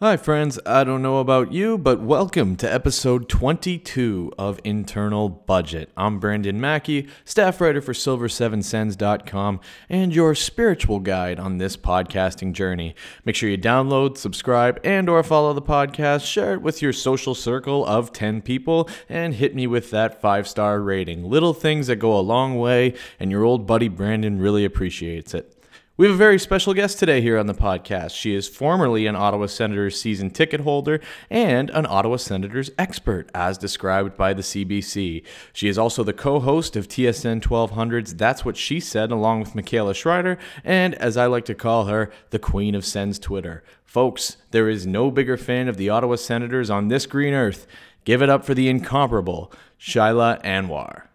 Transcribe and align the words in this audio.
Hi, 0.00 0.16
friends. 0.16 0.60
I 0.64 0.84
don't 0.84 1.02
know 1.02 1.18
about 1.18 1.50
you, 1.50 1.76
but 1.76 2.00
welcome 2.00 2.54
to 2.58 2.72
episode 2.72 3.28
22 3.28 4.32
of 4.38 4.60
Internal 4.62 5.28
Budget. 5.28 5.90
I'm 5.96 6.20
Brandon 6.20 6.60
Mackey, 6.60 7.08
staff 7.24 7.60
writer 7.60 7.80
for 7.80 7.94
Silver7Sens.com, 7.94 9.58
and 9.88 10.14
your 10.14 10.36
spiritual 10.36 11.00
guide 11.00 11.40
on 11.40 11.58
this 11.58 11.76
podcasting 11.76 12.52
journey. 12.52 12.94
Make 13.24 13.34
sure 13.34 13.50
you 13.50 13.58
download, 13.58 14.16
subscribe, 14.18 14.78
and 14.84 15.08
or 15.08 15.24
follow 15.24 15.52
the 15.52 15.60
podcast, 15.60 16.24
share 16.24 16.54
it 16.54 16.62
with 16.62 16.80
your 16.80 16.92
social 16.92 17.34
circle 17.34 17.84
of 17.84 18.12
10 18.12 18.42
people, 18.42 18.88
and 19.08 19.34
hit 19.34 19.52
me 19.56 19.66
with 19.66 19.90
that 19.90 20.20
five-star 20.20 20.80
rating. 20.80 21.24
Little 21.24 21.54
things 21.54 21.88
that 21.88 21.96
go 21.96 22.16
a 22.16 22.20
long 22.20 22.56
way, 22.56 22.94
and 23.18 23.32
your 23.32 23.42
old 23.42 23.66
buddy 23.66 23.88
Brandon 23.88 24.38
really 24.38 24.64
appreciates 24.64 25.34
it. 25.34 25.57
We 25.98 26.06
have 26.06 26.14
a 26.14 26.16
very 26.16 26.38
special 26.38 26.74
guest 26.74 27.00
today 27.00 27.20
here 27.20 27.36
on 27.36 27.48
the 27.48 27.54
podcast. 27.54 28.12
She 28.12 28.32
is 28.32 28.46
formerly 28.46 29.08
an 29.08 29.16
Ottawa 29.16 29.46
Senators 29.46 30.00
season 30.00 30.30
ticket 30.30 30.60
holder 30.60 31.00
and 31.28 31.70
an 31.70 31.86
Ottawa 31.86 32.18
Senators 32.18 32.70
expert, 32.78 33.28
as 33.34 33.58
described 33.58 34.16
by 34.16 34.32
the 34.32 34.42
CBC. 34.42 35.24
She 35.52 35.68
is 35.68 35.76
also 35.76 36.04
the 36.04 36.12
co 36.12 36.38
host 36.38 36.76
of 36.76 36.86
TSN 36.86 37.40
1200's 37.40 38.14
That's 38.14 38.44
What 38.44 38.56
She 38.56 38.78
Said, 38.78 39.10
along 39.10 39.40
with 39.40 39.56
Michaela 39.56 39.92
Schreider, 39.92 40.38
and 40.62 40.94
as 40.94 41.16
I 41.16 41.26
like 41.26 41.46
to 41.46 41.54
call 41.56 41.86
her, 41.86 42.12
the 42.30 42.38
Queen 42.38 42.76
of 42.76 42.84
Sens 42.84 43.18
Twitter. 43.18 43.64
Folks, 43.84 44.36
there 44.52 44.68
is 44.68 44.86
no 44.86 45.10
bigger 45.10 45.36
fan 45.36 45.66
of 45.66 45.78
the 45.78 45.88
Ottawa 45.88 46.14
Senators 46.14 46.70
on 46.70 46.86
this 46.86 47.06
green 47.06 47.34
earth. 47.34 47.66
Give 48.04 48.22
it 48.22 48.30
up 48.30 48.44
for 48.44 48.54
the 48.54 48.68
incomparable 48.68 49.50
Shaila 49.80 50.40
Anwar. 50.44 51.07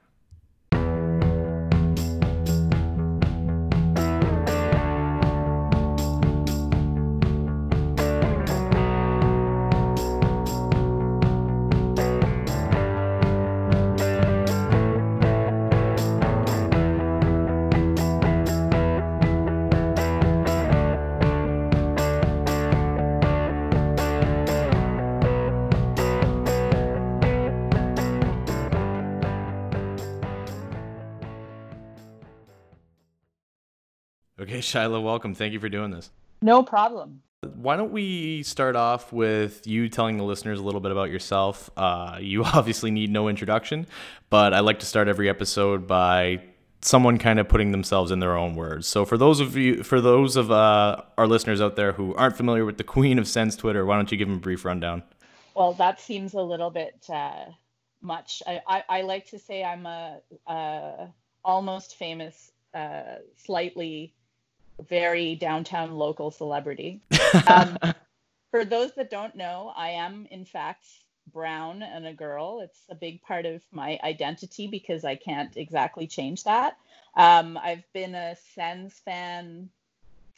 Shaila, 34.73 35.03
welcome. 35.03 35.35
Thank 35.35 35.53
you 35.53 35.59
for 35.59 35.69
doing 35.69 35.91
this. 35.91 36.09
No 36.41 36.63
problem. 36.63 37.21
Why 37.55 37.77
don't 37.77 37.91
we 37.91 38.41
start 38.41 38.75
off 38.75 39.13
with 39.13 39.67
you 39.67 39.87
telling 39.87 40.17
the 40.17 40.23
listeners 40.23 40.59
a 40.59 40.63
little 40.63 40.81
bit 40.81 40.91
about 40.91 41.11
yourself? 41.11 41.69
Uh, 41.77 42.17
you 42.19 42.43
obviously 42.55 42.89
need 42.89 43.11
no 43.11 43.27
introduction, 43.27 43.85
but 44.31 44.51
I 44.51 44.61
like 44.61 44.79
to 44.79 44.87
start 44.87 45.07
every 45.07 45.29
episode 45.29 45.85
by 45.85 46.41
someone 46.81 47.19
kind 47.19 47.39
of 47.39 47.47
putting 47.47 47.71
themselves 47.71 48.09
in 48.09 48.19
their 48.19 48.35
own 48.35 48.55
words. 48.55 48.87
So 48.87 49.05
for 49.05 49.15
those 49.15 49.39
of 49.39 49.55
you, 49.55 49.83
for 49.83 50.01
those 50.01 50.35
of 50.35 50.49
uh, 50.49 51.03
our 51.19 51.27
listeners 51.27 51.61
out 51.61 51.75
there 51.75 51.91
who 51.91 52.15
aren't 52.15 52.35
familiar 52.35 52.65
with 52.65 52.77
the 52.79 52.83
Queen 52.83 53.19
of 53.19 53.27
Sens 53.27 53.55
Twitter, 53.55 53.85
why 53.85 53.95
don't 53.95 54.11
you 54.11 54.17
give 54.17 54.27
them 54.27 54.37
a 54.37 54.41
brief 54.41 54.65
rundown? 54.65 55.03
Well, 55.53 55.73
that 55.73 55.99
seems 55.99 56.33
a 56.33 56.41
little 56.41 56.71
bit 56.71 57.05
uh, 57.13 57.45
much. 58.01 58.41
I, 58.47 58.59
I, 58.67 58.83
I, 58.89 59.01
like 59.03 59.27
to 59.27 59.37
say 59.37 59.63
I'm 59.63 59.85
a, 59.85 60.19
a 60.47 61.09
almost 61.45 61.95
famous, 61.95 62.51
uh, 62.73 63.17
slightly 63.35 64.15
very 64.81 65.35
downtown 65.35 65.95
local 65.95 66.31
celebrity. 66.31 67.01
Um, 67.47 67.77
for 68.51 68.63
those 68.63 68.93
that 68.93 69.09
don't 69.09 69.35
know, 69.35 69.73
I 69.75 69.89
am 69.89 70.27
in 70.29 70.45
fact 70.45 70.85
brown 71.31 71.81
and 71.81 72.05
a 72.05 72.13
girl. 72.13 72.61
It's 72.61 72.79
a 72.89 72.95
big 72.95 73.21
part 73.23 73.45
of 73.45 73.63
my 73.71 73.99
identity 74.03 74.67
because 74.67 75.03
I 75.03 75.15
can't 75.15 75.55
exactly 75.57 76.05
change 76.05 76.43
that. 76.43 76.77
Um, 77.15 77.57
I've 77.57 77.83
been 77.93 78.15
a 78.15 78.35
Sens 78.55 78.93
fan 79.05 79.69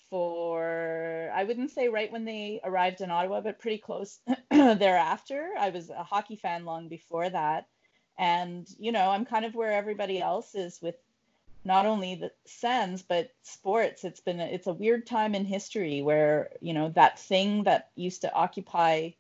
for, 0.09 1.31
I 1.33 1.43
wouldn't 1.43 1.71
say 1.71 1.89
right 1.89 2.11
when 2.11 2.25
they 2.25 2.61
arrived 2.63 3.01
in 3.01 3.11
Ottawa, 3.11 3.41
but 3.41 3.59
pretty 3.59 3.79
close 3.79 4.19
thereafter. 4.51 5.49
I 5.59 5.69
was 5.69 5.89
a 5.89 6.03
hockey 6.03 6.35
fan 6.35 6.65
long 6.65 6.87
before 6.87 7.29
that. 7.29 7.67
And, 8.17 8.65
you 8.79 8.91
know, 8.91 9.09
I'm 9.09 9.25
kind 9.25 9.45
of 9.45 9.55
where 9.55 9.73
everybody 9.73 10.21
else 10.21 10.55
is 10.55 10.81
with 10.81 10.95
not 11.65 11.85
only 11.85 12.15
the 12.15 12.31
Sens 12.45 13.01
but 13.01 13.31
sports. 13.43 14.03
It's 14.03 14.21
been 14.21 14.39
a, 14.39 14.45
it's 14.45 14.67
a 14.67 14.73
weird 14.73 15.05
time 15.05 15.35
in 15.35 15.45
history 15.45 16.01
where 16.01 16.51
you 16.61 16.73
know 16.73 16.89
that 16.89 17.19
thing 17.19 17.63
that 17.63 17.89
used 17.95 18.21
to 18.21 18.33
occupy 18.33 19.11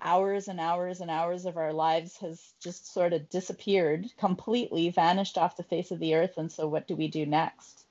hours 0.00 0.48
and 0.48 0.60
hours 0.60 1.00
and 1.00 1.10
hours 1.10 1.46
of 1.46 1.56
our 1.56 1.72
lives 1.72 2.16
has 2.18 2.52
just 2.60 2.92
sort 2.92 3.12
of 3.12 3.28
disappeared 3.30 4.06
completely 4.18 4.90
vanished 4.90 5.38
off 5.38 5.56
the 5.56 5.62
face 5.62 5.90
of 5.90 5.98
the 5.98 6.14
earth. 6.14 6.36
And 6.36 6.50
so 6.50 6.66
what 6.66 6.88
do 6.88 6.96
we 6.96 7.08
do 7.08 7.24
next? 7.26 7.84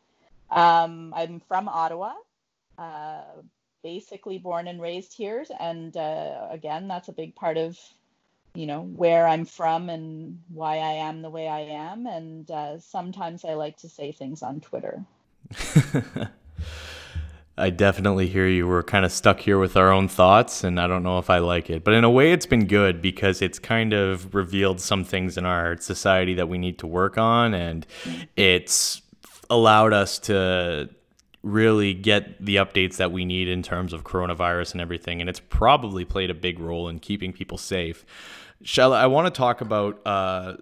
Um, 0.51 1.13
i'm 1.15 1.39
from 1.47 1.67
ottawa 1.67 2.13
uh, 2.77 3.23
basically 3.83 4.37
born 4.37 4.67
and 4.67 4.81
raised 4.81 5.13
here. 5.13 5.45
And 5.59 5.95
uh, 5.95 6.47
again 6.49 6.87
that's 6.87 7.07
a 7.07 7.13
big 7.13 7.35
part 7.35 7.57
of 7.57 7.79
you 8.55 8.67
know 8.67 8.81
where 8.81 9.27
I'm 9.27 9.45
from 9.45 9.89
and 9.89 10.39
why 10.49 10.77
I 10.77 10.93
am 10.93 11.21
the 11.21 11.29
way 11.29 11.47
I 11.47 11.61
am. 11.61 12.05
And 12.05 12.49
uh, 12.49 12.79
sometimes 12.79 13.45
I 13.45 13.53
like 13.53 13.77
to 13.77 13.89
say 13.89 14.11
things 14.11 14.43
on 14.43 14.61
Twitter. 14.61 15.03
I 17.57 17.69
definitely 17.69 18.27
hear 18.27 18.47
you. 18.47 18.67
We're 18.67 18.81
kind 18.81 19.05
of 19.05 19.11
stuck 19.11 19.39
here 19.39 19.59
with 19.59 19.77
our 19.77 19.91
own 19.91 20.07
thoughts, 20.07 20.63
and 20.63 20.79
I 20.79 20.87
don't 20.87 21.03
know 21.03 21.19
if 21.19 21.29
I 21.29 21.37
like 21.37 21.69
it. 21.69 21.83
But 21.83 21.93
in 21.93 22.03
a 22.03 22.09
way, 22.09 22.31
it's 22.31 22.47
been 22.47 22.65
good 22.65 22.99
because 22.99 23.43
it's 23.43 23.59
kind 23.59 23.93
of 23.93 24.33
revealed 24.33 24.81
some 24.81 25.03
things 25.03 25.37
in 25.37 25.45
our 25.45 25.77
society 25.77 26.33
that 26.33 26.49
we 26.49 26.57
need 26.57 26.79
to 26.79 26.87
work 26.87 27.17
on, 27.17 27.53
and 27.53 27.85
it's 28.35 29.03
allowed 29.51 29.93
us 29.93 30.17
to 30.17 30.89
really 31.43 31.93
get 31.93 32.43
the 32.43 32.55
updates 32.55 32.95
that 32.95 33.11
we 33.11 33.23
need 33.23 33.47
in 33.47 33.61
terms 33.61 33.93
of 33.93 34.03
coronavirus 34.03 34.71
and 34.71 34.81
everything. 34.81 35.21
And 35.21 35.29
it's 35.29 35.41
probably 35.41 36.05
played 36.05 36.31
a 36.31 36.33
big 36.33 36.59
role 36.59 36.87
in 36.87 36.99
keeping 36.99 37.33
people 37.33 37.57
safe. 37.57 38.03
Shaila, 38.63 38.95
I 38.95 39.07
want 39.07 39.33
to 39.33 39.37
talk 39.37 39.59
about 39.59 40.01
uh, 40.05 40.53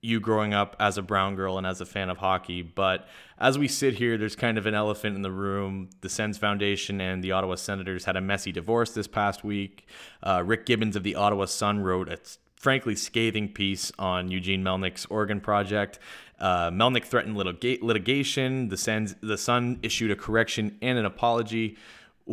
you 0.00 0.20
growing 0.20 0.54
up 0.54 0.74
as 0.80 0.96
a 0.96 1.02
brown 1.02 1.36
girl 1.36 1.58
and 1.58 1.66
as 1.66 1.80
a 1.82 1.86
fan 1.86 2.08
of 2.08 2.16
hockey, 2.16 2.62
but 2.62 3.06
as 3.38 3.58
we 3.58 3.68
sit 3.68 3.94
here, 3.94 4.16
there's 4.16 4.36
kind 4.36 4.56
of 4.56 4.66
an 4.66 4.74
elephant 4.74 5.16
in 5.16 5.22
the 5.22 5.30
room. 5.30 5.90
The 6.00 6.08
Sens 6.08 6.38
Foundation 6.38 7.00
and 7.00 7.22
the 7.22 7.32
Ottawa 7.32 7.56
Senators 7.56 8.06
had 8.06 8.16
a 8.16 8.20
messy 8.20 8.52
divorce 8.52 8.92
this 8.92 9.06
past 9.06 9.44
week. 9.44 9.86
Uh, 10.22 10.42
Rick 10.46 10.64
Gibbons 10.64 10.96
of 10.96 11.02
the 11.02 11.14
Ottawa 11.14 11.44
Sun 11.44 11.80
wrote 11.80 12.08
a 12.08 12.18
frankly 12.56 12.96
scathing 12.96 13.48
piece 13.48 13.92
on 13.98 14.30
Eugene 14.30 14.62
Melnyk's 14.62 15.04
Organ 15.06 15.40
project. 15.40 15.98
Uh, 16.38 16.70
Melnyk 16.70 17.04
threatened 17.04 17.36
litigation. 17.36 18.68
The 18.68 18.76
Sens, 18.76 19.14
the 19.20 19.36
Sun 19.36 19.80
issued 19.82 20.10
a 20.10 20.16
correction 20.16 20.78
and 20.80 20.98
an 20.98 21.04
apology 21.04 21.76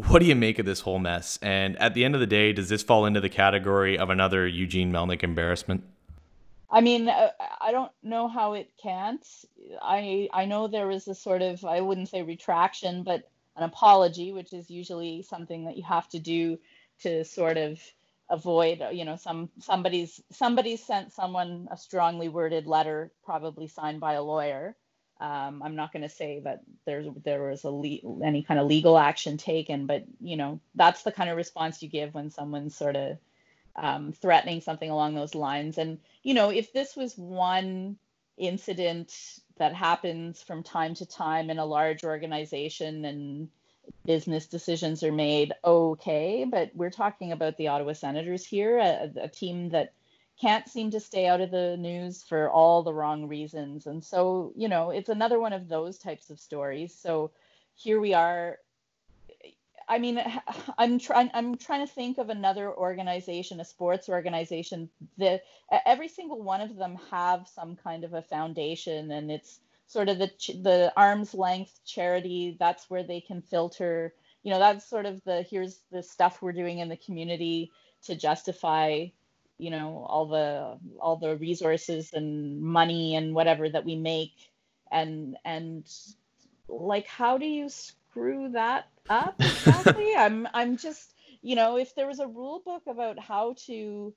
what 0.08 0.20
do 0.20 0.26
you 0.26 0.36
make 0.36 0.60
of 0.60 0.66
this 0.66 0.82
whole 0.82 1.00
mess? 1.00 1.40
And 1.42 1.78
at 1.78 1.94
the 1.94 2.06
end 2.06 2.16
of 2.16 2.22
the 2.22 2.28
day, 2.28 2.54
does 2.54 2.70
this 2.70 2.84
fall 2.84 3.06
into 3.06 3.22
the 3.22 3.30
category 3.30 3.98
of 3.98 4.10
another 4.10 4.48
Eugene 4.48 4.92
Melnyk 4.92 5.24
embarrassment? 5.24 5.84
I 6.72 6.82
mean, 6.82 7.10
uh, 7.10 7.32
I 7.60 7.72
don't 7.72 7.92
know 8.04 8.28
how 8.28 8.54
it 8.54 8.72
can't. 8.82 9.26
I 9.82 10.30
I 10.32 10.46
know 10.46 10.68
there 10.68 10.88
was 10.88 11.08
a 11.08 11.16
sort 11.16 11.42
of 11.42 11.66
I 11.66 11.82
wouldn't 11.82 12.10
say 12.10 12.22
retraction, 12.22 13.04
but 13.04 13.30
an 13.56 13.64
apology, 13.64 14.32
which 14.32 14.54
is 14.54 14.70
usually 14.70 15.24
something 15.24 15.66
that 15.66 15.78
you 15.78 15.84
have 15.84 16.08
to 16.10 16.20
do 16.20 16.60
to 17.02 17.26
sort 17.26 17.58
of 17.58 17.80
avoid, 18.30 18.84
you 18.92 19.04
know, 19.04 19.16
some 19.16 19.50
somebody's 19.60 20.22
somebody's 20.32 20.84
sent 20.84 21.12
someone 21.12 21.68
a 21.72 21.78
strongly 21.78 22.30
worded 22.30 22.68
letter, 22.68 23.12
probably 23.24 23.68
signed 23.68 24.00
by 24.00 24.14
a 24.14 24.24
lawyer, 24.24 24.76
um, 25.20 25.62
I'm 25.64 25.76
not 25.76 25.92
going 25.92 26.04
to 26.04 26.10
say 26.10 26.42
that 26.46 26.62
there's 26.86 27.08
there 27.24 27.44
was 27.44 27.64
a 27.66 27.70
le- 27.70 28.24
any 28.24 28.44
kind 28.44 28.60
of 28.60 28.68
legal 28.68 28.98
action 28.98 29.38
taken, 29.38 29.86
but 29.86 30.06
you 30.22 30.38
know 30.38 30.60
that's 30.76 31.04
the 31.04 31.12
kind 31.12 31.30
of 31.30 31.38
response 31.38 31.82
you 31.82 31.90
give 31.90 32.14
when 32.14 32.30
someone's 32.30 32.76
sort 32.76 32.96
of 32.96 33.18
um, 33.76 34.14
threatening 34.14 34.62
something 34.62 34.90
along 34.90 35.16
those 35.16 35.36
lines. 35.36 35.78
And 35.78 36.00
you 36.24 36.34
know, 36.34 36.50
if 36.50 36.72
this 36.72 36.96
was 36.96 37.18
one 37.18 37.98
incident 38.38 39.14
that 39.58 39.74
happens 39.74 40.42
from 40.42 40.64
time 40.64 40.96
to 40.96 41.06
time 41.06 41.50
in 41.50 41.60
a 41.60 41.66
large 41.66 42.06
organization 42.06 43.04
and 43.04 43.50
business 44.06 44.48
decisions 44.48 45.04
are 45.04 45.12
made, 45.12 45.52
okay. 45.66 46.46
But 46.50 46.72
we're 46.74 46.92
talking 46.92 47.34
about 47.34 47.58
the 47.58 47.68
Ottawa 47.68 47.94
Senators 47.94 48.46
here, 48.46 48.78
a, 48.78 49.12
a 49.24 49.28
team 49.28 49.70
that 49.70 49.94
can't 50.40 50.70
seem 50.70 50.92
to 50.92 51.00
stay 51.00 51.28
out 51.28 51.42
of 51.42 51.52
the 51.52 51.76
news 51.78 52.24
for 52.24 52.50
all 52.50 52.82
the 52.82 52.94
wrong 52.94 53.28
reasons. 53.28 53.88
And 53.88 54.04
so, 54.04 54.54
you 54.56 54.70
know, 54.70 54.92
it's 54.92 55.10
another 55.10 55.40
one 55.40 55.54
of 55.54 55.68
those 55.68 55.98
types 55.98 56.30
of 56.30 56.40
stories. 56.40 56.94
So 56.94 57.32
here 57.76 58.00
we 58.00 58.14
are. 58.14 58.58
I 59.88 60.00
mean, 60.00 60.22
I'm 60.78 61.00
trying. 61.00 61.32
I'm 61.34 61.58
trying 61.58 61.86
to 61.86 61.94
think 61.94 62.18
of 62.18 62.30
another 62.30 62.74
organization, 62.74 63.60
a 63.60 63.66
sports 63.66 64.08
organization. 64.08 64.90
That 65.18 65.44
every 65.86 66.08
single 66.08 66.42
one 66.42 66.62
of 66.62 66.76
them 66.76 66.98
have 67.12 67.48
some 67.48 67.76
kind 67.76 68.04
of 68.04 68.14
a 68.14 68.22
foundation, 68.22 69.12
and 69.12 69.32
it's 69.32 69.60
sort 69.88 70.10
of 70.10 70.20
the 70.20 70.32
the 70.62 70.94
arm's 70.96 71.34
length 71.34 71.80
charity. 71.86 72.56
That's 72.60 72.90
where 72.90 73.04
they 73.04 73.20
can 73.20 73.42
filter 73.42 74.14
you 74.44 74.52
know 74.52 74.60
that's 74.60 74.86
sort 74.86 75.06
of 75.06 75.22
the 75.26 75.42
here's 75.42 75.80
the 75.92 76.02
stuff 76.02 76.42
we're 76.42 76.54
doing 76.54 76.80
in 76.80 76.90
the 76.90 76.98
community 76.98 77.72
to 78.04 78.16
justify 78.16 79.06
you 79.60 79.70
know 79.70 80.06
all 80.08 80.26
the 80.26 80.78
all 81.00 81.18
the 81.18 81.36
resources 81.38 82.14
and 82.14 82.62
money 82.62 83.16
and 83.16 83.36
whatever 83.36 83.70
that 83.70 83.86
we 83.86 83.96
make. 83.96 84.34
And 84.92 85.38
and 85.46 85.88
like 86.68 87.06
how 87.06 87.38
do 87.38 87.46
you 87.46 87.70
screw 87.70 88.50
that 88.50 88.88
up 89.10 89.36
exactly? 89.40 90.16
I'm 90.18 90.48
i'm 90.54 90.78
just 90.78 91.14
you 91.42 91.56
know 91.56 91.78
if 91.78 91.96
there 91.96 92.08
was 92.08 92.20
a 92.20 92.28
rule 92.28 92.62
book 92.66 92.84
about 92.88 93.20
how 93.20 93.56
to 93.66 94.14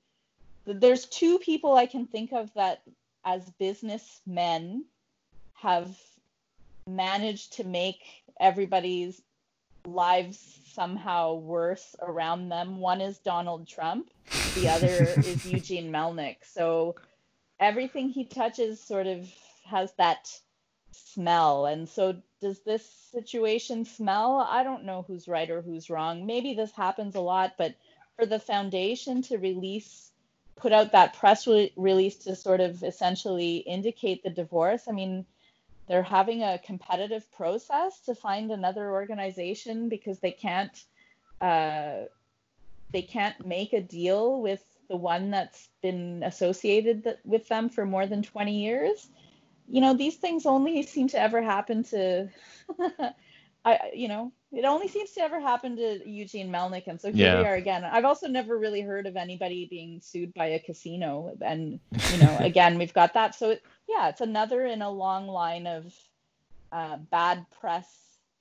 there's 0.65 1.05
two 1.05 1.39
people 1.39 1.75
i 1.75 1.85
can 1.85 2.05
think 2.05 2.31
of 2.31 2.53
that 2.53 2.81
as 3.25 3.49
businessmen 3.59 4.85
have 5.53 5.95
managed 6.87 7.53
to 7.53 7.63
make 7.63 8.01
everybody's 8.39 9.21
lives 9.85 10.59
somehow 10.73 11.35
worse 11.35 11.95
around 12.01 12.49
them. 12.49 12.79
One 12.79 13.01
is 13.01 13.17
Donald 13.19 13.67
Trump, 13.67 14.09
the 14.55 14.69
other 14.69 14.87
is 15.17 15.45
Eugene 15.45 15.91
Melnyk. 15.91 16.37
So 16.43 16.95
everything 17.59 18.09
he 18.09 18.25
touches 18.25 18.81
sort 18.81 19.07
of 19.07 19.29
has 19.65 19.93
that 19.93 20.29
smell. 20.91 21.65
And 21.65 21.87
so 21.87 22.15
does 22.41 22.61
this 22.61 22.85
situation 23.11 23.85
smell? 23.85 24.45
I 24.49 24.63
don't 24.63 24.85
know 24.85 25.03
who's 25.07 25.27
right 25.27 25.49
or 25.49 25.61
who's 25.61 25.89
wrong. 25.89 26.25
Maybe 26.25 26.53
this 26.53 26.71
happens 26.71 27.15
a 27.15 27.21
lot, 27.21 27.53
but 27.57 27.75
for 28.15 28.25
the 28.25 28.39
foundation 28.39 29.21
to 29.23 29.37
release 29.37 30.11
put 30.55 30.71
out 30.71 30.91
that 30.91 31.15
press 31.15 31.47
re- 31.47 31.73
release 31.75 32.15
to 32.17 32.35
sort 32.35 32.61
of 32.61 32.83
essentially 32.83 33.57
indicate 33.57 34.23
the 34.23 34.29
divorce. 34.29 34.83
I 34.87 34.91
mean, 34.91 35.25
they're 35.87 36.03
having 36.03 36.43
a 36.43 36.59
competitive 36.59 37.29
process 37.31 37.99
to 38.05 38.15
find 38.15 38.51
another 38.51 38.91
organization 38.91 39.89
because 39.89 40.19
they 40.19 40.31
can't 40.31 40.83
uh, 41.41 42.03
they 42.91 43.01
can't 43.01 43.45
make 43.45 43.73
a 43.73 43.81
deal 43.81 44.41
with 44.41 44.63
the 44.89 44.95
one 44.95 45.31
that's 45.31 45.69
been 45.81 46.23
associated 46.23 47.17
with 47.25 47.47
them 47.47 47.69
for 47.69 47.85
more 47.85 48.05
than 48.05 48.21
20 48.21 48.63
years. 48.63 49.09
You 49.67 49.81
know 49.81 49.93
these 49.93 50.15
things 50.15 50.45
only 50.45 50.83
seem 50.83 51.07
to 51.09 51.19
ever 51.19 51.41
happen 51.41 51.83
to 51.85 52.29
I, 53.65 53.91
you 53.93 54.07
know, 54.07 54.31
it 54.53 54.65
only 54.65 54.87
seems 54.87 55.11
to 55.11 55.21
ever 55.21 55.39
happen 55.41 55.75
to 55.77 56.07
Eugene 56.07 56.51
Melnyk, 56.51 56.87
and 56.87 57.01
so 57.01 57.11
here 57.11 57.33
yeah. 57.33 57.39
we 57.39 57.47
are 57.47 57.55
again. 57.55 57.83
I've 57.83 58.05
also 58.05 58.27
never 58.27 58.57
really 58.57 58.81
heard 58.81 59.07
of 59.07 59.17
anybody 59.17 59.65
being 59.65 59.99
sued 60.01 60.33
by 60.35 60.45
a 60.47 60.59
casino, 60.59 61.35
and 61.41 61.79
you 62.11 62.17
know, 62.19 62.37
again, 62.39 62.77
we've 62.77 62.93
got 62.93 63.15
that. 63.15 63.33
So 63.33 63.51
it, 63.51 63.63
yeah, 63.89 64.09
it's 64.09 64.21
another 64.21 64.65
in 64.65 64.83
a 64.83 64.91
long 64.91 65.27
line 65.27 65.65
of 65.65 65.91
uh, 66.71 66.97
bad 66.97 67.45
press 67.59 67.87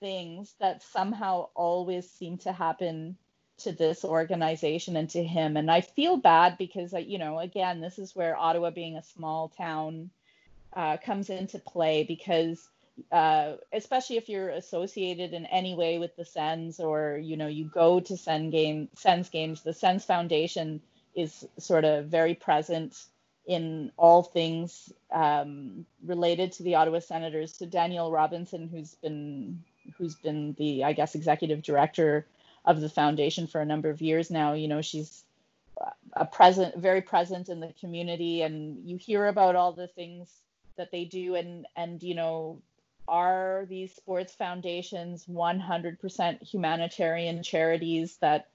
things 0.00 0.54
that 0.60 0.82
somehow 0.82 1.48
always 1.54 2.10
seem 2.10 2.36
to 2.38 2.52
happen 2.52 3.16
to 3.58 3.72
this 3.72 4.04
organization 4.04 4.96
and 4.96 5.08
to 5.10 5.22
him. 5.22 5.56
And 5.56 5.70
I 5.70 5.80
feel 5.80 6.16
bad 6.16 6.58
because, 6.58 6.92
you 6.92 7.18
know, 7.18 7.38
again, 7.38 7.80
this 7.80 7.98
is 7.98 8.14
where 8.14 8.36
Ottawa 8.36 8.70
being 8.70 8.96
a 8.96 9.02
small 9.02 9.48
town 9.48 10.10
uh, 10.74 10.96
comes 10.96 11.30
into 11.30 11.58
play 11.58 12.04
because 12.04 12.68
uh, 13.10 13.54
especially 13.72 14.16
if 14.16 14.28
you're 14.28 14.50
associated 14.50 15.32
in 15.32 15.46
any 15.46 15.74
way 15.74 15.98
with 15.98 16.14
the 16.16 16.24
Sens 16.24 16.80
or 16.80 17.18
you 17.18 17.36
know 17.36 17.46
you 17.46 17.64
go 17.64 18.00
to 18.00 18.16
Sens 18.16 18.52
game 18.52 18.88
Sens 18.94 19.28
games, 19.28 19.62
the 19.62 19.72
Sens 19.72 20.04
Foundation 20.04 20.80
is 21.14 21.46
sort 21.58 21.84
of 21.84 22.06
very 22.06 22.34
present 22.34 23.04
in 23.46 23.90
all 23.96 24.22
things 24.22 24.92
um, 25.10 25.84
related 26.04 26.52
to 26.52 26.62
the 26.62 26.76
Ottawa 26.76 27.00
Senators. 27.00 27.54
So 27.56 27.66
Danielle 27.66 28.10
Robinson, 28.10 28.68
who's 28.68 28.94
been 28.96 29.62
who's 29.96 30.14
been 30.14 30.54
the 30.58 30.84
I 30.84 30.92
guess 30.92 31.14
executive 31.14 31.62
director 31.62 32.26
of 32.64 32.80
the 32.80 32.88
foundation 32.88 33.46
for 33.46 33.60
a 33.60 33.66
number 33.66 33.90
of 33.90 34.00
years 34.00 34.30
now, 34.30 34.52
you 34.52 34.68
know 34.68 34.82
she's 34.82 35.24
a 36.12 36.24
present 36.24 36.76
very 36.76 37.02
present 37.02 37.48
in 37.48 37.60
the 37.60 37.72
community 37.80 38.42
and 38.42 38.88
you 38.88 38.96
hear 38.96 39.26
about 39.26 39.56
all 39.56 39.72
the 39.72 39.88
things 39.88 40.30
that 40.76 40.90
they 40.90 41.04
do 41.04 41.34
and 41.34 41.66
and 41.76 42.02
you 42.02 42.14
know 42.14 42.60
are 43.08 43.66
these 43.68 43.94
sports 43.94 44.34
foundations 44.34 45.26
100% 45.26 46.42
humanitarian 46.42 47.42
charities 47.42 48.16
that 48.20 48.48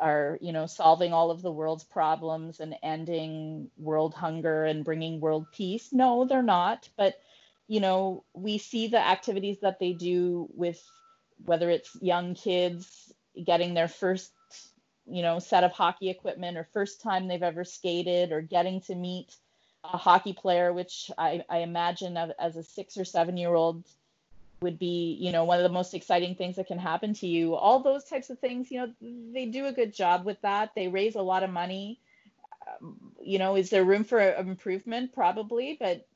are 0.00 0.38
you 0.40 0.52
know 0.52 0.66
solving 0.66 1.12
all 1.12 1.30
of 1.30 1.42
the 1.42 1.50
world's 1.50 1.82
problems 1.82 2.60
and 2.60 2.76
ending 2.82 3.68
world 3.76 4.14
hunger 4.14 4.64
and 4.64 4.84
bringing 4.84 5.20
world 5.20 5.46
peace? 5.52 5.88
No 5.92 6.24
they're 6.24 6.42
not. 6.42 6.88
But 6.96 7.14
you 7.66 7.80
know 7.80 8.24
we 8.32 8.58
see 8.58 8.88
the 8.88 9.04
activities 9.04 9.58
that 9.62 9.78
they 9.80 9.92
do 9.92 10.48
with 10.54 10.82
whether 11.44 11.68
it's 11.70 11.96
young 12.00 12.34
kids 12.34 13.12
getting 13.44 13.74
their 13.74 13.88
first 13.88 14.32
you 15.06 15.22
know 15.22 15.38
set 15.38 15.64
of 15.64 15.72
hockey 15.72 16.10
equipment 16.10 16.56
or 16.56 16.68
first 16.72 17.00
time 17.00 17.26
they've 17.26 17.42
ever 17.42 17.64
skated 17.64 18.32
or 18.32 18.40
getting 18.40 18.80
to 18.82 18.94
meet 18.94 19.34
a 19.84 19.96
hockey 19.96 20.32
player, 20.32 20.72
which 20.72 21.10
I, 21.16 21.44
I 21.48 21.58
imagine 21.58 22.16
as 22.16 22.56
a 22.56 22.62
six 22.62 22.96
or 22.96 23.04
seven 23.04 23.36
year 23.36 23.54
old 23.54 23.84
would 24.60 24.78
be, 24.78 25.16
you 25.20 25.30
know, 25.30 25.44
one 25.44 25.58
of 25.58 25.62
the 25.62 25.68
most 25.68 25.94
exciting 25.94 26.34
things 26.34 26.56
that 26.56 26.66
can 26.66 26.78
happen 26.78 27.14
to 27.14 27.26
you. 27.26 27.54
All 27.54 27.80
those 27.80 28.04
types 28.04 28.30
of 28.30 28.38
things, 28.38 28.70
you 28.70 28.80
know, 28.80 28.92
they 29.32 29.46
do 29.46 29.66
a 29.66 29.72
good 29.72 29.94
job 29.94 30.24
with 30.24 30.40
that. 30.42 30.72
They 30.74 30.88
raise 30.88 31.14
a 31.14 31.22
lot 31.22 31.42
of 31.42 31.50
money. 31.50 32.00
Um, 32.66 33.12
you 33.22 33.38
know, 33.38 33.56
is 33.56 33.70
there 33.70 33.84
room 33.84 34.04
for 34.04 34.20
improvement? 34.34 35.14
Probably, 35.14 35.76
but 35.78 36.06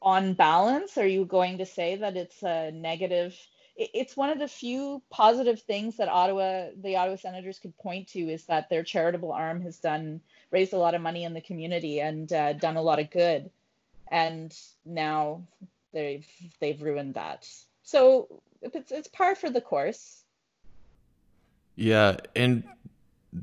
on 0.00 0.34
balance, 0.34 0.96
are 0.96 1.06
you 1.06 1.24
going 1.24 1.58
to 1.58 1.66
say 1.66 1.96
that 1.96 2.16
it's 2.16 2.42
a 2.42 2.70
negative? 2.72 3.36
It's 3.76 4.16
one 4.16 4.30
of 4.30 4.38
the 4.38 4.48
few 4.48 5.02
positive 5.10 5.60
things 5.60 5.98
that 5.98 6.08
Ottawa, 6.08 6.68
the 6.82 6.96
Ottawa 6.96 7.16
Senators 7.16 7.58
could 7.58 7.76
point 7.76 8.08
to 8.08 8.20
is 8.20 8.46
that 8.46 8.70
their 8.70 8.82
charitable 8.82 9.32
arm 9.32 9.60
has 9.62 9.78
done 9.78 10.20
raised 10.50 10.72
a 10.72 10.78
lot 10.78 10.94
of 10.94 11.02
money 11.02 11.24
in 11.24 11.34
the 11.34 11.40
community 11.40 12.00
and 12.00 12.32
uh, 12.32 12.52
done 12.54 12.76
a 12.76 12.82
lot 12.82 12.98
of 12.98 13.10
good. 13.10 13.50
And 14.10 14.56
now 14.84 15.42
they've 15.92 16.26
they've 16.60 16.80
ruined 16.80 17.14
that. 17.14 17.48
So 17.82 18.40
it's 18.62 18.90
it's 18.90 19.08
par 19.08 19.34
for 19.34 19.50
the 19.50 19.60
course. 19.60 20.24
Yeah, 21.74 22.16
and 22.34 22.64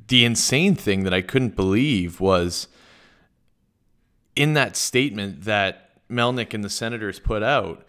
the 0.08 0.26
insane 0.26 0.76
thing 0.76 1.04
that 1.04 1.14
I 1.14 1.22
couldn't 1.22 1.56
believe 1.56 2.20
was 2.20 2.68
in 4.36 4.54
that 4.54 4.76
statement 4.76 5.44
that 5.44 6.08
Melnyk 6.10 6.54
and 6.54 6.64
the 6.64 6.70
Senators 6.70 7.20
put 7.20 7.44
out. 7.44 7.86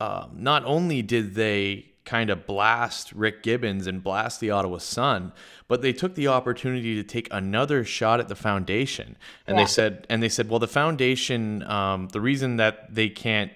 Um, 0.00 0.30
not 0.34 0.64
only 0.64 1.02
did 1.02 1.34
they 1.34 1.94
kind 2.04 2.30
of 2.30 2.46
blast 2.46 3.12
Rick 3.12 3.42
Gibbons 3.42 3.86
and 3.86 4.02
blast 4.02 4.40
the 4.40 4.50
Ottawa 4.50 4.78
Sun, 4.78 5.32
but 5.68 5.82
they 5.82 5.92
took 5.92 6.14
the 6.14 6.28
opportunity 6.28 6.94
to 6.96 7.02
take 7.02 7.28
another 7.30 7.84
shot 7.84 8.20
at 8.20 8.28
the 8.28 8.34
foundation. 8.34 9.16
And 9.46 9.56
yeah. 9.56 9.64
they 9.64 9.68
said, 9.68 10.06
and 10.10 10.22
they 10.22 10.28
said, 10.28 10.48
well, 10.48 10.58
the 10.58 10.68
foundation, 10.68 11.62
um, 11.62 12.08
the 12.08 12.20
reason 12.20 12.56
that 12.56 12.94
they 12.94 13.08
can't 13.08 13.52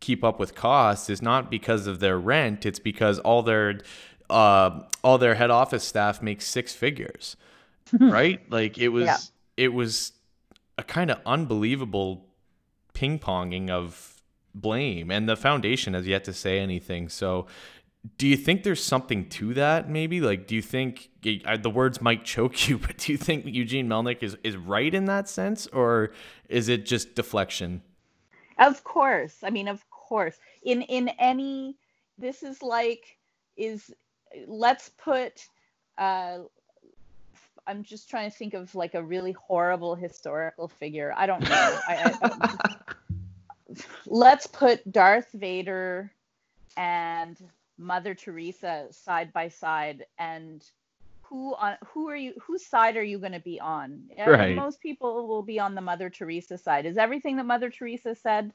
keep 0.00 0.24
up 0.24 0.38
with 0.38 0.54
costs 0.54 1.10
is 1.10 1.20
not 1.20 1.50
because 1.50 1.86
of 1.86 2.00
their 2.00 2.18
rent; 2.18 2.64
it's 2.64 2.78
because 2.78 3.18
all 3.18 3.42
their 3.42 3.80
uh, 4.30 4.80
all 5.04 5.18
their 5.18 5.34
head 5.34 5.50
office 5.50 5.84
staff 5.84 6.22
makes 6.22 6.46
six 6.46 6.74
figures, 6.74 7.36
right? 8.00 8.40
Like 8.50 8.78
it 8.78 8.88
was, 8.88 9.04
yeah. 9.04 9.18
it 9.56 9.68
was 9.68 10.12
a 10.78 10.82
kind 10.82 11.10
of 11.10 11.20
unbelievable 11.26 12.26
ping 12.94 13.18
ponging 13.18 13.68
of 13.68 14.19
blame, 14.54 15.10
and 15.10 15.28
the 15.28 15.36
foundation 15.36 15.94
has 15.94 16.06
yet 16.06 16.24
to 16.24 16.32
say 16.32 16.58
anything. 16.58 17.08
So 17.08 17.46
do 18.16 18.26
you 18.26 18.36
think 18.36 18.62
there's 18.62 18.82
something 18.82 19.28
to 19.28 19.54
that 19.54 19.88
maybe? 19.88 20.20
Like 20.20 20.46
do 20.46 20.54
you 20.54 20.62
think 20.62 21.10
the 21.22 21.70
words 21.70 22.00
might 22.00 22.24
choke 22.24 22.68
you 22.68 22.78
but 22.86 22.98
do 22.98 23.12
you 23.12 23.18
think 23.18 23.44
eugene 23.46 23.88
melnyk 23.88 24.22
is, 24.22 24.36
is 24.42 24.56
right 24.56 24.92
in 24.94 25.04
that 25.06 25.28
sense 25.28 25.66
or 25.68 26.12
is 26.48 26.68
it 26.68 26.86
just 26.86 27.14
deflection? 27.14 27.82
Of 28.58 28.84
course. 28.84 29.38
I 29.42 29.50
mean 29.50 29.68
of 29.68 29.88
course. 29.90 30.38
In 30.62 30.82
in 30.82 31.08
any 31.18 31.76
this 32.18 32.42
is 32.42 32.62
like 32.62 33.18
is 33.56 33.92
let's 34.46 34.90
put 34.90 35.46
uh 35.98 36.38
i'm 37.66 37.82
just 37.82 38.08
trying 38.08 38.30
to 38.30 38.36
think 38.36 38.54
of 38.54 38.74
like 38.74 38.94
a 38.94 39.02
really 39.02 39.32
horrible 39.32 39.94
historical 39.94 40.68
figure. 40.68 41.12
I 41.16 41.26
don't 41.26 41.42
know. 41.42 41.78
I, 41.86 42.16
I, 42.22 42.94
let's 44.06 44.46
put 44.46 44.90
darth 44.90 45.28
vader 45.32 46.12
and 46.76 47.36
Mother 47.78 48.14
Teresa 48.14 48.88
side 48.90 49.32
by 49.32 49.48
side 49.48 50.04
and 50.18 50.62
who 51.30 51.54
on 51.54 51.76
who 51.86 52.08
are 52.08 52.16
you 52.16 52.34
whose 52.42 52.66
side 52.66 52.96
are 52.96 53.04
you 53.04 53.18
going 53.18 53.32
to 53.32 53.40
be 53.40 53.60
on? 53.60 54.02
Right. 54.18 54.56
most 54.56 54.80
people 54.80 55.28
will 55.28 55.42
be 55.42 55.60
on 55.60 55.74
the 55.76 55.80
mother 55.80 56.10
teresa 56.10 56.58
side. 56.58 56.86
Is 56.86 56.98
everything 56.98 57.36
that 57.36 57.46
mother 57.46 57.70
teresa 57.70 58.16
said 58.16 58.52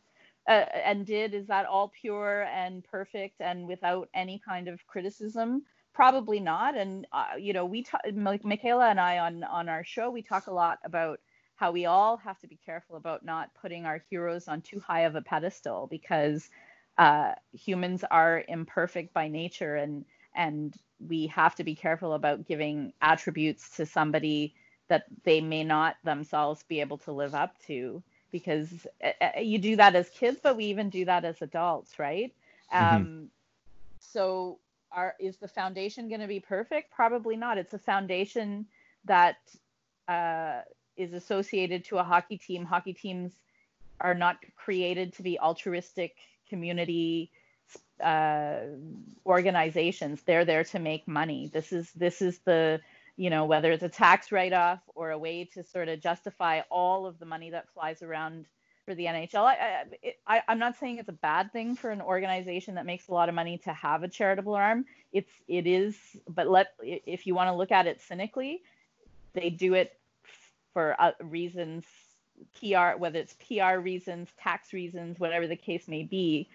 uh, 0.47 0.65
and 0.83 1.05
did 1.05 1.33
is 1.33 1.47
that 1.47 1.65
all 1.65 1.91
pure 1.99 2.43
and 2.53 2.83
perfect 2.83 3.39
and 3.39 3.65
without 3.65 4.09
any 4.13 4.41
kind 4.45 4.67
of 4.67 4.85
criticism? 4.87 5.63
Probably 5.93 6.41
not. 6.41 6.75
And 6.75 7.07
uh, 7.13 7.37
you 7.39 7.53
know 7.53 7.65
we 7.65 7.83
talk 7.83 8.01
michaela 8.13 8.89
and 8.89 8.99
i 8.99 9.19
on 9.19 9.43
on 9.45 9.69
our 9.69 9.85
show 9.85 10.11
we 10.11 10.21
talk 10.21 10.47
a 10.47 10.53
lot 10.53 10.79
about 10.83 11.19
how 11.55 11.71
we 11.71 11.85
all 11.85 12.17
have 12.17 12.39
to 12.39 12.47
be 12.47 12.59
careful 12.65 12.97
about 12.97 13.25
not 13.25 13.53
putting 13.61 13.85
our 13.85 14.03
heroes 14.09 14.47
on 14.47 14.61
too 14.61 14.79
high 14.79 15.01
of 15.01 15.15
a 15.15 15.21
pedestal 15.21 15.87
because 15.87 16.49
uh, 16.97 17.33
humans 17.53 18.03
are 18.09 18.43
imperfect 18.47 19.13
by 19.13 19.27
nature 19.27 19.75
and 19.75 20.05
and 20.35 20.75
we 20.99 21.27
have 21.27 21.55
to 21.55 21.63
be 21.63 21.75
careful 21.75 22.13
about 22.13 22.45
giving 22.45 22.91
attributes 23.01 23.77
to 23.77 23.85
somebody 23.85 24.53
that 24.87 25.05
they 25.23 25.41
may 25.41 25.63
not 25.63 25.95
themselves 26.03 26.63
be 26.63 26.81
able 26.81 26.97
to 26.97 27.11
live 27.11 27.33
up 27.33 27.57
to 27.65 28.03
because 28.31 28.85
uh, 29.03 29.39
you 29.39 29.57
do 29.57 29.75
that 29.75 29.95
as 29.95 30.09
kids 30.09 30.39
but 30.41 30.57
we 30.57 30.65
even 30.65 30.89
do 30.89 31.05
that 31.05 31.25
as 31.25 31.41
adults 31.41 31.99
right? 31.99 32.33
Mm-hmm. 32.73 32.95
um, 32.95 33.29
so 33.99 34.59
are 34.91 35.15
is 35.19 35.37
the 35.37 35.47
foundation 35.47 36.07
going 36.07 36.21
to 36.21 36.27
be 36.27 36.39
perfect? 36.39 36.91
Probably 36.91 37.35
not. 37.35 37.57
It's 37.57 37.73
a 37.73 37.79
foundation 37.79 38.65
that 39.05 39.37
uh, 40.07 40.61
is 40.97 41.13
associated 41.13 41.85
to 41.85 41.97
a 41.97 42.03
hockey 42.03 42.37
team 42.37 42.65
hockey 42.65 42.93
teams 42.93 43.31
are 43.99 44.13
not 44.13 44.37
created 44.55 45.13
to 45.13 45.23
be 45.23 45.39
altruistic 45.39 46.15
community 46.49 47.31
uh, 48.03 48.57
organizations. 49.25 50.21
They're 50.23 50.45
there 50.45 50.63
to 50.65 50.79
make 50.79 51.07
money. 51.07 51.49
This 51.53 51.71
is 51.71 51.91
this 51.93 52.21
is 52.21 52.39
the 52.39 52.81
you 53.17 53.29
know 53.29 53.45
whether 53.45 53.71
it's 53.71 53.83
a 53.83 53.89
tax 53.89 54.31
write-off 54.31 54.79
or 54.93 55.11
a 55.11 55.17
way 55.17 55.45
to 55.53 55.63
sort 55.63 55.87
of 55.87 56.01
justify 56.01 56.61
all 56.69 57.05
of 57.05 57.19
the 57.19 57.25
money 57.25 57.49
that 57.51 57.69
flies 57.73 58.01
around 58.01 58.45
for 58.85 58.93
the 58.93 59.05
NHL. 59.05 59.45
I, 59.45 59.85
I, 60.27 60.43
I'm 60.47 60.59
not 60.59 60.77
saying 60.77 60.99
it's 60.99 61.09
a 61.09 61.13
bad 61.13 61.51
thing 61.51 61.75
for 61.75 61.89
an 61.89 62.01
organization 62.01 62.75
that 62.75 62.85
makes 62.85 63.07
a 63.07 63.13
lot 63.13 63.29
of 63.29 63.35
money 63.35 63.57
to 63.59 63.73
have 63.73 64.03
a 64.03 64.07
charitable 64.07 64.53
arm. 64.53 64.85
It's 65.11 65.31
it 65.47 65.65
is, 65.65 65.95
but 66.27 66.47
let 66.47 66.73
if 66.81 67.25
you 67.25 67.33
want 67.33 67.47
to 67.49 67.55
look 67.55 67.71
at 67.71 67.87
it 67.87 68.01
cynically, 68.01 68.61
they 69.33 69.49
do 69.49 69.73
it 69.73 69.97
for 70.75 70.93
uh, 70.99 71.13
reasons 71.21 71.85
PR, 72.59 72.97
whether 72.97 73.17
it's 73.17 73.35
PR 73.35 73.79
reasons, 73.79 74.27
tax 74.37 74.73
reasons, 74.73 75.17
whatever 75.21 75.47
the 75.47 75.55
case 75.55 75.87
may 75.87 76.03
be. 76.03 76.49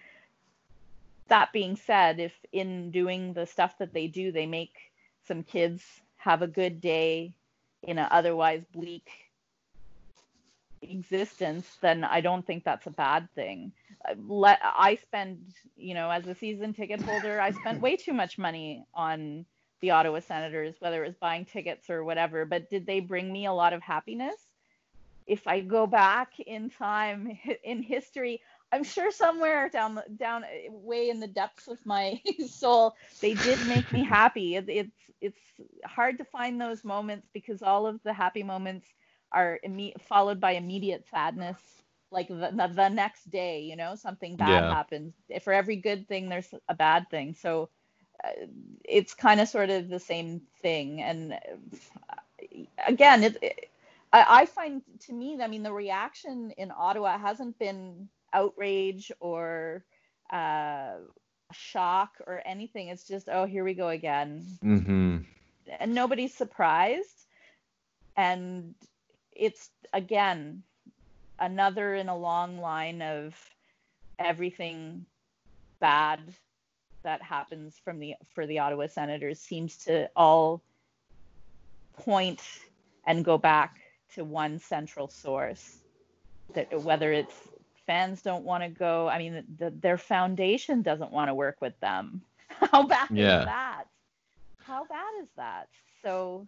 That 1.27 1.51
being 1.51 1.75
said, 1.75 2.19
if 2.19 2.33
in 2.51 2.91
doing 2.91 3.33
the 3.33 3.47
stuff 3.47 3.79
that 3.79 3.93
they 3.93 4.05
do, 4.05 4.31
they 4.31 4.45
make 4.45 4.75
some 5.27 5.41
kids 5.41 5.81
have 6.17 6.43
a 6.43 6.47
good 6.47 6.81
day 6.81 7.33
in 7.81 7.97
an 7.97 8.07
otherwise 8.11 8.63
bleak 8.71 9.09
existence, 10.83 11.77
then 11.81 12.03
I 12.03 12.21
don't 12.21 12.45
think 12.45 12.63
that's 12.63 12.85
a 12.85 12.91
bad 12.91 13.27
thing. 13.33 13.71
Let 14.27 14.59
I 14.61 14.99
spend, 15.01 15.39
you 15.75 15.95
know, 15.95 16.11
as 16.11 16.27
a 16.27 16.35
season 16.35 16.75
ticket 16.75 17.01
holder, 17.01 17.41
I 17.41 17.51
spent 17.51 17.81
way 17.81 17.95
too 17.95 18.13
much 18.13 18.37
money 18.37 18.85
on 18.93 19.47
the 19.81 19.91
Ottawa 19.91 20.19
Senators, 20.19 20.75
whether 20.79 21.03
it 21.03 21.07
was 21.07 21.17
buying 21.17 21.45
tickets 21.45 21.89
or 21.89 22.03
whatever. 22.03 22.45
But 22.45 22.69
did 22.69 22.85
they 22.85 22.99
bring 22.99 23.31
me 23.31 23.45
a 23.45 23.53
lot 23.53 23.73
of 23.73 23.81
happiness? 23.81 24.37
if 25.27 25.47
I 25.47 25.61
go 25.61 25.87
back 25.87 26.39
in 26.39 26.69
time 26.69 27.37
in 27.63 27.81
history, 27.81 28.41
I'm 28.71 28.83
sure 28.83 29.11
somewhere 29.11 29.69
down 29.69 29.99
down 30.17 30.43
way 30.69 31.09
in 31.09 31.19
the 31.19 31.27
depths 31.27 31.67
of 31.67 31.77
my 31.85 32.19
soul, 32.47 32.95
they 33.21 33.35
did 33.35 33.65
make 33.65 33.91
me 33.91 34.03
happy. 34.09 34.55
It, 34.55 34.65
it's 34.69 35.11
it's 35.21 35.39
hard 35.85 36.17
to 36.17 36.25
find 36.25 36.59
those 36.59 36.83
moments 36.83 37.27
because 37.33 37.61
all 37.61 37.87
of 37.87 38.01
the 38.03 38.13
happy 38.13 38.43
moments 38.43 38.87
are 39.31 39.59
imme- 39.65 39.99
followed 40.01 40.39
by 40.39 40.51
immediate 40.51 41.05
sadness, 41.09 41.57
like 42.11 42.27
the, 42.27 42.51
the, 42.53 42.71
the 42.75 42.89
next 42.89 43.29
day. 43.29 43.61
You 43.61 43.75
know, 43.75 43.95
something 43.95 44.37
bad 44.37 44.63
yeah. 44.63 44.65
happens. 44.65 45.13
For 45.43 45.53
every 45.53 45.77
good 45.77 46.07
thing, 46.07 46.29
there's 46.29 46.53
a 46.67 46.75
bad 46.75 47.09
thing. 47.09 47.33
So 47.33 47.69
it's 48.83 49.13
kind 49.13 49.39
of 49.39 49.47
sort 49.47 49.69
of 49.69 49.89
the 49.89 49.99
same 49.99 50.41
thing. 50.61 51.01
And 51.01 51.39
again, 52.85 53.23
it, 53.23 53.37
it 53.41 53.69
I, 54.13 54.41
I 54.41 54.45
find 54.45 54.81
to 55.07 55.13
me, 55.13 55.39
I 55.41 55.47
mean, 55.47 55.63
the 55.63 55.73
reaction 55.73 56.51
in 56.57 56.71
Ottawa 56.75 57.17
hasn't 57.17 57.57
been 57.57 58.09
outrage 58.33 59.11
or 59.19 59.83
uh, 60.31 60.93
shock 61.51 62.15
or 62.27 62.41
anything. 62.45 62.89
It's 62.89 63.07
just, 63.07 63.29
oh, 63.29 63.45
here 63.45 63.63
we 63.63 63.73
go 63.73 63.89
again. 63.89 64.45
Mm-hmm. 64.63 65.17
And 65.79 65.95
nobody's 65.95 66.33
surprised. 66.33 67.25
And 68.17 68.75
it's, 69.31 69.69
again, 69.93 70.63
another 71.39 71.95
in 71.95 72.09
a 72.09 72.17
long 72.17 72.59
line 72.59 73.01
of 73.01 73.35
everything 74.19 75.05
bad 75.79 76.19
that 77.03 77.21
happens 77.21 77.79
from 77.83 77.99
the 77.99 78.15
for 78.33 78.45
the 78.45 78.59
Ottawa 78.59 78.87
Senators 78.87 79.39
seems 79.39 79.77
to 79.85 80.09
all 80.15 80.61
point 81.93 82.41
and 83.05 83.25
go 83.25 83.37
back 83.37 83.79
to 84.15 84.23
one 84.23 84.59
central 84.59 85.07
source. 85.07 85.77
That 86.53 86.83
whether 86.83 87.11
it's 87.13 87.33
fans 87.85 88.21
don't 88.21 88.43
want 88.43 88.63
to 88.63 88.69
go, 88.69 89.07
I 89.07 89.17
mean, 89.17 89.43
the, 89.57 89.69
their 89.69 89.97
foundation 89.97 90.81
doesn't 90.81 91.11
want 91.11 91.29
to 91.29 91.33
work 91.33 91.57
with 91.61 91.79
them. 91.79 92.21
How 92.47 92.83
bad 92.83 93.07
yeah. 93.11 93.39
is 93.39 93.45
that? 93.45 93.83
How 94.57 94.85
bad 94.85 95.21
is 95.21 95.29
that? 95.37 95.69
So 96.03 96.47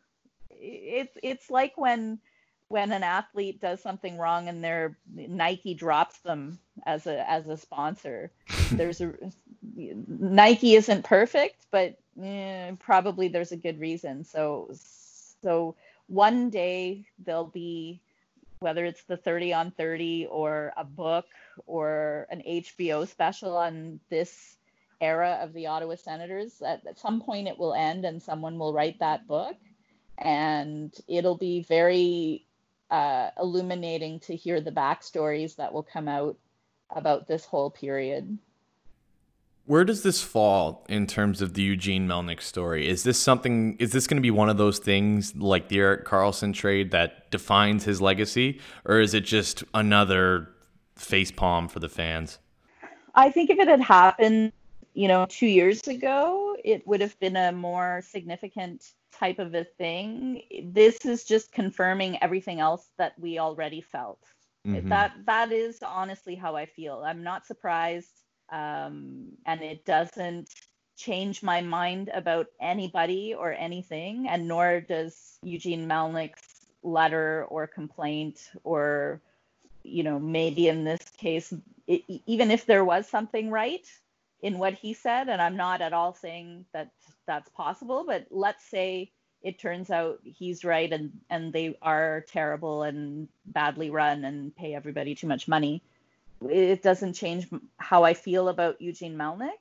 it's 0.50 1.18
it's 1.24 1.50
like 1.50 1.78
when 1.78 2.20
when 2.68 2.92
an 2.92 3.04
athlete 3.04 3.62
does 3.62 3.82
something 3.82 4.18
wrong 4.18 4.48
and 4.48 4.64
their 4.64 4.98
Nike 5.14 5.74
drops 5.74 6.20
them 6.20 6.60
as 6.86 7.08
a 7.08 7.30
as 7.30 7.48
a 7.48 7.58
sponsor. 7.58 8.32
there's 8.72 9.02
a 9.02 9.14
Nike 9.76 10.76
isn't 10.76 11.04
perfect, 11.04 11.66
but 11.72 11.98
eh, 12.22 12.72
probably 12.80 13.28
there's 13.28 13.52
a 13.52 13.58
good 13.58 13.80
reason. 13.80 14.24
So 14.24 14.72
so 15.42 15.76
one 16.08 16.50
day 16.50 17.06
there'll 17.24 17.46
be 17.46 18.02
whether 18.60 18.86
it's 18.86 19.04
the 19.04 19.18
30 19.18 19.54
on 19.54 19.72
30 19.72 20.28
or 20.32 20.72
a 20.78 20.86
book 20.86 21.26
or 21.66 22.26
an 22.30 22.42
HBO 22.48 23.06
special 23.08 23.58
on 23.58 24.00
this 24.10 24.56
era 25.02 25.40
of 25.42 25.52
the 25.52 25.68
Ottawa 25.68 25.96
Senators, 25.96 26.62
at, 26.62 26.88
at 26.88 26.98
some 26.98 27.22
point 27.22 27.50
it 27.50 27.60
will 27.60 27.74
end 27.74 28.06
and 28.06 28.24
someone 28.24 28.58
will 28.58 28.74
write 28.74 29.00
that 29.00 29.28
book. 29.28 29.58
And 30.18 30.94
it'll 31.08 31.38
be 31.38 31.64
very 31.64 32.46
uh, 32.90 33.32
illuminating 33.38 34.22
to 34.22 34.36
hear 34.36 34.62
the 34.62 34.72
backstories 34.72 35.58
that 35.58 35.74
will 35.74 35.84
come 35.84 36.08
out 36.08 36.38
about 36.90 37.28
this 37.28 37.44
whole 37.44 37.70
period. 37.70 38.38
Where 39.66 39.86
does 39.86 40.04
this 40.04 40.22
fall 40.22 40.86
in 40.90 41.08
terms 41.08 41.42
of 41.42 41.54
the 41.54 41.62
Eugene 41.62 42.06
Melnyk 42.06 42.42
story? 42.42 42.88
Is 42.88 43.04
this 43.04 43.18
something? 43.18 43.78
Is 43.80 43.94
this 43.94 44.08
going 44.08 44.18
to 44.18 44.22
be 44.22 44.32
one 44.32 44.50
of 44.50 44.58
those 44.58 44.78
things 44.78 45.36
like 45.36 45.70
the 45.70 45.80
Erik 45.80 46.06
Karlsson 46.06 46.54
trade 46.54 46.92
that 46.92 47.32
defines 47.32 47.86
his 47.86 48.02
legacy, 48.02 48.60
or 48.84 49.00
is 49.00 49.14
it 49.14 49.22
just 49.22 49.64
another 49.74 50.50
face 50.98 51.32
palm 51.32 51.70
for 51.70 51.80
the 51.80 51.88
fans? 51.88 52.40
I 53.16 53.32
think 53.32 53.50
if 53.50 53.58
it 53.58 53.70
had 53.70 53.82
happened, 53.82 54.52
you 54.94 55.08
know, 55.08 55.26
two 55.30 55.48
years 55.48 55.88
ago, 55.88 56.58
it 56.66 56.86
would 56.86 57.00
have 57.00 57.18
been 57.20 57.38
a 57.38 57.54
more 57.54 58.02
significant 58.06 58.92
type 59.14 59.40
of 59.40 59.56
a 59.56 59.64
thing. 59.64 60.42
This 60.74 61.06
is 61.06 61.24
just 61.24 61.54
confirming 61.54 62.22
everything 62.22 62.60
else 62.60 62.90
that 62.98 63.18
we 63.18 63.40
already 63.40 63.80
felt. 63.80 64.20
Mm-hmm. 64.68 64.90
That 64.90 65.14
that 65.26 65.54
is 65.54 65.80
honestly 65.82 66.36
how 66.36 66.58
I 66.58 66.66
feel. 66.66 67.04
I'm 67.06 67.24
not 67.24 67.46
surprised 67.46 68.23
um, 68.52 69.30
and 69.46 69.62
it 69.62 69.86
doesn't 69.86 70.50
change 70.96 71.44
my 71.44 71.62
mind 71.62 72.10
about 72.14 72.48
anybody 72.62 73.34
or 73.34 73.52
anything, 73.54 74.28
and 74.30 74.48
nor 74.48 74.82
does 74.82 75.40
Eugene 75.44 75.88
Melnyk's 75.88 76.54
letter 76.84 77.46
or 77.50 77.66
complaint 77.68 78.52
or 78.64 79.22
you 79.84 80.04
know 80.04 80.20
maybe 80.20 80.68
in 80.68 80.84
this 80.84 81.02
case 81.18 81.54
it, 81.88 82.02
even 82.26 82.52
if 82.52 82.66
there 82.66 82.86
was 82.86 83.08
something 83.08 83.50
right 83.50 83.88
in 84.42 84.58
what 84.58 84.74
he 84.74 84.94
said 84.94 85.30
and 85.30 85.42
i'm 85.42 85.56
not 85.56 85.82
at 85.82 85.94
all 85.94 86.14
saying 86.14 86.66
that 86.74 86.90
that's 87.26 87.50
possible 87.50 88.04
but 88.06 88.26
let's 88.30 88.66
say 88.66 89.10
it 89.42 89.60
turns 89.60 89.90
out 89.90 90.20
he's 90.24 90.64
right 90.66 90.92
and 90.92 91.12
and 91.30 91.54
they 91.54 91.78
are 91.82 92.26
terrible 92.28 92.84
and 92.84 93.28
badly 93.46 93.90
run 93.90 94.26
and 94.26 94.56
pay 94.56 94.74
everybody 94.74 95.16
too 95.16 95.28
much 95.28 95.48
money 95.48 95.82
it 96.50 96.82
doesn't 96.82 97.14
change 97.14 97.48
how 97.78 98.04
I 98.04 98.14
feel 98.14 98.50
about 98.50 98.82
Eugene 98.82 99.16
Melnyk. 99.16 99.52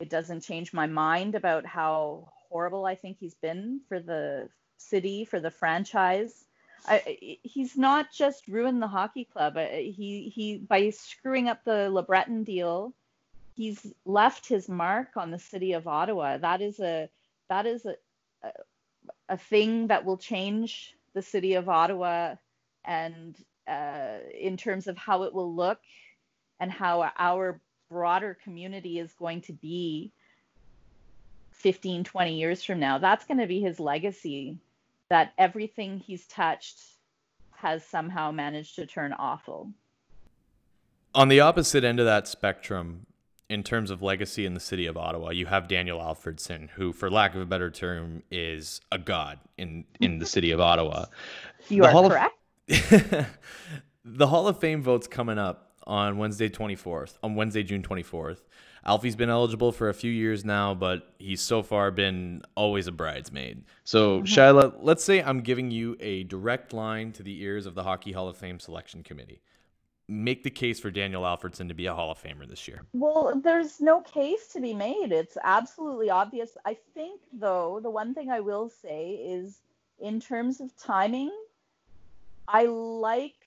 It 0.00 0.10
doesn't 0.10 0.42
change 0.42 0.72
my 0.72 0.86
mind 0.86 1.34
about 1.34 1.66
how 1.66 2.28
horrible 2.48 2.86
I 2.86 2.94
think 2.94 3.18
he's 3.18 3.34
been 3.34 3.80
for 3.88 4.00
the 4.00 4.48
city, 4.76 5.24
for 5.24 5.40
the 5.40 5.50
franchise. 5.50 6.44
I, 6.86 7.38
he's 7.42 7.76
not 7.76 8.12
just 8.12 8.46
ruined 8.48 8.80
the 8.80 8.88
hockey 8.88 9.24
club. 9.24 9.56
He 9.56 10.32
he 10.34 10.58
by 10.58 10.90
screwing 10.90 11.48
up 11.48 11.64
the 11.64 11.90
LeBreton 11.90 12.44
deal, 12.44 12.94
he's 13.54 13.92
left 14.04 14.48
his 14.48 14.68
mark 14.68 15.16
on 15.16 15.30
the 15.30 15.38
city 15.38 15.72
of 15.72 15.88
Ottawa. 15.88 16.38
That 16.38 16.62
is 16.62 16.78
a 16.78 17.08
that 17.48 17.66
is 17.66 17.84
a, 17.84 17.96
a, 18.42 18.50
a 19.30 19.36
thing 19.36 19.88
that 19.88 20.04
will 20.04 20.16
change 20.16 20.94
the 21.14 21.22
city 21.22 21.54
of 21.54 21.68
Ottawa 21.68 22.36
and 22.84 23.36
uh, 23.66 24.18
in 24.38 24.56
terms 24.56 24.86
of 24.86 24.96
how 24.96 25.24
it 25.24 25.34
will 25.34 25.54
look 25.54 25.80
and 26.60 26.70
how 26.70 27.10
our 27.18 27.60
broader 27.90 28.36
community 28.42 28.98
is 28.98 29.12
going 29.14 29.40
to 29.42 29.52
be 29.52 30.12
15, 31.52 32.04
20 32.04 32.34
years 32.34 32.62
from 32.62 32.80
now. 32.80 32.98
That's 32.98 33.24
going 33.24 33.38
to 33.38 33.46
be 33.46 33.60
his 33.60 33.80
legacy 33.80 34.58
that 35.08 35.32
everything 35.38 35.98
he's 35.98 36.26
touched 36.26 36.78
has 37.52 37.84
somehow 37.84 38.30
managed 38.30 38.76
to 38.76 38.86
turn 38.86 39.12
awful. 39.12 39.72
On 41.14 41.28
the 41.28 41.40
opposite 41.40 41.82
end 41.82 41.98
of 41.98 42.06
that 42.06 42.28
spectrum, 42.28 43.06
in 43.48 43.62
terms 43.62 43.90
of 43.90 44.02
legacy 44.02 44.44
in 44.44 44.54
the 44.54 44.60
city 44.60 44.86
of 44.86 44.96
Ottawa, 44.96 45.30
you 45.30 45.46
have 45.46 45.68
Daniel 45.68 45.98
Alfredsson, 45.98 46.68
who, 46.70 46.92
for 46.92 47.10
lack 47.10 47.34
of 47.34 47.40
a 47.40 47.46
better 47.46 47.70
term, 47.70 48.22
is 48.30 48.80
a 48.92 48.98
god 48.98 49.40
in 49.56 49.84
in 50.00 50.18
the 50.18 50.26
city 50.26 50.50
of 50.50 50.60
Ottawa. 50.60 51.06
You 51.68 51.82
the 51.82 51.88
are 51.88 51.90
Hall 51.90 52.08
correct. 52.08 52.34
Of, 52.70 53.26
the 54.04 54.26
Hall 54.26 54.48
of 54.48 54.58
Fame 54.58 54.82
vote's 54.82 55.06
coming 55.06 55.38
up 55.38 55.67
on 55.88 56.18
Wednesday 56.18 56.48
24th, 56.48 57.18
on 57.22 57.34
Wednesday, 57.34 57.62
June 57.62 57.82
24th. 57.82 58.42
Alfie's 58.84 59.16
been 59.16 59.28
eligible 59.28 59.72
for 59.72 59.88
a 59.88 59.94
few 59.94 60.10
years 60.10 60.44
now, 60.44 60.74
but 60.74 61.14
he's 61.18 61.40
so 61.40 61.62
far 61.62 61.90
been 61.90 62.42
always 62.54 62.86
a 62.86 62.92
bridesmaid. 62.92 63.64
So, 63.82 64.20
mm-hmm. 64.20 64.24
Shaila, 64.24 64.76
let's 64.80 65.02
say 65.02 65.22
I'm 65.22 65.40
giving 65.40 65.70
you 65.70 65.96
a 65.98 66.22
direct 66.24 66.72
line 66.72 67.12
to 67.12 67.22
the 67.22 67.42
ears 67.42 67.66
of 67.66 67.74
the 67.74 67.82
Hockey 67.82 68.12
Hall 68.12 68.28
of 68.28 68.36
Fame 68.36 68.60
selection 68.60 69.02
committee 69.02 69.42
make 70.08 70.42
the 70.42 70.50
case 70.50 70.80
for 70.80 70.90
Daniel 70.90 71.22
Alfredsson 71.22 71.68
to 71.68 71.74
be 71.74 71.86
a 71.86 71.94
Hall 71.94 72.10
of 72.10 72.20
Famer 72.22 72.48
this 72.48 72.66
year? 72.66 72.82
Well, 72.92 73.40
there's 73.44 73.80
no 73.80 74.00
case 74.00 74.48
to 74.48 74.60
be 74.60 74.72
made. 74.72 75.12
It's 75.12 75.36
absolutely 75.44 76.10
obvious. 76.10 76.56
I 76.64 76.76
think, 76.94 77.20
though, 77.32 77.78
the 77.82 77.90
one 77.90 78.14
thing 78.14 78.30
I 78.30 78.40
will 78.40 78.70
say 78.70 79.10
is 79.22 79.60
in 80.00 80.18
terms 80.20 80.60
of 80.60 80.74
timing, 80.76 81.30
I 82.46 82.64
like, 82.64 83.37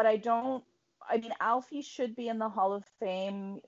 but 0.00 0.06
I 0.06 0.16
don't. 0.16 0.64
I 1.06 1.18
mean, 1.18 1.32
Alfie 1.40 1.82
should 1.82 2.16
be 2.16 2.28
in 2.28 2.38
the 2.38 2.48
Hall 2.48 2.72
of 2.72 2.84
Fame. 3.00 3.60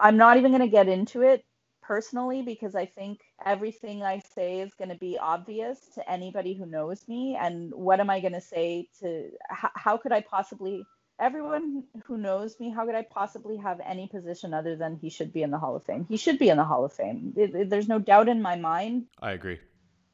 I'm 0.00 0.16
not 0.16 0.38
even 0.38 0.52
going 0.52 0.62
to 0.62 0.68
get 0.68 0.88
into 0.88 1.20
it 1.20 1.44
personally 1.82 2.40
because 2.40 2.74
I 2.74 2.86
think 2.86 3.20
everything 3.44 4.02
I 4.02 4.20
say 4.34 4.60
is 4.60 4.72
going 4.72 4.88
to 4.88 4.94
be 4.94 5.18
obvious 5.18 5.78
to 5.96 6.10
anybody 6.10 6.54
who 6.54 6.64
knows 6.64 7.06
me. 7.08 7.36
And 7.38 7.74
what 7.74 8.00
am 8.00 8.08
I 8.08 8.20
going 8.20 8.32
to 8.32 8.40
say 8.40 8.88
to 9.00 9.32
how, 9.50 9.70
how 9.74 9.96
could 9.98 10.12
I 10.12 10.22
possibly, 10.22 10.86
everyone 11.20 11.84
who 12.06 12.16
knows 12.16 12.58
me, 12.58 12.70
how 12.70 12.86
could 12.86 12.94
I 12.94 13.02
possibly 13.02 13.58
have 13.58 13.80
any 13.84 14.06
position 14.06 14.54
other 14.54 14.76
than 14.76 14.96
he 14.96 15.10
should 15.10 15.30
be 15.30 15.42
in 15.42 15.50
the 15.50 15.58
Hall 15.58 15.76
of 15.76 15.84
Fame? 15.84 16.06
He 16.08 16.16
should 16.16 16.38
be 16.38 16.48
in 16.48 16.56
the 16.56 16.64
Hall 16.64 16.86
of 16.86 16.94
Fame. 16.94 17.34
It, 17.36 17.54
it, 17.54 17.68
there's 17.68 17.88
no 17.88 17.98
doubt 17.98 18.30
in 18.30 18.40
my 18.40 18.56
mind. 18.56 19.08
I 19.20 19.32
agree. 19.32 19.58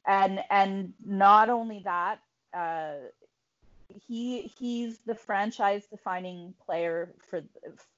And 0.05 0.41
and 0.51 0.95
not 1.05 1.51
only 1.51 1.83
that, 1.85 2.19
uh, 2.53 2.95
he 4.07 4.43
he's 4.59 4.99
the 5.07 5.15
franchise 5.15 5.87
defining 5.87 6.55
player 6.65 7.11
for 7.29 7.43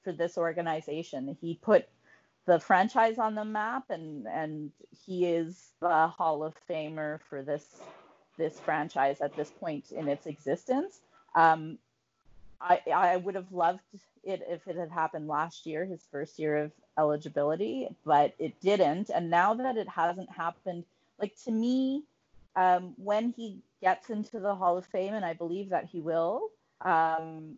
for 0.03 0.13
this 0.13 0.39
organization. 0.39 1.37
He 1.41 1.59
put 1.63 1.89
the 2.47 2.59
franchise 2.59 3.19
on 3.19 3.35
the 3.35 3.45
map 3.45 3.85
and 3.91 4.27
and 4.27 4.71
he 5.07 5.27
is 5.27 5.71
the 5.81 6.09
hall 6.09 6.43
of 6.43 6.55
famer 6.69 7.21
for 7.29 7.43
this 7.43 7.81
this 8.39 8.59
franchise 8.61 9.21
at 9.21 9.37
this 9.37 9.51
point 9.51 9.93
in 9.93 10.09
its 10.09 10.27
existence 10.27 11.01
um, 11.35 11.79
I, 12.61 12.81
I 12.95 13.17
would 13.17 13.35
have 13.35 13.51
loved 13.53 13.81
it 14.23 14.43
if 14.49 14.67
it 14.69 14.77
had 14.77 14.91
happened 14.91 15.27
last 15.27 15.67
year, 15.67 15.85
his 15.85 16.07
first 16.11 16.39
year 16.39 16.57
of 16.59 16.73
eligibility, 16.99 17.89
but 18.05 18.35
it 18.39 18.61
didn't. 18.61 19.11
And 19.11 19.31
now 19.31 19.55
that 19.55 19.77
it 19.77 19.89
hasn't 19.89 20.31
happened, 20.31 20.85
like 21.19 21.35
to 21.45 21.51
me, 21.51 22.05
um, 22.57 22.95
when 22.97 23.33
he 23.37 23.63
gets 23.81 24.11
into 24.11 24.41
the 24.41 24.55
Hall 24.55 24.77
of 24.77 24.87
Fame, 24.87 25.15
and 25.15 25.25
I 25.25 25.35
believe 25.35 25.71
that 25.71 25.87
he 25.87 26.01
will, 26.01 26.49
um, 26.81 27.57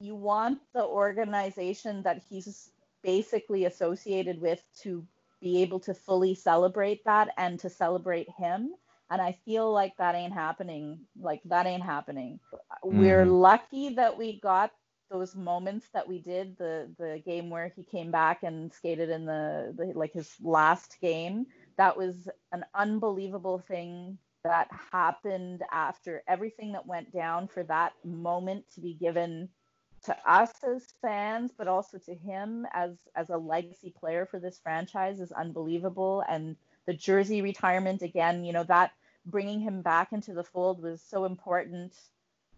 you 0.00 0.14
want 0.14 0.58
the 0.74 0.84
organization 0.84 2.02
that 2.02 2.22
he's 2.28 2.70
basically 3.02 3.64
associated 3.64 4.40
with 4.40 4.62
to 4.82 5.06
be 5.40 5.62
able 5.62 5.80
to 5.80 5.94
fully 5.94 6.34
celebrate 6.34 7.04
that 7.04 7.28
and 7.36 7.58
to 7.60 7.70
celebrate 7.70 8.28
him 8.36 8.74
and 9.10 9.20
i 9.20 9.32
feel 9.44 9.72
like 9.72 9.96
that 9.96 10.14
ain't 10.14 10.32
happening 10.32 10.98
like 11.20 11.40
that 11.44 11.66
ain't 11.66 11.82
happening 11.82 12.40
mm. 12.52 12.58
we're 12.82 13.22
mm-hmm. 13.22 13.30
lucky 13.30 13.94
that 13.94 14.16
we 14.16 14.40
got 14.40 14.72
those 15.10 15.36
moments 15.36 15.86
that 15.94 16.08
we 16.08 16.18
did 16.18 16.56
the 16.58 16.90
the 16.98 17.22
game 17.24 17.48
where 17.48 17.72
he 17.76 17.84
came 17.84 18.10
back 18.10 18.42
and 18.42 18.72
skated 18.72 19.08
in 19.08 19.24
the, 19.24 19.72
the 19.76 19.92
like 19.94 20.12
his 20.12 20.34
last 20.42 20.96
game 21.00 21.46
that 21.76 21.96
was 21.96 22.28
an 22.52 22.64
unbelievable 22.74 23.58
thing 23.58 24.18
that 24.44 24.68
happened 24.92 25.62
after 25.72 26.22
everything 26.28 26.72
that 26.72 26.86
went 26.86 27.12
down 27.12 27.48
for 27.48 27.62
that 27.64 27.92
moment 28.04 28.64
to 28.74 28.80
be 28.80 28.94
given 28.94 29.48
to 30.04 30.16
us 30.30 30.52
as 30.62 30.94
fans, 31.02 31.52
but 31.56 31.68
also 31.68 31.98
to 31.98 32.14
him 32.14 32.66
as 32.72 32.92
as 33.14 33.30
a 33.30 33.36
legacy 33.36 33.92
player 33.98 34.24
for 34.24 34.38
this 34.38 34.58
franchise 34.62 35.20
is 35.20 35.32
unbelievable. 35.32 36.22
And 36.28 36.56
the 36.86 36.94
jersey 36.94 37.42
retirement 37.42 38.02
again, 38.02 38.44
you 38.44 38.52
know, 38.52 38.64
that 38.64 38.92
bringing 39.24 39.60
him 39.60 39.82
back 39.82 40.12
into 40.12 40.32
the 40.32 40.44
fold 40.44 40.80
was 40.80 41.02
so 41.02 41.24
important 41.24 41.96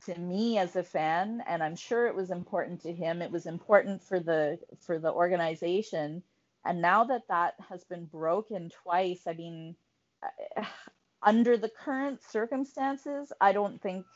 to 0.04 0.18
me 0.18 0.58
as 0.58 0.76
a 0.76 0.82
fan, 0.82 1.42
and 1.46 1.62
I'm 1.62 1.76
sure 1.76 2.06
it 2.06 2.14
was 2.14 2.30
important 2.30 2.82
to 2.82 2.92
him. 2.92 3.22
It 3.22 3.30
was 3.30 3.46
important 3.46 4.02
for 4.02 4.20
the 4.20 4.58
for 4.80 4.98
the 4.98 5.12
organization. 5.12 6.22
And 6.68 6.82
now 6.82 7.04
that 7.06 7.28
that 7.30 7.56
has 7.70 7.84
been 7.84 8.06
broken 8.06 8.70
twice, 8.70 9.26
I 9.26 9.34
mean, 9.34 9.76
under 11.22 11.58
the 11.58 11.70
current 11.70 12.22
circumstances, 12.22 13.32
I 13.40 13.52
don't 13.52 13.82
think 13.82 14.06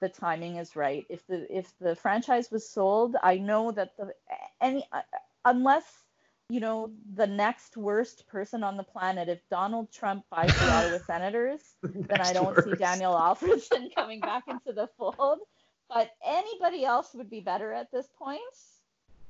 the 0.00 0.10
timing 0.10 0.56
is 0.58 0.76
right. 0.76 1.06
If 1.10 1.26
the 1.28 1.46
if 1.56 1.76
the 1.80 1.96
franchise 1.96 2.50
was 2.52 2.70
sold, 2.70 3.16
I 3.22 3.38
know 3.38 3.72
that 3.72 3.96
the 3.98 4.14
any 4.62 4.88
uh, 4.92 5.02
unless 5.44 6.04
you 6.50 6.60
know 6.60 6.94
the 7.14 7.28
next 7.28 7.76
worst 7.76 8.28
person 8.28 8.64
on 8.64 8.78
the 8.78 8.84
planet, 8.84 9.28
if 9.30 9.48
Donald 9.50 9.92
Trump 9.92 10.26
buys 10.30 10.58
the 10.58 10.70
Ottawa 10.70 10.98
Senators, 11.06 11.76
then 12.08 12.22
I 12.22 12.34
don't 12.34 12.58
worst. 12.58 12.62
see 12.62 12.76
Daniel 12.76 13.14
Alfredsson 13.14 13.94
coming 13.96 14.24
back 14.24 14.44
into 14.48 14.72
the 14.74 14.88
fold. 14.98 15.40
But 15.90 16.10
anybody 16.24 16.84
else 16.86 17.14
would 17.14 17.30
be 17.30 17.40
better 17.40 17.72
at 17.74 17.92
this 17.92 18.08
point. 18.18 18.40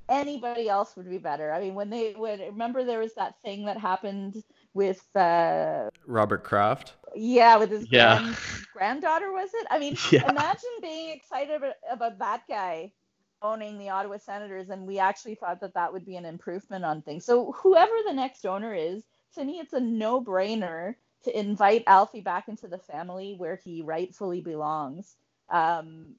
Anybody 0.09 0.69
else 0.69 0.97
would 0.97 1.09
be 1.09 1.19
better. 1.19 1.53
I 1.53 1.61
mean, 1.61 1.75
when 1.75 1.91
they 1.91 2.15
would 2.17 2.41
remember 2.41 2.85
there 2.85 3.01
was 3.01 3.15
that 3.15 3.41
thing 3.43 3.67
that 3.67 3.79
happened 3.79 4.43
with 4.73 5.05
uh, 5.15 5.91
Robert 6.07 6.45
Kraft. 6.45 6.95
Yeah, 7.15 7.57
with 7.57 7.71
his 7.71 7.87
yeah. 7.91 8.19
Grand, 8.19 8.37
granddaughter, 8.73 9.33
was 9.33 9.51
it? 9.53 9.67
I 9.71 9.79
mean, 9.79 9.97
yeah. 10.11 10.29
imagine 10.29 10.71
being 10.81 11.11
excited 11.11 11.57
about, 11.57 11.75
about 11.91 12.19
that 12.19 12.43
guy 12.49 12.93
owning 13.43 13.79
the 13.79 13.91
Ottawa 13.91 14.17
Senators, 14.19 14.71
and 14.71 14.87
we 14.87 14.99
actually 14.99 15.35
thought 15.35 15.61
that 15.61 15.75
that 15.75 15.93
would 15.93 16.05
be 16.05 16.17
an 16.17 16.25
improvement 16.25 16.85
on 16.85 17.03
things. 17.03 17.25
So 17.25 17.53
whoever 17.53 17.93
the 18.07 18.13
next 18.13 18.45
owner 18.45 18.75
is, 18.75 19.05
to 19.35 19.45
me, 19.45 19.61
it's 19.61 19.73
a 19.73 19.81
no-brainer 19.81 20.95
to 21.25 21.39
invite 21.39 21.85
Alfie 21.87 22.21
back 22.21 22.49
into 22.49 22.69
the 22.69 22.79
family 22.79 23.35
where 23.37 23.57
he 23.57 23.83
rightfully 23.83 24.41
belongs, 24.41 25.17
um, 25.51 26.15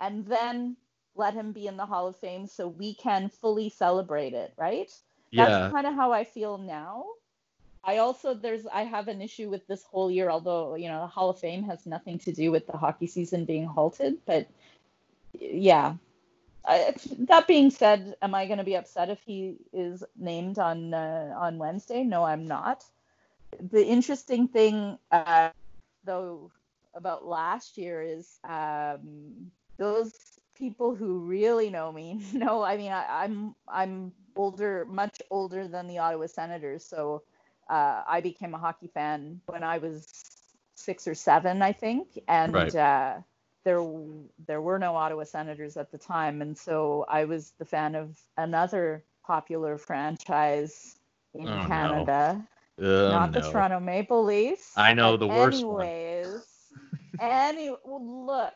and 0.00 0.26
then 0.26 0.76
let 1.20 1.34
him 1.34 1.52
be 1.52 1.66
in 1.66 1.76
the 1.76 1.86
Hall 1.86 2.08
of 2.08 2.16
Fame 2.16 2.46
so 2.46 2.66
we 2.66 2.94
can 2.94 3.28
fully 3.28 3.68
celebrate 3.68 4.34
it. 4.34 4.52
Right? 4.56 4.90
Yeah. 5.30 5.46
That's 5.46 5.72
kind 5.72 5.86
of 5.86 5.94
how 5.94 6.12
I 6.12 6.24
feel 6.24 6.58
now. 6.58 7.04
I 7.82 7.98
also 7.98 8.34
there's 8.34 8.66
I 8.66 8.82
have 8.82 9.08
an 9.08 9.22
issue 9.22 9.48
with 9.48 9.66
this 9.66 9.82
whole 9.84 10.10
year, 10.10 10.28
although 10.28 10.74
you 10.74 10.88
know 10.88 11.00
the 11.00 11.06
Hall 11.06 11.30
of 11.30 11.38
Fame 11.38 11.62
has 11.64 11.86
nothing 11.86 12.18
to 12.20 12.32
do 12.32 12.50
with 12.50 12.66
the 12.66 12.76
hockey 12.76 13.06
season 13.06 13.44
being 13.44 13.64
halted. 13.64 14.18
But 14.26 14.48
yeah, 15.38 15.94
I, 16.64 16.94
that 17.20 17.46
being 17.46 17.70
said, 17.70 18.16
am 18.20 18.34
I 18.34 18.46
going 18.46 18.58
to 18.58 18.64
be 18.64 18.76
upset 18.76 19.08
if 19.08 19.20
he 19.24 19.56
is 19.72 20.04
named 20.16 20.58
on 20.58 20.92
uh, 20.92 21.34
on 21.36 21.58
Wednesday? 21.58 22.04
No, 22.04 22.24
I'm 22.24 22.46
not. 22.46 22.84
The 23.70 23.84
interesting 23.84 24.46
thing, 24.46 24.98
uh, 25.10 25.50
though, 26.04 26.52
about 26.94 27.26
last 27.26 27.78
year 27.78 28.02
is 28.02 28.38
um, 28.44 29.50
those 29.78 30.12
people 30.60 30.94
who 30.94 31.18
really 31.18 31.70
know 31.70 31.90
me 31.90 32.22
know. 32.32 32.62
I 32.62 32.76
mean, 32.76 32.92
I, 32.92 33.24
I'm 33.24 33.56
I'm 33.66 34.12
older, 34.36 34.86
much 34.88 35.20
older 35.30 35.66
than 35.66 35.88
the 35.88 35.98
Ottawa 35.98 36.26
Senators, 36.26 36.84
so 36.84 37.22
uh, 37.68 38.02
I 38.06 38.20
became 38.20 38.54
a 38.54 38.58
hockey 38.58 38.88
fan 38.88 39.40
when 39.46 39.64
I 39.64 39.78
was 39.78 40.06
six 40.74 41.08
or 41.08 41.14
seven, 41.14 41.62
I 41.62 41.72
think, 41.72 42.22
and 42.28 42.54
right. 42.54 42.74
uh, 42.74 43.14
there 43.64 43.84
there 44.46 44.60
were 44.60 44.78
no 44.78 44.94
Ottawa 44.94 45.24
Senators 45.24 45.76
at 45.76 45.90
the 45.90 45.98
time, 45.98 46.42
and 46.42 46.56
so 46.56 47.04
I 47.08 47.24
was 47.24 47.52
the 47.58 47.64
fan 47.64 47.94
of 47.94 48.16
another 48.36 49.02
popular 49.24 49.78
franchise 49.78 50.96
in 51.34 51.48
oh, 51.48 51.64
Canada, 51.66 52.44
no. 52.78 53.08
uh, 53.08 53.12
not 53.12 53.32
no. 53.32 53.40
the 53.40 53.50
Toronto 53.50 53.80
Maple 53.80 54.24
Leafs. 54.24 54.72
I 54.76 54.94
know 54.94 55.16
the 55.16 55.28
worst 55.28 55.60
anyways, 55.60 56.26
one. 56.26 57.20
any 57.20 57.70
well, 57.84 58.26
look, 58.26 58.54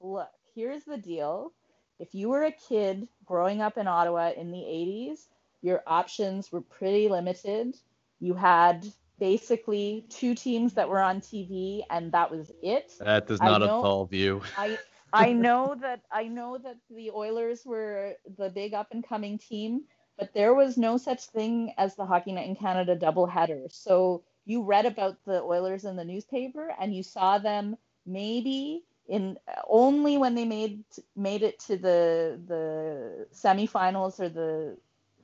look. 0.00 0.30
Here's 0.56 0.84
the 0.84 0.98
deal. 0.98 1.52
If 2.00 2.14
you 2.14 2.30
were 2.30 2.42
a 2.42 2.52
kid 2.52 3.06
growing 3.24 3.60
up 3.60 3.78
in 3.78 3.86
Ottawa 3.86 4.32
in 4.36 4.50
the 4.50 4.58
80s, 4.58 5.28
your 5.62 5.82
options 5.86 6.50
were 6.50 6.62
pretty 6.62 7.08
limited 7.08 7.76
you 8.20 8.34
had 8.34 8.86
basically 9.18 10.06
two 10.08 10.34
teams 10.34 10.74
that 10.74 10.88
were 10.88 11.00
on 11.00 11.20
TV, 11.20 11.82
and 11.90 12.12
that 12.12 12.30
was 12.30 12.50
it. 12.62 12.92
That 13.00 13.26
does 13.26 13.40
not 13.40 13.60
know, 13.60 13.80
a 13.80 13.82
tall 13.82 14.06
view. 14.06 14.42
I 14.56 14.78
I 15.12 15.32
know 15.32 15.76
that 15.80 16.02
I 16.10 16.24
know 16.24 16.58
that 16.58 16.76
the 16.90 17.10
Oilers 17.10 17.64
were 17.64 18.14
the 18.38 18.50
big 18.50 18.74
up 18.74 18.88
and 18.92 19.06
coming 19.06 19.38
team, 19.38 19.82
but 20.18 20.32
there 20.34 20.54
was 20.54 20.76
no 20.76 20.96
such 20.96 21.24
thing 21.26 21.72
as 21.78 21.94
the 21.94 22.06
Hockey 22.06 22.32
Night 22.32 22.48
in 22.48 22.56
Canada 22.56 22.96
doubleheader. 22.96 23.72
So 23.72 24.24
you 24.44 24.62
read 24.62 24.86
about 24.86 25.24
the 25.24 25.42
Oilers 25.42 25.84
in 25.84 25.96
the 25.96 26.04
newspaper 26.04 26.74
and 26.78 26.94
you 26.94 27.02
saw 27.02 27.38
them 27.38 27.76
maybe 28.06 28.84
in 29.08 29.38
only 29.68 30.18
when 30.18 30.34
they 30.34 30.44
made 30.44 30.82
made 31.14 31.42
it 31.42 31.58
to 31.60 31.76
the 31.76 32.40
the 32.46 33.26
semifinals 33.34 34.20
or 34.20 34.28
the 34.28 34.76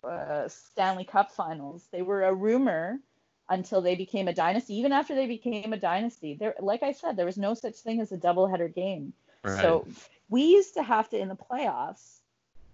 uh, 0.04 0.48
Stanley 0.48 1.04
Cup 1.04 1.32
finals. 1.32 1.86
They 1.92 2.02
were 2.02 2.24
a 2.24 2.34
rumor 2.34 2.98
until 3.48 3.80
they 3.80 3.94
became 3.94 4.28
a 4.28 4.32
dynasty. 4.32 4.74
Even 4.74 4.92
after 4.92 5.14
they 5.14 5.26
became 5.26 5.72
a 5.72 5.76
dynasty, 5.76 6.34
there, 6.34 6.54
like 6.60 6.82
I 6.82 6.92
said, 6.92 7.16
there 7.16 7.26
was 7.26 7.38
no 7.38 7.54
such 7.54 7.76
thing 7.76 8.00
as 8.00 8.12
a 8.12 8.16
doubleheader 8.16 8.74
game. 8.74 9.12
Right. 9.44 9.60
So 9.60 9.86
we 10.28 10.42
used 10.42 10.74
to 10.74 10.82
have 10.82 11.08
to 11.10 11.18
in 11.18 11.28
the 11.28 11.36
playoffs. 11.36 12.18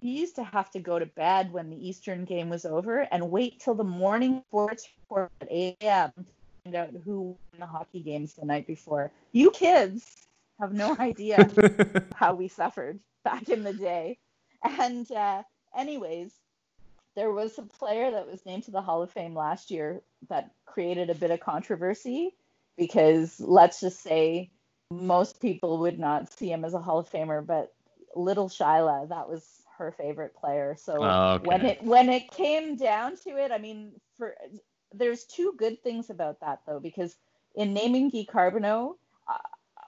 We 0.03 0.11
used 0.11 0.37
to 0.37 0.45
have 0.45 0.71
to 0.73 0.79
go 0.79 0.99
to 0.99 1.07
bed 1.07 1.53
when 1.53 1.71
the 1.71 1.89
Eastern 1.89 2.25
game 2.25 2.49
was 2.49 2.65
over 2.65 3.01
and 3.11 3.31
wait 3.31 3.61
till 3.61 3.75
the 3.75 3.85
morning 3.85 4.45
sports 4.49 4.89
report 5.03 5.33
at 5.41 5.49
8 5.51 5.77
a.m. 5.81 6.13
to 6.17 6.25
find 6.63 6.77
out 6.77 6.91
who 7.05 7.21
won 7.23 7.37
the 7.59 7.67
hockey 7.67 8.01
games 8.01 8.35
the 8.35 8.47
night 8.47 8.67
before. 8.67 9.11
You 9.33 9.51
kids 9.51 10.28
have 10.61 10.73
no 10.73 10.97
idea 10.99 11.49
how 12.15 12.35
we 12.35 12.49
suffered 12.49 13.01
back 13.25 13.49
in 13.49 13.63
the 13.65 13.73
day. 13.73 14.19
And 14.63 15.11
uh, 15.13 15.43
anyways, 15.77 16.33
there 17.15 17.33
was 17.33 17.59
a 17.59 17.63
player 17.63 18.11
that 18.11 18.31
was 18.31 18.45
named 18.47 18.65
to 18.65 18.71
the 18.71 18.83
Hall 18.83 19.03
of 19.03 19.11
Fame 19.11 19.35
last 19.35 19.71
year 19.71 20.03
that 20.29 20.53
created 20.67 21.11
a 21.11 21.15
bit 21.15 21.31
of 21.31 21.41
controversy 21.41 22.35
because 22.77 23.41
let's 23.41 23.81
just 23.81 24.03
say 24.03 24.51
most 24.91 25.41
people 25.41 25.79
would 25.79 25.99
not 25.99 26.33
see 26.33 26.51
him 26.51 26.65
as 26.65 26.75
a 26.75 26.79
Hall 26.79 26.99
of 26.99 27.11
Famer, 27.11 27.45
but 27.45 27.75
little 28.15 28.49
Shaila, 28.49 29.09
that 29.09 29.29
was 29.29 29.45
her 29.77 29.93
favorite 29.93 30.35
player. 30.35 30.77
So 30.79 31.03
oh, 31.03 31.35
okay. 31.35 31.47
when 31.47 31.67
it 31.67 31.83
when 31.83 32.09
it 32.09 32.31
came 32.31 32.77
down 32.77 33.17
to 33.25 33.31
it, 33.31 33.53
I 33.53 33.59
mean, 33.59 33.93
for 34.17 34.35
there's 34.93 35.25
two 35.25 35.55
good 35.57 35.83
things 35.83 36.11
about 36.11 36.41
that 36.41 36.61
though, 36.67 36.81
because 36.81 37.17
in 37.55 37.75
naming 37.75 38.11
Guy 38.11 38.27
Carbonneau, 38.29 38.97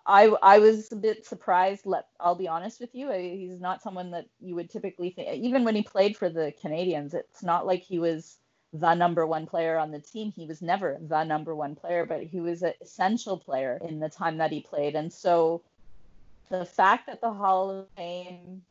I 0.07 0.27
I 0.43 0.59
was 0.59 0.91
a 0.93 0.97
bit 0.97 1.27
surprised. 1.27 1.87
Let 1.87 2.07
I'll 2.19 2.35
be 2.35 2.49
honest 2.49 2.81
with 2.81 2.95
you. 2.95 3.11
He's 3.11 3.61
not 3.61 3.83
someone 3.83 4.11
that 4.13 4.27
you 4.41 4.55
would 4.55 4.71
typically 4.71 5.11
think. 5.11 5.45
Even 5.45 5.65
when 5.65 5.75
he 5.75 5.83
played 5.83 6.17
for 6.17 6.29
the 6.29 6.53
Canadiens, 6.63 7.15
it's 7.15 7.43
not 7.43 7.67
like 7.67 7.83
he 7.83 7.99
was 7.99 8.39
the 8.73 8.95
number 8.95 9.27
one 9.27 9.47
player 9.47 9.79
on 9.79 9.91
the 9.91 9.99
team. 9.99 10.33
He 10.33 10.47
was 10.47 10.63
never 10.63 10.99
the 11.01 11.25
number 11.25 11.55
one 11.55 11.75
player, 11.75 12.07
but 12.07 12.23
he 12.23 12.41
was 12.41 12.63
an 12.63 12.75
essential 12.81 13.37
player 13.37 13.79
in 13.87 13.99
the 13.99 14.09
time 14.09 14.39
that 14.39 14.53
he 14.53 14.61
played. 14.61 14.95
And 14.95 15.13
so 15.13 15.63
the 16.51 16.65
fact 16.65 17.07
that 17.07 17.21
the 17.21 17.33
Hall 17.33 17.71
of 17.71 17.87
Fame 17.97 18.63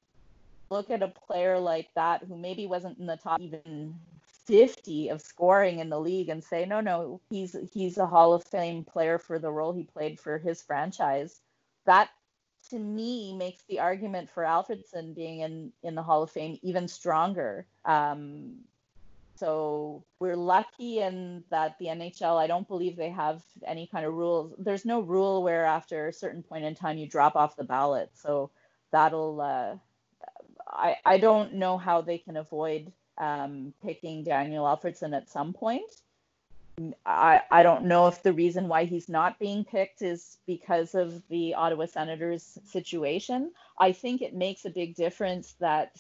look 0.69 0.89
at 0.89 1.01
a 1.01 1.07
player 1.07 1.59
like 1.59 1.89
that 1.95 2.23
who 2.23 2.37
maybe 2.37 2.67
wasn't 2.67 2.97
in 2.99 3.07
the 3.07 3.17
top 3.17 3.39
even 3.41 3.95
50 4.49 5.09
of 5.09 5.21
scoring 5.21 5.77
in 5.77 5.89
the 5.89 5.99
league 5.99 6.29
and 6.29 6.43
say, 6.43 6.65
no, 6.65 6.81
no, 6.81 7.21
he's 7.29 7.55
he's 7.71 7.99
a 7.99 8.07
Hall 8.07 8.33
of 8.33 8.43
Fame 8.43 8.83
player 8.83 9.19
for 9.19 9.37
the 9.37 9.51
role 9.51 9.73
he 9.73 9.83
played 9.83 10.19
for 10.19 10.39
his 10.39 10.61
franchise. 10.61 11.41
That 11.85 12.09
to 12.71 12.79
me 12.79 13.35
makes 13.35 13.61
the 13.69 13.79
argument 13.79 14.29
for 14.29 14.43
Alfredsson 14.43 15.15
being 15.15 15.41
in 15.41 15.71
in 15.83 15.93
the 15.93 16.01
Hall 16.01 16.23
of 16.23 16.31
Fame 16.31 16.57
even 16.63 16.87
stronger. 16.87 17.67
Um, 17.85 18.55
so 19.35 20.03
we're 20.19 20.35
lucky 20.35 20.99
in 20.99 21.43
that 21.51 21.77
the 21.77 21.85
NHL, 21.85 22.37
I 22.37 22.47
don't 22.47 22.67
believe 22.67 22.97
they 22.97 23.11
have 23.11 23.43
any 23.65 23.85
kind 23.85 24.05
of 24.05 24.13
rules. 24.13 24.53
There's 24.57 24.83
no 24.83 24.99
rule 24.99 25.43
where 25.43 25.63
after 25.63 26.07
a 26.07 26.13
certain 26.13 26.41
point 26.41 26.65
in 26.65 26.73
time 26.73 26.97
you 26.97 27.07
drop 27.07 27.35
off 27.35 27.55
the 27.55 27.63
ballot. 27.63 28.09
So 28.15 28.49
that'll, 28.91 29.39
uh, 29.39 29.75
I, 30.67 30.97
I 31.05 31.19
don't 31.19 31.53
know 31.53 31.77
how 31.77 32.01
they 32.01 32.17
can 32.17 32.35
avoid 32.35 32.91
um, 33.19 33.73
picking 33.83 34.23
Daniel 34.23 34.65
Alfredsson 34.65 35.15
at 35.15 35.29
some 35.29 35.53
point. 35.53 35.89
I, 37.05 37.41
I 37.51 37.63
don't 37.63 37.85
know 37.85 38.07
if 38.07 38.23
the 38.23 38.31
reason 38.31 38.69
why 38.69 38.85
he's 38.85 39.09
not 39.09 39.37
being 39.37 39.65
picked 39.65 40.01
is 40.01 40.37
because 40.47 40.95
of 40.95 41.21
the 41.27 41.55
Ottawa 41.55 41.85
Senators 41.87 42.57
situation. 42.65 43.51
I 43.77 43.91
think 43.91 44.21
it 44.21 44.33
makes 44.33 44.65
a 44.65 44.69
big 44.69 44.95
difference 44.95 45.55
that 45.59 45.97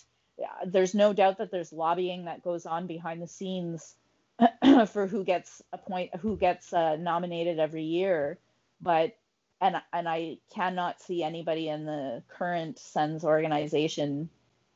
there's 0.65 0.95
no 0.95 1.11
doubt 1.11 1.39
that 1.39 1.51
there's 1.51 1.73
lobbying 1.73 2.25
that 2.25 2.43
goes 2.43 2.65
on 2.65 2.87
behind 2.87 3.21
the 3.21 3.27
scenes 3.27 3.95
for 4.87 5.05
who 5.05 5.25
gets 5.25 5.61
a 5.73 5.77
point, 5.77 6.15
who 6.15 6.37
gets 6.37 6.71
uh, 6.71 6.95
nominated 6.95 7.59
every 7.59 7.83
year. 7.83 8.37
But 8.81 9.17
and 9.59 9.81
and 9.91 10.07
I 10.07 10.37
cannot 10.53 11.01
see 11.01 11.23
anybody 11.23 11.67
in 11.67 11.85
the 11.85 12.23
current 12.29 12.79
Sens 12.79 13.25
organization 13.25 14.29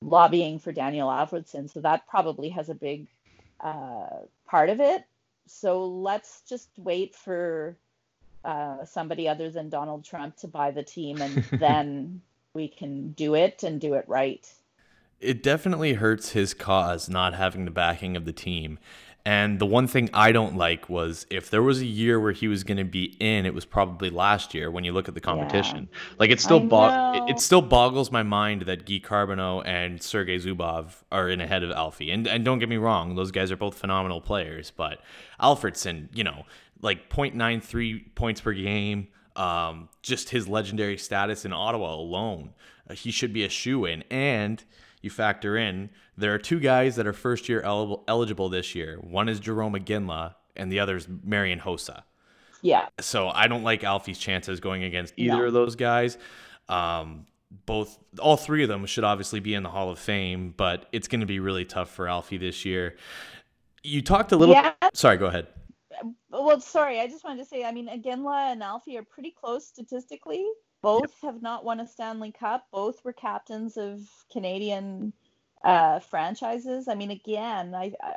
lobbying 0.07 0.59
for 0.59 0.71
Daniel 0.71 1.09
Alfredsson. 1.09 1.71
So 1.71 1.81
that 1.81 2.07
probably 2.07 2.49
has 2.49 2.69
a 2.69 2.75
big 2.75 3.07
uh, 3.59 4.07
part 4.45 4.69
of 4.69 4.79
it. 4.79 5.03
So 5.47 5.85
let's 5.85 6.41
just 6.47 6.69
wait 6.77 7.15
for 7.15 7.77
uh, 8.45 8.85
somebody 8.85 9.27
other 9.27 9.49
than 9.49 9.69
Donald 9.69 10.03
Trump 10.03 10.37
to 10.37 10.47
buy 10.47 10.71
the 10.71 10.83
team, 10.83 11.21
and 11.21 11.35
then 11.59 12.21
we 12.53 12.67
can 12.67 13.11
do 13.11 13.35
it 13.35 13.63
and 13.63 13.79
do 13.79 13.93
it 13.93 14.05
right. 14.07 14.51
It 15.19 15.41
definitely 15.41 15.93
hurts 15.93 16.31
his 16.31 16.53
cause 16.53 17.07
not 17.07 17.33
having 17.33 17.65
the 17.65 17.71
backing 17.71 18.17
of 18.17 18.25
the 18.25 18.33
team. 18.33 18.77
And 19.25 19.57
the 19.57 19.65
one 19.65 19.87
thing 19.87 20.09
I 20.13 20.33
don't 20.33 20.57
like 20.57 20.89
was 20.89 21.25
if 21.29 21.49
there 21.49 21.63
was 21.63 21.79
a 21.79 21.85
year 21.85 22.19
where 22.19 22.33
he 22.33 22.49
was 22.49 22.65
going 22.65 22.77
to 22.77 22.83
be 22.83 23.15
in, 23.21 23.45
it 23.45 23.53
was 23.53 23.63
probably 23.63 24.09
last 24.09 24.53
year 24.53 24.69
when 24.69 24.83
you 24.83 24.91
look 24.91 25.07
at 25.07 25.13
the 25.13 25.21
competition. 25.21 25.87
Yeah. 25.89 26.15
Like 26.19 26.29
it 26.29 26.41
still 26.41 26.59
bo- 26.59 27.13
it, 27.13 27.31
it, 27.31 27.39
still 27.39 27.61
boggles 27.61 28.11
my 28.11 28.23
mind 28.23 28.63
that 28.63 28.85
Guy 28.85 28.99
Carbonneau 28.99 29.61
and 29.65 30.01
Sergei 30.01 30.37
Zubov 30.39 31.03
are 31.09 31.29
in 31.29 31.39
ahead 31.39 31.63
of 31.63 31.71
Alfie. 31.71 32.11
And 32.11 32.27
and 32.27 32.43
don't 32.43 32.59
get 32.59 32.67
me 32.67 32.75
wrong, 32.75 33.15
those 33.15 33.31
guys 33.31 33.49
are 33.49 33.55
both 33.55 33.77
phenomenal 33.77 34.19
players, 34.19 34.71
but 34.75 34.99
Alfredsson, 35.39 36.09
you 36.13 36.25
know, 36.25 36.43
like 36.81 37.09
0.93 37.09 38.13
points 38.15 38.41
per 38.41 38.51
game, 38.51 39.07
um, 39.37 39.87
just 40.01 40.31
his 40.31 40.49
legendary 40.49 40.97
status 40.97 41.45
in 41.45 41.53
Ottawa 41.53 41.95
alone, 41.95 42.53
uh, 42.89 42.93
he 42.93 43.09
should 43.09 43.31
be 43.31 43.45
a 43.45 43.49
shoe 43.49 43.85
in 43.85 44.03
and 44.11 44.65
you 45.03 45.09
factor 45.09 45.57
in 45.57 45.89
there 46.17 46.33
are 46.33 46.37
two 46.39 46.59
guys 46.59 46.95
that 46.95 47.07
are 47.07 47.13
first 47.13 47.49
year 47.49 47.61
el- 47.61 48.03
eligible 48.07 48.49
this 48.49 48.75
year. 48.75 48.97
One 49.01 49.29
is 49.29 49.39
Jarome 49.39 49.83
Iginla, 49.83 50.35
and 50.55 50.71
the 50.71 50.79
other 50.79 50.95
is 50.95 51.07
Marian 51.23 51.59
Hossa. 51.59 52.03
Yeah. 52.61 52.87
So 52.99 53.29
I 53.29 53.47
don't 53.47 53.63
like 53.63 53.83
Alfie's 53.83 54.19
chances 54.19 54.59
going 54.59 54.83
against 54.83 55.13
either 55.17 55.37
no. 55.37 55.45
of 55.45 55.53
those 55.53 55.75
guys. 55.75 56.17
Um, 56.69 57.25
both, 57.65 57.99
all 58.19 58.37
three 58.37 58.63
of 58.63 58.69
them 58.69 58.85
should 58.85 59.03
obviously 59.03 59.39
be 59.39 59.53
in 59.53 59.63
the 59.63 59.69
Hall 59.69 59.91
of 59.91 59.99
Fame, 59.99 60.53
but 60.55 60.87
it's 60.91 61.07
going 61.07 61.19
to 61.19 61.27
be 61.27 61.39
really 61.39 61.65
tough 61.65 61.89
for 61.89 62.07
Alfie 62.07 62.37
this 62.37 62.63
year. 62.65 62.95
You 63.83 64.01
talked 64.01 64.31
a 64.31 64.37
little. 64.37 64.55
Yeah. 64.55 64.73
Sorry, 64.93 65.17
go 65.17 65.25
ahead. 65.25 65.47
Well, 66.29 66.59
sorry, 66.61 66.99
I 66.99 67.07
just 67.07 67.23
wanted 67.23 67.43
to 67.43 67.45
say, 67.45 67.63
I 67.63 67.71
mean, 67.71 67.87
Iginla 67.87 68.53
and 68.53 68.63
Alfie 68.63 68.97
are 68.97 69.03
pretty 69.03 69.31
close 69.31 69.67
statistically. 69.67 70.45
Both 70.83 71.15
yep. 71.23 71.33
have 71.33 71.41
not 71.41 71.65
won 71.65 71.79
a 71.79 71.87
Stanley 71.87 72.31
Cup. 72.31 72.67
Both 72.71 73.03
were 73.03 73.13
captains 73.13 73.77
of 73.77 74.01
Canadian 74.31 75.13
uh, 75.63 75.99
franchises. 75.99 76.87
I 76.87 76.93
mean, 76.93 77.09
again, 77.09 77.73
I, 77.73 77.93
I 78.03 78.13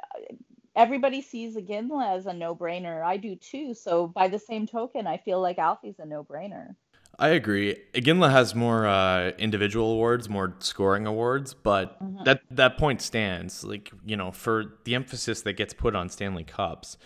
everybody 0.74 1.22
sees 1.22 1.56
Iginla 1.56 2.16
as 2.18 2.26
a 2.26 2.32
no-brainer. 2.32 3.02
I 3.02 3.16
do 3.16 3.36
too. 3.36 3.72
So 3.72 4.08
by 4.08 4.28
the 4.28 4.38
same 4.38 4.66
token, 4.66 5.06
I 5.06 5.16
feel 5.16 5.40
like 5.40 5.58
Alfie's 5.58 5.98
a 5.98 6.04
no-brainer. 6.04 6.74
I 7.18 7.28
agree. 7.28 7.76
Iginla 7.94 8.30
has 8.30 8.54
more 8.54 8.86
uh, 8.86 9.30
individual 9.38 9.92
awards, 9.92 10.28
more 10.28 10.54
scoring 10.58 11.06
awards, 11.06 11.54
but 11.54 11.98
mm-hmm. 12.02 12.24
that 12.24 12.42
that 12.50 12.76
point 12.76 13.00
stands. 13.00 13.64
Like 13.64 13.90
you 14.04 14.16
know, 14.16 14.30
for 14.32 14.74
the 14.84 14.94
emphasis 14.94 15.40
that 15.42 15.54
gets 15.54 15.72
put 15.72 15.96
on 15.96 16.10
Stanley 16.10 16.44
Cups, 16.44 16.98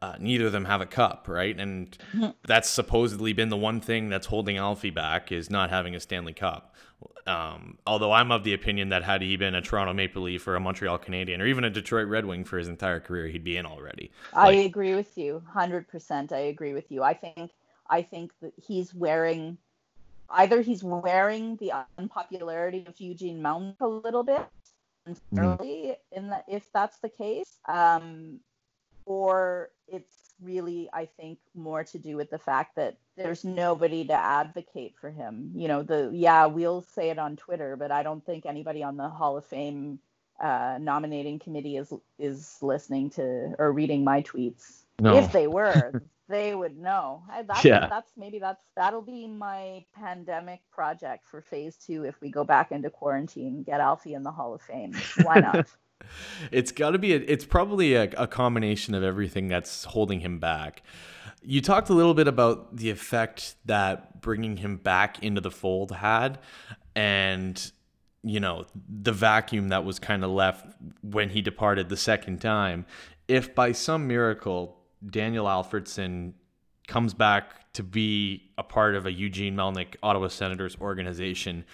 uh, 0.00 0.14
neither 0.18 0.46
of 0.46 0.52
them 0.52 0.64
have 0.64 0.80
a 0.80 0.86
cup, 0.86 1.26
right? 1.28 1.58
And 1.58 1.96
mm-hmm. 2.12 2.30
that's 2.46 2.68
supposedly 2.68 3.32
been 3.32 3.48
the 3.48 3.56
one 3.56 3.80
thing 3.80 4.08
that's 4.08 4.26
holding 4.26 4.56
Alfie 4.56 4.90
back 4.90 5.32
is 5.32 5.50
not 5.50 5.70
having 5.70 5.94
a 5.94 6.00
Stanley 6.00 6.32
Cup. 6.32 6.74
Um, 7.26 7.78
although 7.86 8.12
I'm 8.12 8.32
of 8.32 8.42
the 8.42 8.54
opinion 8.54 8.88
that 8.88 9.04
had 9.04 9.20
he 9.20 9.36
been 9.36 9.54
a 9.54 9.60
Toronto 9.60 9.92
Maple 9.92 10.22
Leaf 10.22 10.46
or 10.46 10.56
a 10.56 10.60
Montreal 10.60 10.98
Canadien 10.98 11.40
or 11.40 11.46
even 11.46 11.64
a 11.64 11.70
Detroit 11.70 12.08
Red 12.08 12.24
Wing 12.24 12.44
for 12.44 12.58
his 12.58 12.68
entire 12.68 13.00
career, 13.00 13.26
he'd 13.26 13.44
be 13.44 13.56
in 13.56 13.66
already. 13.66 14.10
I 14.32 14.52
agree 14.52 14.94
with 14.94 15.18
you, 15.18 15.42
hundred 15.46 15.88
percent. 15.88 16.32
I 16.32 16.38
agree 16.38 16.72
with 16.72 16.90
you. 16.90 17.02
I 17.02 17.14
think 17.14 17.52
I 17.90 18.02
think 18.02 18.32
that 18.40 18.52
he's 18.56 18.94
wearing 18.94 19.58
either 20.30 20.62
he's 20.62 20.82
wearing 20.82 21.56
the 21.56 21.72
unpopularity 21.98 22.84
of 22.86 22.98
Eugene 22.98 23.40
Melnyk 23.40 23.80
a 23.80 23.86
little 23.86 24.24
bit 24.24 24.46
early 25.36 25.94
mm-hmm. 25.94 26.18
in 26.18 26.30
that 26.30 26.44
if 26.48 26.70
that's 26.72 26.98
the 26.98 27.08
case. 27.08 27.58
Um, 27.68 28.40
or 29.04 29.70
it's 29.90 30.34
really 30.40 30.88
i 30.92 31.04
think 31.04 31.38
more 31.54 31.82
to 31.82 31.98
do 31.98 32.16
with 32.16 32.30
the 32.30 32.38
fact 32.38 32.76
that 32.76 32.96
there's 33.16 33.44
nobody 33.44 34.04
to 34.04 34.12
advocate 34.12 34.94
for 35.00 35.10
him. 35.10 35.50
You 35.56 35.66
know 35.66 35.82
the 35.82 36.10
yeah 36.12 36.46
we'll 36.46 36.82
say 36.82 37.10
it 37.10 37.18
on 37.18 37.36
twitter 37.36 37.76
but 37.76 37.90
i 37.90 38.02
don't 38.02 38.24
think 38.24 38.46
anybody 38.46 38.82
on 38.82 38.96
the 38.96 39.08
hall 39.08 39.36
of 39.36 39.44
fame 39.44 39.98
uh, 40.40 40.78
nominating 40.80 41.38
committee 41.38 41.76
is 41.76 41.92
is 42.18 42.58
listening 42.62 43.10
to 43.10 43.54
or 43.58 43.72
reading 43.72 44.04
my 44.04 44.22
tweets. 44.22 44.82
No. 45.00 45.16
if 45.16 45.32
they 45.32 45.46
were 45.46 46.02
they 46.28 46.54
would 46.54 46.76
know. 46.76 47.22
That's, 47.46 47.64
yeah. 47.64 47.86
that's 47.88 48.10
maybe 48.16 48.38
that's 48.38 48.62
that'll 48.76 49.02
be 49.02 49.26
my 49.26 49.84
pandemic 49.94 50.60
project 50.70 51.26
for 51.26 51.40
phase 51.40 51.76
two 51.76 52.04
if 52.04 52.20
we 52.20 52.30
go 52.30 52.44
back 52.44 52.70
into 52.70 52.90
quarantine 52.90 53.62
get 53.62 53.80
alfie 53.80 54.14
in 54.14 54.22
the 54.22 54.30
hall 54.30 54.54
of 54.54 54.62
fame. 54.62 54.92
Why 55.22 55.40
not 55.40 55.66
it's 56.50 56.72
got 56.72 56.90
to 56.90 56.98
be 56.98 57.12
a, 57.12 57.16
it's 57.16 57.44
probably 57.44 57.94
a, 57.94 58.10
a, 58.16 58.26
combination 58.26 58.94
of 58.94 59.02
everything 59.02 59.48
that's 59.48 59.84
holding 59.84 60.20
him 60.20 60.38
back. 60.38 60.82
You 61.42 61.60
talked 61.60 61.88
a 61.88 61.94
little 61.94 62.14
bit 62.14 62.28
about 62.28 62.76
the 62.76 62.90
effect 62.90 63.56
that 63.64 64.20
bringing 64.20 64.58
him 64.58 64.76
back 64.76 65.22
into 65.22 65.40
the 65.40 65.50
fold 65.50 65.92
had 65.92 66.38
and 66.96 67.70
you 68.24 68.40
know 68.40 68.66
the 68.88 69.12
vacuum 69.12 69.68
that 69.68 69.84
was 69.84 70.00
kind 70.00 70.24
of 70.24 70.30
left 70.30 70.66
when 71.02 71.30
he 71.30 71.40
departed 71.40 71.88
the 71.88 71.96
second 71.96 72.40
time. 72.40 72.86
If 73.28 73.54
by 73.54 73.72
some 73.72 74.06
miracle 74.06 74.78
Daniel 75.08 75.46
alfredsson 75.46 76.32
comes 76.88 77.14
back 77.14 77.72
to 77.74 77.82
be 77.82 78.50
a 78.58 78.64
part 78.64 78.96
of 78.96 79.06
a 79.06 79.12
Eugene 79.12 79.54
Melnyk 79.54 79.94
Ottawa 80.02 80.28
Senators 80.28 80.76
organization 80.80 81.64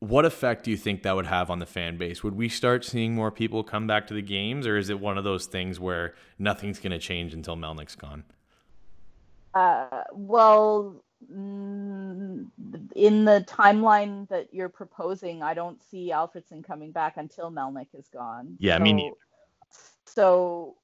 what 0.00 0.24
effect 0.24 0.64
do 0.64 0.70
you 0.70 0.76
think 0.76 1.02
that 1.02 1.16
would 1.16 1.26
have 1.26 1.50
on 1.50 1.58
the 1.58 1.66
fan 1.66 1.96
base? 1.96 2.22
Would 2.22 2.36
we 2.36 2.48
start 2.48 2.84
seeing 2.84 3.14
more 3.14 3.30
people 3.30 3.64
come 3.64 3.86
back 3.86 4.06
to 4.08 4.14
the 4.14 4.22
games, 4.22 4.66
or 4.66 4.76
is 4.76 4.90
it 4.90 5.00
one 5.00 5.18
of 5.18 5.24
those 5.24 5.46
things 5.46 5.80
where 5.80 6.14
nothing's 6.38 6.78
going 6.78 6.92
to 6.92 6.98
change 6.98 7.34
until 7.34 7.56
Melnyk's 7.56 7.96
gone? 7.96 8.24
Uh, 9.54 10.04
well, 10.12 11.02
mm, 11.32 12.46
in 12.94 13.24
the 13.24 13.44
timeline 13.48 14.28
that 14.28 14.52
you're 14.52 14.68
proposing, 14.68 15.42
I 15.42 15.54
don't 15.54 15.82
see 15.82 16.10
Alfredsson 16.12 16.64
coming 16.64 16.92
back 16.92 17.16
until 17.16 17.50
Melnyk 17.50 17.88
is 17.94 18.06
gone. 18.08 18.56
Yeah, 18.60 18.76
so, 18.76 18.82
me 18.84 18.92
neither. 18.92 19.16
So 20.06 20.76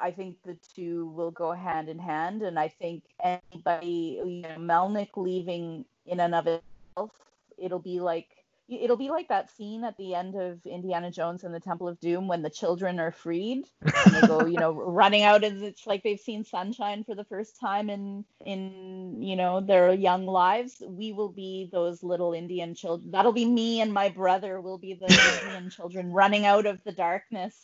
I 0.00 0.12
think 0.12 0.36
the 0.44 0.56
two 0.76 1.08
will 1.08 1.32
go 1.32 1.50
hand 1.50 1.88
in 1.88 1.98
hand, 1.98 2.42
and 2.42 2.56
I 2.56 2.68
think 2.68 3.02
anybody, 3.22 4.20
you 4.24 4.42
know, 4.42 4.56
Melnyk 4.58 5.10
leaving 5.16 5.84
in 6.06 6.20
and 6.20 6.36
of 6.36 6.46
itself, 6.46 7.10
it'll 7.58 7.80
be 7.80 7.98
like 7.98 8.28
it'll 8.70 8.96
be 8.96 9.10
like 9.10 9.28
that 9.28 9.50
scene 9.50 9.84
at 9.84 9.96
the 9.96 10.14
end 10.14 10.34
of 10.36 10.64
Indiana 10.64 11.10
Jones 11.10 11.44
and 11.44 11.54
the 11.54 11.60
Temple 11.60 11.88
of 11.88 11.98
Doom 12.00 12.28
when 12.28 12.42
the 12.42 12.50
children 12.50 13.00
are 13.00 13.10
freed 13.10 13.64
and 13.82 14.14
they 14.14 14.26
go, 14.26 14.46
you 14.46 14.58
know, 14.58 14.72
running 14.74 15.22
out 15.22 15.44
and 15.44 15.62
it's 15.62 15.86
like 15.86 16.02
they've 16.02 16.20
seen 16.20 16.44
sunshine 16.44 17.04
for 17.04 17.14
the 17.14 17.24
first 17.24 17.58
time 17.58 17.90
in 17.90 18.24
in 18.44 19.22
you 19.22 19.36
know 19.36 19.60
their 19.60 19.92
young 19.92 20.26
lives. 20.26 20.82
We 20.86 21.12
will 21.12 21.30
be 21.30 21.68
those 21.72 22.02
little 22.02 22.32
Indian 22.32 22.74
children. 22.74 23.10
That'll 23.10 23.32
be 23.32 23.44
me 23.44 23.80
and 23.80 23.92
my 23.92 24.08
brother 24.08 24.60
will 24.60 24.78
be 24.78 24.94
the 24.94 25.06
Indian 25.44 25.70
children 25.70 26.12
running 26.12 26.46
out 26.46 26.66
of 26.66 26.82
the 26.84 26.92
darkness. 26.92 27.56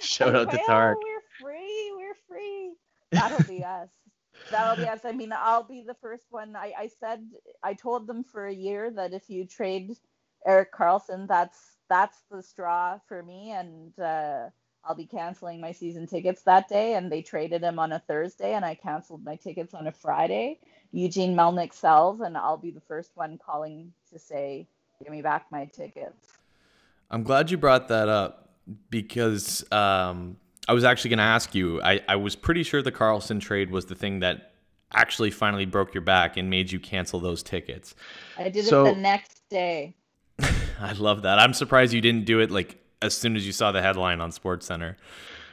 Shout 0.00 0.34
out 0.34 0.50
to 0.50 0.58
Tark. 0.66 0.98
Oh, 0.98 1.04
we're 1.04 1.46
free. 1.46 1.92
We're 1.96 2.16
free. 2.28 2.72
That'll 3.12 3.44
be 3.44 3.64
us. 3.64 3.88
That'll 4.50 4.76
be 4.76 4.88
us. 4.88 5.00
I 5.04 5.12
mean, 5.12 5.32
I'll 5.36 5.62
be 5.62 5.84
the 5.86 5.94
first 5.94 6.26
one. 6.30 6.56
I, 6.56 6.72
I 6.78 6.90
said 7.00 7.24
I 7.62 7.74
told 7.74 8.06
them 8.06 8.24
for 8.24 8.46
a 8.46 8.54
year 8.54 8.90
that 8.90 9.12
if 9.12 9.28
you 9.28 9.46
trade 9.46 9.96
Erik 10.46 10.72
Karlsson, 10.72 11.26
that's 11.28 11.76
that's 11.88 12.18
the 12.30 12.42
straw 12.42 12.98
for 13.08 13.22
me, 13.22 13.52
and 13.52 13.98
uh, 13.98 14.50
I'll 14.84 14.94
be 14.94 15.06
canceling 15.06 15.60
my 15.60 15.72
season 15.72 16.06
tickets 16.06 16.42
that 16.42 16.68
day. 16.68 16.94
And 16.94 17.10
they 17.10 17.22
traded 17.22 17.62
him 17.62 17.78
on 17.78 17.92
a 17.92 17.98
Thursday, 17.98 18.54
and 18.54 18.64
I 18.64 18.74
canceled 18.74 19.24
my 19.24 19.36
tickets 19.36 19.74
on 19.74 19.86
a 19.86 19.92
Friday. 19.92 20.60
Eugene 20.92 21.34
Melnyk 21.34 21.72
sells, 21.72 22.20
and 22.20 22.36
I'll 22.36 22.56
be 22.56 22.70
the 22.70 22.80
first 22.80 23.12
one 23.14 23.38
calling 23.38 23.92
to 24.12 24.18
say, 24.18 24.66
"Give 25.02 25.12
me 25.12 25.22
back 25.22 25.46
my 25.50 25.66
tickets." 25.66 26.38
I'm 27.10 27.22
glad 27.22 27.50
you 27.50 27.56
brought 27.56 27.88
that 27.88 28.08
up 28.08 28.50
because 28.90 29.70
um, 29.72 30.36
I 30.68 30.74
was 30.74 30.84
actually 30.84 31.10
going 31.10 31.18
to 31.18 31.24
ask 31.24 31.54
you. 31.54 31.80
I, 31.82 32.00
I 32.06 32.16
was 32.16 32.36
pretty 32.36 32.62
sure 32.62 32.82
the 32.82 32.92
Karlsson 32.92 33.40
trade 33.40 33.70
was 33.70 33.86
the 33.86 33.94
thing 33.94 34.20
that 34.20 34.52
actually 34.92 35.30
finally 35.30 35.66
broke 35.66 35.94
your 35.94 36.02
back 36.02 36.36
and 36.36 36.50
made 36.50 36.70
you 36.70 36.78
cancel 36.78 37.20
those 37.20 37.42
tickets. 37.42 37.94
I 38.36 38.50
did 38.50 38.66
so, 38.66 38.86
it 38.86 38.94
the 38.94 39.00
next 39.00 39.42
day. 39.48 39.94
I 40.80 40.92
love 40.92 41.22
that. 41.22 41.38
I'm 41.38 41.54
surprised 41.54 41.92
you 41.92 42.00
didn't 42.00 42.26
do 42.26 42.40
it 42.40 42.50
like 42.50 42.78
as 43.00 43.14
soon 43.14 43.34
as 43.34 43.46
you 43.46 43.52
saw 43.52 43.72
the 43.72 43.82
headline 43.82 44.20
on 44.20 44.30
Sports 44.30 44.66
Center. 44.66 44.96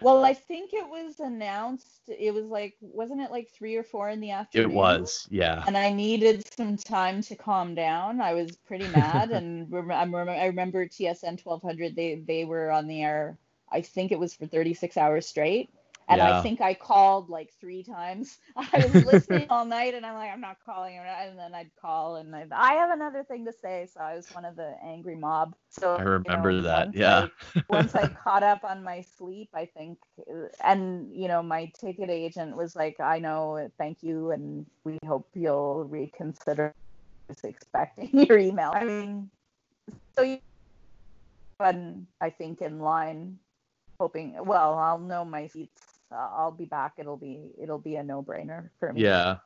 Well, 0.02 0.26
I 0.26 0.34
think 0.34 0.74
it 0.74 0.88
was 0.88 1.22
announced. 1.22 2.02
It 2.08 2.34
was 2.34 2.46
like, 2.46 2.76
wasn't 2.82 3.22
it 3.22 3.32
like 3.32 3.50
three 3.50 3.76
or 3.76 3.84
four 3.84 4.10
in 4.10 4.20
the 4.20 4.32
afternoon? 4.32 4.72
It 4.72 4.74
was, 4.74 5.28
yeah. 5.32 5.64
And 5.66 5.78
I 5.78 5.94
needed 5.94 6.46
some 6.54 6.76
time 6.76 7.22
to 7.24 7.36
calm 7.36 7.74
down. 7.74 8.20
I 8.20 8.34
was 8.34 8.58
pretty 8.58 8.88
mad, 8.90 9.32
and 9.32 9.74
I 9.92 10.46
remember 10.46 10.86
TSN 10.86 11.44
1200. 11.44 11.96
They 11.96 12.16
they 12.28 12.44
were 12.44 12.72
on 12.72 12.88
the 12.88 13.02
air 13.02 13.38
I 13.72 13.82
think 13.82 14.12
it 14.12 14.20
was 14.20 14.34
for 14.34 14.46
36 14.46 14.98
hours 14.98 15.28
straight. 15.28 15.70
And 16.08 16.20
yeah. 16.20 16.38
I 16.38 16.44
think 16.44 16.62
I 16.62 16.76
called 16.76 17.30
like 17.30 17.52
three 17.60 17.84
times. 17.84 18.38
I 18.56 18.86
was 18.94 19.06
listening 19.06 19.48
all 19.50 19.66
night 19.66 19.96
and 19.96 20.06
I'm 20.06 20.14
like, 20.14 20.32
I'm 20.32 20.42
not 20.42 20.58
calling. 20.64 20.98
And 20.98 21.38
then 21.38 21.56
I'd 21.56 21.72
call 21.82 22.18
and 22.18 22.36
I'd, 22.36 22.52
I 22.52 22.74
have 22.74 22.92
another 22.92 23.24
thing 23.24 23.46
to 23.46 23.54
say. 23.54 23.88
So 23.92 24.02
I 24.02 24.16
was 24.16 24.28
one 24.28 24.46
of 24.46 24.56
the 24.56 24.76
angry 24.84 25.16
mob. 25.16 25.56
So 25.70 25.96
I 25.96 26.04
remember 26.04 26.52
you 26.52 26.58
know, 26.58 26.64
that. 26.64 26.96
Yeah. 26.96 27.28
I, 27.56 27.64
once 27.70 27.96
I 27.96 28.08
caught 28.08 28.44
up 28.44 28.64
on 28.64 28.84
my 28.84 29.02
sleep, 29.18 29.50
I 29.54 29.66
think, 29.66 29.98
and 30.64 31.12
you 31.12 31.28
know, 31.28 31.42
my 31.42 31.72
ticket 31.80 32.12
agent 32.12 32.56
was 32.56 32.76
like, 32.76 33.00
I 33.00 33.18
know, 33.18 33.70
thank 33.80 34.04
you. 34.04 34.32
And 34.32 34.68
we 34.84 35.00
hope 35.08 35.28
you'll 35.34 35.86
reconsider 35.86 36.74
expecting 37.44 38.10
your 38.28 38.38
email. 38.38 38.72
I 38.76 38.84
mean, 38.84 39.30
so 40.16 40.22
you, 40.22 40.38
but 41.58 41.76
I 42.22 42.30
think 42.30 42.62
in 42.62 42.80
line 42.80 43.40
hoping. 44.00 44.36
Well, 44.44 44.74
I'll 44.76 45.00
know 45.00 45.26
my 45.26 45.48
seats. 45.48 45.82
Uh, 46.12 46.30
I'll 46.32 46.52
be 46.52 46.66
back. 46.66 46.94
It'll 46.98 47.18
be 47.18 47.52
it'll 47.62 47.80
be 47.80 47.96
a 47.96 48.04
no 48.04 48.22
brainer 48.22 48.70
for 48.80 48.94
me. 48.94 49.02
Yeah. 49.02 49.38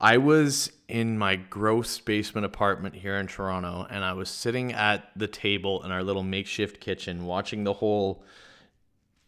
I 0.00 0.18
was 0.18 0.70
in 0.86 1.18
my 1.18 1.34
gross 1.34 1.98
basement 1.98 2.46
apartment 2.46 2.94
here 2.94 3.16
in 3.16 3.26
Toronto, 3.26 3.84
and 3.90 4.04
I 4.04 4.12
was 4.12 4.30
sitting 4.30 4.72
at 4.72 5.10
the 5.16 5.26
table 5.26 5.82
in 5.82 5.90
our 5.90 6.04
little 6.04 6.22
makeshift 6.22 6.78
kitchen 6.78 7.26
watching 7.26 7.64
the 7.64 7.72
whole 7.72 8.22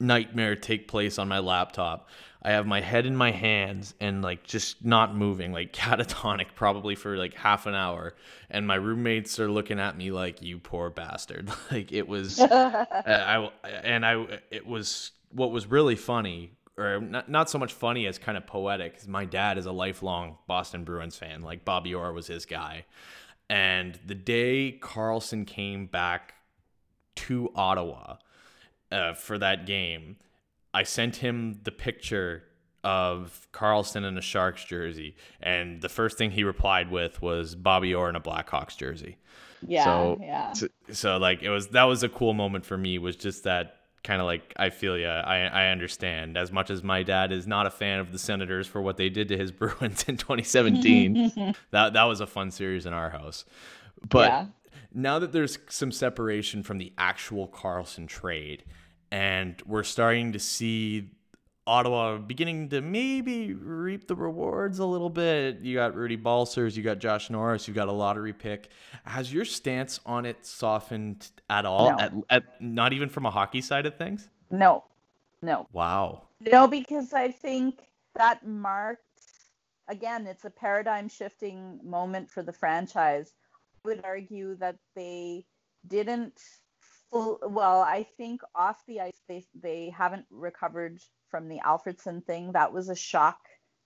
nightmare 0.01 0.57
take 0.57 0.89
place 0.89 1.19
on 1.19 1.29
my 1.29 1.39
laptop. 1.39 2.09
I 2.43 2.53
have 2.53 2.67
my 2.67 2.81
head 2.81 3.05
in 3.05 3.15
my 3.15 3.33
hands 3.33 3.95
and 4.01 4.23
like 4.23 4.45
just 4.45 4.85
not 4.85 5.15
moving, 5.15 5.53
like 5.53 5.73
catatonic, 5.75 6.55
probably 6.55 6.95
for 6.95 7.17
like 7.17 7.35
half 7.35 7.67
an 7.67 7.75
hour. 7.75 8.15
And 8.51 8.67
my 8.67 8.77
roommates 8.77 9.39
are 9.39 9.51
looking 9.51 9.79
at 9.79 9.97
me 9.97 10.11
like, 10.11 10.43
"You 10.43 10.59
poor 10.59 10.91
bastard!" 10.91 11.51
Like 11.71 11.93
it 11.93 12.09
was, 12.09 12.41
I 12.41 13.51
and 13.63 14.05
I 14.07 14.41
it 14.51 14.67
was 14.67 15.13
what 15.33 15.53
was 15.53 15.67
really 15.67 15.97
funny, 15.97 16.53
or 16.79 17.01
not 17.01 17.29
not 17.29 17.51
so 17.51 17.59
much 17.59 17.73
funny 17.73 18.07
as 18.07 18.19
kind 18.19 18.39
of 18.39 18.47
poetic. 18.47 19.07
My 19.07 19.27
dad 19.27 19.59
is 19.59 19.67
a 19.67 19.73
lifelong 19.73 20.39
Boston 20.47 20.85
Bruins 20.85 21.17
fan. 21.17 21.43
Like 21.43 21.65
Bobby 21.65 21.95
Orr 21.95 22.13
was 22.13 22.27
his 22.27 22.47
guy, 22.47 22.87
and 23.51 23.99
the 24.07 24.15
day 24.15 24.79
Karlsson 24.81 25.47
came 25.47 25.87
back 25.87 26.35
to 27.17 27.51
Ottawa 27.55 28.17
uh, 28.93 29.15
for 29.15 29.39
that 29.39 29.67
game 29.67 30.17
I 30.73 30.85
sent 30.85 31.17
him 31.17 31.61
the 31.65 31.73
picture 31.73 32.45
of 32.83 33.47
Karlsson 33.53 34.07
in 34.07 34.17
a 34.17 34.23
Sharks 34.23 34.65
jersey, 34.65 35.17
and 35.41 35.81
the 35.81 35.89
first 35.89 36.17
thing 36.17 36.31
he 36.31 36.45
replied 36.45 36.91
with 36.91 37.21
was 37.21 37.55
Bobby 37.55 37.95
Orr 37.95 38.09
in 38.09 38.17
a 38.17 38.21
Blackhawks 38.21 38.77
jersey. 38.77 39.19
Yeah, 39.67 39.85
so, 39.85 40.19
yeah. 40.23 40.53
So, 40.53 40.69
so, 40.93 41.17
like 41.19 41.43
it 41.43 41.51
was 41.51 41.69
that 41.69 41.85
was 41.85 42.03
a 42.03 42.09
cool 42.09 42.33
moment 42.33 42.65
for 42.65 42.79
me. 42.79 42.99
Was 42.99 43.17
just 43.17 43.45
that 43.45 43.77
kind 44.03 44.21
of 44.21 44.27
like 44.27 44.55
I 44.57 44.71
feel 44.71 44.97
yeah, 44.97 45.21
I 45.27 45.41
I 45.41 45.67
understand. 45.71 46.39
As 46.39 46.51
much 46.53 46.71
as 46.71 46.83
my 46.83 47.03
dad 47.03 47.33
is 47.33 47.47
not 47.47 47.67
a 47.67 47.71
fan 47.71 47.99
of 47.99 48.13
the 48.13 48.19
Senators 48.19 48.67
for 48.67 48.81
what 48.81 48.97
they 48.97 49.11
did 49.11 49.29
to 49.29 49.37
his 49.37 49.53
Bruins 49.53 50.05
in 50.05 50.17
2017, 50.17 51.55
that 51.73 51.93
that 51.93 52.05
was 52.05 52.21
a 52.21 52.27
fun 52.27 52.51
series 52.51 52.87
in 52.87 52.93
our 52.93 53.11
house. 53.11 53.45
But 54.09 54.31
yeah. 54.31 54.47
now 54.95 55.19
that 55.19 55.33
there's 55.33 55.59
some 55.69 55.93
separation 55.93 56.63
from 56.63 56.79
the 56.79 56.93
actual 56.97 57.49
Karlsson 57.49 58.09
trade 58.09 58.65
and 59.11 59.61
we're 59.67 59.83
starting 59.83 60.33
to 60.33 60.39
see 60.39 61.11
Ottawa 61.67 62.19
beginning 62.19 62.69
to 62.71 62.81
maybe 62.81 63.55
reap 63.55 64.09
the 64.09 64.15
rewards 64.15 64.79
a 64.79 64.85
little 64.85 65.11
bit. 65.11 65.61
You 65.61 65.77
got 65.77 65.95
Rudy 65.95 66.17
Balcers, 66.17 66.77
you 66.77 66.83
got 66.83 66.99
Josh 66.99 67.31
Norris, 67.31 67.69
you 67.69 67.75
got 67.75 67.89
a 67.89 67.93
lottery 67.93 68.33
pick. 68.33 68.71
Has 69.05 69.33
your 69.33 69.45
stance 69.45 70.01
on 70.05 70.27
it 70.27 70.45
softened 70.45 71.31
at 71.49 71.65
all? 71.65 71.91
No. 71.91 71.99
At, 71.99 72.13
at 72.31 72.61
not 72.61 72.93
even 72.93 73.09
from 73.09 73.27
a 73.27 73.31
hockey 73.31 73.61
side 73.61 73.87
of 73.87 73.95
things? 73.97 74.29
No. 74.51 74.85
No. 75.43 75.67
Wow. 75.73 76.23
No, 76.41 76.67
because 76.67 77.13
I 77.13 77.31
think 77.31 77.81
that 78.17 78.47
marked 78.47 79.03
again, 79.89 80.27
it's 80.27 80.45
a 80.45 80.51
paradigm 80.51 81.09
shifting 81.09 81.79
moment 81.83 82.31
for 82.31 82.43
the 82.43 82.53
franchise. 82.53 83.35
I 83.85 83.89
would 83.89 84.01
argue 84.05 84.55
that 84.57 84.77
they 84.95 85.45
didn't 85.87 86.41
well, 87.13 87.81
I 87.81 88.07
think 88.17 88.43
off 88.55 88.85
the 88.87 89.01
ice 89.01 89.21
they 89.29 89.45
they 89.61 89.91
haven't 89.97 90.27
recovered 90.31 91.01
from 91.31 91.49
the 91.49 91.61
Alfredsson 91.65 92.25
thing. 92.25 92.53
That 92.53 92.73
was 92.73 92.89
a 92.89 92.97
shock 92.97 93.39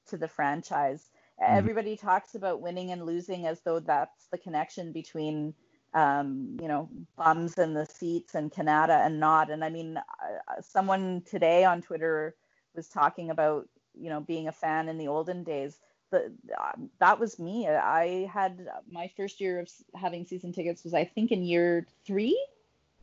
to 0.08 0.16
the 0.16 0.28
franchise. 0.28 1.10
Mm-hmm. 1.42 1.56
Everybody 1.56 1.96
talks 1.96 2.34
about 2.34 2.60
winning 2.60 2.90
and 2.90 3.06
losing 3.06 3.46
as 3.46 3.60
though 3.62 3.80
that's 3.80 4.26
the 4.30 4.38
connection 4.38 4.92
between 4.92 5.54
um, 5.94 6.56
you 6.60 6.68
know 6.68 6.88
bums 7.16 7.54
in 7.54 7.72
the 7.72 7.86
seats 7.86 8.34
and 8.34 8.52
Canada 8.52 9.00
and 9.02 9.20
not. 9.20 9.50
And 9.50 9.64
I 9.64 9.70
mean, 9.70 9.96
uh, 9.96 10.60
someone 10.60 11.22
today 11.28 11.64
on 11.64 11.82
Twitter 11.82 12.34
was 12.74 12.88
talking 12.88 13.30
about 13.30 13.68
you 13.94 14.10
know 14.10 14.20
being 14.20 14.48
a 14.48 14.52
fan 14.52 14.88
in 14.88 14.98
the 14.98 15.08
olden 15.08 15.44
days. 15.44 15.78
The, 16.10 16.32
uh, 16.60 16.72
that 17.00 17.18
was 17.18 17.38
me. 17.38 17.66
I 17.66 18.30
had 18.32 18.68
my 18.90 19.10
first 19.16 19.40
year 19.40 19.60
of 19.60 19.68
having 19.94 20.26
season 20.26 20.52
tickets 20.52 20.84
was 20.84 20.94
I 20.94 21.04
think 21.04 21.32
in 21.32 21.42
year 21.42 21.86
three 22.06 22.38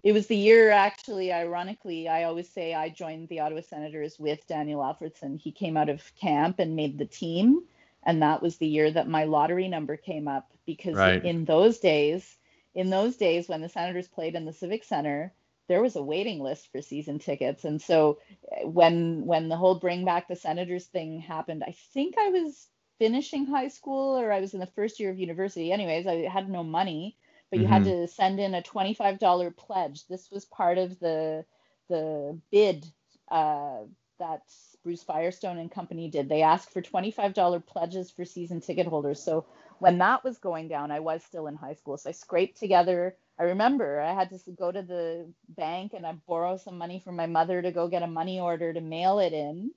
it 0.03 0.11
was 0.13 0.27
the 0.27 0.35
year 0.35 0.69
actually 0.71 1.31
ironically 1.31 2.07
i 2.07 2.23
always 2.23 2.49
say 2.49 2.73
i 2.73 2.89
joined 2.89 3.27
the 3.29 3.39
ottawa 3.39 3.61
senators 3.61 4.19
with 4.19 4.45
daniel 4.47 4.81
alfredsson 4.81 5.39
he 5.39 5.51
came 5.51 5.77
out 5.77 5.89
of 5.89 6.11
camp 6.15 6.59
and 6.59 6.75
made 6.75 6.97
the 6.97 7.05
team 7.05 7.61
and 8.03 8.21
that 8.21 8.41
was 8.41 8.57
the 8.57 8.67
year 8.67 8.89
that 8.91 9.07
my 9.07 9.25
lottery 9.25 9.67
number 9.67 9.95
came 9.95 10.27
up 10.27 10.51
because 10.65 10.95
Right. 10.97 11.23
in 11.23 11.45
those 11.45 11.79
days, 11.79 12.37
in 12.73 12.89
those 12.89 13.15
days 13.17 13.47
when 13.47 13.61
the 13.61 13.69
Senators 13.69 14.07
played 14.07 14.35
in 14.35 14.45
the 14.45 14.53
Civic 14.53 14.83
Center, 14.83 15.33
there 15.67 15.81
was 15.81 15.95
a 15.95 16.03
waiting 16.03 16.39
list 16.39 16.71
for 16.71 16.81
season 16.81 17.19
tickets, 17.19 17.63
and 17.63 17.81
so 17.81 18.19
uh, 18.51 18.67
when 18.67 19.25
when 19.25 19.49
the 19.49 19.55
whole 19.55 19.75
bring 19.75 20.03
back 20.05 20.27
the 20.27 20.35
Senators 20.35 20.85
thing 20.85 21.19
happened, 21.19 21.63
I 21.63 21.75
think 21.93 22.15
I 22.17 22.29
was 22.29 22.67
finishing 22.99 23.45
high 23.45 23.67
school 23.69 24.17
or 24.17 24.31
I 24.31 24.41
was 24.41 24.53
in 24.53 24.59
the 24.59 24.65
first 24.67 24.99
year 24.99 25.11
of 25.11 25.19
university. 25.19 25.71
Anyways, 25.71 26.07
I 26.07 26.27
had 26.27 26.49
no 26.49 26.63
money, 26.63 27.15
but 27.51 27.59
you 27.59 27.67
had 27.67 27.85
to 27.85 28.07
send 28.07 28.39
in 28.39 28.55
a 28.55 28.63
$25 28.63 29.51
pledge. 29.51 30.07
This 30.07 30.31
was 30.31 30.45
part 30.45 30.79
of 30.79 30.99
the 30.99 31.45
the 31.89 32.39
bid 32.51 32.85
uh, 33.31 33.81
that 34.19 34.43
Bruce 34.83 35.03
Firestone 35.03 35.59
and 35.59 35.71
company 35.71 36.09
did. 36.09 36.29
They 36.29 36.43
asked 36.43 36.71
for 36.71 36.81
$25 36.81 37.35
pledges 37.67 38.11
for 38.11 38.25
season 38.25 38.61
ticket 38.61 38.87
holders. 38.87 39.21
So 39.23 39.45
when 39.79 39.99
that 39.99 40.23
was 40.23 40.39
going 40.39 40.69
down, 40.69 40.91
I 40.91 40.99
was 41.01 41.23
still 41.23 41.47
in 41.47 41.55
high 41.55 41.73
school. 41.75 41.97
So 41.97 42.09
I 42.09 42.13
scraped 42.13 42.59
together. 42.59 43.17
I 43.39 43.43
remember 43.45 44.01
I 44.01 44.13
had 44.13 44.29
to 44.31 44.51
go 44.51 44.71
to 44.71 44.83
the 44.83 45.33
bank 45.49 45.93
and 45.93 46.05
I 46.07 46.13
borrow 46.27 46.57
some 46.57 46.77
money 46.77 46.99
from 46.99 47.15
my 47.17 47.27
mother 47.27 47.61
to 47.61 47.71
go 47.71 47.87
get 47.87 48.03
a 48.03 48.07
money 48.07 48.39
order 48.39 48.73
to 48.73 48.81
mail 48.81 49.19
it 49.19 49.33
in. 49.33 49.71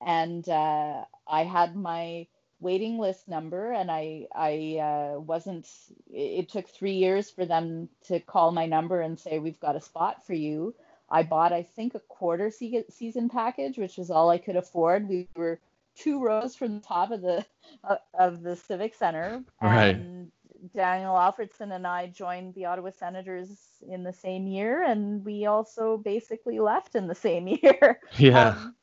And 0.00 0.48
uh, 0.48 1.04
I 1.28 1.44
had 1.44 1.76
my 1.76 2.26
waiting 2.60 2.98
list 2.98 3.28
number 3.28 3.72
and 3.72 3.90
I 3.90 4.26
I 4.34 4.78
uh, 4.78 5.20
wasn't 5.20 5.66
it, 6.12 6.48
took 6.50 6.68
3 6.68 6.92
years 6.92 7.30
for 7.30 7.44
them 7.46 7.88
to 8.08 8.20
call 8.20 8.52
my 8.52 8.66
number 8.66 9.00
and 9.00 9.18
say 9.18 9.38
we've 9.38 9.60
got 9.60 9.76
a 9.76 9.80
spot 9.80 10.26
for 10.26 10.34
you. 10.34 10.74
I 11.10 11.22
bought 11.24 11.52
I 11.52 11.62
think 11.62 11.94
a 11.94 12.00
quarter 12.00 12.50
se- 12.50 12.84
season 12.90 13.28
package 13.28 13.78
which 13.78 13.96
was 13.96 14.10
all 14.10 14.30
I 14.30 14.38
could 14.38 14.56
afford. 14.56 15.08
We 15.08 15.28
were 15.34 15.58
two 15.96 16.22
rows 16.22 16.54
from 16.54 16.74
the 16.74 16.80
top 16.86 17.10
of 17.10 17.20
the 17.22 17.44
uh, 17.82 17.96
of 18.18 18.42
the 18.42 18.56
Civic 18.56 18.94
Center 18.94 19.42
Right. 19.60 19.96
and 19.96 20.30
Daniel 20.74 21.14
Alfredsson 21.14 21.74
and 21.74 21.86
I 21.86 22.08
joined 22.08 22.54
the 22.54 22.66
Ottawa 22.66 22.90
Senators 22.90 23.48
in 23.88 24.04
the 24.04 24.12
same 24.12 24.46
year 24.46 24.82
and 24.82 25.24
we 25.24 25.46
also 25.46 25.96
basically 25.96 26.60
left 26.60 26.94
in 26.94 27.06
the 27.06 27.14
same 27.14 27.48
year. 27.62 27.98
Yeah. 28.18 28.48
Um, 28.50 28.74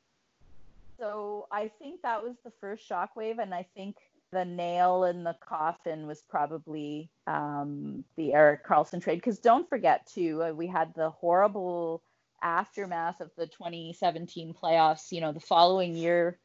so 1.00 1.48
I 1.52 1.70
think 1.80 2.02
that 2.02 2.24
was 2.24 2.36
the 2.44 2.52
first 2.60 2.90
shockwave, 2.90 3.40
and 3.42 3.54
I 3.54 3.68
think 3.76 3.98
the 4.32 4.46
nail 4.46 5.04
in 5.06 5.24
the 5.24 5.36
coffin 5.48 6.08
was 6.08 6.22
probably 6.30 7.10
um, 7.28 8.04
the 8.18 8.34
Erik 8.34 8.66
Karlsson 8.66 9.02
trade. 9.02 9.16
Because 9.16 9.40
don't 9.40 9.70
forget 9.70 10.06
too, 10.08 10.44
uh, 10.44 10.52
we 10.52 10.68
had 10.68 10.94
the 10.96 11.10
horrible 11.10 12.04
aftermath 12.42 13.22
of 13.22 13.32
the 13.38 13.48
2017 13.48 14.54
playoffs. 14.54 15.12
You 15.12 15.22
know, 15.22 15.32
the 15.32 15.40
following 15.40 15.96
year, 15.96 16.40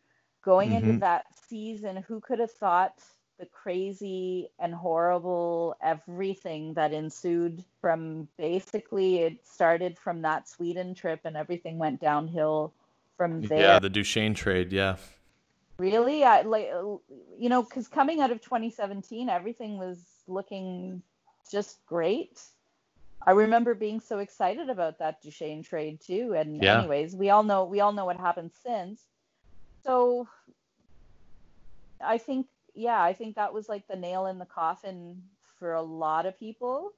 going 0.45 0.73
into 0.73 0.93
Mhm. 0.93 1.01
that 1.01 1.25
season, 1.49 1.97
who 1.97 2.21
could 2.21 2.39
have 2.41 2.53
thought 2.53 2.93
the 3.39 3.47
crazy 3.47 4.49
and 4.59 4.75
horrible 4.75 5.75
everything 5.83 6.75
that 6.75 6.93
ensued 6.93 7.65
from 7.81 8.29
basically 8.39 9.19
it 9.21 9.47
started 9.47 9.99
from 9.99 10.23
that 10.23 10.49
Sweden 10.49 10.95
trip 10.95 11.21
and 11.25 11.37
everything 11.37 11.79
went 11.79 12.01
downhill 12.01 12.75
from 13.17 13.43
there. 13.43 13.61
Yeah, 13.61 13.79
the 13.79 13.91
Duchene 13.91 14.35
trade. 14.35 14.73
Yeah. 14.73 14.97
Really, 15.79 16.23
I 16.25 16.43
like 16.43 16.69
you 16.69 17.49
know, 17.49 17.63
because 17.63 17.89
coming 17.89 18.21
out 18.21 18.31
of 18.31 18.41
2017, 18.41 19.29
everything 19.29 19.79
was 19.79 19.99
looking 20.29 21.03
just 21.51 21.85
great. 21.87 22.41
I 23.25 23.33
remember 23.33 23.75
being 23.75 24.01
so 24.01 24.19
excited 24.19 24.69
about 24.69 24.99
that 24.99 25.23
Duchene 25.23 25.63
trade 25.63 26.01
too. 26.01 26.35
And 26.35 26.63
Yeah. 26.63 26.79
anyways, 26.79 27.17
we 27.17 27.31
all 27.31 27.43
know 27.43 27.65
we 27.65 27.81
all 27.81 27.93
know 27.93 28.05
what 28.05 28.17
happened 28.17 28.53
since. 28.63 29.03
So 29.85 30.29
I 32.01 32.19
think 32.19 32.47
yeah, 32.75 33.03
I 33.03 33.13
think 33.13 33.37
that 33.37 33.53
was 33.53 33.69
like 33.69 33.87
the 33.87 33.97
nail 33.97 34.27
in 34.27 34.39
the 34.39 34.47
coffin 34.47 35.23
for 35.59 35.75
a 35.75 35.83
lot 35.83 36.27
of 36.27 36.39
people. 36.39 36.93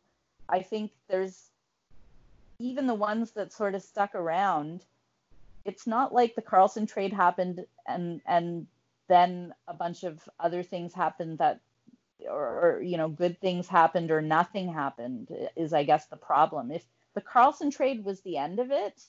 I 0.48 0.62
think 0.62 0.92
there's 1.08 1.50
even 2.58 2.86
the 2.86 2.94
ones 2.94 3.32
that 3.32 3.52
sort 3.52 3.74
of 3.74 3.82
stuck 3.82 4.14
around. 4.14 4.84
It's 5.64 5.86
not 5.86 6.12
like 6.12 6.34
the 6.34 6.42
Karlsson 6.42 6.88
trade 6.88 7.12
happened 7.12 7.64
and 7.86 8.20
and 8.26 8.66
then 9.08 9.54
a 9.68 9.74
bunch 9.74 10.04
of 10.04 10.20
other 10.40 10.62
things 10.62 10.94
happened 10.94 11.38
that 11.38 11.60
or, 12.28 12.76
or 12.78 12.82
you 12.82 12.96
know 12.96 13.08
good 13.08 13.40
things 13.40 13.68
happened 13.68 14.10
or 14.10 14.22
nothing 14.22 14.72
happened 14.72 15.28
is 15.56 15.72
I 15.72 15.84
guess 15.84 16.06
the 16.06 16.16
problem. 16.16 16.70
If 16.70 16.84
the 17.14 17.20
Karlsson 17.20 17.74
trade 17.74 18.04
was 18.04 18.20
the 18.20 18.38
end 18.38 18.58
of 18.58 18.70
it, 18.70 19.00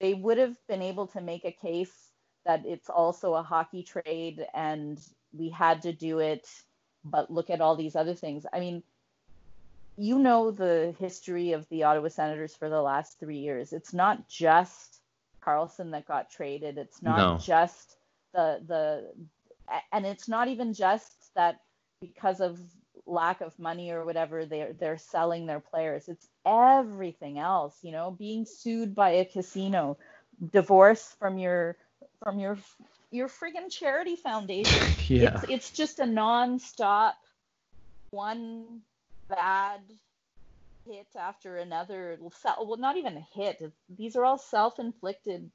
they 0.00 0.14
would 0.14 0.38
have 0.38 0.56
been 0.66 0.82
able 0.82 1.06
to 1.08 1.20
make 1.20 1.44
a 1.44 1.52
case 1.52 1.92
that 2.44 2.64
it's 2.66 2.88
also 2.88 3.34
a 3.34 3.42
hockey 3.42 3.82
trade 3.82 4.44
and 4.54 5.00
we 5.32 5.48
had 5.48 5.82
to 5.82 5.92
do 5.92 6.18
it, 6.18 6.48
but 7.04 7.30
look 7.30 7.50
at 7.50 7.60
all 7.60 7.76
these 7.76 7.96
other 7.96 8.14
things. 8.14 8.44
I 8.52 8.60
mean, 8.60 8.82
you 9.96 10.18
know 10.18 10.50
the 10.50 10.94
history 10.98 11.52
of 11.52 11.68
the 11.68 11.84
Ottawa 11.84 12.08
Senators 12.08 12.54
for 12.54 12.68
the 12.68 12.82
last 12.82 13.20
three 13.20 13.38
years. 13.38 13.72
It's 13.72 13.92
not 13.92 14.28
just 14.28 15.01
Karlsson 15.44 15.90
that 15.92 16.06
got 16.06 16.30
traded. 16.30 16.78
It's 16.78 17.02
not 17.02 17.18
No. 17.18 17.38
just 17.38 17.96
the 18.32 18.62
the 18.66 19.12
and 19.92 20.06
it's 20.06 20.28
not 20.28 20.48
even 20.48 20.74
just 20.74 21.34
that 21.34 21.60
because 22.00 22.40
of 22.40 22.58
lack 23.06 23.40
of 23.40 23.58
money 23.58 23.90
or 23.90 24.04
whatever 24.04 24.44
they're 24.46 24.72
they're 24.74 24.98
selling 24.98 25.46
their 25.46 25.60
players. 25.60 26.08
It's 26.08 26.28
everything 26.46 27.38
else, 27.38 27.78
you 27.82 27.92
know, 27.92 28.10
being 28.10 28.44
sued 28.44 28.94
by 28.94 29.10
a 29.10 29.24
casino, 29.24 29.98
divorce 30.52 31.14
from 31.18 31.38
your 31.38 31.76
from 32.22 32.38
your 32.38 32.58
your 33.10 33.28
friggin' 33.28 33.70
charity 33.70 34.16
foundation. 34.16 34.78
Yeah. 35.08 35.34
It's 35.34 35.44
it's 35.48 35.70
just 35.70 35.98
a 35.98 36.06
non-stop 36.06 37.16
one 38.10 38.82
bad 39.28 39.80
hit 40.86 41.06
after 41.18 41.56
another. 41.56 42.18
Well, 42.20 42.76
not 42.76 42.96
even 42.96 43.16
a 43.16 43.26
hit. 43.34 43.72
These 43.88 44.16
are 44.16 44.24
all 44.24 44.38
self-inflicted 44.38 45.50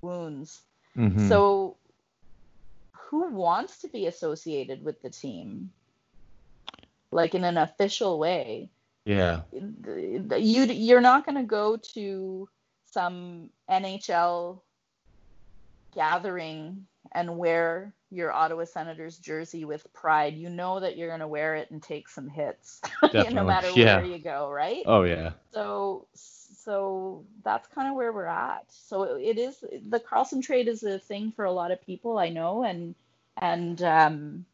wounds. 0.00 0.62
Mhm. 0.96 1.28
So, 1.28 1.76
who 2.92 3.28
wants 3.30 3.78
to 3.82 3.88
be 3.88 4.06
associated 4.06 4.84
with 4.84 5.00
the 5.02 5.10
team? 5.10 5.72
Like 7.10 7.34
in 7.34 7.44
an 7.44 7.56
official 7.56 8.18
way. 8.18 8.68
yeah. 9.04 9.42
You 9.52 10.64
you're 10.64 11.00
not 11.00 11.24
going 11.24 11.36
to 11.36 11.44
go 11.44 11.76
to 11.94 12.48
some 12.86 13.50
NHL 13.70 14.60
gathering 15.94 16.86
and 17.12 17.38
wear 17.38 17.92
your 18.10 18.32
Ottawa 18.32 18.64
Senators 18.64 19.18
jersey 19.18 19.64
with 19.64 19.92
pride. 19.92 20.34
You 20.34 20.48
know 20.48 20.80
that 20.80 20.96
you're 20.96 21.08
going 21.08 21.20
to 21.20 21.28
wear 21.28 21.56
it 21.56 21.70
and 21.70 21.82
take 21.82 22.08
some 22.08 22.28
hits, 22.28 22.80
no 23.14 23.44
matter 23.44 23.70
yeah. 23.74 23.96
where 23.96 24.06
you 24.06 24.18
go, 24.18 24.50
right? 24.50 24.82
Oh 24.86 25.02
yeah. 25.02 25.32
So 25.52 26.06
so 26.14 27.24
that's 27.44 27.68
kind 27.68 27.88
of 27.88 27.94
where 27.94 28.12
we're 28.12 28.26
at. 28.26 28.64
So 28.68 29.16
it 29.16 29.38
is 29.38 29.58
the 29.60 30.00
Karlsson 30.00 30.42
trade 30.42 30.68
is 30.68 30.82
a 30.82 30.98
thing 30.98 31.32
for 31.34 31.44
a 31.44 31.52
lot 31.52 31.70
of 31.70 31.80
people 31.84 32.18
I 32.18 32.30
know 32.30 32.64
and 32.64 32.94
and 33.36 33.80
um 33.82 34.46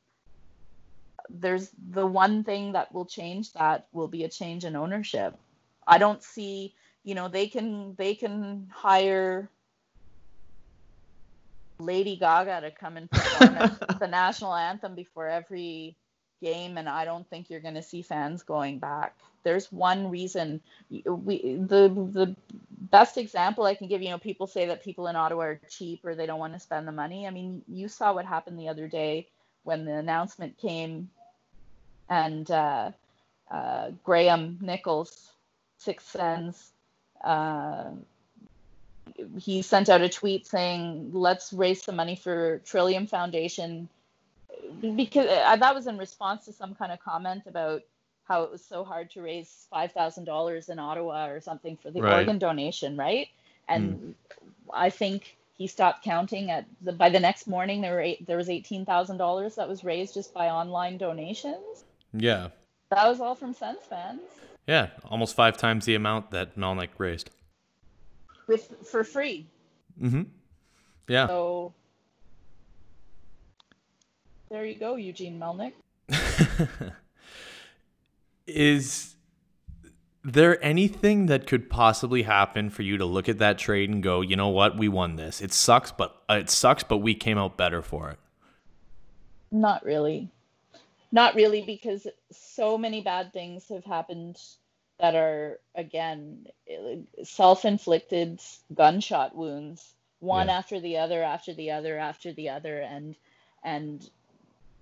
there's 1.30 1.70
the 1.90 2.06
one 2.06 2.44
thing 2.44 2.72
that 2.72 2.92
will 2.92 3.06
change 3.06 3.52
that 3.54 3.86
will 3.92 4.08
be 4.08 4.24
a 4.24 4.28
change 4.28 4.64
in 4.64 4.76
ownership. 4.76 5.34
I 5.86 5.98
don't 5.98 6.22
see, 6.22 6.74
you 7.04 7.14
know, 7.14 7.28
they 7.28 7.46
can 7.46 7.94
they 7.96 8.14
can 8.14 8.68
hire 8.72 9.48
Lady 11.84 12.16
Gaga 12.16 12.60
to 12.62 12.70
come 12.70 12.96
and 12.96 13.10
perform 13.10 13.76
the 13.98 14.06
national 14.06 14.54
anthem 14.54 14.94
before 14.94 15.28
every 15.28 15.96
game, 16.42 16.76
and 16.76 16.88
I 16.88 17.04
don't 17.04 17.28
think 17.30 17.48
you're 17.48 17.60
going 17.60 17.74
to 17.74 17.82
see 17.82 18.02
fans 18.02 18.42
going 18.42 18.78
back. 18.78 19.16
There's 19.44 19.72
one 19.72 20.10
reason. 20.10 20.60
We 20.90 21.56
the 21.56 21.88
the 21.88 22.36
best 22.70 23.16
example 23.16 23.64
I 23.64 23.74
can 23.74 23.88
give. 23.88 24.02
You 24.02 24.10
know, 24.10 24.18
people 24.18 24.46
say 24.46 24.66
that 24.66 24.84
people 24.84 25.06
in 25.08 25.16
Ottawa 25.16 25.42
are 25.42 25.60
cheap 25.68 26.04
or 26.04 26.14
they 26.14 26.26
don't 26.26 26.38
want 26.38 26.52
to 26.52 26.60
spend 26.60 26.86
the 26.86 26.92
money. 26.92 27.26
I 27.26 27.30
mean, 27.30 27.62
you 27.68 27.88
saw 27.88 28.12
what 28.12 28.26
happened 28.26 28.58
the 28.58 28.68
other 28.68 28.88
day 28.88 29.28
when 29.64 29.84
the 29.84 29.94
announcement 29.94 30.58
came, 30.58 31.10
and 32.08 32.50
uh, 32.50 32.90
uh, 33.50 33.90
Graham 34.04 34.58
Nichols, 34.60 35.32
Six 35.78 36.04
Sense. 36.04 36.72
Uh, 37.22 37.90
he 39.38 39.62
sent 39.62 39.88
out 39.88 40.00
a 40.00 40.08
tweet 40.08 40.46
saying, 40.46 41.10
"Let's 41.12 41.52
raise 41.52 41.82
some 41.82 41.96
money 41.96 42.16
for 42.16 42.58
Trillium 42.64 43.06
Foundation," 43.06 43.88
because 44.80 45.26
uh, 45.28 45.56
that 45.56 45.74
was 45.74 45.86
in 45.86 45.98
response 45.98 46.44
to 46.46 46.52
some 46.52 46.74
kind 46.74 46.92
of 46.92 47.00
comment 47.00 47.42
about 47.46 47.82
how 48.24 48.42
it 48.44 48.50
was 48.50 48.64
so 48.64 48.84
hard 48.84 49.10
to 49.10 49.22
raise 49.22 49.66
five 49.70 49.92
thousand 49.92 50.24
dollars 50.24 50.68
in 50.68 50.78
Ottawa 50.78 51.26
or 51.28 51.40
something 51.40 51.76
for 51.76 51.90
the 51.90 52.00
Right. 52.02 52.14
organ 52.20 52.38
donation, 52.38 52.96
right? 52.96 53.28
And 53.68 54.14
I 54.72 54.90
think 54.90 55.36
he 55.56 55.66
stopped 55.66 56.02
counting 56.04 56.50
at 56.50 56.64
the 56.80 56.92
by 56.92 57.08
the 57.08 57.20
next 57.20 57.46
morning 57.46 57.80
there 57.80 57.92
were 57.94 58.00
eight, 58.00 58.26
there 58.26 58.36
was 58.36 58.48
eighteen 58.48 58.84
thousand 58.84 59.16
dollars 59.18 59.54
that 59.56 59.68
was 59.68 59.84
raised 59.84 60.14
just 60.14 60.32
by 60.34 60.48
online 60.48 60.98
donations. 60.98 61.84
Yeah. 62.12 62.48
That 62.90 63.08
was 63.08 63.20
all 63.20 63.34
from 63.34 63.54
Sens 63.54 63.78
fans 63.88 64.20
Yeah. 64.66 64.90
Almost 65.10 65.34
five 65.34 65.56
times 65.56 65.86
the 65.86 65.94
amount 65.94 66.30
that 66.30 66.56
Melnyk 66.56 66.90
raised. 66.98 67.30
With 68.46 68.74
for 68.84 69.04
free. 69.04 69.46
Mm-hmm. 70.00 70.22
Yeah. 71.08 71.26
So 71.26 71.74
there 74.50 74.64
you 74.64 74.74
go, 74.74 74.96
Eugene 74.96 75.40
Melnyk. 75.40 75.72
Is 78.46 79.12
there 80.24 80.62
anything 80.64 81.26
that 81.26 81.46
could 81.46 81.68
possibly 81.68 82.22
happen 82.22 82.70
for 82.70 82.82
you 82.82 82.96
to 82.98 83.04
look 83.04 83.28
at 83.28 83.38
that 83.38 83.58
trade 83.58 83.90
and 83.90 84.02
go, 84.02 84.20
you 84.20 84.36
know 84.36 84.48
what, 84.48 84.76
we 84.76 84.88
won 84.88 85.16
this. 85.16 85.40
It 85.40 85.52
sucks, 85.52 85.90
but 85.90 86.14
uh, 86.30 86.34
it 86.34 86.50
sucks, 86.50 86.82
but 86.82 86.98
we 86.98 87.14
came 87.14 87.38
out 87.38 87.56
better 87.56 87.82
for 87.82 88.10
it. 88.10 88.18
Not 89.50 89.84
really. 89.84 90.30
Not 91.10 91.34
really, 91.34 91.62
because 91.62 92.06
so 92.30 92.78
many 92.78 93.02
bad 93.02 93.32
things 93.32 93.68
have 93.68 93.84
happened 93.84 94.38
that 95.02 95.16
are 95.16 95.58
again 95.74 96.46
self-inflicted 97.24 98.40
gunshot 98.72 99.34
wounds, 99.34 99.94
one 100.20 100.46
yeah. 100.46 100.56
after 100.56 100.78
the 100.78 100.98
other, 100.98 101.24
after 101.24 101.52
the 101.52 101.72
other, 101.72 101.98
after 101.98 102.32
the 102.32 102.48
other, 102.50 102.78
and 102.78 103.16
and 103.64 104.08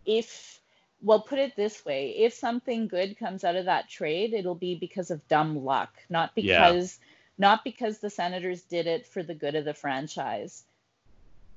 if 0.04 0.60
well 1.02 1.22
put 1.22 1.38
it 1.38 1.56
this 1.56 1.84
way 1.86 2.10
if 2.10 2.34
something 2.34 2.86
good 2.86 3.18
comes 3.18 3.44
out 3.44 3.56
of 3.56 3.64
that 3.64 3.88
trade 3.88 4.34
it'll 4.34 4.54
be 4.54 4.74
because 4.74 5.10
of 5.10 5.26
dumb 5.28 5.64
luck 5.64 5.90
not 6.10 6.34
because 6.34 6.98
yeah. 7.00 7.06
not 7.38 7.64
because 7.64 7.98
the 7.98 8.10
senators 8.10 8.62
did 8.62 8.86
it 8.86 9.06
for 9.06 9.22
the 9.22 9.34
good 9.34 9.54
of 9.54 9.64
the 9.64 9.72
franchise 9.72 10.64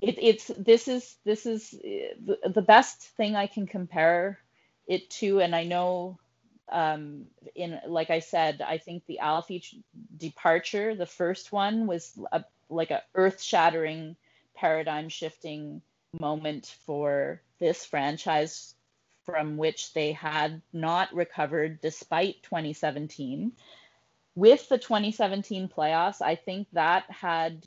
it, 0.01 0.17
it's 0.21 0.47
this 0.57 0.87
is 0.87 1.15
this 1.25 1.45
is 1.45 1.71
the, 1.71 2.37
the 2.45 2.61
best 2.61 3.01
thing 3.01 3.35
i 3.35 3.47
can 3.47 3.65
compare 3.65 4.39
it 4.87 5.09
to 5.09 5.41
and 5.41 5.53
i 5.55 5.63
know 5.63 6.17
um, 6.71 7.25
in 7.55 7.79
like 7.87 8.09
i 8.09 8.19
said 8.19 8.61
i 8.61 8.77
think 8.77 9.05
the 9.05 9.19
alfie 9.19 9.63
departure 10.17 10.95
the 10.95 11.05
first 11.05 11.51
one 11.51 11.87
was 11.87 12.17
a, 12.31 12.43
like 12.69 12.91
a 12.91 13.03
earth-shattering 13.15 14.15
paradigm 14.55 15.09
shifting 15.09 15.81
moment 16.19 16.75
for 16.85 17.41
this 17.59 17.85
franchise 17.85 18.75
from 19.25 19.57
which 19.57 19.93
they 19.93 20.11
had 20.11 20.61
not 20.71 21.13
recovered 21.13 21.81
despite 21.81 22.43
2017. 22.43 23.53
With 24.35 24.67
the 24.69 24.77
2017 24.77 25.69
playoffs, 25.69 26.21
I 26.21 26.35
think 26.35 26.67
that 26.73 27.09
had, 27.09 27.65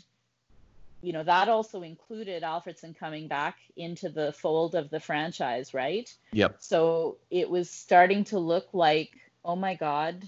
you 1.03 1.13
know, 1.13 1.23
that 1.23 1.49
also 1.49 1.83
included 1.83 2.43
Alfredsson 2.43 2.97
coming 2.97 3.29
back 3.29 3.57
into 3.77 4.09
the 4.09 4.33
fold 4.33 4.75
of 4.75 4.91
the 4.91 5.01
franchise, 5.01 5.75
right? 5.75 6.13
Yep. 6.33 6.57
So 6.61 7.19
it 7.31 7.49
was 7.49 7.71
starting 7.71 8.25
to 8.25 8.39
look 8.39 8.69
like, 8.73 9.11
oh 9.45 9.57
my 9.57 9.75
God, 9.75 10.25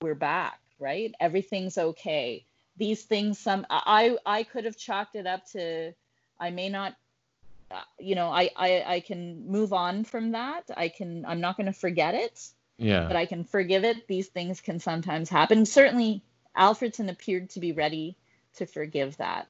we're 0.00 0.14
back, 0.14 0.60
right? 0.78 1.14
Everything's 1.18 1.78
okay. 1.78 2.44
These 2.76 3.04
things, 3.04 3.38
some 3.38 3.66
I 3.70 4.16
I 4.26 4.42
could 4.42 4.64
have 4.64 4.76
chalked 4.76 5.16
it 5.16 5.26
up 5.26 5.46
to 5.52 5.92
I 6.38 6.50
may 6.50 6.68
not 6.68 6.94
uh, 7.70 7.80
you 7.98 8.14
know, 8.14 8.28
I, 8.28 8.50
I 8.56 8.84
I 8.86 9.00
can 9.00 9.48
move 9.48 9.72
on 9.72 10.04
from 10.04 10.32
that. 10.32 10.70
I 10.76 10.88
can 10.88 11.24
I'm 11.26 11.40
not 11.40 11.56
going 11.56 11.66
to 11.66 11.72
forget 11.72 12.14
it. 12.14 12.48
Yeah. 12.76 13.06
But 13.06 13.16
I 13.16 13.26
can 13.26 13.44
forgive 13.44 13.84
it. 13.84 14.06
These 14.08 14.28
things 14.28 14.60
can 14.60 14.80
sometimes 14.80 15.30
happen. 15.30 15.64
Certainly, 15.64 16.22
Alfredsson 16.56 17.08
appeared 17.08 17.50
to 17.50 17.60
be 17.60 17.72
ready 17.72 18.16
to 18.56 18.66
forgive 18.66 19.16
that. 19.18 19.46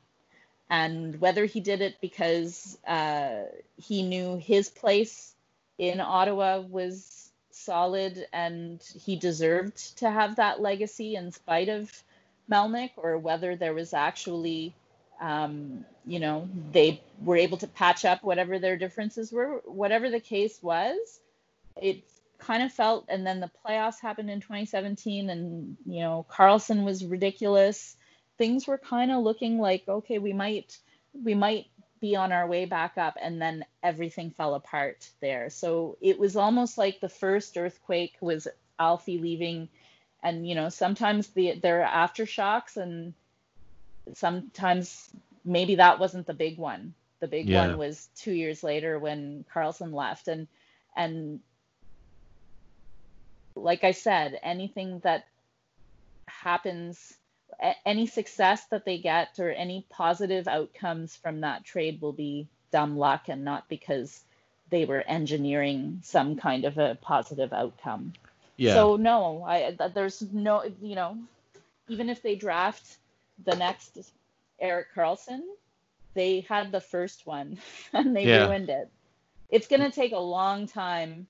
And 0.70 1.20
whether 1.20 1.44
he 1.44 1.60
did 1.60 1.80
it 1.80 1.96
because 2.00 2.78
uh, 2.86 3.42
he 3.76 4.02
knew 4.02 4.36
his 4.36 4.68
place 4.70 5.34
in 5.78 6.00
Ottawa 6.00 6.60
was 6.60 7.30
solid 7.50 8.26
and 8.32 8.82
he 9.04 9.16
deserved 9.16 9.98
to 9.98 10.10
have 10.10 10.36
that 10.36 10.60
legacy 10.60 11.14
in 11.14 11.32
spite 11.32 11.68
of 11.68 11.90
Melnyk, 12.50 12.90
or 12.96 13.16
whether 13.16 13.56
there 13.56 13.72
was 13.72 13.94
actually 13.94 14.74
um, 15.20 15.84
you 16.06 16.20
know, 16.20 16.48
they 16.72 17.00
were 17.22 17.36
able 17.36 17.56
to 17.58 17.66
patch 17.66 18.04
up 18.04 18.22
whatever 18.22 18.58
their 18.58 18.76
differences 18.76 19.32
were. 19.32 19.62
Whatever 19.64 20.10
the 20.10 20.20
case 20.20 20.62
was, 20.62 21.20
it 21.80 22.02
kind 22.38 22.62
of 22.62 22.72
felt, 22.72 23.06
and 23.08 23.26
then 23.26 23.40
the 23.40 23.50
playoffs 23.64 24.00
happened 24.00 24.30
in 24.30 24.40
2017, 24.40 25.30
and, 25.30 25.76
you 25.86 26.00
know, 26.00 26.26
Karlsson 26.30 26.84
was 26.84 27.04
ridiculous. 27.04 27.96
Things 28.38 28.66
were 28.66 28.78
kind 28.78 29.10
of 29.10 29.22
looking 29.22 29.58
like, 29.58 29.84
okay, 29.88 30.18
we 30.18 30.32
might, 30.32 30.76
we 31.12 31.34
might 31.34 31.66
be 32.00 32.16
on 32.16 32.32
our 32.32 32.46
way 32.46 32.64
back 32.64 32.98
up, 32.98 33.16
and 33.20 33.40
then 33.40 33.64
everything 33.82 34.30
fell 34.30 34.54
apart 34.54 35.08
there. 35.20 35.50
So 35.50 35.96
it 36.00 36.18
was 36.18 36.36
almost 36.36 36.78
like 36.78 37.00
the 37.00 37.08
first 37.08 37.56
earthquake 37.56 38.16
was 38.20 38.48
Alfie 38.78 39.18
leaving, 39.18 39.68
and, 40.22 40.48
you 40.48 40.54
know, 40.54 40.68
sometimes 40.68 41.28
the, 41.28 41.58
there 41.62 41.84
are 41.86 42.08
aftershocks 42.08 42.76
and, 42.76 43.14
sometimes 44.12 45.08
maybe 45.46 45.76
that 45.76 45.98
wasn't 45.98 46.26
the 46.26 46.34
big 46.34 46.58
one. 46.58 46.92
The 47.20 47.26
big 47.26 47.48
yeah. 47.48 47.68
one 47.68 47.78
was 47.78 48.10
two 48.16 48.32
years 48.32 48.62
later 48.62 48.98
when 48.98 49.46
karlsson 49.50 49.94
left, 49.94 50.28
and 50.28 50.46
and 50.94 51.40
like 53.54 53.82
I 53.82 53.92
said, 53.92 54.38
anything 54.42 54.98
that 55.04 55.26
happens, 56.26 57.14
any 57.84 58.06
success 58.06 58.64
that 58.66 58.84
they 58.84 58.98
get, 58.98 59.38
or 59.38 59.50
any 59.50 59.86
positive 59.90 60.48
outcomes 60.48 61.16
from 61.16 61.40
that 61.40 61.64
trade 61.64 62.00
will 62.00 62.12
be 62.12 62.48
dumb 62.70 62.96
luck, 62.98 63.28
and 63.28 63.44
not 63.44 63.68
because 63.68 64.22
they 64.70 64.84
were 64.84 65.02
engineering 65.02 66.00
some 66.02 66.36
kind 66.36 66.64
of 66.64 66.78
a 66.78 66.96
positive 67.00 67.52
outcome. 67.52 68.12
Yeah. 68.56 68.74
So 68.74 68.96
no, 68.96 69.44
I 69.44 69.76
there's 69.94 70.22
no 70.32 70.64
you 70.80 70.94
know, 70.94 71.18
even 71.88 72.08
if 72.08 72.22
they 72.22 72.36
draft 72.36 72.98
the 73.44 73.56
next 73.56 73.98
Erik 74.60 74.88
Karlsson, 74.94 75.42
they 76.14 76.40
had 76.40 76.72
the 76.72 76.80
first 76.80 77.26
one 77.26 77.58
and 77.92 78.16
they 78.16 78.26
yeah. 78.26 78.46
ruined 78.46 78.70
it. 78.70 78.88
It's 79.50 79.66
going 79.66 79.82
to 79.82 79.90
take 79.90 80.12
a 80.12 80.18
long 80.18 80.66
time 80.66 81.26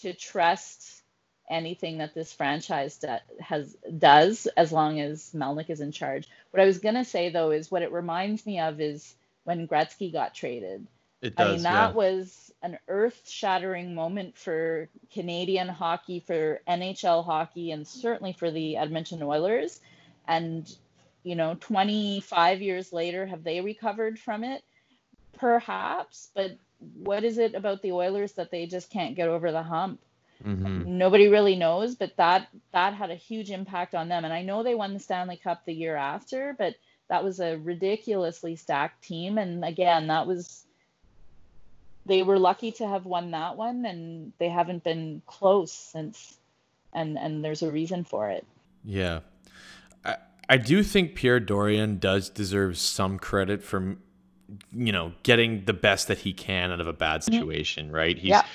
to 0.00 0.12
trust 0.12 1.02
anything 1.48 1.98
that 1.98 2.14
this 2.14 2.32
franchise 2.32 2.98
do, 2.98 3.16
has 3.40 3.76
does 3.98 4.46
as 4.56 4.72
long 4.72 5.00
as 5.00 5.32
Melnyk 5.34 5.70
is 5.70 5.80
in 5.80 5.92
charge. 5.92 6.28
What 6.50 6.62
I 6.62 6.66
was 6.66 6.78
going 6.78 6.94
to 6.94 7.04
say 7.04 7.30
though 7.30 7.50
is 7.50 7.70
what 7.70 7.82
it 7.82 7.92
reminds 7.92 8.46
me 8.46 8.60
of 8.60 8.80
is 8.80 9.14
when 9.44 9.68
Gretzky 9.68 10.12
got 10.12 10.34
traded. 10.34 10.86
It 11.22 11.36
does, 11.36 11.48
I 11.48 11.52
mean 11.52 11.62
that 11.62 11.90
yeah. 11.90 11.96
was 11.96 12.52
an 12.62 12.78
earth-shattering 12.88 13.94
moment 13.94 14.36
for 14.36 14.88
Canadian 15.12 15.68
hockey, 15.68 16.20
for 16.20 16.60
NHL 16.68 17.24
hockey, 17.24 17.70
and 17.70 17.86
certainly 17.86 18.32
for 18.32 18.50
the 18.50 18.76
Edmonton 18.76 19.22
Oilers. 19.22 19.80
And 20.28 20.68
you 21.26 21.34
know 21.34 21.56
25 21.58 22.62
years 22.62 22.92
later 22.92 23.26
have 23.26 23.42
they 23.42 23.60
recovered 23.60 24.16
from 24.16 24.44
it 24.44 24.62
perhaps 25.36 26.30
but 26.34 26.56
what 27.02 27.24
is 27.24 27.36
it 27.36 27.54
about 27.54 27.82
the 27.82 27.90
oilers 27.90 28.32
that 28.34 28.52
they 28.52 28.64
just 28.64 28.90
can't 28.90 29.16
get 29.16 29.28
over 29.28 29.50
the 29.50 29.62
hump 29.62 30.00
mm-hmm. 30.44 30.98
nobody 30.98 31.28
really 31.28 31.56
knows 31.56 31.94
but 31.94 32.16
that 32.16 32.48
that 32.72 32.94
had 32.94 33.10
a 33.10 33.14
huge 33.14 33.50
impact 33.50 33.94
on 33.94 34.08
them 34.08 34.24
and 34.24 34.32
i 34.32 34.42
know 34.42 34.62
they 34.62 34.74
won 34.74 34.94
the 34.94 35.00
stanley 35.00 35.36
cup 35.36 35.64
the 35.64 35.72
year 35.72 35.96
after 35.96 36.54
but 36.58 36.74
that 37.08 37.22
was 37.22 37.40
a 37.40 37.56
ridiculously 37.58 38.56
stacked 38.56 39.02
team 39.02 39.38
and 39.38 39.64
again 39.64 40.06
that 40.06 40.26
was 40.26 40.64
they 42.04 42.22
were 42.22 42.38
lucky 42.38 42.70
to 42.70 42.86
have 42.86 43.04
won 43.04 43.32
that 43.32 43.56
one 43.56 43.84
and 43.84 44.32
they 44.38 44.48
haven't 44.48 44.84
been 44.84 45.22
close 45.26 45.72
since 45.72 46.38
and 46.92 47.18
and 47.18 47.44
there's 47.44 47.62
a 47.62 47.70
reason 47.70 48.04
for 48.04 48.30
it 48.30 48.46
yeah 48.84 49.20
I 50.48 50.58
do 50.58 50.82
think 50.82 51.14
Pierre 51.14 51.40
Dorion 51.40 51.98
does 51.98 52.28
deserve 52.30 52.78
some 52.78 53.18
credit 53.18 53.62
for, 53.62 53.96
you 54.72 54.92
know, 54.92 55.12
getting 55.22 55.64
the 55.64 55.72
best 55.72 56.08
that 56.08 56.18
he 56.18 56.32
can 56.32 56.70
out 56.70 56.80
of 56.80 56.86
a 56.86 56.92
bad 56.92 57.22
mm-hmm. 57.22 57.32
situation, 57.32 57.90
right? 57.90 58.16
He's, 58.16 58.30
yeah. 58.30 58.46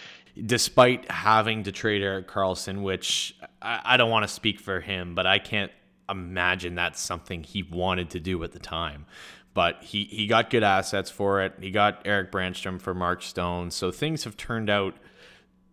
Despite 0.46 1.10
having 1.12 1.64
to 1.64 1.72
trade 1.72 2.02
Erik 2.02 2.28
Karlsson, 2.28 2.82
which 2.82 3.36
I, 3.62 3.82
I 3.84 3.98
don't 3.98 4.10
want 4.10 4.24
to 4.24 4.34
speak 4.34 4.60
for 4.60 4.80
him, 4.80 5.16
but 5.16 5.26
I 5.26 5.40
can't 5.40 5.72
imagine 6.10 6.76
that's 6.76 7.02
something 7.02 7.44
he 7.44 7.64
wanted 7.64 8.10
to 8.12 8.20
do 8.20 8.42
at 8.44 8.52
the 8.52 8.60
time. 8.60 9.06
But 9.54 9.84
he, 9.84 10.06
he 10.06 10.28
got 10.28 10.50
good 10.50 10.64
assets 10.64 11.10
for 11.10 11.42
it. 11.42 11.54
He 11.60 11.72
got 11.72 12.02
Erik 12.06 12.32
Brannstrom 12.32 12.80
for 12.80 12.94
Mark 12.94 13.22
Stone. 13.22 13.72
So 13.72 13.92
things 13.92 14.24
have 14.24 14.38
turned 14.38 14.70
out 14.70 14.96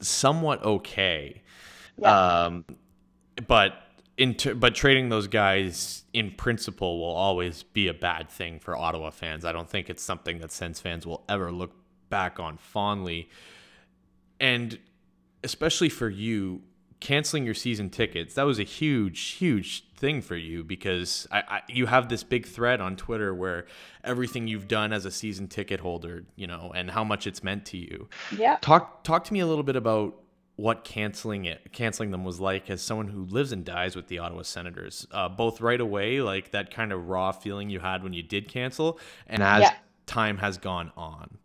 somewhat 0.01 0.65
okay. 0.65 1.43
Yeah. 1.97 2.45
Um, 2.45 2.65
but 3.47 3.75
Inter- 4.19 4.57
but 4.57 4.75
trading 4.75 5.11
those 5.11 5.29
guys 5.29 6.03
in 6.13 6.33
principle 6.33 6.99
will 6.99 7.15
always 7.15 7.63
be 7.63 7.87
a 7.87 7.95
bad 7.95 8.29
thing 8.29 8.59
for 8.59 8.77
Ottawa 8.77 9.11
fans. 9.11 9.45
I 9.45 9.53
don't 9.53 9.71
think 9.71 9.89
it's 9.89 10.03
something 10.03 10.41
that 10.41 10.51
Sens 10.51 10.81
fans 10.81 11.07
will 11.07 11.23
ever 11.29 11.53
look 11.53 11.71
back 12.11 12.41
on 12.41 12.57
fondly. 12.57 13.29
And 14.41 14.79
especially 15.43 15.89
for 15.89 16.09
you, 16.09 16.63
canceling 17.01 17.45
your 17.45 17.55
season 17.55 17.91
tickets, 17.91 18.35
that 18.35 18.43
was 18.43 18.59
a 18.59 18.65
huge, 18.65 19.21
huge 19.21 19.85
thing 19.95 20.21
for 20.21 20.37
you 20.37 20.65
because 20.65 21.27
I, 21.31 21.39
I, 21.49 21.63
you 21.69 21.87
have 21.87 22.09
this 22.09 22.23
big 22.23 22.47
thread 22.47 22.81
on 22.81 22.97
Twitter 22.97 23.35
where 23.35 23.67
everything 24.05 24.49
you've 24.49 24.69
done 24.69 24.93
as 24.93 25.05
a 25.05 25.11
season 25.11 25.49
ticket 25.49 25.81
holder, 25.81 26.25
you 26.37 26.47
know, 26.47 26.73
and 26.75 26.91
how 26.91 27.05
much 27.05 27.27
it's 27.27 27.43
meant 27.43 27.67
to 27.67 27.77
you. 27.77 28.09
Yeah. 28.37 28.59
Talk 28.61 29.05
talk 29.05 29.25
to 29.25 29.33
me 29.33 29.41
a 29.41 29.47
little 29.47 29.65
bit 29.65 29.77
about 29.77 30.21
what 30.57 30.83
canceling 30.85 31.45
it 31.45 31.73
canceling 31.73 32.11
them 32.11 32.25
was 32.25 32.41
like 32.41 32.69
as 32.69 32.83
someone 32.83 33.07
who 33.07 33.25
lives 33.27 33.53
and 33.53 33.65
dies 33.65 33.95
with 33.95 34.09
the 34.09 34.19
Ottawa 34.19 34.43
Senators. 34.43 35.07
Uh, 35.13 35.29
both 35.29 35.61
right 35.61 35.81
away, 35.81 36.21
like 36.21 36.51
that 36.51 36.73
kind 36.73 36.93
of 36.93 37.09
raw 37.09 37.31
feeling 37.31 37.71
you 37.71 37.79
had 37.79 38.03
when 38.03 38.13
you 38.13 38.23
did 38.23 38.49
cancel, 38.49 38.99
and 39.27 39.43
as 39.43 39.63
yeah. 39.63 39.75
time 40.07 40.39
has 40.39 40.59
gone 40.59 40.91
on. 40.97 41.39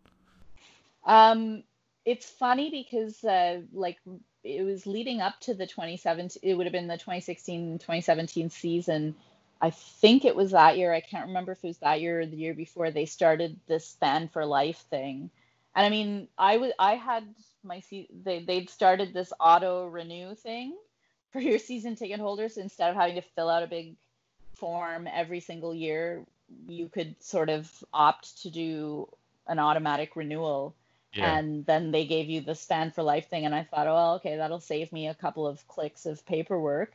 Um, 1.05 1.63
it's 2.05 2.29
funny 2.29 2.69
because 2.69 3.23
uh, 3.23 3.61
like 3.73 3.97
it 4.43 4.63
was 4.63 4.85
leading 4.85 5.21
up 5.21 5.39
to 5.41 5.53
the 5.53 5.67
2017 5.67 6.39
it 6.43 6.55
would 6.55 6.65
have 6.65 6.73
been 6.73 6.87
the 6.87 6.97
2016 6.97 7.79
2017 7.79 8.49
season. 8.49 9.15
I 9.61 9.69
think 9.69 10.25
it 10.25 10.35
was 10.35 10.51
that 10.51 10.77
year 10.77 10.93
i 10.93 10.99
can't 10.99 11.27
remember 11.27 11.53
if 11.53 11.63
it 11.63 11.67
was 11.67 11.77
that 11.77 12.01
year 12.01 12.21
or 12.21 12.25
the 12.25 12.35
year 12.35 12.53
before 12.53 12.91
they 12.91 13.05
started 13.05 13.59
this 13.67 13.95
fan 13.99 14.27
for 14.27 14.45
life 14.45 14.83
thing. 14.89 15.29
And 15.75 15.85
i 15.85 15.89
mean 15.89 16.27
i 16.37 16.57
was 16.57 16.71
i 16.77 16.95
had 16.95 17.23
my 17.63 17.81
they 18.23 18.43
they'd 18.43 18.69
started 18.69 19.13
this 19.13 19.31
auto 19.39 19.87
renew 19.87 20.35
thing 20.35 20.75
for 21.31 21.39
your 21.39 21.59
season 21.59 21.95
ticket 21.95 22.19
holders. 22.19 22.57
Instead 22.57 22.89
of 22.89 22.95
having 22.95 23.15
to 23.15 23.21
fill 23.21 23.49
out 23.49 23.63
a 23.63 23.67
big 23.67 23.95
form 24.55 25.07
every 25.11 25.39
single 25.39 25.73
year 25.73 26.25
you 26.67 26.87
could 26.87 27.15
sort 27.23 27.49
of 27.49 27.71
opt 27.93 28.43
to 28.43 28.49
do 28.49 29.07
an 29.47 29.59
automatic 29.59 30.15
renewal 30.15 30.75
yeah. 31.13 31.37
and 31.37 31.65
then 31.65 31.91
they 31.91 32.05
gave 32.05 32.29
you 32.29 32.41
the 32.41 32.55
fan 32.55 32.91
for 32.91 33.03
life 33.03 33.29
thing 33.29 33.45
and 33.45 33.53
i 33.53 33.63
thought 33.63 33.87
oh 33.87 34.15
okay 34.15 34.37
that'll 34.37 34.59
save 34.59 34.91
me 34.91 35.07
a 35.07 35.15
couple 35.15 35.47
of 35.47 35.67
clicks 35.67 36.05
of 36.05 36.25
paperwork. 36.25 36.93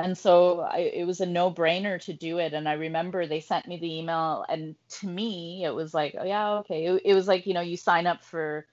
And 0.00 0.16
so 0.16 0.60
I, 0.60 0.92
it 0.94 1.08
was 1.08 1.20
a 1.20 1.26
no-brainer 1.26 2.00
to 2.02 2.12
do 2.12 2.38
it 2.38 2.52
and 2.52 2.68
i 2.68 2.74
remember 2.74 3.26
they 3.26 3.40
sent 3.40 3.66
me 3.66 3.78
the 3.78 3.98
email 3.98 4.44
and 4.48 4.76
to 5.00 5.08
me 5.08 5.64
it 5.64 5.74
was 5.74 5.92
like 5.92 6.14
oh 6.18 6.24
yeah 6.24 6.50
okay. 6.58 6.86
It, 6.86 7.02
it 7.04 7.14
was 7.14 7.26
like 7.26 7.46
you 7.46 7.54
know 7.54 7.60
you 7.60 7.76
sign 7.76 8.06
up 8.06 8.22
for 8.22 8.64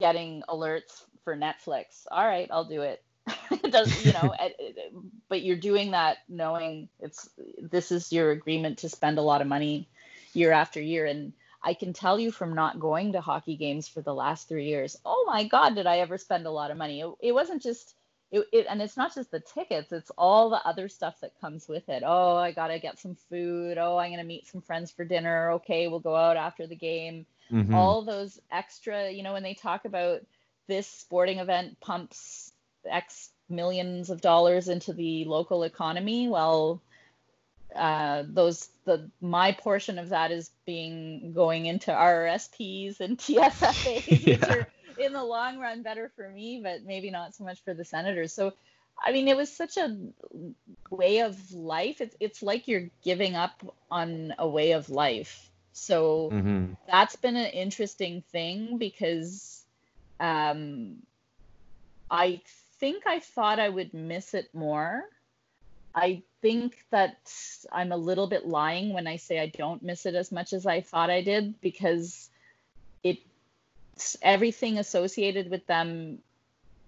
getting 0.00 0.42
alerts 0.48 1.04
for 1.24 1.36
netflix. 1.36 2.06
All 2.10 2.26
right 2.26 2.48
i'll 2.50 2.64
do 2.64 2.82
it. 2.82 3.02
It 3.52 3.70
does 3.70 4.04
you 4.04 4.12
know 4.12 4.34
but 5.28 5.42
you're 5.42 5.56
doing 5.56 5.92
that 5.92 6.18
knowing 6.28 6.88
it's 6.98 7.28
this 7.60 7.92
is 7.92 8.12
your 8.12 8.32
agreement 8.32 8.78
to 8.78 8.88
spend 8.88 9.18
a 9.18 9.22
lot 9.22 9.40
of 9.40 9.46
money 9.46 9.88
year 10.34 10.50
after 10.50 10.80
year 10.80 11.06
and 11.06 11.32
I 11.62 11.74
can 11.74 11.92
tell 11.92 12.18
you 12.18 12.32
from 12.32 12.54
not 12.54 12.80
going 12.80 13.12
to 13.12 13.20
hockey 13.20 13.56
games 13.56 13.86
for 13.88 14.00
the 14.00 14.14
last 14.14 14.48
three 14.48 14.66
years, 14.66 14.96
oh 15.04 15.24
my 15.26 15.44
God, 15.44 15.74
did 15.74 15.86
I 15.86 15.98
ever 15.98 16.18
spend 16.18 16.46
a 16.46 16.50
lot 16.50 16.70
of 16.70 16.76
money? 16.76 17.00
It, 17.00 17.14
it 17.20 17.32
wasn't 17.32 17.62
just, 17.62 17.94
it, 18.30 18.46
it, 18.52 18.66
and 18.68 18.82
it's 18.82 18.96
not 18.96 19.14
just 19.14 19.30
the 19.30 19.40
tickets, 19.40 19.92
it's 19.92 20.10
all 20.18 20.50
the 20.50 20.66
other 20.66 20.88
stuff 20.88 21.20
that 21.20 21.40
comes 21.40 21.68
with 21.68 21.88
it. 21.88 22.02
Oh, 22.04 22.36
I 22.36 22.52
got 22.52 22.68
to 22.68 22.80
get 22.80 22.98
some 22.98 23.16
food. 23.30 23.78
Oh, 23.78 23.96
I'm 23.96 24.10
going 24.10 24.18
to 24.18 24.26
meet 24.26 24.46
some 24.46 24.60
friends 24.60 24.90
for 24.90 25.04
dinner. 25.04 25.52
Okay, 25.52 25.86
we'll 25.86 26.00
go 26.00 26.16
out 26.16 26.36
after 26.36 26.66
the 26.66 26.76
game. 26.76 27.26
Mm-hmm. 27.50 27.74
All 27.74 28.02
those 28.02 28.40
extra, 28.50 29.10
you 29.10 29.22
know, 29.22 29.34
when 29.34 29.42
they 29.42 29.54
talk 29.54 29.84
about 29.84 30.22
this 30.66 30.86
sporting 30.86 31.38
event 31.38 31.78
pumps 31.80 32.52
X 32.88 33.30
millions 33.48 34.10
of 34.10 34.20
dollars 34.20 34.68
into 34.68 34.92
the 34.92 35.24
local 35.26 35.62
economy, 35.62 36.28
well, 36.28 36.80
uh, 37.74 38.24
those 38.26 38.68
the 38.84 39.10
my 39.20 39.52
portion 39.52 39.98
of 39.98 40.10
that 40.10 40.30
is 40.30 40.50
being 40.66 41.32
going 41.32 41.66
into 41.66 41.90
RRSPs 41.90 43.00
and 43.00 43.18
TFSAs, 43.18 44.26
yeah. 44.26 44.36
which 44.36 44.42
are 44.42 44.68
in 44.98 45.12
the 45.12 45.24
long 45.24 45.58
run 45.58 45.82
better 45.82 46.10
for 46.14 46.28
me, 46.28 46.60
but 46.62 46.84
maybe 46.84 47.10
not 47.10 47.34
so 47.34 47.44
much 47.44 47.62
for 47.64 47.74
the 47.74 47.84
senators. 47.84 48.32
So, 48.32 48.52
I 49.02 49.12
mean, 49.12 49.28
it 49.28 49.36
was 49.36 49.50
such 49.50 49.76
a 49.76 49.96
way 50.90 51.20
of 51.20 51.52
life. 51.52 52.00
It's 52.00 52.16
it's 52.20 52.42
like 52.42 52.68
you're 52.68 52.90
giving 53.02 53.34
up 53.36 53.62
on 53.90 54.34
a 54.38 54.48
way 54.48 54.72
of 54.72 54.90
life. 54.90 55.48
So 55.72 56.30
mm-hmm. 56.32 56.74
that's 56.86 57.16
been 57.16 57.36
an 57.36 57.50
interesting 57.50 58.22
thing 58.30 58.76
because 58.76 59.64
um, 60.20 60.96
I 62.10 62.42
think 62.78 63.06
I 63.06 63.20
thought 63.20 63.58
I 63.58 63.68
would 63.68 63.94
miss 63.94 64.34
it 64.34 64.50
more. 64.52 65.04
I 65.94 66.22
think 66.42 66.84
that 66.90 67.32
I'm 67.72 67.92
a 67.92 67.96
little 67.96 68.26
bit 68.26 68.46
lying 68.46 68.92
when 68.92 69.06
I 69.06 69.16
say 69.16 69.38
I 69.38 69.46
don't 69.46 69.82
miss 69.82 70.04
it 70.04 70.14
as 70.14 70.30
much 70.32 70.52
as 70.52 70.66
I 70.66 70.80
thought 70.82 71.08
I 71.08 71.22
did 71.22 71.60
because 71.62 72.28
it 73.02 73.18
everything 74.20 74.78
associated 74.78 75.50
with 75.50 75.66
them 75.66 76.18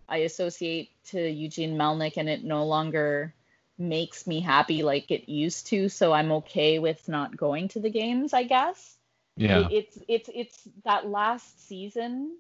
I 0.09 0.19
associate 0.19 0.91
to 1.07 1.21
Eugene 1.21 1.79
Melnyk 1.79 2.17
and 2.17 2.29
it 2.29 2.45
no 2.45 2.67
longer 2.67 3.33
makes 3.79 4.27
me 4.27 4.41
happy 4.41 4.83
like 4.83 5.11
it 5.11 5.29
used 5.29 5.69
to 5.69 5.89
so 5.89 6.13
I'm 6.13 6.33
okay 6.33 6.79
with 6.81 7.09
not 7.09 7.37
going 7.37 7.69
to 7.69 7.81
the 7.81 7.91
games 7.91 8.35
I 8.35 8.43
guess. 8.43 8.97
Yeah. 9.37 9.69
It, 9.69 9.73
it's 9.73 9.99
it's 10.09 10.31
it's 10.35 10.69
that 10.85 11.09
last 11.09 11.67
season 11.69 12.37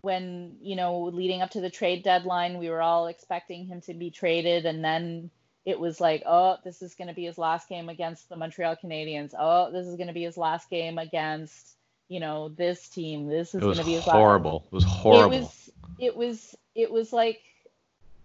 when 0.00 0.56
you 0.62 0.76
know 0.76 1.04
leading 1.04 1.42
up 1.42 1.50
to 1.50 1.60
the 1.60 1.70
trade 1.70 2.02
deadline 2.02 2.58
we 2.58 2.70
were 2.70 2.82
all 2.82 3.06
expecting 3.08 3.66
him 3.66 3.82
to 3.82 3.94
be 3.94 4.10
traded 4.10 4.64
and 4.66 4.82
then 4.82 5.30
it 5.64 5.80
was 5.80 6.00
like, 6.00 6.22
oh, 6.26 6.58
this 6.62 6.82
is 6.82 6.94
going 6.94 7.08
to 7.08 7.14
be 7.14 7.24
his 7.24 7.38
last 7.38 7.68
game 7.68 7.88
against 7.88 8.28
the 8.28 8.36
Montreal 8.36 8.76
Canadiens. 8.76 9.34
Oh, 9.38 9.70
this 9.72 9.86
is 9.86 9.96
going 9.96 10.08
to 10.08 10.12
be 10.12 10.24
his 10.24 10.36
last 10.36 10.68
game 10.68 10.98
against, 10.98 11.76
you 12.08 12.20
know, 12.20 12.50
this 12.50 12.88
team. 12.88 13.28
This 13.28 13.54
is 13.54 13.60
going 13.60 13.76
to 13.76 13.84
be 13.84 13.94
his 13.94 14.04
horrible. 14.04 14.52
Last. 14.52 14.66
It 14.66 14.72
was 14.72 14.84
horrible. 14.84 15.32
It 15.32 15.40
was 15.40 15.70
it 15.98 16.16
was 16.16 16.56
it 16.74 16.90
was 16.90 17.12
like, 17.12 17.40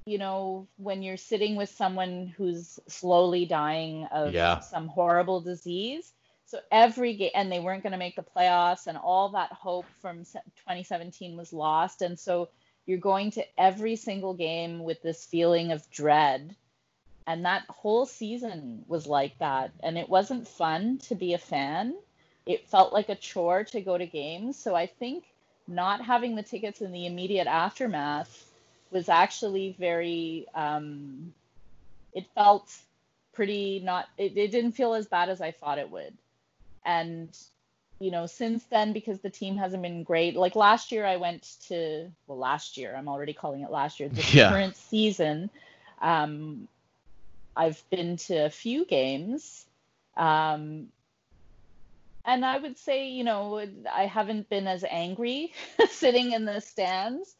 you 0.05 0.17
know, 0.17 0.67
when 0.77 1.01
you're 1.01 1.17
sitting 1.17 1.55
with 1.55 1.69
someone 1.69 2.33
who's 2.37 2.79
slowly 2.87 3.45
dying 3.45 4.05
of 4.11 4.33
yeah. 4.33 4.59
some 4.59 4.87
horrible 4.87 5.39
disease. 5.39 6.11
So 6.45 6.59
every 6.71 7.13
game, 7.13 7.31
and 7.35 7.51
they 7.51 7.59
weren't 7.59 7.83
going 7.83 7.91
to 7.91 7.99
make 7.99 8.15
the 8.15 8.25
playoffs, 8.35 8.87
and 8.87 8.97
all 8.97 9.29
that 9.29 9.51
hope 9.51 9.85
from 10.01 10.23
2017 10.23 11.37
was 11.37 11.53
lost. 11.53 12.01
And 12.01 12.19
so 12.19 12.49
you're 12.87 12.97
going 12.97 13.29
to 13.31 13.45
every 13.55 13.95
single 13.95 14.33
game 14.33 14.83
with 14.83 14.99
this 15.03 15.25
feeling 15.25 15.71
of 15.71 15.87
dread 15.91 16.55
and 17.29 17.45
that 17.45 17.63
whole 17.69 18.07
season 18.07 18.83
was 18.87 19.05
like 19.05 19.37
that. 19.37 19.69
And 19.81 19.99
it 19.99 20.09
wasn't 20.09 20.47
fun 20.47 20.97
to 21.09 21.13
be 21.13 21.35
a 21.35 21.37
fan. 21.37 21.93
It 22.47 22.67
felt 22.67 22.91
like 22.91 23.09
a 23.09 23.15
chore 23.15 23.65
to 23.65 23.81
go 23.81 23.95
to 23.95 24.07
games. 24.07 24.57
So 24.57 24.73
I 24.73 24.87
think 24.87 25.25
not 25.67 26.03
having 26.03 26.35
the 26.35 26.41
tickets 26.41 26.81
in 26.81 26.91
the 26.91 27.05
immediate 27.05 27.45
aftermath 27.45 28.49
was 28.89 29.09
actually 29.09 29.75
very, 29.77 30.47
um, 30.55 31.31
it 32.13 32.25
felt 32.33 32.75
pretty 33.33 33.79
not, 33.79 34.09
it, 34.17 34.35
it 34.35 34.49
didn't 34.49 34.71
feel 34.71 34.95
as 34.95 35.05
bad 35.05 35.29
as 35.29 35.39
I 35.39 35.51
thought 35.51 35.77
it 35.77 35.91
would. 35.91 36.17
And 36.83 37.29
you 37.99 38.09
know, 38.09 38.25
since 38.25 38.63
then, 38.71 38.91
because 38.91 39.19
the 39.19 39.29
team 39.29 39.55
hasn't 39.55 39.83
been 39.83 40.01
great, 40.01 40.35
like 40.35 40.55
last 40.55 40.91
year, 40.91 41.05
I 41.05 41.17
went 41.17 41.43
to, 41.67 42.09
well, 42.25 42.39
last 42.39 42.77
year, 42.77 42.95
I'm 42.97 43.07
already 43.07 43.33
calling 43.33 43.61
it 43.61 43.69
last 43.69 43.99
year, 43.99 44.09
the 44.09 44.25
yeah. 44.31 44.49
current 44.49 44.77
season, 44.77 45.49
um, 46.01 46.67
I've 47.59 47.83
been 47.89 48.15
to 48.15 48.45
a 48.45 48.49
few 48.49 48.85
games. 48.85 49.65
Um, 50.15 50.87
and 52.23 52.45
I 52.45 52.57
would 52.57 52.77
say, 52.77 53.09
you 53.09 53.25
know, 53.25 53.61
I 53.93 54.05
haven't 54.05 54.49
been 54.49 54.65
as 54.65 54.85
angry 54.89 55.51
sitting 55.89 56.31
in 56.31 56.45
the 56.45 56.61
stands 56.61 57.35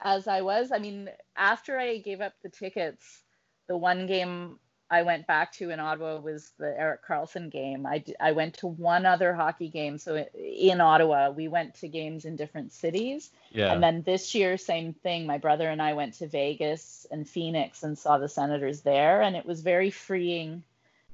as 0.00 0.26
I 0.26 0.40
was. 0.40 0.72
I 0.72 0.78
mean, 0.78 1.10
after 1.36 1.78
I 1.78 1.98
gave 1.98 2.22
up 2.22 2.32
the 2.42 2.48
tickets, 2.48 3.22
the 3.68 3.76
one 3.76 4.06
game 4.06 4.58
I 4.92 5.04
went 5.04 5.26
back 5.26 5.52
to 5.52 5.70
in 5.70 5.80
Ottawa 5.80 6.18
was 6.18 6.52
the 6.58 6.78
Erik 6.78 7.02
Karlsson 7.02 7.50
game. 7.50 7.86
I, 7.86 8.04
I 8.20 8.32
went 8.32 8.58
to 8.58 8.66
one 8.66 9.06
other 9.06 9.32
hockey 9.32 9.70
game. 9.70 9.96
So 9.96 10.26
in 10.34 10.82
Ottawa, 10.82 11.30
we 11.30 11.48
went 11.48 11.76
to 11.76 11.88
games 11.88 12.26
in 12.26 12.36
different 12.36 12.74
cities. 12.74 13.30
Yeah. 13.52 13.72
And 13.72 13.82
then 13.82 14.02
this 14.02 14.34
year, 14.34 14.58
same 14.58 14.92
thing. 14.92 15.26
My 15.26 15.38
brother 15.38 15.66
and 15.66 15.80
I 15.80 15.94
went 15.94 16.14
to 16.18 16.26
Vegas 16.26 17.06
and 17.10 17.26
Phoenix 17.26 17.82
and 17.82 17.96
saw 17.96 18.18
the 18.18 18.28
Senators 18.28 18.82
there. 18.82 19.22
And 19.22 19.34
it 19.34 19.46
was 19.46 19.62
very 19.62 19.90
freeing. 19.90 20.62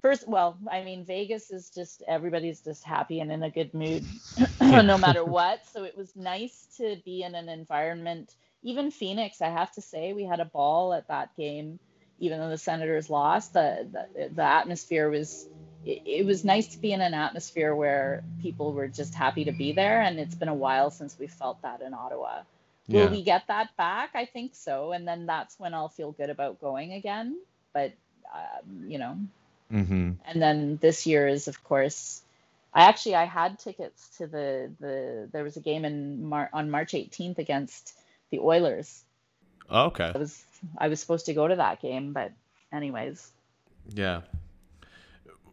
First, 0.03 0.26
well, 0.26 0.59
I 0.68 0.83
mean, 0.83 1.05
Vegas 1.05 1.53
is 1.53 1.70
just 1.70 2.03
everybody's 2.09 2.61
just 2.61 2.83
happy 2.83 3.20
and 3.20 3.31
in 3.31 3.45
a 3.45 3.51
good 3.51 3.72
mood 3.74 4.05
no 4.61 4.99
matter 4.99 5.24
what. 5.24 5.64
So 5.72 5.85
it 5.85 5.97
was 5.97 6.16
nice 6.16 6.66
to 6.79 6.97
be 7.05 7.22
in 7.22 7.37
an 7.37 7.49
environment. 7.49 8.35
Even 8.64 8.91
Phoenix, 8.91 9.41
I 9.41 9.51
have 9.51 9.70
to 9.74 9.81
say, 9.81 10.14
we 10.14 10.24
had 10.24 10.41
a 10.41 10.45
ball 10.45 10.93
at 10.95 11.07
that 11.07 11.37
game 11.37 11.79
even 12.19 12.39
though 12.39 12.49
the 12.49 12.59
Senators 12.59 13.11
lost, 13.11 13.53
the 13.53 13.87
the, 13.91 14.29
the 14.35 14.43
atmosphere 14.43 15.09
was 15.09 15.47
it, 15.85 16.03
it, 16.05 16.27
was 16.27 16.45
nice 16.45 16.69
to 16.69 16.79
be 16.79 16.93
in 16.93 17.01
an 17.01 17.14
atmosphere 17.14 17.75
where 17.75 18.23
people 18.43 18.73
were 18.73 18.89
just 18.89 19.14
happy 19.14 19.45
to 19.45 19.53
be 19.53 19.73
there, 19.73 20.01
and 20.03 20.19
it's 20.19 20.35
been 20.35 20.49
a 20.49 20.55
while 20.55 20.91
since 20.91 21.19
we 21.19 21.27
felt 21.27 21.62
that 21.62 21.81
in 21.81 21.95
Ottawa. 21.95 22.43
Yeah. 22.87 23.05
Will 23.05 23.11
we 23.12 23.23
get 23.23 23.47
that 23.49 23.77
back? 23.77 24.11
I 24.14 24.25
think 24.25 24.55
so, 24.55 24.93
and 24.93 25.07
then 25.07 25.27
that's 25.27 25.59
when 25.59 25.75
I'll 25.75 25.89
feel 25.89 26.12
good 26.12 26.31
about 26.31 26.61
going 26.61 26.93
again. 26.93 27.39
But 27.73 27.93
um, 28.35 28.91
you 28.91 28.99
know, 28.99 29.19
mm-hmm. 29.73 30.12
and 30.25 30.43
then 30.43 30.79
this 30.81 31.07
year 31.07 31.29
is 31.29 31.49
of 31.49 31.62
course. 31.64 32.23
I 32.73 32.85
actually 32.85 33.14
I 33.14 33.25
had 33.25 33.59
tickets 33.59 34.19
to 34.19 34.27
the 34.27 34.71
the 34.79 35.29
there 35.33 35.43
was 35.43 35.57
a 35.57 35.61
game 35.61 35.85
in 35.85 36.25
Mar- 36.27 36.51
on 36.53 36.71
March 36.71 36.93
18th 36.93 37.39
against 37.39 37.95
the 38.31 38.41
Oilers. 38.41 39.03
Oh, 39.71 39.87
okay. 39.87 40.12
I 40.14 40.19
was 40.19 40.45
I 40.79 40.89
was 40.89 41.01
supposed 41.01 41.27
to 41.27 41.35
go 41.35 41.49
to 41.49 41.57
that 41.57 41.81
game, 41.81 42.12
but 42.12 42.33
anyways. 42.73 43.33
Yeah. 43.95 44.23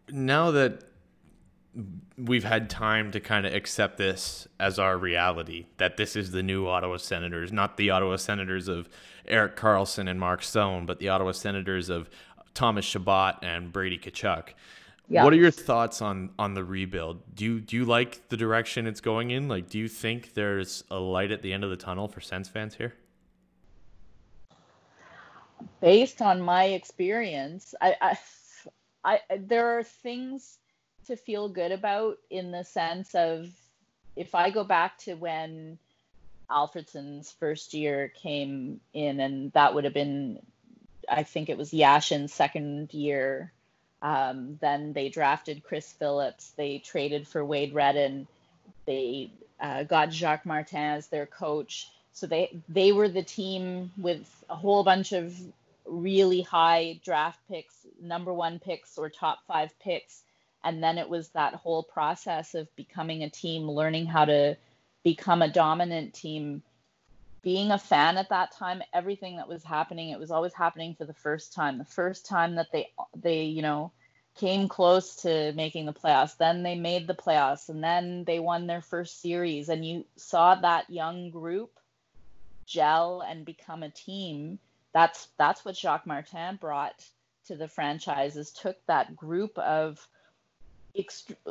Now 0.09 0.51
that 0.51 0.83
we've 2.17 2.43
had 2.43 2.69
time 2.69 3.11
to 3.11 3.19
kind 3.19 3.45
of 3.45 3.53
accept 3.53 3.97
this 3.97 4.47
as 4.59 4.79
our 4.79 4.97
reality, 4.97 5.65
that 5.77 5.97
this 5.97 6.15
is 6.15 6.31
the 6.31 6.43
new 6.43 6.67
Ottawa 6.67 6.97
Senators, 6.97 7.51
not 7.51 7.77
the 7.77 7.89
Ottawa 7.89 8.15
Senators 8.15 8.67
of 8.67 8.87
Erik 9.27 9.57
Karlsson 9.57 10.09
and 10.09 10.19
Mark 10.19 10.43
Stone, 10.43 10.85
but 10.85 10.99
the 10.99 11.09
Ottawa 11.09 11.31
Senators 11.31 11.89
of 11.89 12.09
Thomas 12.53 12.85
Chabot 12.85 13.35
and 13.43 13.73
Brady 13.73 13.97
Tkachuk. 13.97 14.49
Yeah. 15.07 15.23
What 15.23 15.33
are 15.33 15.37
your 15.37 15.51
thoughts 15.51 16.01
on 16.01 16.31
on 16.39 16.55
the 16.55 16.63
rebuild? 16.63 17.35
Do 17.35 17.45
you 17.45 17.59
do 17.59 17.75
you 17.75 17.85
like 17.85 18.29
the 18.29 18.37
direction 18.37 18.87
it's 18.87 19.01
going 19.01 19.31
in? 19.31 19.47
Like, 19.47 19.69
do 19.69 19.77
you 19.77 19.87
think 19.87 20.33
there's 20.33 20.83
a 20.89 20.97
light 20.97 21.31
at 21.31 21.41
the 21.41 21.53
end 21.53 21.63
of 21.63 21.69
the 21.69 21.75
tunnel 21.75 22.07
for 22.07 22.21
Sens 22.21 22.49
fans 22.49 22.75
here? 22.75 22.93
Based 25.81 26.21
on 26.21 26.41
my 26.41 26.65
experience, 26.65 27.75
I, 27.81 27.95
I, 28.01 28.17
I 29.03 29.37
there 29.37 29.77
are 29.77 29.83
things 29.83 30.57
to 31.07 31.15
feel 31.15 31.49
good 31.49 31.71
about 31.71 32.17
in 32.29 32.51
the 32.51 32.63
sense 32.63 33.13
of 33.13 33.49
if 34.15 34.33
I 34.33 34.49
go 34.49 34.63
back 34.63 34.97
to 34.99 35.13
when 35.15 35.77
Alfredsson's 36.49 37.31
first 37.31 37.73
year 37.73 38.11
came 38.21 38.79
in, 38.93 39.19
and 39.19 39.51
that 39.53 39.73
would 39.73 39.83
have 39.83 39.93
been, 39.93 40.39
I 41.09 41.23
think 41.23 41.49
it 41.49 41.57
was 41.57 41.71
Yashin's 41.71 42.33
second 42.33 42.93
year. 42.93 43.51
Um, 44.01 44.57
then 44.61 44.93
they 44.93 45.09
drafted 45.09 45.63
Chris 45.63 45.91
Phillips. 45.91 46.51
They 46.51 46.79
traded 46.79 47.27
for 47.27 47.43
Wade 47.43 47.73
Redden. 47.73 48.27
They 48.85 49.31
uh, 49.59 49.83
got 49.83 50.13
Jacques 50.13 50.45
Martin 50.45 50.77
as 50.77 51.07
their 51.07 51.25
coach. 51.25 51.89
So 52.15 52.27
they 52.27 52.61
they 52.69 52.93
were 52.93 53.09
the 53.09 53.23
team 53.23 53.91
with 53.97 54.25
a 54.49 54.55
whole 54.55 54.85
bunch 54.85 55.11
of 55.11 55.35
really 55.85 56.41
high 56.41 56.97
draft 57.03 57.39
picks, 57.49 57.75
number 58.01 58.33
one 58.33 58.57
picks 58.57 58.97
or 58.97 59.09
top 59.09 59.39
five 59.45 59.77
picks. 59.79 60.23
And 60.63 60.81
then 60.81 60.97
it 60.97 61.09
was 61.09 61.27
that 61.29 61.55
whole 61.55 61.83
process 61.83 62.55
of 62.55 62.73
becoming 62.77 63.23
a 63.23 63.29
team, 63.29 63.69
learning 63.69 64.05
how 64.05 64.23
to 64.25 64.55
become 65.03 65.41
a 65.41 65.51
dominant 65.51 66.13
team. 66.13 66.63
Being 67.41 67.71
a 67.71 67.77
fan 67.77 68.17
at 68.17 68.29
that 68.29 68.53
time 68.53 68.81
everything 68.93 69.35
that 69.35 69.49
was 69.49 69.63
happening 69.65 70.09
it 70.09 70.19
was 70.19 70.31
always 70.31 70.53
happening 70.53 70.95
for 70.95 71.03
the 71.03 71.13
first 71.13 71.51
time. 71.51 71.77
The 71.77 71.83
first 71.83 72.25
time 72.25 72.55
that 72.55 72.71
they 72.71 72.91
they 73.13 73.43
you 73.43 73.61
know 73.61 73.91
came 74.35 74.69
close 74.69 75.17
to 75.23 75.51
making 75.51 75.85
the 75.85 75.93
playoffs 75.93 76.37
then 76.37 76.63
they 76.63 76.75
made 76.75 77.07
the 77.07 77.13
playoffs 77.13 77.67
and 77.67 77.83
then 77.83 78.23
they 78.23 78.39
won 78.39 78.67
their 78.67 78.81
first 78.81 79.21
series. 79.21 79.67
And 79.67 79.85
you 79.85 80.05
saw 80.15 80.55
that 80.55 80.89
young 80.89 81.29
group 81.29 81.77
gel 82.65 83.21
and 83.21 83.45
become 83.45 83.83
a 83.83 83.89
team 83.89 84.59
that's 84.93 85.27
that's 85.37 85.65
what 85.65 85.75
Jacques 85.75 86.07
Martin 86.07 86.57
brought 86.59 87.03
to 87.47 87.55
the 87.55 87.67
franchises 87.67 88.51
took 88.51 88.77
that 88.87 89.15
group 89.15 89.57
of 89.57 90.07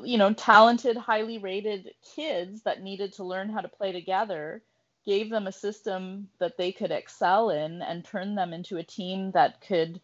you 0.03 0.19
know, 0.19 0.33
talented, 0.33 0.97
highly 0.97 1.39
rated 1.39 1.93
kids 2.15 2.62
that 2.62 2.83
needed 2.83 3.12
to 3.15 3.25
learn 3.25 3.49
how 3.49 3.61
to 3.61 3.69
play 3.69 3.93
together, 3.93 4.62
gave 5.05 5.31
them 5.31 5.47
a 5.47 5.53
system 5.53 6.29
that 6.39 6.57
they 6.57 6.73
could 6.73 6.91
excel 6.91 7.51
in 7.51 7.83
and 7.83 8.05
turn 8.05 8.35
them 8.35 8.53
into 8.53 8.79
a 8.79 8.83
team 8.83 9.31
that 9.33 9.61
could, 9.61 10.01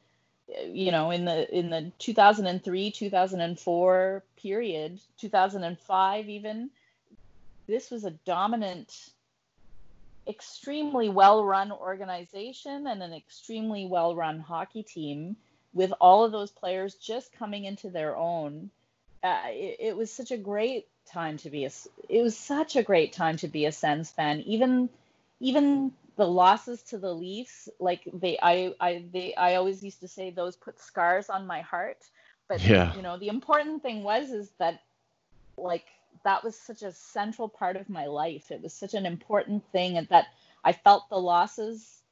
you 0.67 0.91
know, 0.91 1.11
in 1.11 1.25
the 1.25 1.53
in 1.57 1.71
the 1.71 1.91
2003, 1.99 2.91
2004 2.91 4.23
period, 4.37 5.01
2005 5.19 6.29
even, 6.29 6.71
this 7.67 7.91
was 7.91 8.05
a 8.05 8.11
dominant 8.11 9.11
extremely 10.31 11.09
well-run 11.09 11.73
organization 11.73 12.87
and 12.87 13.03
an 13.03 13.13
extremely 13.13 13.85
well-run 13.87 14.41
hockey 14.41 14.83
team 14.83 15.37
with 15.75 15.93
all 16.01 16.25
of 16.25 16.33
those 16.33 16.51
players 16.51 16.95
just 16.95 17.33
coming 17.33 17.65
into 17.65 17.91
their 17.91 18.17
own 18.17 18.71
uh, 19.23 19.43
it, 19.49 19.77
it, 19.81 19.97
was 19.97 20.11
such 20.11 20.31
a 20.31 20.37
great 20.37 20.87
time 21.07 21.37
to 21.39 21.51
be 21.51 21.65
a 21.65 21.71
it 22.09 22.23
was 22.23 22.37
such 22.37 22.77
a 22.77 22.83
great 22.83 23.13
time 23.13 23.37
to 23.37 23.49
be 23.49 23.67
a 23.67 23.73
Sens 23.73 24.11
fan. 24.11 24.41
Even 24.41 24.89
even 25.41 25.93
the 26.17 26.27
losses 26.27 26.83
to 26.85 26.99
the 26.99 27.13
Leafs, 27.13 27.69
like 27.79 28.03
they 28.13 28.39
I 28.43 28.75
I 28.81 29.05
they 29.13 29.35
I 29.35 29.57
always 29.57 29.83
used 29.83 30.01
to 30.01 30.09
say 30.09 30.31
those 30.31 30.57
put 30.57 30.81
scars 30.81 31.29
on 31.29 31.47
my 31.47 31.61
heart. 31.61 31.99
But 32.49 32.63
yeah. 32.63 32.95
you 32.97 33.03
know, 33.03 33.19
the 33.19 33.29
important 33.29 33.83
thing 33.83 34.03
was 34.03 34.31
is 34.31 34.51
that 34.59 34.81
like 35.57 35.87
that 36.25 36.45
was 36.45 36.57
such 36.57 36.83
a 36.83 36.93
central 36.93 37.49
part 37.49 37.77
of 37.77 37.89
my 37.89 38.07
life. 38.07 38.51
It 38.51 38.63
was 38.63 38.73
such 38.73 38.95
an 38.95 39.07
important 39.07 39.65
thing 39.73 39.97
and 39.97 40.09
that 40.09 40.27
I 40.65 40.73
felt 40.73 41.09
the 41.09 41.17
losses, 41.17 42.03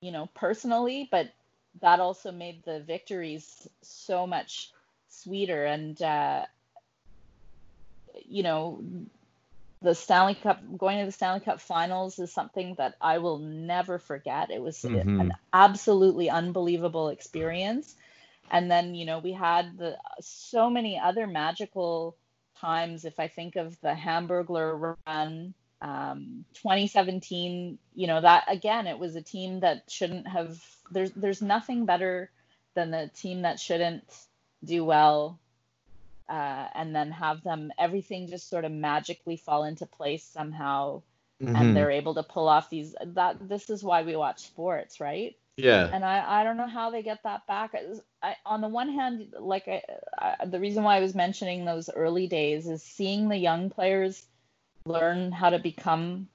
you 0.00 0.12
know, 0.12 0.28
personally, 0.34 1.08
but 1.10 1.30
that 1.80 2.00
also 2.00 2.32
made 2.32 2.64
the 2.64 2.80
victories 2.80 3.66
so 3.82 4.26
much 4.26 4.70
sweeter 5.08 5.64
and 5.64 6.00
uh, 6.02 6.44
you 8.24 8.42
know 8.42 8.82
the 9.82 9.94
Stanley 9.94 10.34
Cup 10.34 10.60
going 10.76 11.00
to 11.00 11.06
the 11.06 11.12
Stanley 11.12 11.40
Cup 11.40 11.60
finals 11.60 12.18
is 12.18 12.32
something 12.32 12.74
that 12.78 12.94
I 13.00 13.18
will 13.18 13.38
never 13.38 13.98
forget. 13.98 14.50
It 14.50 14.62
was 14.62 14.80
mm-hmm. 14.80 15.20
an 15.20 15.32
absolutely 15.52 16.30
unbelievable 16.30 17.08
experience. 17.08 17.94
And 18.50 18.70
then, 18.70 18.94
you 18.94 19.06
know, 19.06 19.18
we 19.18 19.32
had 19.32 19.78
the 19.78 19.98
so 20.20 20.70
many 20.70 21.00
other 21.00 21.26
magical 21.26 22.16
times. 22.62 23.04
If 23.04 23.20
I 23.20 23.28
think 23.28 23.56
of 23.56 23.78
the 23.80 23.92
Hamburglar 23.92 24.96
run, 25.06 25.54
um, 25.82 26.44
2017, 26.54 27.78
you 27.94 28.06
know, 28.06 28.20
that 28.20 28.44
again, 28.48 28.86
it 28.86 28.98
was 28.98 29.16
a 29.16 29.22
team 29.22 29.60
that 29.60 29.90
shouldn't 29.90 30.26
have. 30.28 30.58
There's 30.90 31.10
there's 31.10 31.42
nothing 31.42 31.84
better 31.84 32.30
than 32.74 32.90
the 32.90 33.10
team 33.14 33.42
that 33.42 33.60
shouldn't 33.60 34.04
do 34.64 34.84
well, 34.84 35.38
uh, 36.28 36.68
and 36.74 36.94
then 36.94 37.10
have 37.10 37.42
them 37.42 37.72
everything 37.78 38.28
just 38.28 38.48
sort 38.48 38.64
of 38.64 38.72
magically 38.72 39.36
fall 39.36 39.64
into 39.64 39.86
place 39.86 40.24
somehow, 40.24 41.02
mm-hmm. 41.42 41.56
and 41.56 41.76
they're 41.76 41.90
able 41.90 42.14
to 42.14 42.22
pull 42.22 42.48
off 42.48 42.70
these. 42.70 42.94
That 43.04 43.48
this 43.48 43.68
is 43.68 43.82
why 43.82 44.02
we 44.02 44.14
watch 44.14 44.46
sports, 44.46 45.00
right? 45.00 45.36
Yeah. 45.56 45.90
And 45.92 46.04
I, 46.04 46.40
I 46.40 46.44
don't 46.44 46.56
know 46.56 46.66
how 46.66 46.90
they 46.90 47.02
get 47.02 47.22
that 47.24 47.46
back. 47.46 47.74
I, 48.22 48.36
on 48.46 48.60
the 48.60 48.68
one 48.68 48.88
hand, 48.88 49.34
like 49.38 49.68
I, 49.68 49.82
I, 50.18 50.46
the 50.46 50.60
reason 50.60 50.82
why 50.82 50.96
I 50.96 51.00
was 51.00 51.14
mentioning 51.14 51.64
those 51.64 51.90
early 51.90 52.26
days 52.26 52.66
is 52.66 52.82
seeing 52.82 53.28
the 53.28 53.36
young 53.36 53.70
players 53.70 54.24
learn 54.86 55.30
how 55.30 55.50
to 55.50 55.58
become 55.58 56.28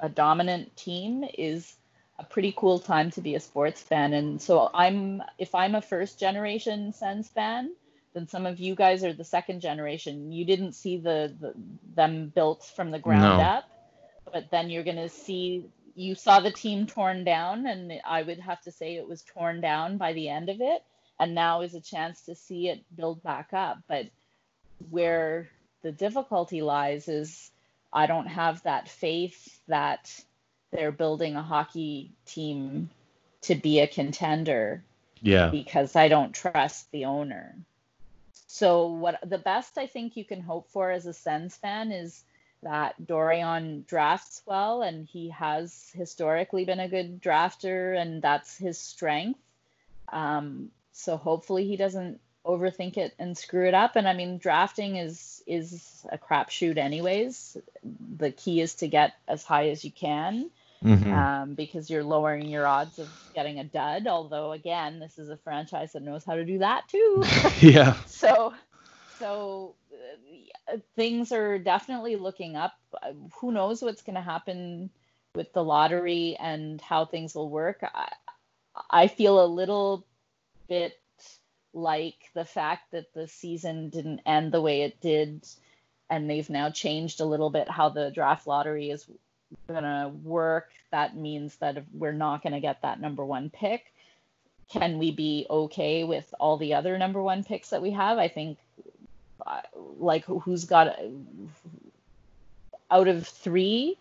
a 0.00 0.08
dominant 0.08 0.76
team 0.76 1.24
is 1.36 1.74
a 2.18 2.24
pretty 2.24 2.54
cool 2.56 2.78
time 2.78 3.10
to 3.12 3.20
be 3.20 3.34
a 3.34 3.40
sports 3.40 3.82
fan. 3.82 4.12
And 4.12 4.40
so 4.40 4.70
I'm 4.72 5.22
if 5.38 5.54
I'm 5.54 5.74
a 5.74 5.82
first 5.82 6.18
generation 6.18 6.92
Sens 6.92 7.28
fan, 7.28 7.74
then 8.14 8.28
some 8.28 8.46
of 8.46 8.60
you 8.60 8.74
guys 8.74 9.04
are 9.04 9.12
the 9.12 9.24
second 9.24 9.60
generation. 9.60 10.32
You 10.32 10.44
didn't 10.44 10.72
see 10.72 10.96
the, 10.96 11.34
the 11.40 11.54
them 11.94 12.32
built 12.34 12.70
from 12.76 12.90
the 12.90 12.98
ground 12.98 13.38
no. 13.38 13.44
up, 13.44 13.64
but 14.32 14.50
then 14.50 14.70
you're 14.70 14.84
gonna 14.84 15.08
see 15.08 15.66
you 15.94 16.14
saw 16.14 16.40
the 16.40 16.50
team 16.50 16.86
torn 16.86 17.24
down, 17.24 17.66
and 17.66 17.92
I 18.04 18.22
would 18.22 18.40
have 18.40 18.60
to 18.62 18.72
say 18.72 18.96
it 18.96 19.08
was 19.08 19.22
torn 19.22 19.60
down 19.60 19.96
by 19.96 20.12
the 20.12 20.28
end 20.28 20.48
of 20.48 20.60
it. 20.60 20.82
And 21.18 21.34
now 21.34 21.60
is 21.60 21.74
a 21.74 21.80
chance 21.80 22.22
to 22.22 22.34
see 22.34 22.68
it 22.68 22.84
build 22.94 23.22
back 23.22 23.52
up. 23.52 23.78
But 23.86 24.06
where 24.90 25.48
the 25.82 25.92
difficulty 25.92 26.60
lies 26.62 27.08
is 27.08 27.50
I 27.92 28.06
don't 28.06 28.26
have 28.26 28.62
that 28.64 28.88
faith 28.88 29.60
that 29.68 30.10
they're 30.72 30.90
building 30.90 31.36
a 31.36 31.42
hockey 31.42 32.10
team 32.26 32.90
to 33.42 33.54
be 33.54 33.78
a 33.78 33.86
contender. 33.86 34.82
Yeah. 35.22 35.50
Because 35.50 35.94
I 35.94 36.08
don't 36.08 36.34
trust 36.34 36.90
the 36.90 37.04
owner. 37.04 37.54
So 38.48 38.88
what 38.88 39.20
the 39.24 39.38
best 39.38 39.78
I 39.78 39.86
think 39.86 40.16
you 40.16 40.24
can 40.24 40.40
hope 40.40 40.68
for 40.70 40.90
as 40.90 41.06
a 41.06 41.12
Sens 41.12 41.56
fan 41.56 41.92
is 41.92 42.24
that 42.64 43.06
Dorion 43.06 43.86
drafts 43.86 44.42
well 44.46 44.82
and 44.82 45.06
he 45.06 45.30
has 45.30 45.90
historically 45.94 46.64
been 46.64 46.80
a 46.80 46.88
good 46.88 47.22
drafter 47.22 47.98
and 47.98 48.20
that's 48.20 48.58
his 48.58 48.78
strength. 48.78 49.40
Um, 50.08 50.70
so 50.92 51.16
hopefully 51.16 51.66
he 51.66 51.76
doesn't 51.76 52.20
overthink 52.44 52.96
it 52.96 53.14
and 53.18 53.38
screw 53.38 53.66
it 53.66 53.74
up. 53.74 53.96
And 53.96 54.06
I 54.06 54.12
mean, 54.12 54.38
drafting 54.38 54.96
is 54.96 55.42
is 55.46 56.04
a 56.10 56.18
crapshoot 56.18 56.76
anyways. 56.76 57.56
The 58.16 58.30
key 58.30 58.60
is 58.60 58.74
to 58.76 58.88
get 58.88 59.14
as 59.28 59.44
high 59.44 59.68
as 59.70 59.84
you 59.84 59.90
can 59.90 60.50
mm-hmm. 60.84 61.12
um, 61.12 61.54
because 61.54 61.88
you're 61.88 62.04
lowering 62.04 62.48
your 62.48 62.66
odds 62.66 62.98
of 62.98 63.08
getting 63.34 63.58
a 63.58 63.64
dud. 63.64 64.06
Although, 64.06 64.52
again, 64.52 65.00
this 65.00 65.18
is 65.18 65.30
a 65.30 65.36
franchise 65.36 65.92
that 65.92 66.02
knows 66.02 66.24
how 66.24 66.34
to 66.34 66.44
do 66.44 66.58
that 66.58 66.88
too. 66.88 67.24
yeah. 67.60 67.96
So, 68.06 68.54
so 69.18 69.74
things 70.96 71.32
are 71.32 71.58
definitely 71.58 72.16
looking 72.16 72.56
up. 72.56 72.74
Who 73.40 73.52
knows 73.52 73.82
what's 73.82 74.02
going 74.02 74.16
to 74.16 74.20
happen 74.20 74.90
with 75.34 75.52
the 75.52 75.64
lottery 75.64 76.36
and 76.38 76.80
how 76.80 77.04
things 77.04 77.34
will 77.34 77.50
work? 77.50 77.80
I, 77.82 78.12
I 78.90 79.06
feel 79.08 79.44
a 79.44 79.46
little 79.46 80.06
bit 80.68 80.98
like 81.72 82.30
the 82.34 82.44
fact 82.44 82.92
that 82.92 83.12
the 83.14 83.26
season 83.26 83.88
didn't 83.88 84.20
end 84.26 84.52
the 84.52 84.60
way 84.60 84.82
it 84.82 85.00
did 85.00 85.46
and 86.08 86.28
they've 86.28 86.50
now 86.50 86.70
changed 86.70 87.20
a 87.20 87.24
little 87.24 87.50
bit 87.50 87.68
how 87.68 87.88
the 87.88 88.10
draft 88.10 88.46
lottery 88.46 88.90
is 88.90 89.06
gonna 89.68 90.12
work, 90.22 90.70
that 90.90 91.16
means 91.16 91.56
that 91.56 91.84
we're 91.92 92.12
not 92.12 92.42
gonna 92.42 92.60
get 92.60 92.82
that 92.82 93.00
number 93.00 93.24
one 93.24 93.50
pick. 93.50 93.92
Can 94.68 94.98
we 94.98 95.10
be 95.10 95.46
okay 95.48 96.04
with 96.04 96.32
all 96.38 96.56
the 96.56 96.74
other 96.74 96.98
number 96.98 97.22
one 97.22 97.44
picks 97.44 97.70
that 97.70 97.82
we 97.82 97.90
have? 97.90 98.18
I 98.18 98.28
think, 98.28 98.58
like, 99.98 100.24
who's 100.24 100.64
got 100.64 100.98
out 102.90 103.08
of 103.08 103.26
three, 103.26 103.96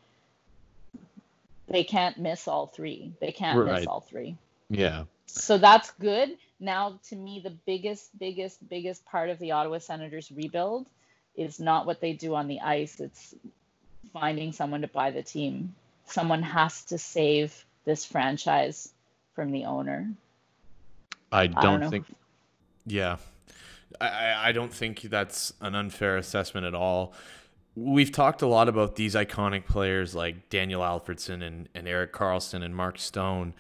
they 1.68 1.84
can't 1.84 2.18
miss 2.18 2.48
all 2.48 2.68
three. 2.68 3.14
They 3.20 3.32
can't 3.32 3.58
right. 3.60 3.80
miss 3.80 3.88
all 3.88 4.02
three. 4.02 4.38
Yeah. 4.70 5.04
So 5.26 5.58
that's 5.58 5.91
good. 5.91 6.38
now 6.60 7.00
to 7.10 7.16
me 7.16 7.41
the 7.44 7.50
biggest, 7.66 8.18
biggest, 8.18 8.68
biggest 8.70 9.06
part 9.06 9.30
of 9.30 9.39
the 9.39 9.52
Ottawa 9.52 9.80
Senators 9.80 10.32
rebuild 10.32 10.88
is 11.36 11.60
not 11.60 11.86
what 11.86 12.00
they 12.00 12.14
do 12.14 12.36
on 12.36 12.48
the 12.48 12.62
ice. 12.62 13.00
It's 13.00 13.36
finding 14.14 14.54
someone 14.54 14.82
to 14.82 14.88
buy 14.88 15.12
the 15.12 15.24
team. 15.24 15.76
Someone 16.06 16.44
has 16.44 16.86
to 16.86 16.98
save 16.98 17.66
this 17.86 18.06
franchise 18.06 18.91
from 19.36 19.52
the 19.52 19.66
owner. 19.66 20.12
I 21.32 21.48
don't, 21.48 21.58
I 21.58 21.62
don't 21.62 21.89
think. 21.89 22.06
Yeah, 22.86 23.18
I, 24.00 24.50
I 24.50 24.52
don't 24.52 24.74
think 24.74 25.02
that's 25.02 25.54
an 25.62 25.76
unfair 25.76 26.18
assessment 26.18 26.66
at 26.66 26.76
all. 26.76 27.14
We've 27.76 28.12
talked 28.12 28.41
a 28.41 28.48
lot 28.48 28.70
about 28.70 28.96
these 28.96 29.16
iconic 29.16 29.66
players 29.66 30.14
like 30.14 30.50
Daniel 30.50 30.82
Alfredsson 30.82 31.41
and, 31.41 31.70
and 31.74 31.88
Erik 31.88 32.14
Karlsson 32.14 32.64
and 32.64 32.76
Mark 32.76 33.00
Stone. 33.00 33.56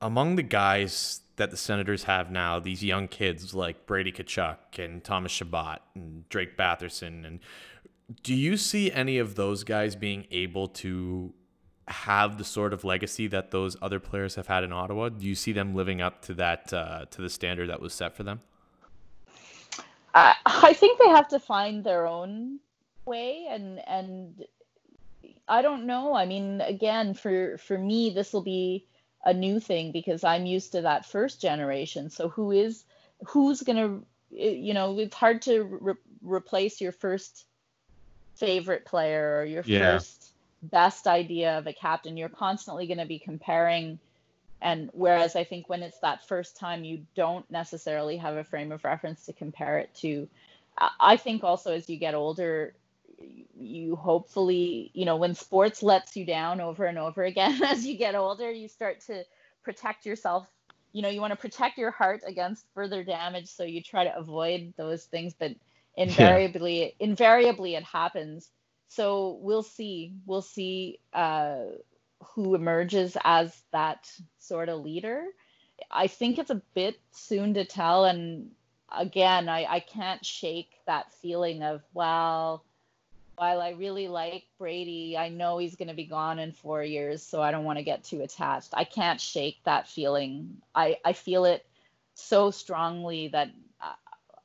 Among 0.00 0.36
the 0.36 0.42
guys 0.42 1.20
that 1.36 1.50
the 1.50 1.56
Senators 1.56 2.04
have 2.04 2.30
now, 2.30 2.58
these 2.58 2.84
young 2.84 3.08
kids 3.08 3.54
like 3.54 3.86
Brady 3.86 4.12
Tkachuk 4.12 4.78
and 4.78 5.02
Thomas 5.02 5.32
Chabot 5.32 5.78
and 5.94 6.28
Drake 6.28 6.56
Batherson, 6.58 7.26
and 7.26 7.40
do 8.22 8.34
you 8.34 8.56
see 8.56 8.92
any 8.92 9.18
of 9.18 9.36
those 9.36 9.64
guys 9.64 9.96
being 9.96 10.26
able 10.30 10.68
to 10.68 11.32
have 11.88 12.38
the 12.38 12.44
sort 12.44 12.72
of 12.72 12.84
legacy 12.84 13.26
that 13.28 13.50
those 13.50 13.76
other 13.82 13.98
players 13.98 14.34
have 14.34 14.46
had 14.46 14.64
in 14.64 14.72
Ottawa? 14.72 15.08
Do 15.08 15.26
you 15.26 15.34
see 15.34 15.52
them 15.52 15.74
living 15.74 16.00
up 16.00 16.22
to 16.22 16.34
that 16.34 16.72
uh, 16.72 17.06
to 17.06 17.22
the 17.22 17.30
standard 17.30 17.68
that 17.70 17.80
was 17.80 17.92
set 17.92 18.14
for 18.14 18.22
them? 18.22 18.40
I, 20.14 20.34
I 20.46 20.72
think 20.72 20.98
they 20.98 21.08
have 21.08 21.28
to 21.28 21.40
find 21.40 21.84
their 21.84 22.06
own 22.06 22.60
way, 23.04 23.46
and 23.48 23.80
and 23.86 24.44
I 25.48 25.62
don't 25.62 25.86
know. 25.86 26.14
I 26.14 26.26
mean, 26.26 26.60
again, 26.60 27.14
for 27.14 27.58
for 27.58 27.78
me, 27.78 28.10
this 28.10 28.32
will 28.32 28.42
be 28.42 28.86
a 29.24 29.32
new 29.32 29.60
thing 29.60 29.92
because 29.92 30.24
I'm 30.24 30.46
used 30.46 30.72
to 30.72 30.82
that 30.82 31.06
first 31.06 31.40
generation. 31.40 32.10
So 32.10 32.28
who 32.28 32.50
is 32.50 32.84
who's 33.26 33.62
gonna 33.62 34.00
you 34.30 34.74
know 34.74 34.98
it's 34.98 35.14
hard 35.14 35.42
to 35.42 35.62
re- 35.62 35.94
replace 36.22 36.80
your 36.80 36.92
first 36.92 37.44
favorite 38.36 38.84
player 38.84 39.38
or 39.38 39.44
your 39.44 39.62
yeah. 39.62 39.94
first 39.94 40.32
best 40.62 41.06
idea 41.06 41.58
of 41.58 41.66
a 41.66 41.72
captain. 41.72 42.16
You're 42.16 42.28
constantly 42.28 42.86
going 42.86 42.98
to 42.98 43.06
be 43.06 43.18
comparing. 43.18 43.98
And 44.62 44.90
whereas 44.92 45.36
I 45.36 45.44
think 45.44 45.68
when 45.68 45.82
it's 45.82 45.98
that 46.00 46.26
first 46.26 46.56
time, 46.56 46.84
you 46.84 47.06
don't 47.14 47.48
necessarily 47.50 48.16
have 48.16 48.36
a 48.36 48.44
frame 48.44 48.72
of 48.72 48.84
reference 48.84 49.26
to 49.26 49.32
compare 49.32 49.78
it 49.78 49.94
to. 49.96 50.28
I 51.00 51.16
think 51.16 51.44
also 51.44 51.72
as 51.72 51.90
you 51.90 51.98
get 51.98 52.14
older, 52.14 52.74
you 53.58 53.96
hopefully, 53.96 54.90
you 54.94 55.04
know, 55.04 55.16
when 55.16 55.34
sports 55.34 55.82
lets 55.82 56.16
you 56.16 56.24
down 56.24 56.60
over 56.60 56.86
and 56.86 56.98
over 56.98 57.22
again 57.24 57.62
as 57.64 57.86
you 57.86 57.96
get 57.96 58.14
older, 58.14 58.50
you 58.50 58.68
start 58.68 59.00
to 59.02 59.24
protect 59.62 60.06
yourself. 60.06 60.48
You 60.92 61.02
know, 61.02 61.08
you 61.08 61.20
want 61.20 61.32
to 61.32 61.38
protect 61.38 61.78
your 61.78 61.90
heart 61.90 62.22
against 62.26 62.66
further 62.74 63.02
damage, 63.02 63.48
so 63.48 63.64
you 63.64 63.82
try 63.82 64.04
to 64.04 64.16
avoid 64.16 64.74
those 64.76 65.04
things. 65.04 65.34
But 65.34 65.52
invariably, 65.96 66.82
yeah. 66.84 66.90
invariably, 67.00 67.74
it 67.74 67.84
happens 67.84 68.50
so 68.94 69.38
we'll 69.40 69.62
see. 69.62 70.12
We'll 70.26 70.42
see 70.42 71.00
uh, 71.14 71.60
who 72.34 72.54
emerges 72.54 73.16
as 73.24 73.62
that 73.72 74.10
sort 74.38 74.68
of 74.68 74.80
leader. 74.80 75.24
I 75.90 76.06
think 76.06 76.38
it's 76.38 76.50
a 76.50 76.62
bit 76.74 77.00
soon 77.10 77.54
to 77.54 77.64
tell. 77.64 78.04
And 78.04 78.50
again, 78.96 79.48
I, 79.48 79.66
I 79.68 79.80
can't 79.80 80.24
shake 80.24 80.70
that 80.86 81.12
feeling 81.14 81.62
of, 81.62 81.82
well, 81.94 82.64
while 83.36 83.60
I 83.60 83.70
really 83.70 84.08
like 84.08 84.44
Brady, 84.58 85.16
I 85.18 85.28
know 85.28 85.58
he's 85.58 85.76
going 85.76 85.88
to 85.88 85.94
be 85.94 86.04
gone 86.04 86.38
in 86.38 86.52
four 86.52 86.84
years, 86.84 87.22
so 87.22 87.42
I 87.42 87.50
don't 87.50 87.64
want 87.64 87.78
to 87.78 87.84
get 87.84 88.04
too 88.04 88.20
attached. 88.22 88.70
I 88.74 88.84
can't 88.84 89.20
shake 89.20 89.58
that 89.64 89.88
feeling. 89.88 90.58
I, 90.74 90.98
I 91.04 91.14
feel 91.14 91.44
it 91.46 91.66
so 92.14 92.50
strongly 92.50 93.28
that 93.28 93.50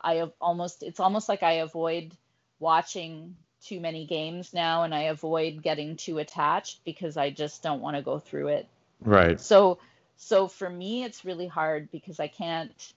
I 0.02 0.16
have 0.16 0.32
almost, 0.40 0.84
it's 0.84 1.00
almost 1.00 1.28
like 1.28 1.44
I 1.44 1.54
avoid 1.54 2.16
watching 2.60 3.36
too 3.64 3.80
many 3.80 4.06
games 4.06 4.54
now 4.54 4.84
and 4.84 4.94
I 4.94 5.04
avoid 5.04 5.64
getting 5.64 5.96
too 5.96 6.20
attached 6.20 6.84
because 6.86 7.18
I 7.18 7.30
just 7.30 7.64
don't 7.64 7.82
want 7.82 7.96
to 7.96 8.02
go 8.02 8.20
through 8.20 8.50
it. 8.50 8.68
Right. 9.02 9.40
So 9.40 9.80
so 10.18 10.48
for 10.48 10.70
me 10.70 11.04
it's 11.04 11.26
really 11.26 11.48
hard 11.48 11.92
because 11.92 12.20
I 12.20 12.28
can't 12.28 12.94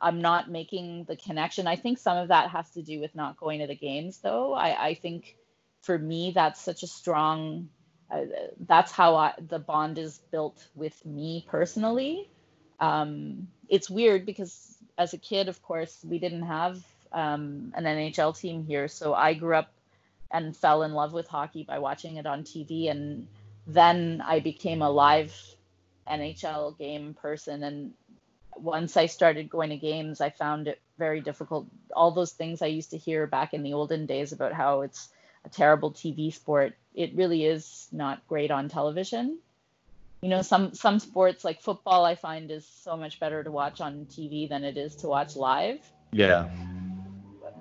I'm 0.00 0.20
not 0.20 0.50
making 0.50 1.04
the 1.04 1.16
connection. 1.16 1.66
I 1.66 1.76
think 1.76 1.98
some 1.98 2.18
of 2.18 2.28
that 2.28 2.50
has 2.50 2.68
to 2.70 2.82
do 2.82 3.00
with 3.00 3.14
not 3.14 3.38
going 3.38 3.60
to 3.60 3.66
the 3.66 3.76
games 3.76 4.18
though. 4.18 4.54
I 4.54 4.88
I 4.88 4.94
think 4.94 5.36
for 5.82 5.98
me 5.98 6.32
that's 6.34 6.60
such 6.60 6.82
a 6.82 6.86
strong 6.86 7.68
uh, 8.10 8.24
that's 8.66 8.92
how 8.92 9.16
I, 9.16 9.32
the 9.48 9.58
bond 9.58 9.98
is 9.98 10.20
built 10.30 10.66
with 10.74 11.04
me 11.04 11.44
personally. 11.48 12.28
Um, 12.80 13.48
it's 13.68 13.88
weird 13.88 14.26
because 14.26 14.76
as 14.98 15.14
a 15.14 15.18
kid, 15.18 15.48
of 15.48 15.62
course, 15.62 16.04
we 16.08 16.18
didn't 16.18 16.42
have 16.42 16.82
um, 17.12 17.72
an 17.74 17.84
NHL 17.84 18.38
team 18.38 18.64
here, 18.64 18.88
so 18.88 19.14
I 19.14 19.34
grew 19.34 19.56
up 19.56 19.72
and 20.34 20.54
fell 20.56 20.82
in 20.82 20.92
love 20.92 21.12
with 21.12 21.28
hockey 21.28 21.62
by 21.62 21.78
watching 21.78 22.16
it 22.16 22.26
on 22.26 22.42
TV. 22.42 22.90
And 22.90 23.28
then 23.68 24.20
I 24.26 24.40
became 24.40 24.82
a 24.82 24.90
live 24.90 25.32
NHL 26.10 26.76
game 26.76 27.14
person. 27.14 27.62
And 27.62 27.92
once 28.56 28.96
I 28.96 29.06
started 29.06 29.48
going 29.48 29.70
to 29.70 29.76
games, 29.76 30.20
I 30.20 30.30
found 30.30 30.66
it 30.66 30.80
very 30.98 31.20
difficult. 31.20 31.68
All 31.94 32.10
those 32.10 32.32
things 32.32 32.62
I 32.62 32.66
used 32.66 32.90
to 32.90 32.98
hear 32.98 33.28
back 33.28 33.54
in 33.54 33.62
the 33.62 33.74
olden 33.74 34.06
days 34.06 34.32
about 34.32 34.52
how 34.52 34.80
it's 34.80 35.08
a 35.44 35.48
terrible 35.48 35.92
TV 35.92 36.34
sport, 36.34 36.74
it 36.94 37.14
really 37.14 37.44
is 37.44 37.86
not 37.92 38.26
great 38.26 38.50
on 38.50 38.68
television. 38.68 39.38
You 40.20 40.30
know, 40.30 40.42
some 40.42 40.74
some 40.74 40.98
sports 40.98 41.44
like 41.44 41.60
football, 41.60 42.04
I 42.04 42.16
find 42.16 42.50
is 42.50 42.66
so 42.66 42.96
much 42.96 43.20
better 43.20 43.44
to 43.44 43.50
watch 43.50 43.80
on 43.80 44.06
TV 44.06 44.48
than 44.48 44.64
it 44.64 44.76
is 44.78 44.96
to 44.96 45.06
watch 45.06 45.36
live. 45.36 45.78
Yeah. 46.12 46.48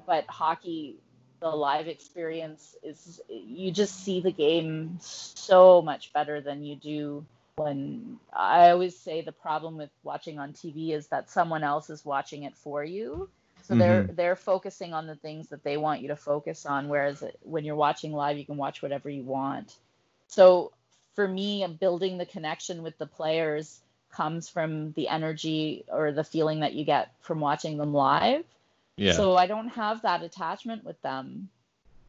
But 0.07 0.25
hockey, 0.27 1.02
the 1.43 1.49
live 1.49 1.89
experience 1.89 2.77
is 2.83 3.19
you 3.27 3.69
just 3.69 4.05
see 4.05 4.21
the 4.21 4.31
game 4.31 4.97
so 5.01 5.81
much 5.81 6.13
better 6.13 6.39
than 6.39 6.63
you 6.63 6.77
do 6.77 7.25
when 7.57 8.17
I 8.31 8.69
always 8.69 8.97
say 8.97 9.21
the 9.21 9.33
problem 9.33 9.75
with 9.75 9.89
watching 10.03 10.39
on 10.39 10.53
TV 10.53 10.91
is 10.91 11.07
that 11.07 11.29
someone 11.29 11.61
else 11.61 11.89
is 11.89 12.05
watching 12.05 12.43
it 12.43 12.55
for 12.55 12.81
you. 12.81 13.29
So 13.63 13.73
mm-hmm. 13.73 13.79
they're 13.79 14.03
they're 14.03 14.35
focusing 14.37 14.93
on 14.93 15.05
the 15.05 15.15
things 15.15 15.49
that 15.49 15.65
they 15.65 15.75
want 15.75 16.01
you 16.01 16.07
to 16.07 16.15
focus 16.15 16.65
on 16.65 16.87
whereas 16.87 17.21
when 17.41 17.65
you're 17.65 17.75
watching 17.75 18.13
live 18.13 18.37
you 18.37 18.45
can 18.45 18.57
watch 18.57 18.81
whatever 18.81 19.09
you 19.09 19.23
want. 19.23 19.75
So 20.27 20.71
for 21.13 21.27
me 21.27 21.67
building 21.77 22.17
the 22.17 22.25
connection 22.25 22.83
with 22.83 22.97
the 22.97 23.05
players 23.05 23.81
comes 24.13 24.47
from 24.47 24.93
the 24.93 25.09
energy 25.09 25.83
or 25.91 26.13
the 26.13 26.23
feeling 26.23 26.61
that 26.61 26.73
you 26.73 26.85
get 26.85 27.11
from 27.19 27.41
watching 27.41 27.77
them 27.77 27.93
live 27.93 28.45
yeah. 28.97 29.13
So 29.13 29.35
I 29.35 29.47
don't 29.47 29.69
have 29.69 30.01
that 30.03 30.23
attachment 30.23 30.83
with 30.83 31.01
them. 31.01 31.49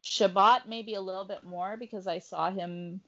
Chabot 0.02 0.68
maybe 0.68 0.94
a 0.94 1.00
little 1.00 1.24
bit 1.24 1.44
more 1.44 1.76
because 1.78 2.06
I 2.06 2.18
saw 2.18 2.50
him 2.50 3.00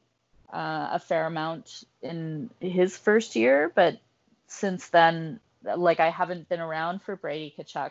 uh, 0.52 0.90
a 0.92 0.98
fair 0.98 1.26
amount 1.26 1.84
in 2.02 2.50
his 2.60 2.96
first 2.96 3.36
year, 3.36 3.70
but 3.74 3.98
since 4.46 4.88
then, 4.88 5.40
like 5.62 6.00
I 6.00 6.10
haven't 6.10 6.48
been 6.48 6.60
around 6.60 7.02
for 7.02 7.16
Brady 7.16 7.54
Tkachuk. 7.58 7.90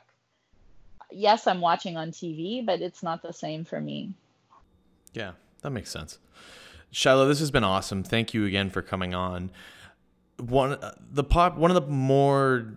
Yes, 1.12 1.46
I'm 1.46 1.62
watching 1.62 1.98
on 1.98 2.12
TV, 2.12 2.66
but 2.66 2.82
it's 2.82 3.04
not 3.04 3.22
the 3.22 3.34
same 3.34 3.64
for 3.64 3.80
me. 3.80 4.14
Yeah, 5.14 5.34
that 5.62 5.70
makes 5.70 5.92
sense. 5.92 6.18
Shaila, 6.92 7.28
this 7.28 7.40
has 7.40 7.52
been 7.52 7.64
awesome. 7.64 8.04
Thank 8.04 8.34
you 8.34 8.46
again 8.46 8.70
for 8.70 8.82
coming 8.82 9.14
on. 9.14 9.52
One 10.38 10.78
the 11.12 11.24
pop 11.24 11.58
one 11.58 11.72
of 11.72 11.76
the 11.76 11.90
more 11.90 12.74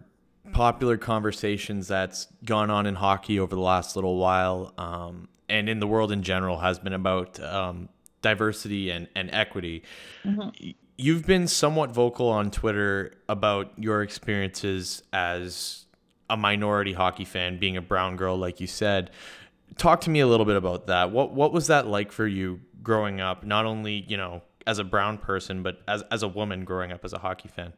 popular 0.52 0.96
conversations 0.96 1.88
that's 1.88 2.26
gone 2.44 2.70
on 2.70 2.86
in 2.86 2.94
hockey 2.94 3.38
over 3.38 3.54
the 3.54 3.60
last 3.60 3.96
little 3.96 4.16
while 4.16 4.72
um, 4.78 5.28
and 5.48 5.68
in 5.68 5.80
the 5.80 5.86
world 5.86 6.12
in 6.12 6.22
general 6.22 6.58
has 6.58 6.78
been 6.78 6.92
about 6.92 7.40
um, 7.40 7.88
diversity 8.22 8.90
and, 8.90 9.08
and 9.14 9.30
equity. 9.32 9.82
Mm-hmm. 10.24 10.70
You've 10.96 11.26
been 11.26 11.46
somewhat 11.46 11.90
vocal 11.90 12.28
on 12.28 12.50
Twitter 12.50 13.12
about 13.28 13.72
your 13.76 14.02
experiences 14.02 15.02
as 15.12 15.86
a 16.28 16.36
minority 16.36 16.92
hockey 16.92 17.24
fan, 17.24 17.58
being 17.58 17.76
a 17.76 17.82
brown 17.82 18.16
girl, 18.16 18.36
like 18.36 18.60
you 18.60 18.66
said. 18.66 19.10
Talk 19.76 20.00
to 20.02 20.10
me 20.10 20.20
a 20.20 20.26
little 20.26 20.46
bit 20.46 20.56
about 20.56 20.88
that. 20.88 21.12
What 21.12 21.32
what 21.32 21.52
was 21.52 21.68
that 21.68 21.86
like 21.86 22.10
for 22.10 22.26
you 22.26 22.60
growing 22.82 23.20
up? 23.20 23.44
Not 23.44 23.64
only 23.64 24.04
you 24.08 24.16
know 24.16 24.42
as 24.66 24.78
a 24.78 24.84
brown 24.84 25.18
person, 25.18 25.62
but 25.62 25.80
as 25.86 26.02
as 26.10 26.22
a 26.22 26.28
woman 26.28 26.64
growing 26.64 26.90
up 26.90 27.04
as 27.04 27.12
a 27.12 27.18
hockey 27.18 27.48
fan. 27.48 27.72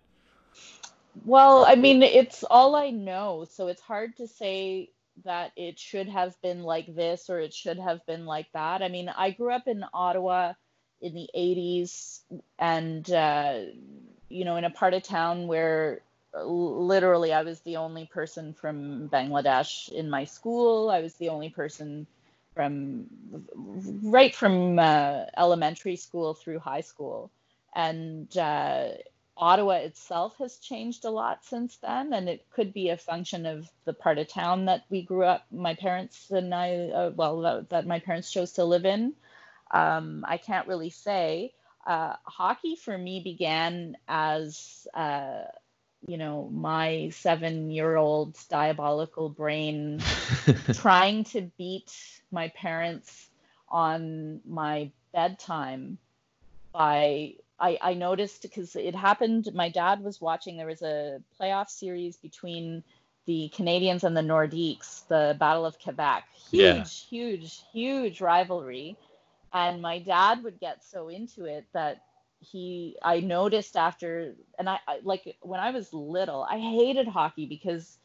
Well, 1.24 1.64
I 1.66 1.74
mean, 1.76 2.02
it's 2.02 2.44
all 2.44 2.76
I 2.76 2.90
know, 2.90 3.44
so 3.50 3.68
it's 3.68 3.80
hard 3.82 4.16
to 4.16 4.26
say 4.28 4.90
that 5.24 5.52
it 5.56 5.78
should 5.78 6.08
have 6.08 6.40
been 6.42 6.62
like 6.62 6.94
this 6.94 7.28
or 7.30 7.40
it 7.40 7.52
should 7.54 7.78
have 7.78 8.04
been 8.06 8.26
like 8.26 8.46
that. 8.54 8.82
I 8.82 8.88
mean, 8.88 9.08
I 9.08 9.30
grew 9.30 9.52
up 9.52 9.66
in 9.68 9.84
Ottawa 9.92 10.54
in 11.00 11.14
the 11.14 11.28
80s 11.34 12.22
and, 12.58 13.10
uh, 13.10 13.60
you 14.28 14.44
know, 14.44 14.56
in 14.56 14.64
a 14.64 14.70
part 14.70 14.94
of 14.94 15.02
town 15.02 15.46
where 15.46 16.02
literally 16.34 17.32
I 17.32 17.42
was 17.42 17.60
the 17.62 17.76
only 17.76 18.06
person 18.06 18.54
from 18.54 19.08
Bangladesh 19.08 19.88
in 19.90 20.08
my 20.10 20.24
school. 20.24 20.90
I 20.90 21.00
was 21.00 21.16
the 21.16 21.28
only 21.30 21.50
person 21.50 22.06
from 22.54 23.06
right 23.54 24.34
from 24.34 24.78
uh, 24.78 25.24
elementary 25.36 25.96
school 25.96 26.34
through 26.34 26.60
high 26.60 26.80
school. 26.82 27.30
And, 27.74 28.34
uh, 28.36 28.88
Ottawa 29.40 29.76
itself 29.76 30.36
has 30.38 30.58
changed 30.58 31.06
a 31.06 31.10
lot 31.10 31.44
since 31.46 31.78
then, 31.78 32.12
and 32.12 32.28
it 32.28 32.44
could 32.50 32.74
be 32.74 32.90
a 32.90 32.96
function 32.98 33.46
of 33.46 33.68
the 33.86 33.94
part 33.94 34.18
of 34.18 34.28
town 34.28 34.66
that 34.66 34.84
we 34.90 35.00
grew 35.00 35.24
up, 35.24 35.46
my 35.50 35.74
parents 35.74 36.30
and 36.30 36.54
I, 36.54 36.90
uh, 36.90 37.10
well, 37.16 37.40
that, 37.40 37.70
that, 37.70 37.86
my 37.86 38.00
parents 38.00 38.30
chose 38.30 38.52
to 38.52 38.64
live 38.64 38.84
in. 38.84 39.14
Um, 39.70 40.26
I 40.28 40.36
can't 40.36 40.68
really 40.68 40.90
say. 40.90 41.54
Uh, 41.86 42.16
hockey 42.24 42.76
for 42.76 42.96
me 42.96 43.22
began 43.24 43.96
as, 44.06 44.86
uh, 44.92 45.44
you 46.06 46.18
know, 46.18 46.50
my 46.52 47.08
seven 47.08 47.70
year 47.70 47.96
old 47.96 48.36
diabolical 48.50 49.30
brain 49.30 50.02
trying 50.74 51.24
to 51.24 51.50
beat 51.56 51.90
my 52.30 52.48
parents 52.48 53.30
on 53.70 54.40
my 54.46 54.90
bedtime 55.14 55.96
by 56.72 57.34
I, 57.60 57.78
I 57.80 57.94
noticed 57.94 58.42
because 58.42 58.74
it 58.74 58.94
happened. 58.94 59.50
My 59.54 59.68
dad 59.68 60.02
was 60.02 60.20
watching. 60.20 60.56
There 60.56 60.66
was 60.66 60.82
a 60.82 61.20
playoff 61.38 61.68
series 61.68 62.16
between 62.16 62.82
the 63.26 63.52
Canadiens 63.54 64.02
and 64.02 64.16
the 64.16 64.22
Nordiques, 64.22 65.06
the 65.08 65.36
Battle 65.38 65.66
of 65.66 65.78
Quebec. 65.78 66.24
Huge, 66.50 66.60
yeah. 66.60 66.84
huge, 66.84 67.62
huge 67.72 68.20
rivalry. 68.20 68.96
And 69.52 69.82
my 69.82 69.98
dad 69.98 70.42
would 70.42 70.58
get 70.58 70.82
so 70.82 71.08
into 71.08 71.44
it 71.44 71.66
that 71.72 72.02
he, 72.40 72.96
I 73.02 73.20
noticed 73.20 73.76
after, 73.76 74.34
and 74.58 74.68
I, 74.68 74.78
I 74.88 75.00
like 75.02 75.36
when 75.42 75.60
I 75.60 75.70
was 75.70 75.92
little, 75.92 76.46
I 76.48 76.58
hated 76.58 77.08
hockey 77.08 77.46
because 77.46 77.98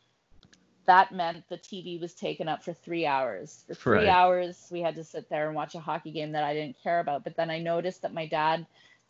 that 0.86 1.14
meant 1.14 1.48
the 1.50 1.58
TV 1.58 2.00
was 2.00 2.14
taken 2.14 2.48
up 2.48 2.64
for 2.64 2.74
three 2.74 3.06
hours. 3.06 3.64
For 3.68 3.76
three 3.76 3.98
right. 4.00 4.08
hours, 4.08 4.68
we 4.70 4.82
had 4.82 4.96
to 4.96 5.04
sit 5.04 5.30
there 5.30 5.48
and 5.48 5.56
watch 5.56 5.76
a 5.76 5.80
hockey 5.80 6.12
game 6.12 6.34
that 6.34 6.44
I 6.44 6.54
didn't 6.54 6.76
care 6.84 7.00
about. 7.00 7.24
But 7.24 7.38
then 7.38 7.50
I 7.50 7.60
noticed 7.60 8.02
that 8.02 8.14
my 8.14 8.28
dad 8.28 8.66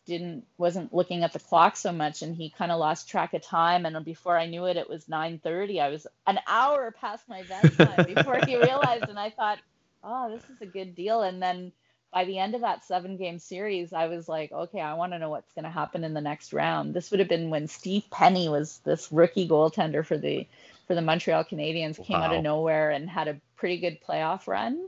didn't 0.05 0.45
wasn't 0.57 0.93
looking 0.93 1.23
at 1.23 1.33
the 1.33 1.39
clock 1.39 1.75
so 1.75 1.91
much 1.91 2.21
and 2.21 2.35
he 2.35 2.49
kind 2.49 2.71
of 2.71 2.79
lost 2.79 3.09
track 3.09 3.33
of 3.33 3.41
time 3.41 3.85
and 3.85 4.05
before 4.05 4.37
i 4.37 4.45
knew 4.45 4.65
it 4.65 4.77
it 4.77 4.89
was 4.89 5.05
9.30 5.05 5.81
i 5.81 5.89
was 5.89 6.05
an 6.27 6.39
hour 6.47 6.91
past 6.91 7.27
my 7.27 7.43
bedtime 7.43 8.05
before 8.15 8.39
he 8.45 8.55
realized 8.55 9.09
and 9.09 9.19
i 9.19 9.29
thought 9.29 9.59
oh 10.05 10.29
this 10.29 10.43
is 10.49 10.61
a 10.61 10.65
good 10.65 10.95
deal. 10.95 11.23
And 11.23 11.41
then 11.41 11.71
by 12.13 12.23
the 12.23 12.37
end 12.37 12.55
of 12.55 12.61
that 12.61 12.85
seven 12.85 13.17
game 13.17 13.39
series 13.39 13.91
i 13.91 14.07
was 14.07 14.29
like 14.29 14.51
okay 14.51 14.79
i 14.79 14.93
want 14.93 15.11
to 15.11 15.19
know 15.19 15.29
what's 15.29 15.51
going 15.53 15.65
to 15.65 15.71
happen 15.71 16.03
in 16.03 16.13
the 16.13 16.21
next 16.21 16.53
round. 16.53 16.93
This 16.93 17.11
would 17.11 17.19
have 17.19 17.29
been 17.29 17.49
when 17.49 17.67
steve 17.67 18.05
penney 18.09 18.47
was 18.47 18.79
this 18.85 19.11
rookie 19.11 19.47
goaltender 19.47 20.05
for 20.05 20.17
the 20.17 20.47
for 20.87 20.95
the 20.95 21.01
montreal 21.01 21.43
canadiens 21.43 22.01
came 22.03 22.17
out 22.17 22.33
of 22.33 22.43
nowhere 22.43 22.91
and 22.91 23.09
had 23.09 23.27
a 23.27 23.41
pretty 23.55 23.79
good 23.79 23.97
playoff 24.07 24.47
run. 24.47 24.87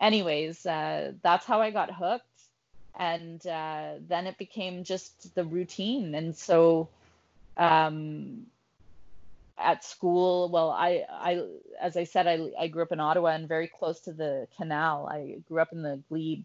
Anyways 0.00 0.66
uh, 0.66 1.12
that's 1.22 1.46
how 1.46 1.60
i 1.62 1.70
got 1.70 1.94
hooked 1.94 2.24
and 2.96 3.46
uh, 3.46 3.94
then 4.08 4.26
it 4.26 4.38
became 4.38 4.84
just 4.84 5.34
the 5.34 5.44
routine. 5.44 6.14
And 6.14 6.36
so 6.36 6.88
um, 7.56 8.46
at 9.58 9.84
school 9.84 10.50
well 10.50 10.70
I, 10.70 11.04
I 11.10 11.42
as 11.80 11.96
i 11.96 12.04
said 12.04 12.26
I, 12.26 12.50
I 12.60 12.68
grew 12.68 12.82
up 12.82 12.92
in 12.92 13.00
ottawa 13.00 13.28
and 13.28 13.48
very 13.48 13.68
close 13.68 14.00
to 14.00 14.12
the 14.12 14.48
canal. 14.56 15.08
I 15.10 15.38
grew 15.48 15.60
up 15.60 15.72
in 15.72 15.82
the 15.82 16.02
glebe 16.08 16.44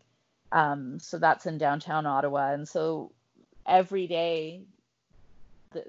um, 0.51 0.99
so 0.99 1.17
that's 1.17 1.45
in 1.45 1.57
downtown 1.57 2.05
ottawa. 2.05 2.51
And 2.51 2.67
so 2.67 3.11
every 3.65 4.07
day 4.07 4.63
the, 5.71 5.85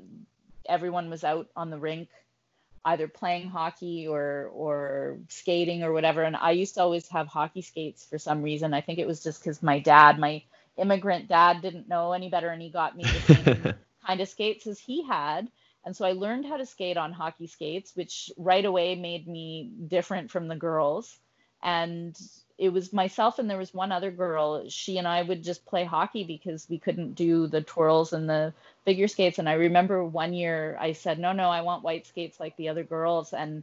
everyone 0.68 1.10
was 1.10 1.24
out 1.24 1.48
on 1.56 1.70
the 1.70 1.78
rink 1.78 2.08
either 2.84 3.08
playing 3.08 3.48
hockey 3.48 4.06
or 4.08 4.50
or 4.52 5.18
skating 5.28 5.82
or 5.82 5.92
whatever 5.92 6.22
and 6.22 6.36
i 6.36 6.50
used 6.50 6.74
to 6.74 6.80
always 6.80 7.08
have 7.08 7.26
hockey 7.28 7.62
skates 7.62 8.04
for 8.04 8.18
some 8.18 8.42
reason 8.42 8.74
i 8.74 8.80
think 8.80 8.98
it 8.98 9.06
was 9.06 9.22
just 9.22 9.42
because 9.42 9.62
my 9.62 9.78
dad 9.78 10.18
my 10.18 10.42
immigrant 10.76 11.28
dad 11.28 11.60
didn't 11.62 11.88
know 11.88 12.12
any 12.12 12.28
better 12.28 12.48
and 12.48 12.62
he 12.62 12.70
got 12.70 12.96
me 12.96 13.04
the 13.04 13.34
same 13.34 13.74
kind 14.06 14.20
of 14.20 14.28
skates 14.28 14.66
as 14.66 14.78
he 14.78 15.04
had. 15.06 15.48
And 15.84 15.96
so 15.96 16.04
I 16.04 16.12
learned 16.12 16.46
how 16.46 16.56
to 16.56 16.66
skate 16.66 16.96
on 16.96 17.12
hockey 17.12 17.46
skates, 17.48 17.94
which 17.96 18.30
right 18.36 18.64
away 18.64 18.94
made 18.94 19.26
me 19.26 19.72
different 19.88 20.30
from 20.30 20.48
the 20.48 20.56
girls. 20.56 21.18
And 21.62 22.18
it 22.58 22.72
was 22.72 22.92
myself 22.92 23.38
and 23.38 23.50
there 23.50 23.58
was 23.58 23.74
one 23.74 23.90
other 23.92 24.10
girl. 24.10 24.68
She 24.68 24.98
and 24.98 25.08
I 25.08 25.22
would 25.22 25.42
just 25.42 25.66
play 25.66 25.84
hockey 25.84 26.22
because 26.22 26.68
we 26.68 26.78
couldn't 26.78 27.14
do 27.14 27.46
the 27.46 27.60
twirls 27.60 28.12
and 28.12 28.28
the 28.28 28.52
figure 28.84 29.08
skates. 29.08 29.38
And 29.38 29.48
I 29.48 29.54
remember 29.54 30.04
one 30.04 30.32
year 30.32 30.76
I 30.80 30.92
said, 30.92 31.18
No, 31.18 31.32
no, 31.32 31.48
I 31.48 31.62
want 31.62 31.82
white 31.82 32.06
skates 32.06 32.38
like 32.38 32.56
the 32.56 32.68
other 32.68 32.84
girls. 32.84 33.32
And 33.32 33.62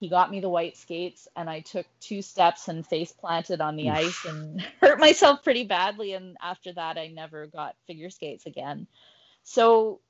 he 0.00 0.08
got 0.08 0.30
me 0.30 0.40
the 0.40 0.48
white 0.48 0.76
skates 0.76 1.28
and 1.36 1.48
I 1.48 1.60
took 1.60 1.86
two 2.00 2.22
steps 2.22 2.68
and 2.68 2.86
face 2.86 3.12
planted 3.12 3.60
on 3.60 3.76
the 3.76 3.90
ice 3.90 4.24
and 4.24 4.60
hurt 4.80 4.98
myself 4.98 5.44
pretty 5.44 5.64
badly. 5.64 6.14
And 6.14 6.36
after 6.42 6.72
that, 6.72 6.98
I 6.98 7.08
never 7.08 7.46
got 7.46 7.76
figure 7.86 8.10
skates 8.10 8.46
again. 8.46 8.86
So, 9.44 10.00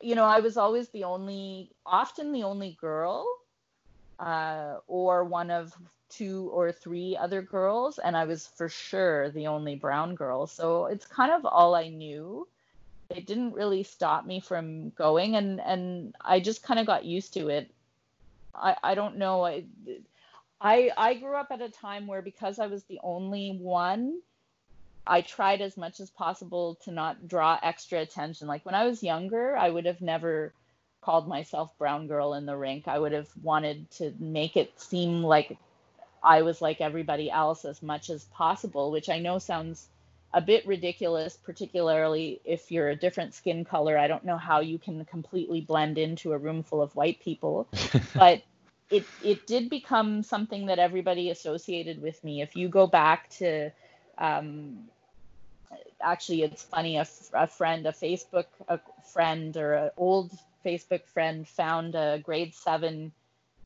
you 0.00 0.14
know, 0.14 0.24
I 0.24 0.40
was 0.40 0.56
always 0.56 0.88
the 0.90 1.04
only, 1.04 1.70
often 1.84 2.32
the 2.32 2.44
only 2.44 2.76
girl 2.80 3.26
uh, 4.18 4.76
or 4.86 5.24
one 5.24 5.50
of 5.50 5.74
two 6.08 6.50
or 6.52 6.72
three 6.72 7.16
other 7.16 7.42
girls. 7.42 7.98
And 7.98 8.16
I 8.16 8.24
was 8.24 8.46
for 8.46 8.68
sure 8.68 9.30
the 9.30 9.46
only 9.46 9.74
brown 9.76 10.14
girl. 10.14 10.46
So 10.46 10.86
it's 10.86 11.06
kind 11.06 11.32
of 11.32 11.44
all 11.44 11.74
I 11.74 11.88
knew. 11.88 12.46
It 13.10 13.26
didn't 13.26 13.54
really 13.54 13.82
stop 13.82 14.26
me 14.26 14.40
from 14.40 14.90
going. 14.90 15.36
And, 15.36 15.60
and 15.60 16.14
I 16.20 16.40
just 16.40 16.62
kind 16.62 16.80
of 16.80 16.86
got 16.86 17.04
used 17.04 17.34
to 17.34 17.48
it 17.48 17.70
I, 18.56 18.76
I 18.82 18.94
don't 18.94 19.16
know. 19.16 19.44
I, 19.44 19.64
I 20.60 20.90
I 20.96 21.14
grew 21.14 21.34
up 21.34 21.48
at 21.50 21.60
a 21.60 21.68
time 21.68 22.06
where 22.06 22.22
because 22.22 22.58
I 22.58 22.66
was 22.66 22.84
the 22.84 23.00
only 23.02 23.58
one, 23.60 24.20
I 25.06 25.20
tried 25.20 25.60
as 25.60 25.76
much 25.76 26.00
as 26.00 26.10
possible 26.10 26.76
to 26.84 26.90
not 26.92 27.28
draw 27.28 27.58
extra 27.62 28.00
attention. 28.00 28.48
Like 28.48 28.64
when 28.64 28.74
I 28.74 28.86
was 28.86 29.02
younger, 29.02 29.56
I 29.56 29.70
would 29.70 29.86
have 29.86 30.00
never 30.00 30.52
called 31.02 31.28
myself 31.28 31.76
brown 31.78 32.06
girl 32.06 32.34
in 32.34 32.46
the 32.46 32.56
rink. 32.56 32.88
I 32.88 32.98
would 32.98 33.12
have 33.12 33.28
wanted 33.42 33.90
to 33.92 34.12
make 34.18 34.56
it 34.56 34.80
seem 34.80 35.22
like 35.22 35.56
I 36.22 36.42
was 36.42 36.60
like 36.60 36.80
everybody 36.80 37.30
else 37.30 37.64
as 37.64 37.82
much 37.82 38.10
as 38.10 38.24
possible, 38.24 38.90
which 38.90 39.08
I 39.08 39.18
know 39.18 39.38
sounds 39.38 39.88
a 40.32 40.40
bit 40.40 40.66
ridiculous, 40.66 41.36
particularly 41.36 42.40
if 42.44 42.70
you're 42.70 42.90
a 42.90 42.96
different 42.96 43.34
skin 43.34 43.64
color. 43.64 43.96
I 43.96 44.08
don't 44.08 44.24
know 44.24 44.36
how 44.36 44.60
you 44.60 44.78
can 44.78 45.04
completely 45.04 45.60
blend 45.60 45.98
into 45.98 46.32
a 46.32 46.38
room 46.38 46.62
full 46.62 46.82
of 46.82 46.94
white 46.94 47.20
people, 47.20 47.66
but 48.14 48.42
it 48.90 49.04
it 49.22 49.46
did 49.46 49.70
become 49.70 50.22
something 50.22 50.66
that 50.66 50.78
everybody 50.78 51.30
associated 51.30 52.02
with 52.02 52.22
me. 52.22 52.42
If 52.42 52.56
you 52.56 52.68
go 52.68 52.86
back 52.86 53.30
to, 53.38 53.70
um, 54.18 54.88
actually, 56.00 56.42
it's 56.42 56.62
funny. 56.62 56.96
A, 56.98 57.06
a 57.32 57.46
friend, 57.46 57.86
a 57.86 57.92
Facebook 57.92 58.46
a 58.68 58.78
friend, 59.12 59.56
or 59.56 59.72
an 59.74 59.90
old 59.96 60.32
Facebook 60.64 61.06
friend 61.06 61.46
found 61.46 61.94
a 61.94 62.20
grade 62.22 62.54
seven 62.54 63.12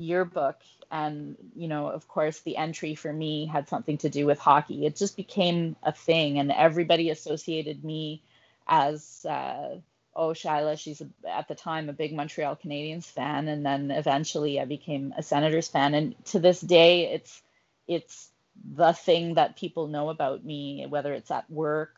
yearbook 0.01 0.57
and 0.91 1.37
you 1.55 1.69
know 1.69 1.89
of 1.89 2.09
course 2.09 2.41
the 2.41 2.57
entry 2.57 2.95
for 2.95 3.13
me 3.13 3.47
had 3.47 3.69
something 3.69 3.99
to 3.99 4.09
do 4.09 4.27
with 4.27 4.39
hockey. 4.39 4.87
It 4.87 4.97
just 4.97 5.17
became 5.17 5.77
a 5.83 5.93
thing 5.93 6.39
and 6.39 6.51
everybody 6.51 7.11
associated 7.11 7.85
me 7.85 8.23
as 8.67 9.25
uh, 9.29 9.77
oh 10.15 10.31
Shaila 10.31 10.79
she's 10.79 11.01
a, 11.01 11.09
at 11.29 11.49
the 11.49 11.55
time 11.55 11.89
a 11.89 11.93
big 11.93 12.13
Montreal 12.15 12.57
Canadiens 12.57 13.05
fan 13.05 13.49
and 13.49 13.65
then 13.65 13.91
eventually 13.91 14.61
I 14.61 14.65
became 14.65 15.15
a 15.17 15.23
Senators 15.23 15.69
fan. 15.69 15.95
And 15.95 16.25
to 16.27 16.39
this 16.41 16.61
day 16.61 17.13
it's 17.13 17.43
it's 17.87 18.31
the 18.75 18.93
thing 18.93 19.35
that 19.35 19.57
people 19.57 19.87
know 19.87 20.11
about 20.11 20.45
me 20.45 20.87
whether 20.89 21.13
it's 21.13 21.31
at 21.31 21.51
work 21.51 21.95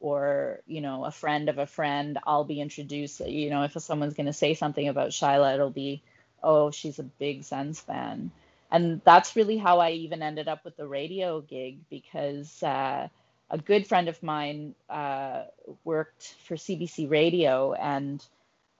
or 0.00 0.60
you 0.66 0.80
know 0.80 1.04
a 1.04 1.12
friend 1.12 1.48
of 1.48 1.58
a 1.58 1.66
friend. 1.66 2.18
I'll 2.26 2.44
be 2.44 2.60
introduced 2.60 3.20
you 3.20 3.50
know 3.50 3.62
if 3.62 3.72
someone's 3.80 4.14
going 4.14 4.26
to 4.26 4.32
say 4.32 4.54
something 4.54 4.88
about 4.88 5.10
Shaila 5.10 5.54
it'll 5.54 5.70
be 5.70 6.02
oh, 6.42 6.70
she's 6.70 6.98
a 6.98 7.04
big 7.04 7.44
Sens 7.44 7.80
fan. 7.80 8.30
And 8.70 9.02
that's 9.04 9.36
really 9.36 9.58
how 9.58 9.80
I 9.80 9.90
even 9.90 10.22
ended 10.22 10.48
up 10.48 10.64
with 10.64 10.76
the 10.76 10.86
radio 10.86 11.42
gig 11.42 11.78
because 11.90 12.62
uh, 12.62 13.08
a 13.50 13.58
good 13.58 13.86
friend 13.86 14.08
of 14.08 14.22
mine 14.22 14.74
uh, 14.88 15.44
worked 15.84 16.36
for 16.46 16.56
CBC 16.56 17.10
Radio. 17.10 17.74
And, 17.74 18.24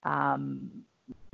um, 0.03 0.83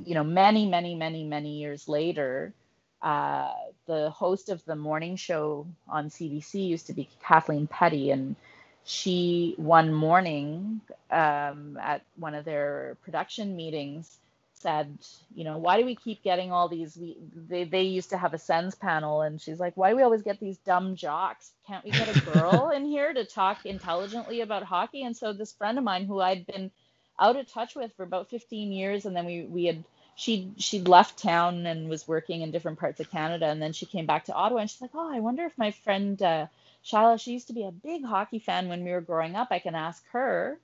you 0.04 0.14
know, 0.14 0.24
many, 0.24 0.66
many, 0.66 0.94
many, 0.94 1.24
many 1.24 1.58
years 1.58 1.88
later, 1.88 2.52
uh, 3.00 3.52
the 3.86 4.10
host 4.10 4.50
of 4.50 4.62
the 4.66 4.76
morning 4.76 5.16
show 5.16 5.66
on 5.88 6.10
CBC 6.10 6.68
used 6.68 6.86
to 6.88 6.92
be 6.92 7.08
Kathleen 7.22 7.66
Petty. 7.66 8.10
And 8.10 8.36
she, 8.84 9.54
one 9.56 9.92
morning 9.92 10.82
um, 11.10 11.78
at 11.80 12.02
one 12.16 12.34
of 12.34 12.44
their 12.44 12.98
production 13.02 13.56
meetings, 13.56 14.18
said, 14.60 14.98
you 15.34 15.44
know, 15.44 15.58
why 15.58 15.78
do 15.78 15.86
we 15.86 15.94
keep 15.96 16.22
getting 16.22 16.52
all 16.52 16.68
these? 16.68 16.96
We 16.96 17.16
they 17.34 17.64
they 17.64 17.82
used 17.82 18.10
to 18.10 18.18
have 18.18 18.34
a 18.34 18.38
Sens 18.38 18.74
panel, 18.74 19.22
and 19.22 19.40
she's 19.40 19.60
like, 19.60 19.76
why 19.76 19.90
do 19.90 19.96
we 19.96 20.02
always 20.02 20.22
get 20.22 20.40
these 20.40 20.58
dumb 20.58 20.96
jocks? 20.96 21.52
Can't 21.66 21.84
we 21.84 21.90
get 21.90 22.14
a 22.16 22.20
girl 22.20 22.70
in 22.74 22.84
here 22.84 23.12
to 23.12 23.24
talk 23.24 23.66
intelligently 23.66 24.40
about 24.40 24.62
hockey? 24.62 25.02
And 25.04 25.16
so 25.16 25.32
this 25.32 25.52
friend 25.52 25.78
of 25.78 25.84
mine, 25.84 26.06
who 26.06 26.20
I'd 26.20 26.46
been 26.46 26.70
out 27.18 27.36
of 27.36 27.50
touch 27.50 27.74
with 27.76 27.92
for 27.96 28.02
about 28.04 28.30
15 28.30 28.72
years, 28.72 29.06
and 29.06 29.16
then 29.16 29.26
we 29.26 29.42
we 29.44 29.64
had 29.66 29.84
she 30.16 30.52
she'd 30.58 30.88
left 30.88 31.18
town 31.18 31.66
and 31.66 31.88
was 31.88 32.06
working 32.08 32.42
in 32.42 32.50
different 32.50 32.78
parts 32.78 33.00
of 33.00 33.10
Canada, 33.10 33.46
and 33.46 33.62
then 33.62 33.72
she 33.72 33.86
came 33.86 34.06
back 34.06 34.26
to 34.26 34.34
Ottawa, 34.34 34.60
and 34.60 34.70
she's 34.70 34.82
like, 34.82 34.94
oh, 34.94 35.10
I 35.12 35.20
wonder 35.20 35.44
if 35.44 35.56
my 35.58 35.70
friend 35.70 36.20
uh, 36.22 36.46
Shaila, 36.84 37.20
she 37.20 37.32
used 37.32 37.48
to 37.48 37.54
be 37.54 37.64
a 37.64 37.72
big 37.72 38.04
hockey 38.04 38.38
fan 38.38 38.68
when 38.68 38.84
we 38.84 38.90
were 38.92 39.00
growing 39.00 39.36
up. 39.36 39.48
I 39.50 39.58
can 39.58 39.74
ask 39.74 40.04
her 40.12 40.58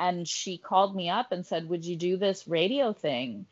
and 0.00 0.26
she 0.26 0.56
called 0.56 0.96
me 0.96 1.10
up 1.10 1.30
and 1.30 1.46
said, 1.46 1.68
"Would 1.68 1.84
you 1.84 1.94
do 1.94 2.16
this 2.16 2.48
radio 2.48 2.92
thing?" 2.92 3.46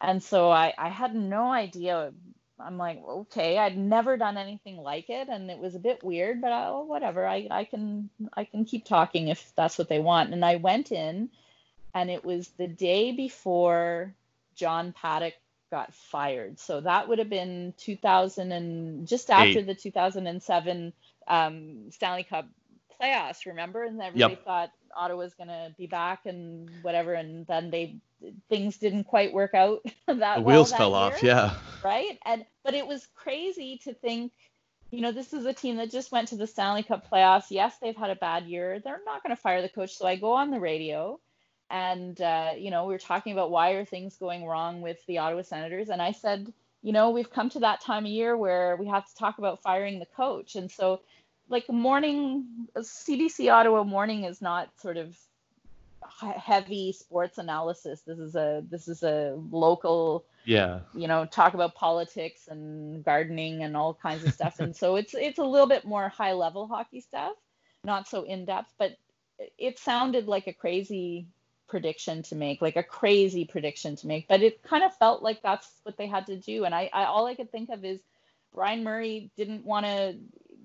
And 0.00 0.22
so 0.22 0.50
I 0.50 0.74
I 0.76 0.88
had 0.88 1.14
no 1.14 1.50
idea. 1.50 2.12
I'm 2.58 2.76
like, 2.76 3.02
okay, 3.02 3.58
I'd 3.58 3.78
never 3.78 4.16
done 4.16 4.36
anything 4.36 4.76
like 4.76 5.08
it, 5.08 5.28
and 5.28 5.50
it 5.50 5.58
was 5.58 5.74
a 5.74 5.80
bit 5.80 6.04
weird, 6.04 6.40
but 6.40 6.52
I, 6.52 6.66
oh, 6.66 6.84
whatever. 6.84 7.26
I 7.26 7.46
I 7.50 7.64
can 7.64 8.10
I 8.34 8.44
can 8.44 8.64
keep 8.64 8.84
talking 8.84 9.28
if 9.28 9.52
that's 9.56 9.78
what 9.78 9.88
they 9.88 10.00
want. 10.00 10.32
And 10.32 10.44
I 10.44 10.56
went 10.56 10.90
in, 10.90 11.30
and 11.94 12.10
it 12.10 12.24
was 12.24 12.48
the 12.58 12.68
day 12.68 13.12
before 13.12 14.12
John 14.56 14.92
Paddock 14.92 15.34
got 15.70 15.94
fired. 15.94 16.58
So 16.58 16.80
that 16.80 17.08
would 17.08 17.18
have 17.18 17.30
been 17.30 17.72
2000 17.78 18.52
and 18.52 19.08
just 19.08 19.30
after 19.30 19.60
Eight. 19.60 19.66
the 19.66 19.74
2007 19.74 20.92
um, 21.26 21.90
Stanley 21.90 22.24
Cup 22.24 22.46
playoffs, 23.00 23.46
remember? 23.46 23.84
And 23.84 24.00
everybody 24.02 24.34
yep. 24.34 24.44
thought 24.44 24.70
Ottawa's 24.96 25.34
going 25.34 25.48
to 25.48 25.74
be 25.76 25.86
back 25.86 26.26
and 26.26 26.70
whatever. 26.82 27.14
And 27.14 27.46
then 27.46 27.70
they 27.70 27.96
things 28.48 28.76
didn't 28.76 29.04
quite 29.04 29.32
work 29.32 29.54
out 29.54 29.80
that 30.06 30.36
the 30.36 30.42
wheels 30.42 30.70
well 30.70 30.78
fell 30.78 30.90
year, 30.90 30.98
off 30.98 31.22
yeah. 31.22 31.54
right? 31.84 32.18
And 32.24 32.44
but 32.64 32.74
it 32.74 32.86
was 32.86 33.06
crazy 33.14 33.80
to 33.84 33.94
think 33.94 34.32
you 34.90 35.00
know 35.00 35.12
this 35.12 35.32
is 35.32 35.46
a 35.46 35.52
team 35.52 35.76
that 35.76 35.90
just 35.90 36.12
went 36.12 36.28
to 36.28 36.36
the 36.36 36.46
stanley 36.46 36.82
cup 36.82 37.10
playoffs. 37.10 37.46
Yes 37.50 37.76
they've 37.80 37.96
had 37.96 38.10
a 38.10 38.16
bad 38.16 38.46
year. 38.46 38.80
They're 38.80 39.00
not 39.04 39.22
going 39.22 39.34
to 39.34 39.40
fire 39.40 39.62
the 39.62 39.68
coach 39.68 39.96
so 39.96 40.06
i 40.06 40.16
go 40.16 40.32
on 40.32 40.50
the 40.50 40.60
radio 40.60 41.18
and 41.70 42.20
uh, 42.20 42.50
you 42.56 42.70
know 42.70 42.84
we 42.84 42.92
were 42.92 42.98
talking 42.98 43.32
about 43.32 43.50
why 43.50 43.70
are 43.70 43.84
things 43.84 44.16
going 44.16 44.44
wrong 44.44 44.82
with 44.82 45.04
the 45.06 45.18
ottawa 45.18 45.42
senators? 45.42 45.88
And 45.88 46.02
i 46.02 46.12
said 46.12 46.52
you 46.82 46.92
know 46.92 47.10
we've 47.10 47.30
come 47.30 47.48
to 47.50 47.60
that 47.60 47.80
time 47.80 48.04
of 48.04 48.10
year 48.10 48.36
where 48.36 48.76
we 48.76 48.86
have 48.86 49.06
to 49.06 49.14
talk 49.14 49.38
about 49.38 49.62
firing 49.62 49.98
the 49.98 50.06
coach. 50.06 50.54
And 50.56 50.70
so 50.70 51.00
like 51.52 51.68
morning 51.68 52.46
cbc 52.76 53.52
ottawa 53.52 53.84
morning 53.84 54.24
is 54.24 54.42
not 54.42 54.68
sort 54.80 54.96
of 54.96 55.16
heavy 56.36 56.92
sports 56.92 57.38
analysis 57.38 58.00
this 58.02 58.18
is 58.18 58.34
a 58.34 58.64
this 58.70 58.88
is 58.88 59.02
a 59.02 59.38
local 59.50 60.24
yeah 60.44 60.80
you 60.94 61.06
know 61.06 61.24
talk 61.26 61.54
about 61.54 61.74
politics 61.74 62.48
and 62.48 63.04
gardening 63.04 63.62
and 63.62 63.76
all 63.76 63.94
kinds 63.94 64.24
of 64.24 64.32
stuff 64.32 64.58
and 64.58 64.74
so 64.74 64.96
it's 65.00 65.14
it's 65.14 65.38
a 65.38 65.44
little 65.44 65.68
bit 65.68 65.84
more 65.84 66.08
high 66.08 66.32
level 66.32 66.66
hockey 66.66 67.00
stuff 67.00 67.34
not 67.84 68.08
so 68.08 68.24
in 68.24 68.44
depth 68.44 68.72
but 68.78 68.96
it 69.58 69.78
sounded 69.78 70.26
like 70.26 70.46
a 70.46 70.52
crazy 70.52 71.26
prediction 71.72 72.22
to 72.22 72.34
make, 72.34 72.60
like 72.60 72.76
a 72.76 72.82
crazy 72.82 73.46
prediction 73.46 73.96
to 73.96 74.06
make. 74.06 74.28
But 74.28 74.42
it 74.42 74.62
kind 74.62 74.84
of 74.84 74.94
felt 74.98 75.22
like 75.22 75.42
that's 75.42 75.68
what 75.84 75.96
they 75.96 76.06
had 76.06 76.26
to 76.26 76.36
do. 76.36 76.64
And 76.64 76.74
I, 76.74 76.90
I 76.92 77.04
all 77.04 77.26
I 77.26 77.34
could 77.34 77.50
think 77.50 77.70
of 77.70 77.84
is 77.84 77.98
Brian 78.54 78.84
Murray 78.84 79.30
didn't 79.36 79.64
want 79.64 79.86
to. 79.86 80.16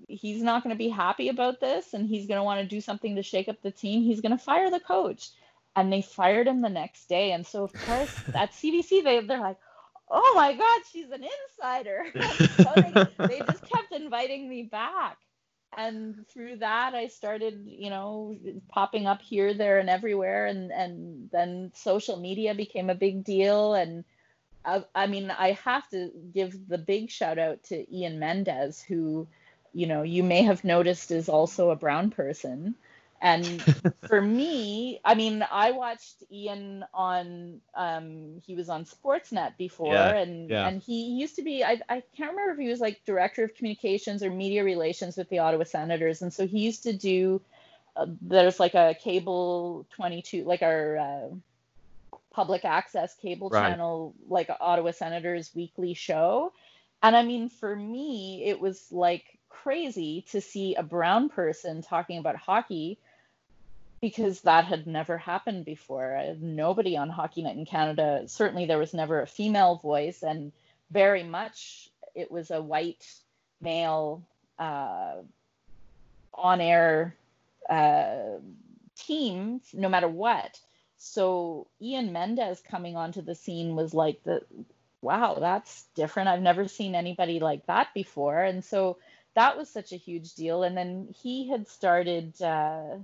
He's 0.08 0.42
not 0.42 0.62
going 0.62 0.74
to 0.74 0.78
be 0.78 0.88
happy 0.88 1.28
about 1.28 1.60
this, 1.60 1.94
and 1.94 2.08
he's 2.08 2.26
going 2.26 2.38
to 2.38 2.44
want 2.44 2.60
to 2.60 2.66
do 2.66 2.80
something 2.80 3.16
to 3.16 3.22
shake 3.22 3.48
up 3.48 3.62
the 3.62 3.70
team. 3.70 4.02
He's 4.02 4.20
going 4.20 4.36
to 4.36 4.42
fire 4.42 4.70
the 4.70 4.80
coach, 4.80 5.30
and 5.76 5.92
they 5.92 6.02
fired 6.02 6.48
him 6.48 6.62
the 6.62 6.68
next 6.68 7.08
day. 7.08 7.32
And 7.32 7.46
so 7.46 7.64
of 7.64 7.72
course 7.72 8.14
at 8.34 8.52
CBC 8.52 9.04
they 9.04 9.20
they're 9.20 9.40
like, 9.40 9.58
oh 10.10 10.32
my 10.34 10.54
God, 10.54 10.80
she's 10.90 11.10
an 11.10 11.24
insider. 11.24 12.06
so 12.56 12.72
they, 13.18 13.26
they 13.26 13.40
just 13.40 13.68
kept 13.68 13.92
inviting 13.92 14.48
me 14.48 14.62
back 14.62 15.18
and 15.76 16.26
through 16.28 16.56
that 16.56 16.94
i 16.94 17.06
started 17.06 17.62
you 17.66 17.90
know 17.90 18.34
popping 18.68 19.06
up 19.06 19.20
here 19.20 19.52
there 19.52 19.78
and 19.78 19.90
everywhere 19.90 20.46
and 20.46 20.72
and 20.72 21.28
then 21.30 21.70
social 21.74 22.18
media 22.18 22.54
became 22.54 22.88
a 22.88 22.94
big 22.94 23.22
deal 23.22 23.74
and 23.74 24.04
I, 24.64 24.84
I 24.94 25.06
mean 25.06 25.30
i 25.30 25.52
have 25.64 25.88
to 25.90 26.10
give 26.32 26.68
the 26.68 26.78
big 26.78 27.10
shout 27.10 27.38
out 27.38 27.62
to 27.64 27.94
ian 27.94 28.18
Mendes, 28.18 28.82
who 28.82 29.28
you 29.72 29.86
know 29.86 30.02
you 30.02 30.22
may 30.22 30.42
have 30.42 30.64
noticed 30.64 31.10
is 31.10 31.28
also 31.28 31.70
a 31.70 31.76
brown 31.76 32.10
person 32.10 32.74
and 33.20 33.62
for 34.06 34.20
me, 34.20 35.00
I 35.04 35.14
mean, 35.14 35.44
I 35.50 35.72
watched 35.72 36.22
Ian 36.30 36.84
on 36.94 37.60
um 37.74 38.40
he 38.46 38.54
was 38.54 38.68
on 38.68 38.84
Sportsnet 38.84 39.56
before 39.56 39.94
yeah, 39.94 40.14
and 40.14 40.50
yeah. 40.50 40.68
and 40.68 40.80
he 40.80 41.18
used 41.18 41.36
to 41.36 41.42
be 41.42 41.64
I, 41.64 41.80
I 41.88 42.02
can't 42.16 42.30
remember 42.30 42.52
if 42.52 42.58
he 42.58 42.68
was 42.68 42.80
like 42.80 43.04
director 43.04 43.44
of 43.44 43.54
communications 43.54 44.22
or 44.22 44.30
media 44.30 44.64
relations 44.64 45.16
with 45.16 45.28
the 45.28 45.40
Ottawa 45.40 45.64
Senators 45.64 46.22
and 46.22 46.32
so 46.32 46.46
he 46.46 46.60
used 46.60 46.84
to 46.84 46.92
do 46.92 47.40
uh, 47.96 48.06
there's 48.22 48.60
like 48.60 48.74
a 48.74 48.94
cable 49.00 49.86
22 49.94 50.44
like 50.44 50.62
our 50.62 50.96
uh, 50.98 52.16
public 52.30 52.64
access 52.64 53.14
cable 53.16 53.48
right. 53.48 53.70
channel 53.70 54.14
like 54.28 54.48
Ottawa 54.60 54.92
Senators 54.92 55.50
weekly 55.54 55.94
show 55.94 56.52
and 57.02 57.16
I 57.16 57.24
mean 57.24 57.48
for 57.48 57.74
me 57.74 58.44
it 58.44 58.60
was 58.60 58.92
like 58.92 59.37
crazy 59.48 60.24
to 60.30 60.40
see 60.40 60.74
a 60.74 60.82
brown 60.82 61.28
person 61.28 61.82
talking 61.82 62.18
about 62.18 62.36
hockey 62.36 62.98
because 64.00 64.42
that 64.42 64.64
had 64.64 64.86
never 64.86 65.18
happened 65.18 65.64
before. 65.64 66.22
Nobody 66.40 66.96
on 66.96 67.08
Hockey 67.08 67.42
Night 67.42 67.56
in 67.56 67.66
Canada, 67.66 68.22
certainly 68.26 68.66
there 68.66 68.78
was 68.78 68.94
never 68.94 69.20
a 69.20 69.26
female 69.26 69.76
voice, 69.76 70.22
and 70.22 70.52
very 70.90 71.24
much 71.24 71.90
it 72.14 72.30
was 72.30 72.50
a 72.50 72.62
white 72.62 73.04
male 73.60 74.22
uh, 74.58 75.16
on 76.32 76.60
air 76.60 77.14
uh, 77.68 78.38
team, 78.96 79.60
no 79.72 79.88
matter 79.88 80.08
what. 80.08 80.60
So 80.96 81.66
Ian 81.80 82.12
Mendes 82.12 82.60
coming 82.60 82.96
onto 82.96 83.22
the 83.22 83.34
scene 83.34 83.76
was 83.76 83.94
like 83.94 84.22
the 84.24 84.42
wow, 85.00 85.36
that's 85.38 85.84
different. 85.94 86.28
I've 86.28 86.42
never 86.42 86.66
seen 86.66 86.94
anybody 86.94 87.38
like 87.38 87.66
that 87.66 87.94
before. 87.94 88.42
And 88.42 88.64
so 88.64 88.98
that 89.38 89.56
was 89.56 89.70
such 89.70 89.92
a 89.92 89.96
huge 89.96 90.34
deal. 90.34 90.64
And 90.64 90.76
then 90.76 91.14
he 91.22 91.48
had 91.48 91.68
started 91.68 92.34
uh, 92.42 92.96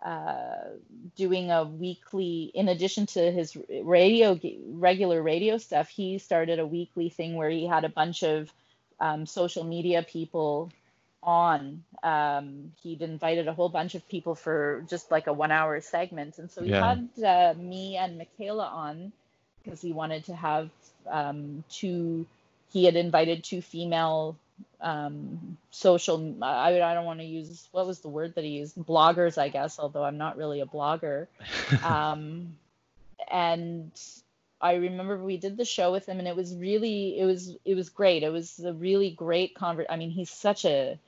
uh, 0.00 0.68
doing 1.16 1.50
a 1.50 1.64
weekly, 1.64 2.52
in 2.54 2.68
addition 2.68 3.06
to 3.06 3.32
his 3.32 3.56
radio, 3.82 4.38
regular 4.68 5.20
radio 5.20 5.58
stuff, 5.58 5.88
he 5.88 6.18
started 6.18 6.60
a 6.60 6.66
weekly 6.66 7.08
thing 7.08 7.34
where 7.34 7.50
he 7.50 7.66
had 7.66 7.84
a 7.84 7.88
bunch 7.88 8.22
of 8.22 8.52
um, 9.00 9.26
social 9.26 9.64
media 9.64 10.04
people 10.04 10.70
on. 11.20 11.82
Um, 12.04 12.72
he'd 12.80 13.02
invited 13.02 13.48
a 13.48 13.52
whole 13.52 13.68
bunch 13.68 13.96
of 13.96 14.08
people 14.08 14.36
for 14.36 14.84
just 14.88 15.10
like 15.10 15.26
a 15.26 15.32
one 15.32 15.50
hour 15.50 15.80
segment. 15.80 16.38
And 16.38 16.48
so 16.48 16.62
he 16.62 16.70
yeah. 16.70 16.94
had 16.94 17.24
uh, 17.24 17.54
me 17.58 17.96
and 17.96 18.18
Michaela 18.18 18.66
on 18.66 19.12
because 19.64 19.80
he 19.80 19.92
wanted 19.92 20.26
to 20.26 20.36
have 20.36 20.70
um, 21.10 21.64
two, 21.68 22.24
he 22.72 22.84
had 22.84 22.94
invited 22.94 23.42
two 23.42 23.62
female 23.62 24.36
um, 24.80 25.56
social 25.70 26.36
I, 26.42 26.80
I 26.80 26.94
don't 26.94 27.04
want 27.04 27.20
to 27.20 27.26
use 27.26 27.68
what 27.72 27.86
was 27.86 28.00
the 28.00 28.08
word 28.08 28.34
that 28.34 28.44
he 28.44 28.50
used? 28.50 28.76
Bloggers 28.76 29.38
i 29.38 29.48
guess 29.48 29.78
although 29.78 30.04
i'm 30.04 30.18
not 30.18 30.36
really 30.36 30.60
a 30.60 30.66
blogger. 30.66 31.26
Um, 31.84 32.56
and 33.30 33.90
i 34.60 34.74
remember 34.74 35.16
we 35.16 35.36
did 35.36 35.56
the 35.56 35.64
show 35.64 35.92
with 35.92 36.06
him 36.06 36.18
and 36.18 36.28
it 36.28 36.36
was 36.36 36.54
really 36.56 37.18
it 37.18 37.24
was 37.24 37.56
it 37.64 37.74
was 37.74 37.88
great. 37.88 38.22
It 38.22 38.30
was 38.30 38.58
a 38.58 38.72
really 38.72 39.10
great 39.10 39.54
convert 39.54 39.86
i 39.90 39.96
mean 39.96 40.10
he's 40.10 40.30
such 40.30 40.64
a 40.64 40.98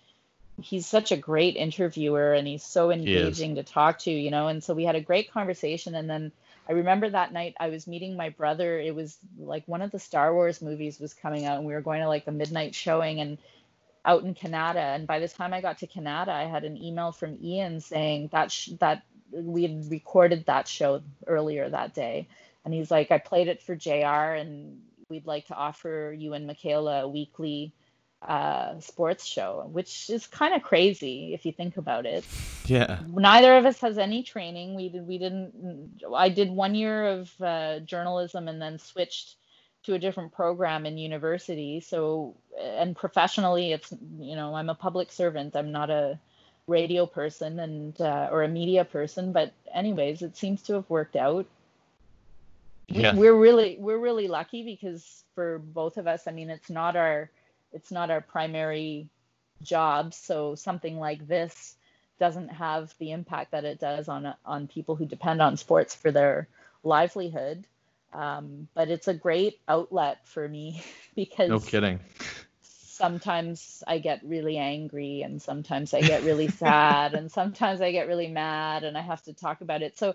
he's 0.63 0.87
such 0.87 1.11
a 1.11 1.17
great 1.17 1.57
interviewer 1.57 2.33
and 2.33 2.47
he's 2.47 2.63
so 2.63 2.91
engaging 2.91 3.57
to 3.57 3.63
talk 3.63 3.99
to 4.01 4.11
you 4.11 4.31
know 4.31 4.49
and 4.49 4.63
so 4.63 4.75
we 4.75 4.85
had 4.85 4.95
a 4.95 5.01
great 5.01 5.31
conversation 5.33 5.95
and 5.95 6.09
then 6.09 6.33
I 6.69 6.73
remember 6.73 7.11
that 7.11 7.33
night 7.33 7.55
I 7.61 7.69
was 7.69 7.87
meeting 7.87 8.17
my 8.17 8.31
brother. 8.31 8.79
It 8.81 8.95
was 8.95 9.19
like 9.39 9.69
one 9.69 9.83
of 9.83 9.91
the 9.91 9.99
Star 9.99 10.33
Wars 10.35 10.62
movies 10.62 11.01
was 11.01 11.15
coming 11.15 11.45
out, 11.47 11.59
and 11.59 11.67
we 11.67 11.75
were 11.75 11.83
going 11.83 12.01
to 12.01 12.09
like 12.09 12.25
the 12.25 12.33
midnight 12.33 12.75
showing 12.75 13.21
and 13.21 13.39
out 14.05 14.25
in 14.25 14.35
Kanata. 14.35 14.95
And 14.97 15.07
by 15.07 15.19
the 15.19 15.29
time 15.29 15.55
I 15.55 15.61
got 15.61 15.79
to 15.79 15.87
Kanata, 15.87 16.29
I 16.31 16.45
had 16.45 16.65
an 16.65 16.83
email 16.83 17.12
from 17.12 17.39
Ian 17.43 17.81
saying 17.81 18.31
that 18.33 18.53
sh- 18.53 18.71
that 18.81 19.03
we 19.33 19.62
had 19.62 19.91
recorded 19.91 20.47
that 20.47 20.69
show 20.69 21.03
earlier 21.27 21.69
that 21.69 21.95
day, 21.95 22.29
and 22.65 22.75
he's 22.75 22.91
like, 22.91 23.11
I 23.11 23.19
played 23.19 23.49
it 23.49 23.62
for 23.62 23.77
JR, 23.77 24.35
and 24.35 24.81
we'd 25.11 25.27
like 25.27 25.47
to 25.49 25.55
offer 25.55 26.15
you 26.17 26.35
and 26.35 26.47
Michaela 26.47 27.03
a 27.03 27.09
weekly 27.09 27.75
uh, 28.27 28.81
sports 28.81 29.25
show, 29.25 29.68
which 29.70 30.09
is 30.09 30.27
kind 30.27 30.55
of 30.55 30.62
crazy 30.62 31.35
if 31.35 31.45
you 31.45 31.53
think 31.53 31.77
about 31.77 32.07
it. 32.07 32.25
Yeah. 32.64 33.01
Neither 33.07 33.57
of 33.57 33.66
us 33.66 33.81
has 33.81 33.99
any 33.99 34.22
training. 34.22 34.75
We 34.75 34.89
did. 34.89 35.07
We 35.07 35.18
didn't. 35.18 36.01
I 36.14 36.31
did 36.31 36.51
one 36.51 36.75
year 36.75 37.07
of 37.07 37.31
uh, 37.41 37.81
journalism 37.81 38.49
and 38.49 38.61
then 38.61 38.79
switched 38.79 39.37
to 39.85 39.95
a 39.95 39.99
different 39.99 40.33
program 40.33 40.87
in 40.87 40.97
university. 40.97 41.81
So, 41.81 42.35
and 42.59 42.97
professionally, 42.97 43.72
it's 43.72 43.93
you 44.18 44.37
know 44.37 44.55
I'm 44.55 44.70
a 44.70 44.75
public 44.75 45.12
servant. 45.12 45.55
I'm 45.55 45.70
not 45.70 45.91
a 45.91 46.18
radio 46.66 47.05
person 47.05 47.61
and 47.61 48.01
uh, 48.01 48.29
or 48.33 48.43
a 48.43 48.49
media 48.49 48.85
person. 48.85 49.33
But 49.33 49.53
anyways, 49.75 50.22
it 50.22 50.37
seems 50.37 50.62
to 50.62 50.75
have 50.75 50.89
worked 50.89 51.16
out. 51.16 51.47
Yeah. 52.89 53.14
We're 53.14 53.37
really 53.37 53.77
we're 53.79 53.99
really 53.99 54.29
lucky 54.29 54.62
because 54.62 55.25
for 55.35 55.59
both 55.59 55.99
of 55.99 56.07
us, 56.07 56.27
I 56.27 56.31
mean, 56.31 56.49
it's 56.49 56.70
not 56.70 56.97
our 56.97 57.31
it's 57.75 57.91
not 57.91 58.11
our 58.11 58.20
primary 58.20 59.09
job. 59.62 60.14
So 60.14 60.55
something 60.55 60.99
like 60.99 61.27
this 61.27 61.77
doesn't 62.18 62.49
have 62.49 62.95
the 62.99 63.11
impact 63.12 63.53
that 63.53 63.64
it 63.64 63.81
does 63.81 64.09
on 64.09 64.35
on 64.45 64.68
people 64.68 64.97
who 64.97 65.07
depend 65.07 65.43
on 65.43 65.57
sports 65.57 65.95
for 65.95 66.12
their 66.12 66.49
livelihood. 66.83 67.66
Um, 68.12 68.68
but 68.75 68.91
it's 68.91 69.09
a 69.09 69.14
great 69.14 69.59
outlet 69.68 70.27
for 70.27 70.49
me 70.49 70.83
because 71.16 71.51
no 71.51 71.59
kidding. 71.59 72.01
Sometimes 72.62 73.83
I 73.89 73.99
get 73.99 74.25
really 74.25 74.57
angry 74.57 75.22
and 75.22 75.43
sometimes 75.43 75.93
I 75.93 76.01
get 76.01 76.22
really 76.22 76.49
sad 76.62 77.14
and 77.14 77.31
sometimes 77.31 77.81
I 77.81 77.91
get 77.91 78.07
really 78.07 78.29
mad 78.29 78.85
and 78.85 78.97
I 78.97 79.03
have 79.03 79.22
to 79.25 79.33
talk 79.33 79.61
about 79.62 79.83
it. 79.83 79.99
So 79.99 80.14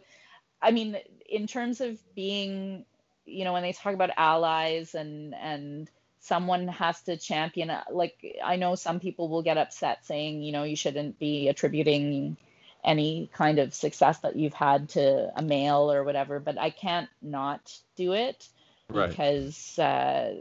I 0.62 0.72
mean, 0.72 0.98
in 1.28 1.48
terms 1.48 1.82
of 1.82 1.98
being, 2.16 2.86
you 3.26 3.44
know, 3.44 3.54
when 3.54 3.64
they 3.64 3.74
talk 3.74 3.94
about 3.94 4.12
allies 4.18 4.96
and 4.96 5.36
and 5.36 5.90
someone 6.20 6.68
has 6.68 7.02
to 7.04 7.18
champion 7.18 7.72
like 7.92 8.38
I 8.44 8.58
know 8.58 8.76
some 8.76 9.00
people 9.00 9.30
will 9.30 9.42
get 9.42 9.58
upset 9.58 10.06
saying, 10.06 10.44
you 10.44 10.52
know, 10.52 10.64
you 10.64 10.76
shouldn't 10.76 11.18
be 11.20 11.48
attributing 11.48 12.38
any 12.84 13.30
kind 13.34 13.60
of 13.60 13.74
success 13.74 14.20
that 14.20 14.36
you've 14.36 14.54
had 14.54 14.90
to 14.90 15.32
a 15.36 15.42
male 15.42 15.92
or 15.92 16.04
whatever, 16.04 16.40
but 16.40 16.58
I 16.58 16.70
can't 16.70 17.10
not 17.22 17.78
do 17.96 18.14
it 18.14 18.48
right. 18.90 19.10
because 19.10 19.80
uh, 19.80 20.36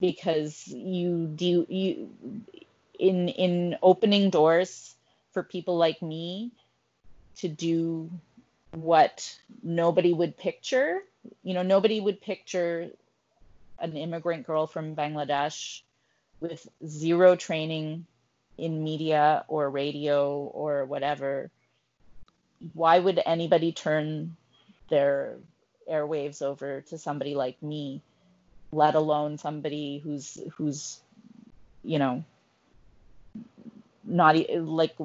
because 0.00 0.68
you 0.68 1.26
do 1.26 1.66
you 1.68 2.10
in 2.98 3.28
in 3.28 3.76
opening 3.82 4.30
doors 4.30 4.94
for 5.32 5.42
people 5.42 5.76
like 5.76 6.02
me 6.02 6.52
to 7.36 7.48
do 7.48 8.10
what 8.72 9.36
nobody 9.62 10.12
would 10.12 10.36
picture. 10.36 11.02
You 11.42 11.54
know, 11.54 11.62
nobody 11.62 12.00
would 12.00 12.20
picture 12.20 12.90
an 13.80 13.96
immigrant 13.96 14.46
girl 14.46 14.66
from 14.66 14.96
Bangladesh 14.96 15.82
with 16.40 16.66
zero 16.86 17.36
training 17.36 18.06
in 18.56 18.82
media 18.82 19.44
or 19.48 19.70
radio 19.70 20.34
or 20.36 20.84
whatever, 20.84 21.50
why 22.74 22.98
would 22.98 23.20
anybody 23.24 23.72
turn 23.72 24.36
their 24.88 25.36
airwaves 25.90 26.42
over 26.42 26.82
to 26.82 26.98
somebody 26.98 27.34
like 27.34 27.62
me, 27.62 28.02
let 28.72 28.94
alone 28.94 29.38
somebody 29.38 29.98
who's 29.98 30.38
who's 30.56 31.00
you 31.82 31.98
know 31.98 32.24
not 34.04 34.36
like 34.50 34.96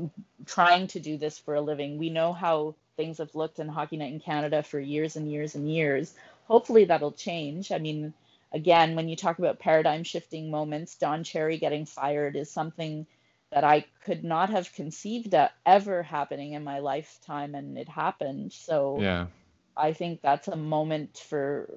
trying 0.46 0.88
to 0.88 1.00
do 1.00 1.18
this 1.18 1.38
for 1.38 1.56
a 1.56 1.62
living. 1.62 1.98
We 1.98 2.10
know 2.10 2.34
how 2.34 2.76
things 2.96 3.18
have 3.18 3.36
looked 3.36 3.60
in 3.60 3.68
Hockey 3.68 3.98
Night 3.98 4.14
in 4.14 4.20
Canada 4.20 4.64
for 4.64 4.80
years 4.80 5.16
and 5.16 5.32
years 5.32 5.56
and 5.56 5.70
years. 5.70 6.14
Hopefully 6.48 6.86
that'll 6.86 7.12
change. 7.12 7.72
I 7.72 7.78
mean, 7.78 8.14
again, 8.54 8.96
when 8.96 9.10
you 9.10 9.16
talk 9.16 9.40
about 9.40 9.60
paradigm 9.60 10.04
shifting 10.04 10.52
moments, 10.52 10.96
Don 10.96 11.24
Cherry 11.24 11.58
getting 11.58 11.86
fired 11.86 12.36
is 12.36 12.52
something 12.52 13.08
that 13.52 13.64
I 13.64 13.86
could 14.06 14.24
not 14.24 14.50
have 14.50 14.74
conceived 14.74 15.34
of 15.36 15.52
ever 15.66 16.04
happening 16.04 16.54
in 16.54 16.64
my 16.64 16.80
lifetime, 16.80 17.56
and 17.56 17.78
it 17.78 17.90
happened. 17.90 18.54
So 18.54 19.00
yeah, 19.00 19.28
I 19.76 19.94
think 19.94 20.22
that's 20.22 20.48
a 20.48 20.56
moment 20.56 21.18
for, 21.18 21.70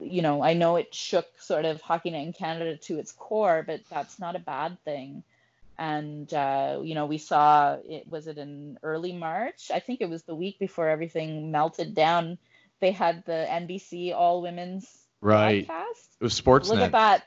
you 0.00 0.22
know, 0.22 0.42
I 0.42 0.54
know 0.54 0.76
it 0.76 0.94
shook 0.94 1.26
sort 1.38 1.64
of 1.64 1.80
hockey 1.80 2.10
night 2.10 2.26
in 2.26 2.32
Canada 2.32 2.76
to 2.76 2.98
its 2.98 3.12
core, 3.12 3.62
but 3.66 3.80
that's 3.90 4.18
not 4.18 4.36
a 4.36 4.40
bad 4.40 4.78
thing. 4.84 5.22
And 5.78 6.32
uh, 6.32 6.80
you 6.82 6.94
know, 6.94 7.04
we 7.04 7.18
saw 7.18 7.76
it 7.86 8.08
was 8.08 8.26
it 8.26 8.38
in 8.38 8.78
early 8.82 9.12
March. 9.12 9.70
I 9.72 9.80
think 9.80 10.00
it 10.00 10.08
was 10.08 10.22
the 10.22 10.34
week 10.34 10.58
before 10.58 10.88
everything 10.88 11.50
melted 11.50 11.94
down. 11.94 12.38
They 12.80 12.92
had 12.92 13.24
the 13.26 13.46
NBC 13.48 14.14
all 14.14 14.40
women's 14.40 15.05
right. 15.20 15.66
Broadcast. 15.66 16.16
It 16.20 16.24
was 16.24 16.40
Sportsnet. 16.40 16.68
Look 16.68 16.80
at 16.80 16.92
that 16.92 17.24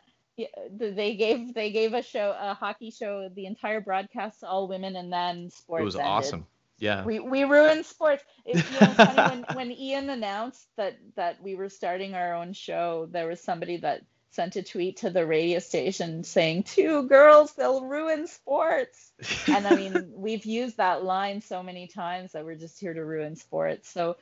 they 0.72 1.16
gave 1.16 1.54
they 1.54 1.72
gave 1.72 1.94
a 1.94 2.02
show 2.02 2.36
a 2.40 2.54
hockey 2.54 2.92
show 2.92 3.30
the 3.30 3.46
entire 3.46 3.82
broadcast 3.82 4.44
all 4.44 4.68
women 4.68 4.96
and 4.96 5.12
then 5.12 5.50
sports 5.50 5.82
it 5.82 5.86
was 5.86 5.96
ended. 5.96 6.08
awesome 6.08 6.46
yeah 6.78 7.04
we 7.04 7.20
we 7.20 7.44
ruined 7.44 7.86
sports 7.86 8.24
it, 8.46 8.56
you 8.56 8.80
know, 8.80 8.94
funny, 8.94 9.44
when, 9.56 9.56
when 9.56 9.72
ian 9.72 10.10
announced 10.10 10.68
that 10.78 10.98
that 11.16 11.42
we 11.42 11.56
were 11.56 11.70
starting 11.70 12.14
our 12.14 12.36
own 12.36 12.54
show 12.54 13.08
there 13.12 13.28
was 13.28 13.42
somebody 13.42 13.78
that 13.78 14.02
sent 14.32 14.56
a 14.56 14.64
tweet 14.64 14.98
to 14.98 15.10
the 15.10 15.26
radio 15.26 15.60
station 15.60 16.24
saying 16.24 16.64
two 16.64 17.08
girls 17.08 17.54
they'll 17.54 17.84
ruin 17.84 18.28
sports 18.28 19.12
and 19.48 19.68
i 19.68 19.76
mean 19.76 20.12
we've 20.14 20.46
used 20.46 20.78
that 20.78 21.04
line 21.04 21.42
so 21.42 21.64
many 21.64 21.88
times 21.88 22.32
that 22.32 22.46
we're 22.46 22.56
just 22.56 22.80
here 22.80 22.94
to 22.94 23.04
ruin 23.04 23.36
sports 23.36 23.90
so 23.90 24.16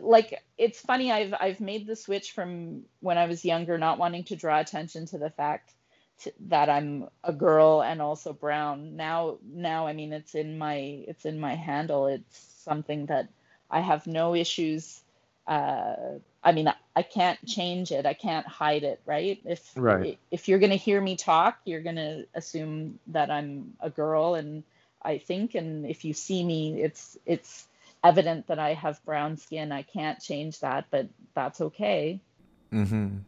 like 0.00 0.42
it's 0.58 0.80
funny 0.80 1.12
I've 1.12 1.34
I've 1.38 1.60
made 1.60 1.86
the 1.86 1.96
switch 1.96 2.32
from 2.32 2.82
when 3.00 3.18
I 3.18 3.26
was 3.26 3.44
younger 3.44 3.78
not 3.78 3.98
wanting 3.98 4.24
to 4.24 4.36
draw 4.36 4.58
attention 4.58 5.06
to 5.06 5.18
the 5.18 5.30
fact 5.30 5.72
to, 6.20 6.32
that 6.48 6.68
I'm 6.68 7.08
a 7.24 7.32
girl 7.32 7.82
and 7.82 8.02
also 8.02 8.32
brown. 8.32 8.96
Now 8.96 9.38
now 9.44 9.86
I 9.86 9.92
mean 9.92 10.12
it's 10.12 10.34
in 10.34 10.58
my 10.58 10.74
it's 11.06 11.24
in 11.24 11.38
my 11.40 11.54
handle. 11.54 12.06
It's 12.06 12.38
something 12.64 13.06
that 13.06 13.28
I 13.70 13.80
have 13.80 14.06
no 14.06 14.34
issues 14.34 15.02
uh, 15.46 16.18
I 16.42 16.52
mean 16.52 16.72
I 16.96 17.02
can't 17.02 17.44
change 17.46 17.92
it. 17.92 18.06
I 18.06 18.14
can't 18.14 18.46
hide 18.46 18.84
it, 18.84 19.00
right? 19.04 19.40
If 19.44 19.72
right. 19.76 20.18
if 20.30 20.48
you're 20.48 20.58
going 20.58 20.70
to 20.70 20.76
hear 20.76 21.00
me 21.00 21.16
talk, 21.16 21.58
you're 21.64 21.82
going 21.82 21.96
to 21.96 22.26
assume 22.34 22.98
that 23.08 23.30
I'm 23.30 23.74
a 23.80 23.90
girl 23.90 24.36
and 24.36 24.62
I 25.02 25.18
think 25.18 25.54
and 25.54 25.86
if 25.86 26.04
you 26.04 26.12
see 26.12 26.44
me 26.44 26.82
it's 26.82 27.18
it's 27.26 27.66
evident 28.02 28.46
that 28.48 28.58
I 28.58 28.74
have 28.74 29.04
brown 29.04 29.36
skin. 29.36 29.72
I 29.72 29.82
can't 29.82 30.20
change 30.20 30.60
that, 30.60 30.86
but 30.90 31.08
that's 31.34 31.60
okay. 31.60 32.20
Mm-hmm. 32.72 33.18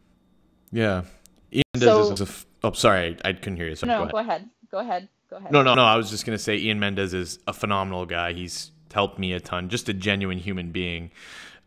Yeah. 0.71 1.03
Ian 1.51 1.63
Mendes 1.75 1.87
so, 1.87 2.11
is 2.13 2.21
a. 2.21 2.23
F- 2.23 2.45
oh, 2.63 2.71
sorry, 2.71 3.17
I, 3.23 3.33
couldn't 3.33 3.57
hear 3.57 3.67
you. 3.67 3.75
Sorry, 3.75 3.91
no, 3.91 4.07
go 4.07 4.17
ahead. 4.17 4.49
go 4.71 4.79
ahead. 4.79 5.07
Go 5.29 5.37
ahead. 5.37 5.51
No, 5.51 5.63
no, 5.63 5.75
no. 5.75 5.83
I 5.83 5.95
was 5.95 6.09
just 6.09 6.25
gonna 6.25 6.37
say 6.37 6.57
Ian 6.57 6.79
Mendes 6.79 7.13
is 7.13 7.39
a 7.47 7.53
phenomenal 7.53 8.05
guy. 8.05 8.33
He's 8.33 8.71
helped 8.93 9.19
me 9.19 9.33
a 9.33 9.39
ton. 9.39 9.69
Just 9.69 9.89
a 9.89 9.93
genuine 9.93 10.37
human 10.37 10.71
being. 10.71 11.11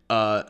Uh, 0.08 0.44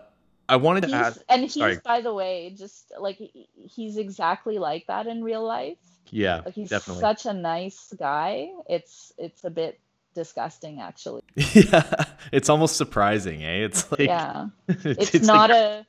I 0.49 0.57
wanted 0.57 0.83
to 0.83 0.87
he's, 0.89 0.95
ask, 0.95 1.21
and 1.29 1.43
he's 1.43 1.55
sorry. 1.55 1.79
by 1.85 2.01
the 2.01 2.13
way, 2.13 2.55
just 2.57 2.93
like 2.99 3.21
he's 3.55 3.97
exactly 3.97 4.59
like 4.59 4.87
that 4.87 5.07
in 5.07 5.25
real 5.25 5.43
life. 5.43 5.79
Yeah, 6.11 6.43
like 6.45 6.55
he's 6.55 6.71
definitely. 6.71 7.01
such 7.01 7.27
a 7.27 7.33
nice 7.33 7.93
guy. 7.99 8.51
It's 8.69 9.13
it's 9.19 9.45
a 9.45 9.51
bit 9.51 9.81
disgusting 10.17 10.81
actually. 10.81 11.23
Yeah 11.55 12.07
it's 12.33 12.49
almost 12.49 12.77
surprising 12.77 13.45
eh? 13.45 13.65
It's 13.65 13.91
like 13.91 14.01
yeah. 14.01 14.49
it's, 14.69 15.15
it's 15.15 15.27
not 15.27 15.51
like... 15.51 15.59
a 15.59 15.87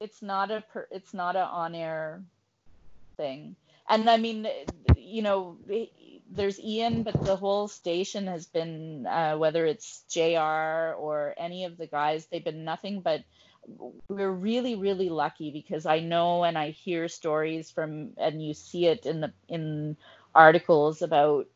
it's 0.00 0.22
not 0.22 0.50
a 0.50 0.62
per, 0.72 0.86
it's 0.90 1.14
not 1.14 1.36
a 1.36 1.44
on-air 1.44 2.22
thing. 3.16 3.56
And 3.88 4.08
i 4.08 4.16
mean 4.16 4.48
you 4.96 5.22
know 5.22 5.58
there's 6.30 6.58
ian 6.60 7.02
but 7.02 7.24
the 7.24 7.36
whole 7.36 7.68
station 7.68 8.26
has 8.26 8.46
been 8.46 9.06
uh, 9.06 9.36
whether 9.36 9.66
it's 9.66 10.04
jr 10.08 10.96
or 10.96 11.34
any 11.36 11.64
of 11.64 11.76
the 11.76 11.86
guys 11.86 12.26
they've 12.26 12.44
been 12.44 12.64
nothing 12.64 13.00
but 13.00 13.22
we're 14.08 14.30
really 14.30 14.76
really 14.76 15.10
lucky 15.10 15.50
because 15.50 15.84
i 15.84 15.98
know 16.00 16.42
and 16.44 16.56
i 16.56 16.70
hear 16.70 17.06
stories 17.06 17.70
from 17.70 18.12
and 18.16 18.42
you 18.42 18.54
see 18.54 18.86
it 18.86 19.04
in 19.04 19.20
the 19.20 19.32
in 19.48 19.96
articles 20.34 21.02
about 21.02 21.46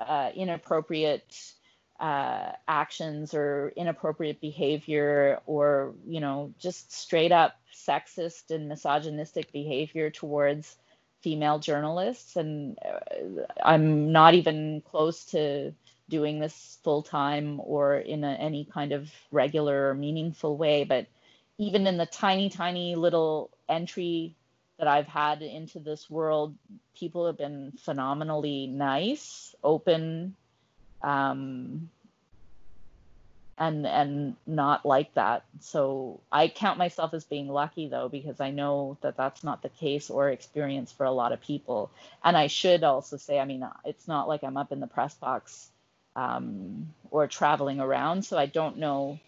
uh, 0.00 0.30
inappropriate 0.34 1.54
uh, 2.00 2.52
actions 2.66 3.34
or 3.34 3.72
inappropriate 3.76 4.40
behavior 4.40 5.40
or 5.46 5.94
you 6.06 6.20
know 6.20 6.52
just 6.58 6.92
straight 6.92 7.32
up 7.32 7.56
sexist 7.74 8.50
and 8.50 8.68
misogynistic 8.68 9.52
behavior 9.52 10.10
towards 10.10 10.76
female 11.22 11.58
journalists. 11.58 12.36
And 12.36 12.78
uh, 12.84 13.44
i'm 13.64 14.12
not 14.12 14.34
even 14.34 14.82
close 14.86 15.26
to 15.26 15.72
doing 16.08 16.40
this 16.40 16.78
full 16.82 17.02
time 17.02 17.60
or 17.62 17.96
in 17.96 18.24
a, 18.24 18.32
any 18.32 18.64
kind 18.64 18.92
of 18.92 19.10
regular 19.30 19.90
or 19.90 19.94
meaningful 19.94 20.56
way 20.56 20.84
but 20.84 21.06
even 21.58 21.86
in 21.86 21.98
the 21.98 22.06
tiny 22.06 22.50
tiny 22.50 22.96
little 22.96 23.50
entry 23.68 24.34
that 24.80 24.88
I've 24.88 25.06
had 25.06 25.42
into 25.42 25.78
this 25.78 26.08
world, 26.08 26.54
people 26.98 27.26
have 27.26 27.36
been 27.36 27.72
phenomenally 27.78 28.66
nice, 28.66 29.54
open, 29.62 30.34
um, 31.02 31.90
and 33.58 33.86
and 33.86 34.36
not 34.46 34.86
like 34.86 35.12
that. 35.14 35.44
So 35.60 36.20
I 36.32 36.48
count 36.48 36.78
myself 36.78 37.12
as 37.12 37.24
being 37.24 37.46
lucky 37.48 37.88
though 37.88 38.08
because 38.08 38.40
I 38.40 38.50
know 38.52 38.96
that 39.02 39.18
that's 39.18 39.44
not 39.44 39.60
the 39.60 39.68
case 39.68 40.08
or 40.08 40.30
experience 40.30 40.90
for 40.90 41.04
a 41.04 41.12
lot 41.12 41.32
of 41.32 41.42
people. 41.42 41.90
And 42.24 42.34
I 42.34 42.46
should 42.46 42.82
also 42.82 43.18
say, 43.18 43.38
I 43.38 43.44
mean, 43.44 43.68
it's 43.84 44.08
not 44.08 44.28
like 44.28 44.42
I'm 44.42 44.56
up 44.56 44.72
in 44.72 44.80
the 44.80 44.86
press 44.86 45.14
box 45.14 45.68
um, 46.16 46.88
or 47.10 47.26
traveling 47.26 47.80
around, 47.80 48.24
so 48.24 48.38
I 48.38 48.46
don't 48.46 48.78
know 48.78 49.18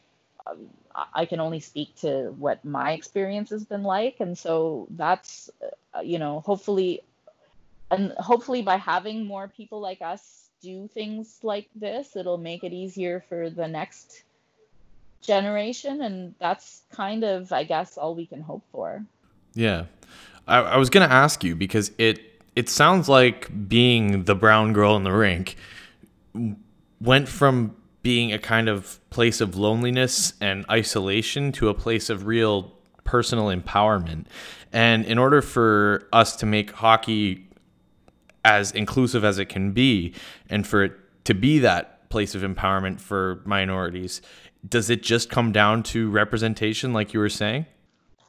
I 1.14 1.24
can 1.26 1.40
only 1.40 1.60
speak 1.60 1.94
to 1.96 2.34
what 2.38 2.64
my 2.64 2.92
experience 2.92 3.50
has 3.50 3.64
been 3.64 3.82
like, 3.82 4.16
and 4.20 4.36
so 4.36 4.86
that's 4.90 5.50
uh, 5.94 6.00
you 6.00 6.18
know 6.18 6.40
hopefully, 6.40 7.02
and 7.90 8.12
hopefully 8.12 8.62
by 8.62 8.76
having 8.76 9.24
more 9.24 9.48
people 9.48 9.80
like 9.80 10.02
us 10.02 10.50
do 10.60 10.88
things 10.88 11.38
like 11.42 11.68
this, 11.74 12.16
it'll 12.16 12.38
make 12.38 12.62
it 12.64 12.72
easier 12.72 13.24
for 13.28 13.50
the 13.50 13.66
next 13.66 14.24
generation, 15.22 16.02
and 16.02 16.34
that's 16.38 16.82
kind 16.92 17.24
of 17.24 17.52
I 17.52 17.64
guess 17.64 17.96
all 17.96 18.14
we 18.14 18.26
can 18.26 18.42
hope 18.42 18.64
for. 18.72 19.04
Yeah, 19.54 19.86
I, 20.46 20.58
I 20.58 20.76
was 20.76 20.90
gonna 20.90 21.06
ask 21.06 21.42
you 21.42 21.56
because 21.56 21.92
it 21.98 22.20
it 22.54 22.68
sounds 22.68 23.08
like 23.08 23.68
being 23.68 24.24
the 24.24 24.34
brown 24.34 24.72
girl 24.72 24.96
in 24.96 25.04
the 25.04 25.12
rink 25.12 25.56
went 27.00 27.28
from 27.28 27.76
being 28.02 28.32
a 28.32 28.38
kind 28.38 28.68
of 28.68 28.98
place 29.10 29.40
of 29.40 29.56
loneliness 29.56 30.34
and 30.40 30.64
isolation 30.70 31.52
to 31.52 31.68
a 31.68 31.74
place 31.74 32.10
of 32.10 32.26
real 32.26 32.72
personal 33.04 33.46
empowerment. 33.46 34.26
And 34.72 35.04
in 35.04 35.18
order 35.18 35.42
for 35.42 36.08
us 36.12 36.36
to 36.36 36.46
make 36.46 36.72
hockey 36.72 37.48
as 38.44 38.72
inclusive 38.72 39.24
as 39.24 39.38
it 39.38 39.46
can 39.46 39.72
be 39.72 40.14
and 40.50 40.66
for 40.66 40.84
it 40.84 40.92
to 41.24 41.34
be 41.34 41.60
that 41.60 42.08
place 42.10 42.34
of 42.34 42.42
empowerment 42.42 43.00
for 43.00 43.40
minorities, 43.44 44.20
does 44.68 44.90
it 44.90 45.02
just 45.02 45.30
come 45.30 45.52
down 45.52 45.82
to 45.82 46.10
representation, 46.10 46.92
like 46.92 47.12
you 47.14 47.20
were 47.20 47.28
saying? 47.28 47.66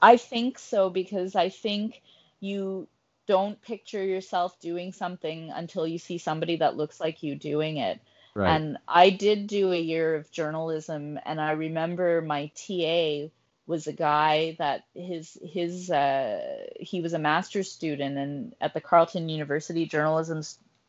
I 0.01 0.17
think 0.17 0.59
so 0.59 0.89
because 0.89 1.35
I 1.35 1.49
think 1.49 2.01
you 2.39 2.87
don't 3.25 3.61
picture 3.61 4.03
yourself 4.03 4.59
doing 4.59 4.91
something 4.91 5.49
until 5.51 5.87
you 5.87 5.97
see 5.97 6.17
somebody 6.17 6.57
that 6.57 6.75
looks 6.75 6.99
like 6.99 7.23
you 7.23 7.35
doing 7.35 7.77
it. 7.77 8.01
Right. 8.35 8.55
And 8.55 8.77
I 8.87 9.11
did 9.11 9.47
do 9.47 9.71
a 9.71 9.79
year 9.79 10.15
of 10.15 10.31
journalism, 10.31 11.19
and 11.23 11.39
I 11.39 11.51
remember 11.51 12.21
my 12.21 12.51
TA 12.55 13.29
was 13.65 13.87
a 13.87 13.93
guy 13.93 14.55
that 14.59 14.85
his 14.93 15.37
his 15.43 15.89
uh, 15.91 16.65
he 16.79 17.01
was 17.01 17.13
a 17.13 17.19
master's 17.19 17.71
student 17.71 18.17
and 18.17 18.55
at 18.59 18.73
the 18.73 18.81
Carleton 18.81 19.29
University 19.29 19.85
journalism 19.85 20.41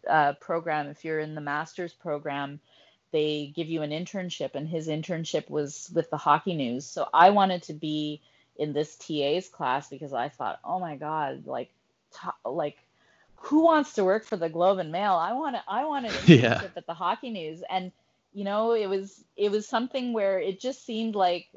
uh, 0.08 0.32
program. 0.34 0.88
If 0.88 1.04
you're 1.04 1.20
in 1.20 1.34
the 1.34 1.40
master's 1.40 1.92
program, 1.92 2.60
they 3.12 3.52
give 3.54 3.68
you 3.68 3.82
an 3.82 3.90
internship, 3.90 4.54
and 4.54 4.66
his 4.66 4.88
internship 4.88 5.50
was 5.50 5.90
with 5.94 6.10
the 6.10 6.16
Hockey 6.16 6.54
News. 6.54 6.86
So 6.86 7.08
I 7.12 7.30
wanted 7.30 7.64
to 7.64 7.74
be 7.74 8.22
in 8.56 8.72
this 8.72 8.96
TA's 8.96 9.48
class 9.48 9.88
because 9.88 10.12
I 10.12 10.30
thought, 10.30 10.60
oh 10.64 10.80
my 10.80 10.96
god, 10.96 11.46
like 11.46 11.70
t- 12.12 12.28
like 12.44 12.78
who 13.44 13.62
wants 13.62 13.94
to 13.94 14.04
work 14.04 14.24
for 14.24 14.36
the 14.36 14.48
Globe 14.48 14.78
and 14.78 14.90
Mail? 14.90 15.14
I 15.14 15.32
want 15.32 15.56
to 15.56 15.62
I 15.68 15.84
want 15.84 16.06
an 16.06 16.12
internship 16.12 16.42
yeah. 16.42 16.68
at 16.76 16.86
the 16.86 16.94
Hockey 16.94 17.30
News, 17.30 17.62
and 17.68 17.92
you 18.32 18.44
know 18.44 18.72
it 18.72 18.86
was 18.86 19.22
it 19.36 19.50
was 19.50 19.66
something 19.68 20.12
where 20.12 20.40
it 20.40 20.60
just 20.60 20.84
seemed 20.84 21.14
like 21.14 21.48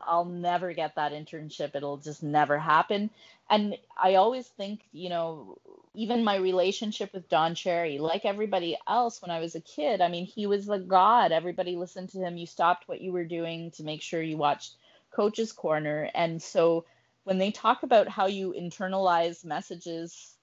I'll 0.00 0.24
never 0.24 0.72
get 0.72 0.94
that 0.94 1.12
internship. 1.12 1.74
It'll 1.74 1.98
just 1.98 2.22
never 2.22 2.58
happen. 2.58 3.10
And 3.48 3.76
I 4.00 4.14
always 4.14 4.46
think, 4.46 4.82
you 4.92 5.08
know, 5.08 5.58
even 5.94 6.24
my 6.24 6.36
relationship 6.36 7.12
with 7.12 7.28
Don 7.28 7.54
Cherry, 7.54 7.98
like 7.98 8.24
everybody 8.24 8.78
else 8.88 9.20
when 9.20 9.30
I 9.30 9.40
was 9.40 9.56
a 9.56 9.60
kid, 9.60 10.00
I 10.00 10.08
mean, 10.08 10.24
he 10.24 10.46
was 10.46 10.66
the 10.66 10.78
god. 10.78 11.32
Everybody 11.32 11.76
listened 11.76 12.10
to 12.10 12.18
him. 12.18 12.36
You 12.36 12.46
stopped 12.46 12.88
what 12.88 13.00
you 13.00 13.12
were 13.12 13.24
doing 13.24 13.72
to 13.72 13.82
make 13.82 14.02
sure 14.02 14.22
you 14.22 14.36
watched 14.36 14.76
Coach's 15.10 15.52
Corner. 15.52 16.08
And 16.14 16.40
so 16.40 16.84
when 17.24 17.38
they 17.38 17.50
talk 17.50 17.82
about 17.82 18.08
how 18.08 18.26
you 18.26 18.54
internalize 18.56 19.44
messages 19.44 20.36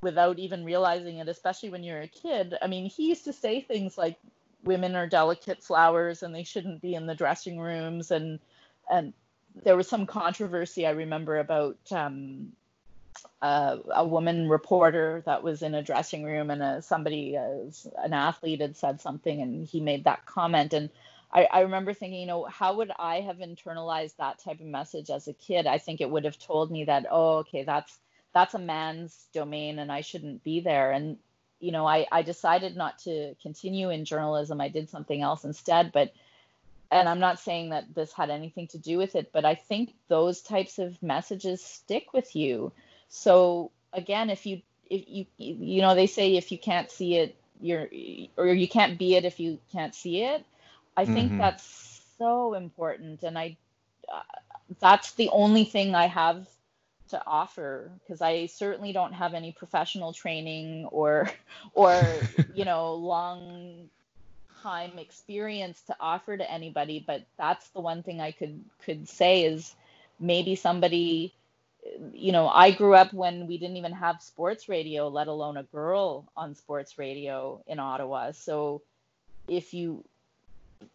without 0.00 0.38
even 0.38 0.64
realizing 0.64 1.18
it, 1.18 1.28
especially 1.28 1.70
when 1.70 1.82
you're 1.82 2.02
a 2.02 2.08
kid, 2.08 2.54
I 2.60 2.66
mean, 2.66 2.88
he 2.88 3.08
used 3.08 3.24
to 3.24 3.32
say 3.32 3.60
things 3.60 3.96
like, 3.98 4.18
women 4.64 4.96
are 4.96 5.06
delicate 5.06 5.62
flowers 5.62 6.22
and 6.22 6.34
they 6.34 6.42
shouldn't 6.42 6.82
be 6.82 6.94
in 6.94 7.06
the 7.06 7.14
dressing 7.14 7.60
rooms 7.60 8.10
and 8.10 8.40
and 8.90 9.12
there 9.64 9.76
was 9.76 9.88
some 9.88 10.06
controversy 10.06 10.86
I 10.86 10.90
remember 10.90 11.38
about 11.38 11.78
um, 11.90 12.52
uh, 13.40 13.78
a 13.94 14.06
woman 14.06 14.48
reporter 14.48 15.22
that 15.26 15.42
was 15.42 15.62
in 15.62 15.74
a 15.74 15.82
dressing 15.82 16.24
room 16.24 16.50
and 16.50 16.62
a, 16.62 16.82
somebody, 16.82 17.36
uh, 17.36 17.70
an 17.98 18.12
athlete, 18.12 18.60
had 18.60 18.76
said 18.76 19.00
something 19.00 19.40
and 19.40 19.66
he 19.66 19.80
made 19.80 20.04
that 20.04 20.26
comment. 20.26 20.74
And 20.74 20.90
I, 21.32 21.48
I 21.50 21.60
remember 21.60 21.94
thinking, 21.94 22.20
you 22.20 22.26
know, 22.26 22.44
how 22.44 22.74
would 22.74 22.92
I 22.98 23.20
have 23.20 23.38
internalized 23.38 24.16
that 24.16 24.38
type 24.38 24.60
of 24.60 24.66
message 24.66 25.10
as 25.10 25.26
a 25.26 25.32
kid? 25.32 25.66
I 25.66 25.78
think 25.78 26.00
it 26.00 26.10
would 26.10 26.24
have 26.24 26.38
told 26.38 26.70
me 26.70 26.84
that, 26.84 27.06
oh, 27.10 27.38
okay, 27.38 27.64
that's 27.64 27.98
that's 28.36 28.52
a 28.52 28.58
man's 28.58 29.28
domain 29.32 29.78
and 29.78 29.90
I 29.90 30.02
shouldn't 30.02 30.44
be 30.44 30.60
there. 30.60 30.92
And 30.92 31.16
you 31.58 31.72
know, 31.72 31.86
I, 31.86 32.06
I 32.12 32.20
decided 32.20 32.76
not 32.76 32.98
to 33.00 33.34
continue 33.40 33.88
in 33.88 34.04
journalism. 34.04 34.60
I 34.60 34.68
did 34.68 34.90
something 34.90 35.22
else 35.22 35.44
instead, 35.44 35.90
but 35.90 36.12
and 36.90 37.08
I'm 37.08 37.18
not 37.18 37.40
saying 37.40 37.70
that 37.70 37.94
this 37.94 38.12
had 38.12 38.28
anything 38.28 38.66
to 38.68 38.78
do 38.78 38.98
with 38.98 39.16
it, 39.16 39.30
but 39.32 39.46
I 39.46 39.54
think 39.54 39.94
those 40.08 40.42
types 40.42 40.78
of 40.78 41.02
messages 41.02 41.64
stick 41.64 42.12
with 42.12 42.36
you. 42.36 42.72
So 43.08 43.70
again, 43.94 44.28
if 44.28 44.44
you 44.44 44.60
if 44.90 45.04
you 45.08 45.24
you 45.38 45.80
know 45.80 45.94
they 45.94 46.06
say 46.06 46.36
if 46.36 46.52
you 46.52 46.58
can't 46.58 46.90
see 46.90 47.16
it, 47.16 47.36
you're 47.58 47.88
or 48.36 48.48
you 48.48 48.68
can't 48.68 48.98
be 48.98 49.14
it 49.14 49.24
if 49.24 49.40
you 49.40 49.58
can't 49.72 49.94
see 49.94 50.24
it. 50.24 50.44
I 50.94 51.06
think 51.06 51.30
mm-hmm. 51.30 51.38
that's 51.38 52.02
so 52.18 52.52
important, 52.52 53.22
and 53.22 53.38
I 53.38 53.56
uh, 54.12 54.20
that's 54.78 55.12
the 55.12 55.30
only 55.30 55.64
thing 55.64 55.94
I 55.94 56.06
have 56.06 56.46
to 57.10 57.22
offer 57.26 57.90
because 58.00 58.22
I 58.22 58.46
certainly 58.46 58.92
don't 58.92 59.12
have 59.12 59.34
any 59.34 59.52
professional 59.52 60.12
training 60.12 60.86
or 60.86 61.30
or 61.74 62.28
you 62.52 62.64
know 62.64 62.94
long 62.94 63.88
time 64.62 64.98
experience 64.98 65.82
to 65.82 65.96
offer 66.00 66.36
to 66.36 66.50
anybody 66.50 67.02
but 67.06 67.22
that's 67.38 67.68
the 67.70 67.80
one 67.80 68.02
thing 68.02 68.20
i 68.20 68.32
could 68.32 68.64
could 68.84 69.08
say 69.08 69.44
is 69.44 69.74
maybe 70.18 70.56
somebody 70.56 71.32
you 72.12 72.32
know 72.32 72.48
i 72.48 72.70
grew 72.70 72.94
up 72.94 73.12
when 73.12 73.46
we 73.46 73.58
didn't 73.58 73.76
even 73.76 73.92
have 73.92 74.20
sports 74.22 74.68
radio 74.68 75.08
let 75.08 75.28
alone 75.28 75.56
a 75.56 75.62
girl 75.64 76.26
on 76.36 76.54
sports 76.54 76.98
radio 76.98 77.62
in 77.66 77.78
ottawa. 77.78 78.32
So 78.32 78.82
if 79.48 79.74
you 79.74 80.04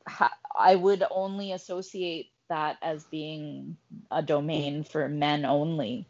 ha- 0.07 0.37
i 0.57 0.75
would 0.75 1.03
only 1.11 1.51
associate 1.53 2.30
that 2.51 2.77
as 2.81 3.03
being 3.05 3.77
a 4.11 4.21
domain 4.21 4.83
for 4.83 5.09
men 5.09 5.45
only. 5.45 6.05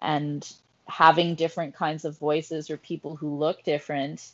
And 0.00 0.48
having 0.86 1.34
different 1.34 1.74
kinds 1.74 2.04
of 2.04 2.18
voices 2.18 2.70
or 2.70 2.76
people 2.76 3.16
who 3.16 3.36
look 3.36 3.64
different 3.64 4.32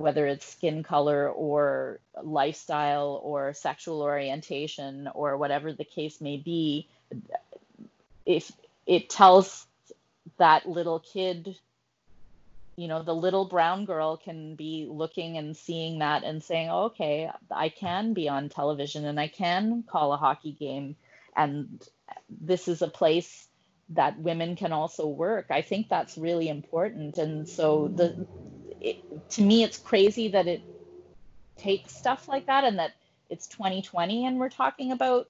whether 0.00 0.26
it's 0.26 0.46
skin 0.46 0.82
color 0.82 1.28
or 1.28 2.00
lifestyle 2.22 3.20
or 3.22 3.52
sexual 3.52 4.02
orientation 4.02 5.08
or 5.14 5.36
whatever 5.36 5.72
the 5.72 5.84
case 5.84 6.20
may 6.20 6.38
be, 6.38 6.88
if 8.26 8.50
it 8.86 9.08
tells 9.08 9.66
that 10.38 10.68
little 10.68 11.00
kid, 11.00 11.56
you 12.80 12.88
know, 12.88 13.02
the 13.02 13.14
little 13.14 13.44
brown 13.44 13.84
girl 13.84 14.16
can 14.16 14.54
be 14.54 14.86
looking 14.88 15.36
and 15.36 15.54
seeing 15.54 15.98
that 15.98 16.24
and 16.24 16.42
saying, 16.42 16.70
oh, 16.70 16.84
okay, 16.84 17.30
I 17.50 17.68
can 17.68 18.14
be 18.14 18.26
on 18.26 18.48
television 18.48 19.04
and 19.04 19.20
I 19.20 19.28
can 19.28 19.84
call 19.86 20.14
a 20.14 20.16
hockey 20.16 20.52
game. 20.52 20.96
And 21.36 21.86
this 22.30 22.68
is 22.68 22.80
a 22.80 22.88
place 22.88 23.48
that 23.90 24.18
women 24.18 24.56
can 24.56 24.72
also 24.72 25.06
work. 25.06 25.48
I 25.50 25.60
think 25.60 25.90
that's 25.90 26.16
really 26.16 26.48
important. 26.48 27.18
And 27.18 27.46
so 27.46 27.88
the 27.88 28.26
it, 28.80 29.28
to 29.32 29.42
me, 29.42 29.62
it's 29.62 29.76
crazy 29.76 30.28
that 30.28 30.46
it 30.46 30.62
takes 31.58 31.94
stuff 31.94 32.28
like 32.28 32.46
that 32.46 32.64
and 32.64 32.78
that 32.78 32.92
it's 33.28 33.46
2020 33.48 34.24
and 34.24 34.38
we're 34.38 34.48
talking 34.48 34.90
about 34.90 35.28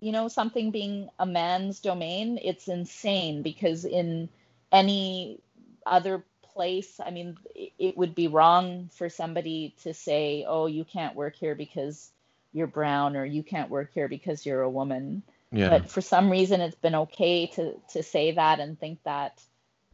you 0.00 0.10
know 0.10 0.26
something 0.26 0.72
being 0.72 1.08
a 1.20 1.24
man's 1.24 1.78
domain 1.78 2.36
it's 2.42 2.66
insane 2.66 3.40
because 3.42 3.84
in 3.84 4.28
any 4.72 5.40
other 5.86 6.24
place 6.54 7.00
i 7.04 7.10
mean 7.10 7.36
it 7.78 7.96
would 7.96 8.14
be 8.14 8.28
wrong 8.28 8.88
for 8.92 9.08
somebody 9.08 9.74
to 9.82 9.92
say 9.92 10.44
oh 10.46 10.66
you 10.66 10.84
can't 10.84 11.16
work 11.16 11.34
here 11.34 11.54
because 11.54 12.10
you're 12.52 12.68
brown 12.68 13.16
or 13.16 13.24
you 13.24 13.42
can't 13.42 13.70
work 13.70 13.90
here 13.92 14.08
because 14.08 14.46
you're 14.46 14.62
a 14.62 14.70
woman 14.70 15.22
yeah. 15.50 15.68
but 15.68 15.90
for 15.90 16.00
some 16.00 16.30
reason 16.30 16.60
it's 16.60 16.76
been 16.76 16.94
okay 16.94 17.46
to 17.46 17.74
to 17.90 18.02
say 18.02 18.32
that 18.32 18.60
and 18.60 18.78
think 18.78 19.02
that 19.02 19.42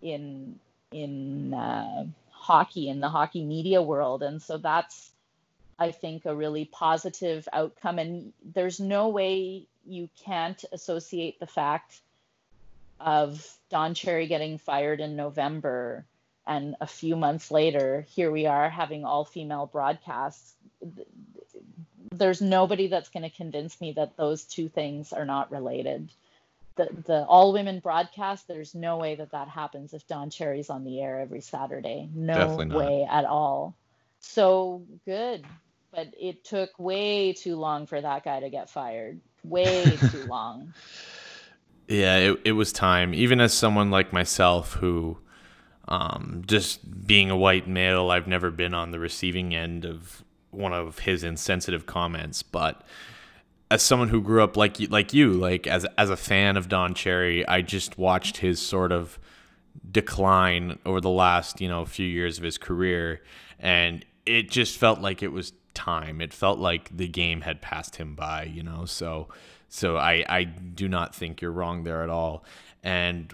in 0.03 0.59
in 0.93 1.55
uh, 1.55 2.05
hockey 2.41 2.89
in 2.89 3.01
the 3.01 3.09
hockey 3.09 3.45
media 3.45 3.83
world. 3.83 4.23
And 4.23 4.41
so 4.43 4.57
that's, 4.57 5.11
I 5.79 5.93
think, 5.93 6.25
a 6.25 6.35
really 6.35 6.65
positive 6.65 7.47
outcome. 7.53 7.99
And 7.99 8.33
there's 8.43 8.81
no 8.81 9.09
way 9.09 9.67
you 9.87 10.09
can't 10.25 10.63
associate 10.73 11.39
the 11.39 11.47
fact 11.47 12.01
of 13.01 13.47
Don 13.71 13.95
Cherry 13.95 14.27
getting 14.27 14.59
fired 14.59 15.01
in 15.01 15.17
November 15.17 16.05
and 16.47 16.75
a 16.81 16.87
few 16.87 17.17
months 17.17 17.51
later, 17.51 18.07
here 18.09 18.31
we 18.31 18.47
are 18.47 18.69
having 18.69 19.05
all 19.05 19.25
female 19.25 19.67
broadcasts. 19.67 20.55
There's 22.11 22.41
nobody 22.41 22.89
that's 22.89 23.11
going 23.11 23.23
to 23.23 23.37
convince 23.37 23.81
me 23.81 23.93
that 23.93 24.17
those 24.17 24.45
two 24.45 24.69
things 24.69 25.13
are 25.13 25.25
not 25.25 25.53
related. 25.53 26.11
The 26.77 26.89
the 27.07 27.25
all 27.25 27.53
women 27.53 27.81
broadcast 27.81 28.49
there's 28.49 28.75
no 28.75 28.97
way 28.97 29.17
that 29.17 29.33
that 29.33 29.49
happens 29.49 29.93
if 29.93 30.07
don 30.07 30.31
cherry's 30.31 30.71
on 30.71 30.85
the 30.85 31.01
air 31.01 31.21
every 31.21 31.41
saturday. 31.41 32.09
No 32.15 32.57
way 32.57 33.07
at 33.11 33.25
all. 33.25 33.77
So 34.21 34.83
good 35.05 35.45
but 35.93 36.09
it 36.19 36.45
took 36.45 36.71
way 36.79 37.33
too 37.33 37.57
long 37.57 37.87
for 37.87 38.01
that 38.01 38.25
guy 38.25 38.41
to 38.41 38.51
get 38.51 38.71
fired. 38.71 39.21
Way 39.43 39.85
too 40.13 40.25
long 40.27 40.73
yeah 41.91 42.17
it, 42.17 42.41
it 42.45 42.53
was 42.53 42.73
time 42.73 43.13
even 43.13 43.41
as 43.41 43.53
someone 43.53 43.91
like 43.91 44.13
myself 44.13 44.75
who 44.75 45.19
um, 45.89 46.43
just 46.47 47.07
being 47.07 47.31
a 47.31 47.37
white 47.37 47.69
male 47.69 48.11
i've 48.11 48.27
never 48.27 48.51
been 48.51 48.73
on 48.73 48.91
the 48.91 48.99
receiving 48.99 49.55
end 49.55 49.85
of 49.85 50.25
one 50.51 50.73
of 50.73 51.01
his 51.01 51.23
insensitive 51.23 51.85
comments 51.87 52.43
but 52.43 52.83
as 53.71 53.83
someone 53.83 54.09
who 54.09 54.21
grew 54.21 54.43
up 54.43 54.57
like 54.57 54.79
like 54.91 55.15
you, 55.15 55.33
like 55.33 55.67
as 55.67 55.87
as 55.97 56.11
a 56.11 56.17
fan 56.17 56.57
of 56.57 56.69
Don 56.69 56.93
Cherry, 56.93 57.47
I 57.47 57.63
just 57.63 57.97
watched 57.97 58.39
his 58.39 58.61
sort 58.61 58.91
of 58.91 59.19
decline 59.91 60.79
over 60.85 61.01
the 61.01 61.11
last 61.11 61.61
you 61.61 61.69
know 61.69 61.85
few 61.85 62.07
years 62.07 62.37
of 62.37 62.45
his 62.45 62.59
career, 62.59 63.23
and 63.59 64.05
it 64.27 64.51
just 64.51 64.77
felt 64.77 65.01
like 65.01 65.23
it 65.23 65.33
was 65.33 65.53
time. 65.73 66.21
It 66.21 66.33
felt 66.33 66.59
like 66.59 66.95
the 66.95 67.09
game 67.09 67.43
had 67.43 67.63
passed 67.63 67.97
him 67.97 68.15
by, 68.17 68.45
you 68.45 68.63
know. 68.63 68.85
So 68.87 69.29
so 69.71 69.97
I 69.97 70.25
I 70.29 70.45
do 70.45 70.89
not 70.89 71.15
think 71.15 71.41
you're 71.41 71.51
wrong 71.51 71.85
there 71.85 72.03
at 72.03 72.11
all. 72.11 72.45
And 72.83 73.33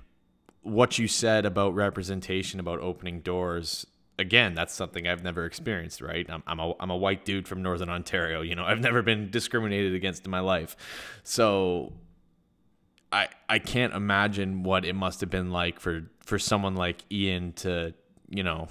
what 0.62 0.98
you 0.98 1.08
said 1.08 1.46
about 1.46 1.74
representation, 1.74 2.60
about 2.60 2.80
opening 2.80 3.20
doors, 3.20 3.86
again, 4.18 4.54
that's 4.54 4.74
something 4.74 5.06
I've 5.06 5.22
never 5.22 5.44
experienced, 5.44 6.00
right? 6.00 6.28
I'm, 6.28 6.42
I'm, 6.46 6.58
a, 6.58 6.74
I'm 6.80 6.90
a 6.90 6.96
white 6.96 7.24
dude 7.24 7.46
from 7.46 7.62
Northern 7.62 7.88
Ontario. 7.88 8.40
You 8.42 8.54
know, 8.54 8.64
I've 8.64 8.80
never 8.80 9.02
been 9.02 9.30
discriminated 9.30 9.94
against 9.94 10.24
in 10.24 10.30
my 10.30 10.40
life. 10.40 10.76
So 11.22 11.92
I, 13.12 13.28
I 13.48 13.58
can't 13.60 13.94
imagine 13.94 14.64
what 14.64 14.84
it 14.84 14.94
must 14.94 15.20
have 15.20 15.30
been 15.30 15.50
like 15.50 15.78
for, 15.78 16.10
for 16.20 16.38
someone 16.38 16.74
like 16.74 17.04
Ian 17.12 17.52
to, 17.54 17.94
you 18.28 18.42
know, 18.42 18.68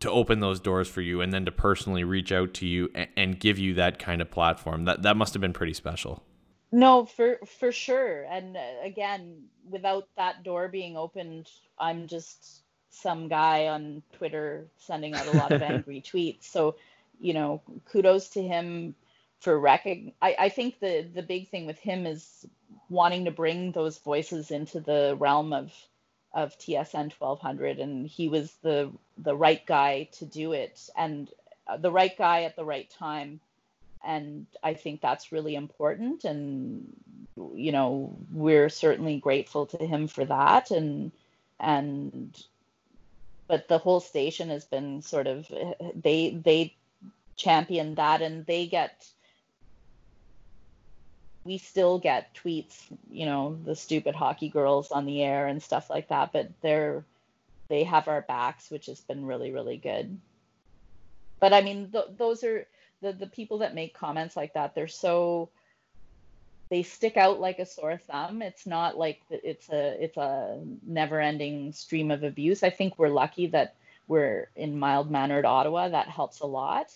to 0.00 0.10
open 0.10 0.40
those 0.40 0.60
doors 0.60 0.88
for 0.88 1.00
you 1.00 1.22
and 1.22 1.32
then 1.32 1.44
to 1.46 1.52
personally 1.52 2.04
reach 2.04 2.30
out 2.30 2.54
to 2.54 2.66
you 2.66 2.90
and, 2.94 3.08
and 3.16 3.40
give 3.40 3.58
you 3.58 3.74
that 3.74 3.98
kind 3.98 4.20
of 4.20 4.30
platform. 4.30 4.84
That, 4.84 5.02
that 5.02 5.16
must 5.16 5.34
have 5.34 5.40
been 5.40 5.54
pretty 5.54 5.74
special. 5.74 6.22
No, 6.72 7.06
for 7.06 7.38
for 7.46 7.72
sure. 7.72 8.24
And 8.24 8.56
uh, 8.56 8.60
again, 8.82 9.48
without 9.68 10.08
that 10.16 10.42
door 10.42 10.68
being 10.68 10.96
opened, 10.96 11.50
I'm 11.78 12.06
just 12.08 12.62
some 12.90 13.28
guy 13.28 13.68
on 13.68 14.02
Twitter 14.12 14.68
sending 14.76 15.14
out 15.14 15.26
a 15.26 15.32
lot 15.32 15.52
of 15.52 15.62
angry 15.62 16.02
tweets. 16.02 16.44
So, 16.44 16.76
you 17.20 17.34
know, 17.34 17.62
kudos 17.86 18.30
to 18.30 18.42
him 18.42 18.94
for 19.40 19.58
recog- 19.60 20.14
I, 20.20 20.36
I 20.38 20.48
think 20.50 20.80
the 20.80 21.02
the 21.14 21.22
big 21.22 21.48
thing 21.48 21.66
with 21.66 21.78
him 21.78 22.06
is 22.06 22.46
wanting 22.88 23.24
to 23.26 23.30
bring 23.30 23.72
those 23.72 23.98
voices 23.98 24.50
into 24.50 24.80
the 24.80 25.16
realm 25.18 25.52
of 25.52 25.72
of 26.34 26.58
TSN 26.58 27.10
1200 27.10 27.78
and 27.78 28.06
he 28.06 28.28
was 28.28 28.52
the 28.62 28.92
the 29.16 29.34
right 29.36 29.64
guy 29.66 30.08
to 30.12 30.26
do 30.26 30.52
it 30.52 30.90
and 30.96 31.30
the 31.78 31.90
right 31.92 32.16
guy 32.16 32.42
at 32.44 32.56
the 32.56 32.64
right 32.64 32.90
time 32.90 33.40
and 34.06 34.46
I 34.62 34.74
think 34.74 35.00
that's 35.00 35.32
really 35.32 35.56
important 35.56 36.24
and 36.24 36.92
you 37.54 37.72
know 37.72 38.16
we're 38.32 38.68
certainly 38.68 39.18
grateful 39.18 39.66
to 39.66 39.78
him 39.78 40.06
for 40.06 40.24
that 40.24 40.70
and 40.70 41.12
and 41.60 42.42
but 43.48 43.68
the 43.68 43.78
whole 43.78 44.00
station 44.00 44.48
has 44.48 44.64
been 44.64 45.02
sort 45.02 45.26
of 45.26 45.50
they 45.94 46.30
they 46.30 46.74
champion 47.36 47.96
that 47.96 48.22
and 48.22 48.46
they 48.46 48.66
get 48.66 49.06
we 51.44 51.58
still 51.58 51.98
get 51.98 52.34
tweets 52.34 52.84
you 53.10 53.26
know 53.26 53.58
the 53.64 53.76
stupid 53.76 54.14
hockey 54.14 54.48
girls 54.48 54.90
on 54.90 55.04
the 55.04 55.22
air 55.22 55.46
and 55.46 55.62
stuff 55.62 55.90
like 55.90 56.08
that 56.08 56.32
but 56.32 56.48
they're 56.62 57.04
they 57.68 57.82
have 57.82 58.08
our 58.08 58.22
backs 58.22 58.70
which 58.70 58.86
has 58.86 59.00
been 59.00 59.26
really 59.26 59.50
really 59.50 59.76
good. 59.76 60.18
But 61.40 61.52
i 61.52 61.60
mean 61.60 61.90
th- 61.90 62.16
those 62.16 62.42
are 62.44 62.66
the 63.02 63.12
the 63.12 63.26
people 63.26 63.58
that 63.58 63.74
make 63.74 63.94
comments 63.94 64.36
like 64.36 64.54
that 64.54 64.74
they're 64.74 64.88
so 64.88 65.50
they 66.68 66.82
stick 66.82 67.16
out 67.16 67.40
like 67.40 67.58
a 67.58 67.66
sore 67.66 67.98
thumb. 68.10 68.42
It's 68.42 68.66
not 68.66 68.98
like 68.98 69.20
it's 69.30 69.68
a 69.68 70.02
it's 70.02 70.16
a 70.16 70.60
never-ending 70.84 71.72
stream 71.72 72.10
of 72.10 72.24
abuse. 72.24 72.62
I 72.62 72.70
think 72.70 72.98
we're 72.98 73.08
lucky 73.08 73.46
that 73.48 73.76
we're 74.08 74.48
in 74.56 74.78
mild-mannered 74.78 75.44
Ottawa. 75.44 75.88
That 75.88 76.08
helps 76.08 76.40
a 76.40 76.46
lot. 76.46 76.92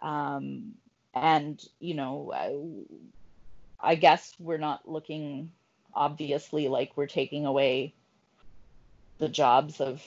Um, 0.00 0.72
and 1.14 1.62
you 1.78 1.94
know, 1.94 2.32
I, 2.34 3.90
I 3.92 3.94
guess 3.94 4.34
we're 4.38 4.58
not 4.58 4.88
looking 4.88 5.52
obviously 5.94 6.68
like 6.68 6.92
we're 6.96 7.06
taking 7.06 7.46
away 7.46 7.94
the 9.18 9.28
jobs 9.28 9.80
of 9.80 10.02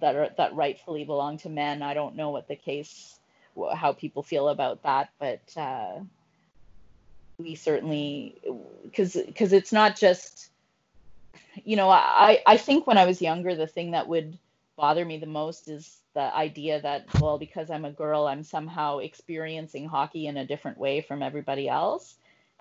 that 0.00 0.16
are 0.16 0.30
that 0.38 0.54
rightfully 0.54 1.04
belong 1.04 1.38
to 1.38 1.48
men. 1.48 1.82
I 1.82 1.94
don't 1.94 2.16
know 2.16 2.30
what 2.30 2.48
the 2.48 2.56
case, 2.56 3.15
how 3.74 3.92
people 3.92 4.22
feel 4.22 4.48
about 4.48 4.82
that, 4.82 5.10
but. 5.18 5.56
Uh, 5.56 6.00
we 7.38 7.54
certainly 7.54 8.40
because 8.82 9.14
because 9.14 9.52
it's 9.52 9.72
not 9.72 9.96
just 9.96 10.50
you 11.64 11.76
know 11.76 11.90
i 11.90 12.42
i 12.46 12.56
think 12.56 12.86
when 12.86 12.98
i 12.98 13.04
was 13.04 13.20
younger 13.20 13.54
the 13.54 13.66
thing 13.66 13.90
that 13.90 14.08
would 14.08 14.38
bother 14.76 15.04
me 15.04 15.18
the 15.18 15.26
most 15.26 15.68
is 15.68 15.98
the 16.14 16.34
idea 16.34 16.80
that 16.80 17.06
well 17.20 17.38
because 17.38 17.70
i'm 17.70 17.84
a 17.84 17.92
girl 17.92 18.26
i'm 18.26 18.42
somehow 18.42 18.98
experiencing 18.98 19.86
hockey 19.88 20.26
in 20.26 20.36
a 20.36 20.46
different 20.46 20.78
way 20.78 21.00
from 21.00 21.22
everybody 21.22 21.68
else 21.68 22.14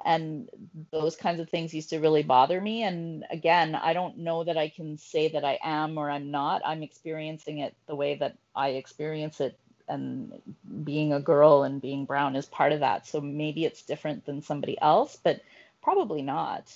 and 0.03 0.49
those 0.91 1.15
kinds 1.15 1.39
of 1.39 1.49
things 1.49 1.73
used 1.73 1.89
to 1.89 1.99
really 1.99 2.23
bother 2.23 2.59
me 2.59 2.83
and 2.83 3.23
again 3.31 3.75
i 3.75 3.93
don't 3.93 4.17
know 4.17 4.43
that 4.43 4.57
i 4.57 4.67
can 4.67 4.97
say 4.97 5.29
that 5.29 5.45
i 5.45 5.57
am 5.63 5.97
or 5.97 6.09
i'm 6.09 6.31
not 6.31 6.61
i'm 6.65 6.83
experiencing 6.83 7.59
it 7.59 7.73
the 7.87 7.95
way 7.95 8.15
that 8.15 8.35
i 8.55 8.69
experience 8.69 9.39
it 9.39 9.57
and 9.87 10.41
being 10.83 11.13
a 11.13 11.19
girl 11.19 11.63
and 11.63 11.81
being 11.81 12.05
brown 12.05 12.35
is 12.35 12.45
part 12.45 12.71
of 12.71 12.79
that. 12.81 13.07
So 13.07 13.21
maybe 13.21 13.65
it's 13.65 13.83
different 13.83 14.25
than 14.25 14.41
somebody 14.41 14.79
else, 14.81 15.17
but 15.21 15.41
probably 15.81 16.21
not. 16.21 16.73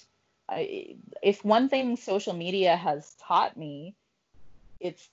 I, 0.48 0.96
if 1.22 1.44
one 1.44 1.70
thing 1.70 1.98
social 1.98 2.34
media 2.34 2.76
has 2.76 3.14
taught 3.20 3.58
me, 3.58 3.96
it's 4.80 5.08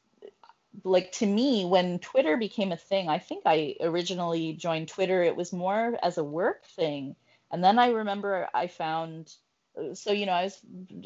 like 0.85 1.13
to 1.13 1.27
me 1.27 1.65
when 1.65 1.99
Twitter 1.99 2.37
became 2.37 2.73
a 2.73 2.77
thing. 2.77 3.09
I 3.09 3.19
think 3.19 3.43
I 3.47 3.77
originally 3.81 4.53
joined 4.53 4.89
Twitter. 4.89 5.23
It 5.23 5.37
was 5.37 5.53
more 5.53 5.99
as 6.03 6.19
a 6.19 6.25
work 6.25 6.65
thing, 6.67 7.17
and 7.51 7.63
then 7.63 7.79
I 7.79 7.89
remember 7.89 8.49
I 8.55 8.67
found. 8.67 9.33
So 9.93 10.11
you 10.13 10.25
know, 10.25 10.33
I 10.33 10.45
was 10.45 10.59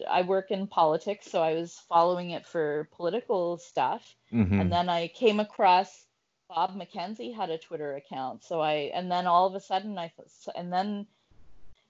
I 0.09 0.23
work 0.23 0.51
in 0.51 0.67
politics, 0.67 1.31
so 1.31 1.43
I 1.43 1.55
was 1.55 1.81
following 1.89 2.31
it 2.31 2.47
for 2.47 2.89
political 2.97 3.59
stuff, 3.59 4.15
mm-hmm. 4.33 4.61
and 4.61 4.73
then 4.73 4.89
I 4.89 5.09
came 5.09 5.41
across 5.41 6.07
Bob 6.51 6.77
McKenzie 6.77 7.35
had 7.35 7.49
a 7.49 7.59
Twitter 7.59 7.95
account. 7.95 8.43
So 8.43 8.61
I, 8.61 8.91
and 8.93 9.11
then 9.11 9.27
all 9.27 9.47
of 9.47 9.55
a 9.55 9.61
sudden 9.61 9.97
I, 9.97 10.13
and 10.57 10.73
then, 10.73 11.07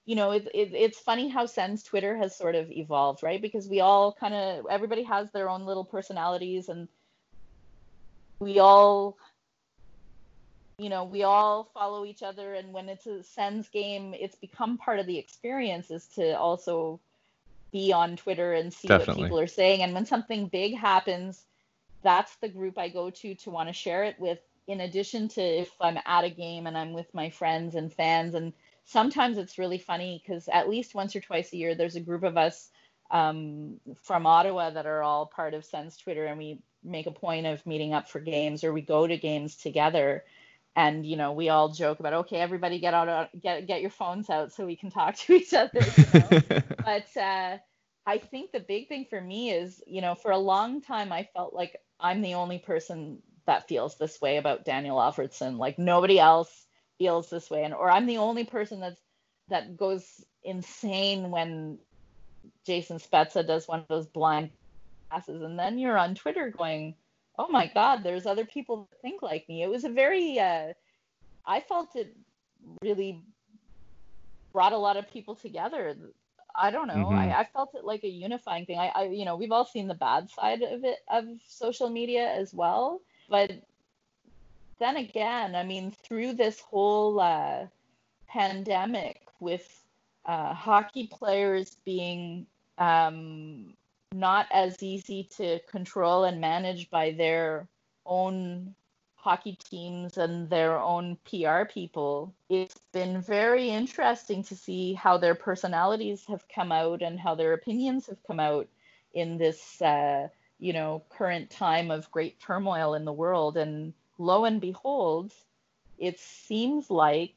you 0.04 0.14
know, 0.16 0.32
it, 0.32 0.48
it, 0.52 0.74
it's 0.74 0.98
funny 0.98 1.28
how 1.28 1.46
Sens 1.46 1.82
Twitter 1.82 2.14
has 2.16 2.36
sort 2.36 2.54
of 2.54 2.70
evolved, 2.70 3.22
right? 3.22 3.40
Because 3.40 3.68
we 3.68 3.80
all 3.80 4.12
kind 4.12 4.34
of, 4.34 4.66
everybody 4.70 5.02
has 5.04 5.30
their 5.30 5.48
own 5.48 5.64
little 5.64 5.84
personalities 5.84 6.68
and 6.68 6.88
we 8.38 8.58
all, 8.58 9.16
you 10.76 10.90
know, 10.90 11.04
we 11.04 11.22
all 11.22 11.70
follow 11.72 12.04
each 12.04 12.22
other. 12.22 12.52
And 12.52 12.74
when 12.74 12.90
it's 12.90 13.06
a 13.06 13.22
Sens 13.22 13.68
game, 13.70 14.14
it's 14.18 14.36
become 14.36 14.76
part 14.76 14.98
of 14.98 15.06
the 15.06 15.18
experience 15.18 15.90
is 15.90 16.06
to 16.16 16.38
also 16.38 17.00
be 17.72 17.92
on 17.94 18.16
Twitter 18.16 18.52
and 18.52 18.72
see 18.72 18.88
Definitely. 18.88 19.22
what 19.22 19.26
people 19.26 19.40
are 19.40 19.46
saying. 19.46 19.82
And 19.82 19.94
when 19.94 20.04
something 20.04 20.48
big 20.48 20.76
happens, 20.76 21.46
that's 22.02 22.34
the 22.36 22.48
group 22.48 22.78
I 22.78 22.88
go 22.90 23.08
to 23.08 23.34
to 23.36 23.50
want 23.50 23.68
to 23.68 23.72
share 23.72 24.04
it 24.04 24.18
with 24.18 24.38
in 24.66 24.80
addition 24.80 25.28
to 25.28 25.40
if 25.40 25.70
I'm 25.80 25.98
at 26.04 26.24
a 26.24 26.30
game 26.30 26.66
and 26.66 26.76
I'm 26.76 26.92
with 26.92 27.12
my 27.14 27.30
friends 27.30 27.74
and 27.74 27.92
fans, 27.92 28.34
and 28.34 28.52
sometimes 28.84 29.38
it's 29.38 29.58
really 29.58 29.78
funny 29.78 30.22
because 30.22 30.48
at 30.48 30.68
least 30.68 30.94
once 30.94 31.14
or 31.16 31.20
twice 31.20 31.52
a 31.52 31.56
year, 31.56 31.74
there's 31.74 31.96
a 31.96 32.00
group 32.00 32.22
of 32.22 32.36
us 32.36 32.70
um, 33.10 33.80
from 34.02 34.26
Ottawa 34.26 34.70
that 34.70 34.86
are 34.86 35.02
all 35.02 35.26
part 35.26 35.54
of 35.54 35.64
Sens 35.64 35.96
Twitter, 35.96 36.26
and 36.26 36.38
we 36.38 36.60
make 36.82 37.06
a 37.06 37.12
point 37.12 37.46
of 37.46 37.64
meeting 37.66 37.92
up 37.92 38.08
for 38.08 38.20
games 38.20 38.64
or 38.64 38.72
we 38.72 38.80
go 38.80 39.06
to 39.06 39.16
games 39.16 39.56
together. 39.56 40.24
And 40.76 41.04
you 41.04 41.16
know, 41.16 41.32
we 41.32 41.48
all 41.48 41.70
joke 41.70 42.00
about, 42.00 42.12
okay, 42.14 42.36
everybody 42.36 42.78
get 42.78 42.94
out, 42.94 43.28
get 43.40 43.66
get 43.66 43.80
your 43.80 43.90
phones 43.90 44.30
out 44.30 44.52
so 44.52 44.64
we 44.64 44.76
can 44.76 44.90
talk 44.90 45.16
to 45.16 45.34
each 45.34 45.52
other. 45.52 45.80
You 45.96 46.04
know? 46.14 46.62
but 46.84 47.16
uh, 47.20 47.58
I 48.06 48.18
think 48.18 48.52
the 48.52 48.60
big 48.60 48.88
thing 48.88 49.06
for 49.10 49.20
me 49.20 49.50
is, 49.50 49.82
you 49.86 50.00
know, 50.00 50.14
for 50.14 50.30
a 50.30 50.38
long 50.38 50.80
time 50.80 51.12
I 51.12 51.28
felt 51.34 51.54
like 51.54 51.76
I'm 51.98 52.22
the 52.22 52.34
only 52.34 52.58
person 52.58 53.18
that 53.46 53.68
feels 53.68 53.96
this 53.98 54.20
way 54.20 54.36
about 54.36 54.64
Daniel 54.64 54.98
Alfredsson. 54.98 55.58
Like 55.58 55.78
nobody 55.78 56.18
else 56.18 56.66
feels 56.98 57.30
this 57.30 57.50
way, 57.50 57.64
and 57.64 57.74
or 57.74 57.90
I'm 57.90 58.06
the 58.06 58.18
only 58.18 58.44
person 58.44 58.80
that's 58.80 59.00
that 59.48 59.76
goes 59.76 60.24
insane 60.44 61.30
when 61.30 61.78
Jason 62.66 62.98
Spezza 62.98 63.46
does 63.46 63.68
one 63.68 63.80
of 63.80 63.88
those 63.88 64.06
blind 64.06 64.50
passes, 65.10 65.42
and 65.42 65.58
then 65.58 65.78
you're 65.78 65.98
on 65.98 66.14
Twitter 66.14 66.50
going, 66.50 66.94
"Oh 67.38 67.48
my 67.48 67.70
God, 67.72 68.02
there's 68.02 68.26
other 68.26 68.44
people 68.44 68.88
that 68.90 69.00
think 69.02 69.22
like 69.22 69.48
me." 69.48 69.62
It 69.62 69.70
was 69.70 69.84
a 69.84 69.90
very, 69.90 70.38
uh, 70.38 70.72
I 71.46 71.60
felt 71.60 71.96
it 71.96 72.16
really 72.82 73.22
brought 74.52 74.72
a 74.72 74.78
lot 74.78 74.96
of 74.96 75.10
people 75.10 75.34
together. 75.34 75.96
I 76.54 76.70
don't 76.70 76.88
know. 76.88 76.94
Mm-hmm. 76.94 77.18
I, 77.18 77.40
I, 77.40 77.44
felt 77.52 77.74
it 77.74 77.84
like 77.84 78.02
a 78.02 78.08
unifying 78.08 78.66
thing. 78.66 78.78
I, 78.78 78.88
I, 78.88 79.02
you 79.04 79.24
know, 79.24 79.36
we've 79.36 79.52
all 79.52 79.64
seen 79.64 79.86
the 79.88 79.94
bad 79.94 80.30
side 80.30 80.62
of 80.62 80.84
it 80.84 80.98
of 81.08 81.24
social 81.46 81.88
media 81.88 82.28
as 82.28 82.52
well, 82.52 83.00
but 83.30 83.52
then 84.80 84.96
again, 84.96 85.54
I 85.54 85.62
mean, 85.62 85.92
through 85.92 86.34
this 86.34 86.60
whole 86.60 87.20
uh, 87.20 87.66
pandemic 88.26 89.22
with 89.38 89.82
uh, 90.26 90.52
hockey 90.52 91.06
players 91.06 91.76
being 91.84 92.46
um, 92.78 93.74
not 94.12 94.46
as 94.50 94.82
easy 94.82 95.28
to 95.36 95.60
control 95.70 96.24
and 96.24 96.40
manage 96.40 96.90
by 96.90 97.12
their 97.12 97.68
own 98.04 98.74
hockey 99.14 99.56
teams 99.70 100.16
and 100.16 100.48
their 100.48 100.78
own 100.78 101.16
PR 101.24 101.64
people, 101.64 102.34
it's 102.48 102.80
been 102.92 103.20
very 103.20 103.68
interesting 103.68 104.42
to 104.42 104.56
see 104.56 104.94
how 104.94 105.18
their 105.18 105.34
personalities 105.34 106.24
have 106.26 106.44
come 106.48 106.72
out 106.72 107.02
and 107.02 107.20
how 107.20 107.34
their 107.34 107.52
opinions 107.52 108.06
have 108.06 108.22
come 108.26 108.40
out 108.40 108.66
in 109.12 109.36
this 109.36 109.80
uh, 109.82 110.26
you 110.60 110.72
know, 110.72 111.02
current 111.08 111.50
time 111.50 111.90
of 111.90 112.10
great 112.10 112.38
turmoil 112.40 112.94
in 112.94 113.04
the 113.04 113.12
world. 113.12 113.56
And 113.56 113.94
lo 114.18 114.44
and 114.44 114.60
behold, 114.60 115.32
it 115.98 116.20
seems 116.20 116.90
like 116.90 117.34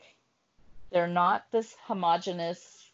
they're 0.91 1.07
not 1.07 1.45
this 1.51 1.75
homogenous, 1.85 2.91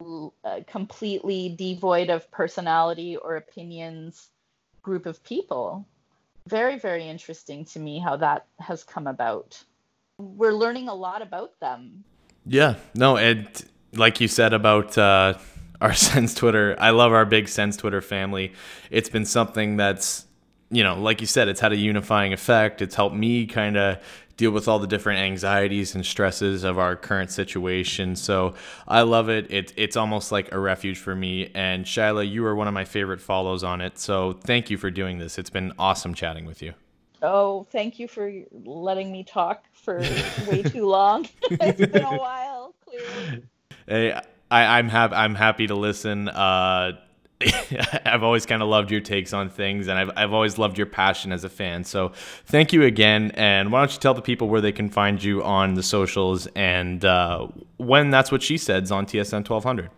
uh, 0.00 0.60
completely 0.66 1.54
devoid 1.56 2.10
of 2.10 2.30
personality 2.30 3.16
or 3.16 3.36
opinions 3.36 4.30
group 4.82 5.06
of 5.06 5.22
people. 5.22 5.86
very, 6.46 6.78
very 6.78 7.06
interesting 7.08 7.64
to 7.64 7.78
me 7.78 7.98
how 7.98 8.16
that 8.16 8.46
has 8.58 8.82
come 8.82 9.06
about. 9.06 9.62
We're 10.18 10.52
learning 10.52 10.88
a 10.88 10.94
lot 10.94 11.22
about 11.22 11.58
them. 11.60 12.04
Yeah, 12.46 12.74
no, 12.94 13.16
and 13.16 13.48
like 13.94 14.20
you 14.20 14.28
said 14.28 14.52
about 14.52 14.98
uh, 14.98 15.34
our 15.82 15.92
Sens 16.08 16.34
Twitter, 16.34 16.76
I 16.78 16.90
love 16.90 17.12
our 17.12 17.26
big 17.26 17.48
Sens 17.48 17.76
Twitter 17.76 18.00
family. 18.00 18.52
It's 18.90 19.10
been 19.10 19.26
something 19.26 19.76
that's, 19.76 20.24
you 20.70 20.82
know, 20.82 20.94
like 20.94 21.20
you 21.20 21.26
said, 21.26 21.48
it's 21.48 21.60
had 21.60 21.72
a 21.72 21.76
unifying 21.76 22.32
effect. 22.32 22.80
It's 22.80 22.94
helped 22.94 23.16
me 23.16 23.44
kind 23.46 23.76
of 23.76 23.98
deal 24.38 24.52
with 24.52 24.66
all 24.68 24.78
the 24.78 24.86
different 24.86 25.20
anxieties 25.20 25.94
and 25.94 26.06
stresses 26.06 26.64
of 26.64 26.78
our 26.78 26.96
current 26.96 27.30
situation. 27.30 28.16
So 28.16 28.54
I 28.88 29.02
love 29.02 29.28
it. 29.28 29.50
it 29.50 29.72
it's 29.76 29.96
almost 29.96 30.32
like 30.32 30.52
a 30.52 30.58
refuge 30.58 30.98
for 30.98 31.14
me. 31.14 31.50
And 31.54 31.84
Shaila, 31.84 32.30
you 32.30 32.46
are 32.46 32.54
one 32.54 32.68
of 32.68 32.74
my 32.74 32.84
favorite 32.84 33.20
follows 33.20 33.62
on 33.62 33.80
it. 33.80 33.98
So 33.98 34.32
thank 34.32 34.70
you 34.70 34.78
for 34.78 34.90
doing 34.90 35.18
this. 35.18 35.38
It's 35.38 35.50
been 35.50 35.72
awesome 35.78 36.14
chatting 36.14 36.46
with 36.46 36.62
you. 36.62 36.72
Oh, 37.20 37.66
thank 37.70 37.98
you 37.98 38.08
for 38.08 38.32
letting 38.64 39.12
me 39.12 39.22
talk 39.22 39.64
for 39.72 40.00
way 40.48 40.62
too 40.62 40.86
long. 40.86 41.28
it's 41.50 41.78
been 41.78 42.02
a 42.02 42.16
while, 42.16 42.74
clearly. 42.84 43.44
Hey, 43.86 44.20
I, 44.52 44.78
I'm 44.78 44.90
happy. 44.90 45.14
I'm 45.14 45.34
happy 45.34 45.66
to 45.66 45.74
listen. 45.74 46.28
Uh, 46.28 46.92
I've 48.04 48.22
always 48.22 48.44
kind 48.44 48.62
of 48.62 48.68
loved 48.68 48.90
your 48.90 49.00
takes 49.00 49.32
on 49.32 49.48
things, 49.48 49.88
and 49.88 49.98
I've, 49.98 50.10
I've 50.14 50.32
always 50.34 50.58
loved 50.58 50.76
your 50.76 50.86
passion 50.86 51.32
as 51.32 51.42
a 51.42 51.48
fan. 51.48 51.84
So 51.84 52.12
thank 52.44 52.72
you 52.72 52.82
again. 52.82 53.32
And 53.34 53.72
why 53.72 53.80
don't 53.80 53.92
you 53.92 53.98
tell 53.98 54.12
the 54.12 54.20
people 54.20 54.48
where 54.50 54.60
they 54.60 54.70
can 54.70 54.90
find 54.90 55.22
you 55.22 55.42
on 55.42 55.74
the 55.74 55.82
socials 55.82 56.46
and 56.54 57.02
uh, 57.02 57.48
when 57.78 58.10
That's 58.10 58.30
What 58.30 58.42
She 58.42 58.58
Said's 58.58 58.92
on 58.92 59.06
TSN 59.06 59.48
1200? 59.48 59.90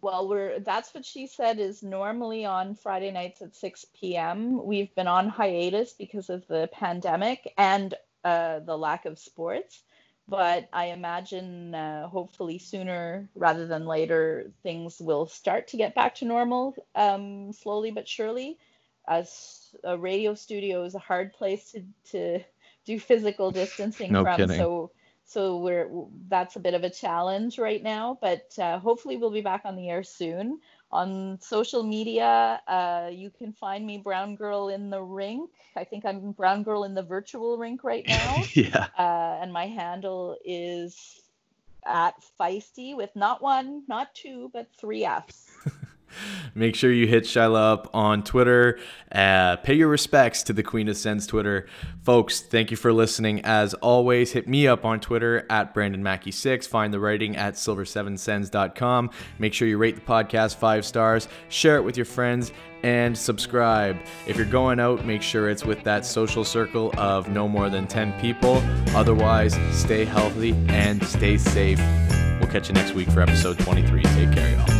Well, 0.00 0.26
we're 0.26 0.58
That's 0.58 0.94
What 0.94 1.04
She 1.04 1.26
Said 1.26 1.58
is 1.58 1.82
normally 1.82 2.46
on 2.46 2.74
Friday 2.74 3.10
nights 3.10 3.42
at 3.42 3.54
6 3.54 3.86
p.m. 3.94 4.64
We've 4.64 4.92
been 4.94 5.06
on 5.06 5.28
hiatus 5.28 5.92
because 5.92 6.30
of 6.30 6.46
the 6.48 6.68
pandemic 6.72 7.52
and 7.58 7.94
uh, 8.24 8.60
the 8.60 8.76
lack 8.76 9.04
of 9.04 9.18
sports 9.18 9.82
but 10.32 10.66
I 10.72 10.86
imagine 10.86 11.74
uh, 11.74 12.08
hopefully 12.08 12.56
sooner 12.56 13.28
rather 13.34 13.66
than 13.66 13.84
later 13.84 14.50
things 14.62 14.98
will 14.98 15.26
start 15.26 15.68
to 15.68 15.76
get 15.76 15.94
back 15.94 16.14
to 16.16 16.24
normal 16.24 16.74
um, 16.94 17.52
slowly 17.52 17.90
but 17.90 18.08
surely. 18.08 18.56
As 19.06 19.74
a 19.84 19.98
radio 19.98 20.32
studio 20.34 20.84
is 20.84 20.94
a 20.94 21.00
hard 21.00 21.34
place 21.34 21.72
to, 21.72 21.84
to 22.12 22.44
do 22.86 22.98
physical 22.98 23.50
distancing 23.50 24.10
no 24.10 24.22
from, 24.22 24.38
kidding. 24.38 24.56
so 24.56 24.90
so 25.26 25.58
we're 25.58 25.90
that's 26.28 26.56
a 26.56 26.60
bit 26.60 26.72
of 26.72 26.82
a 26.82 26.88
challenge 26.88 27.58
right 27.58 27.82
now. 27.82 28.16
But 28.22 28.58
uh, 28.58 28.78
hopefully 28.78 29.18
we'll 29.18 29.32
be 29.32 29.42
back 29.42 29.62
on 29.66 29.76
the 29.76 29.90
air 29.90 30.02
soon 30.02 30.60
on 30.92 31.38
social 31.40 31.82
media, 31.82 32.60
uh, 32.68 33.08
you 33.12 33.30
can 33.30 33.52
find 33.52 33.86
me 33.86 33.98
Brown 33.98 34.36
Girl 34.36 34.68
in 34.68 34.90
the 34.90 35.00
Rink. 35.00 35.50
I 35.76 35.84
think 35.84 36.04
I'm 36.04 36.32
Brown 36.32 36.62
Girl 36.62 36.84
in 36.84 36.94
the 36.94 37.02
virtual 37.02 37.56
rink 37.58 37.82
right 37.84 38.06
now. 38.08 38.36
yeah. 38.54 38.88
Uh, 38.98 39.38
and 39.42 39.52
my 39.52 39.66
handle 39.66 40.36
is 40.44 41.22
at 41.86 42.14
feisty 42.38 42.96
with 42.96 43.14
not 43.16 43.42
one, 43.42 43.84
not 43.88 44.14
two, 44.14 44.50
but 44.52 44.68
three 44.78 45.04
F's. 45.04 45.51
Make 46.54 46.74
sure 46.74 46.92
you 46.92 47.06
hit 47.06 47.24
Shaila 47.24 47.72
up 47.72 47.90
on 47.94 48.22
Twitter. 48.22 48.78
Uh, 49.10 49.56
pay 49.56 49.74
your 49.74 49.88
respects 49.88 50.42
to 50.44 50.52
the 50.52 50.62
Queen 50.62 50.88
of 50.88 50.96
Sens 50.96 51.26
Twitter. 51.26 51.66
Folks, 52.02 52.40
thank 52.40 52.70
you 52.70 52.76
for 52.76 52.92
listening. 52.92 53.40
As 53.44 53.74
always, 53.74 54.32
hit 54.32 54.48
me 54.48 54.66
up 54.66 54.84
on 54.84 55.00
Twitter 55.00 55.46
at 55.50 55.74
Brandon 55.74 56.02
Mackey6. 56.02 56.66
Find 56.66 56.92
the 56.92 57.00
writing 57.00 57.36
at 57.36 57.54
silver7sens.com. 57.54 59.10
Make 59.38 59.54
sure 59.54 59.68
you 59.68 59.78
rate 59.78 59.94
the 59.94 60.00
podcast 60.00 60.56
five 60.56 60.84
stars, 60.84 61.28
share 61.48 61.76
it 61.76 61.82
with 61.82 61.96
your 61.96 62.06
friends, 62.06 62.52
and 62.82 63.16
subscribe. 63.16 63.96
If 64.26 64.36
you're 64.36 64.46
going 64.46 64.80
out, 64.80 65.04
make 65.04 65.22
sure 65.22 65.48
it's 65.48 65.64
with 65.64 65.82
that 65.84 66.04
social 66.04 66.44
circle 66.44 66.92
of 66.98 67.28
no 67.28 67.48
more 67.48 67.70
than 67.70 67.86
10 67.86 68.18
people. 68.20 68.62
Otherwise, 68.96 69.56
stay 69.72 70.04
healthy 70.04 70.54
and 70.68 71.02
stay 71.06 71.38
safe. 71.38 71.78
We'll 72.40 72.50
catch 72.50 72.68
you 72.68 72.74
next 72.74 72.92
week 72.94 73.10
for 73.10 73.20
episode 73.20 73.58
23. 73.60 74.02
Take 74.02 74.32
care, 74.32 74.56
y'all. 74.56 74.71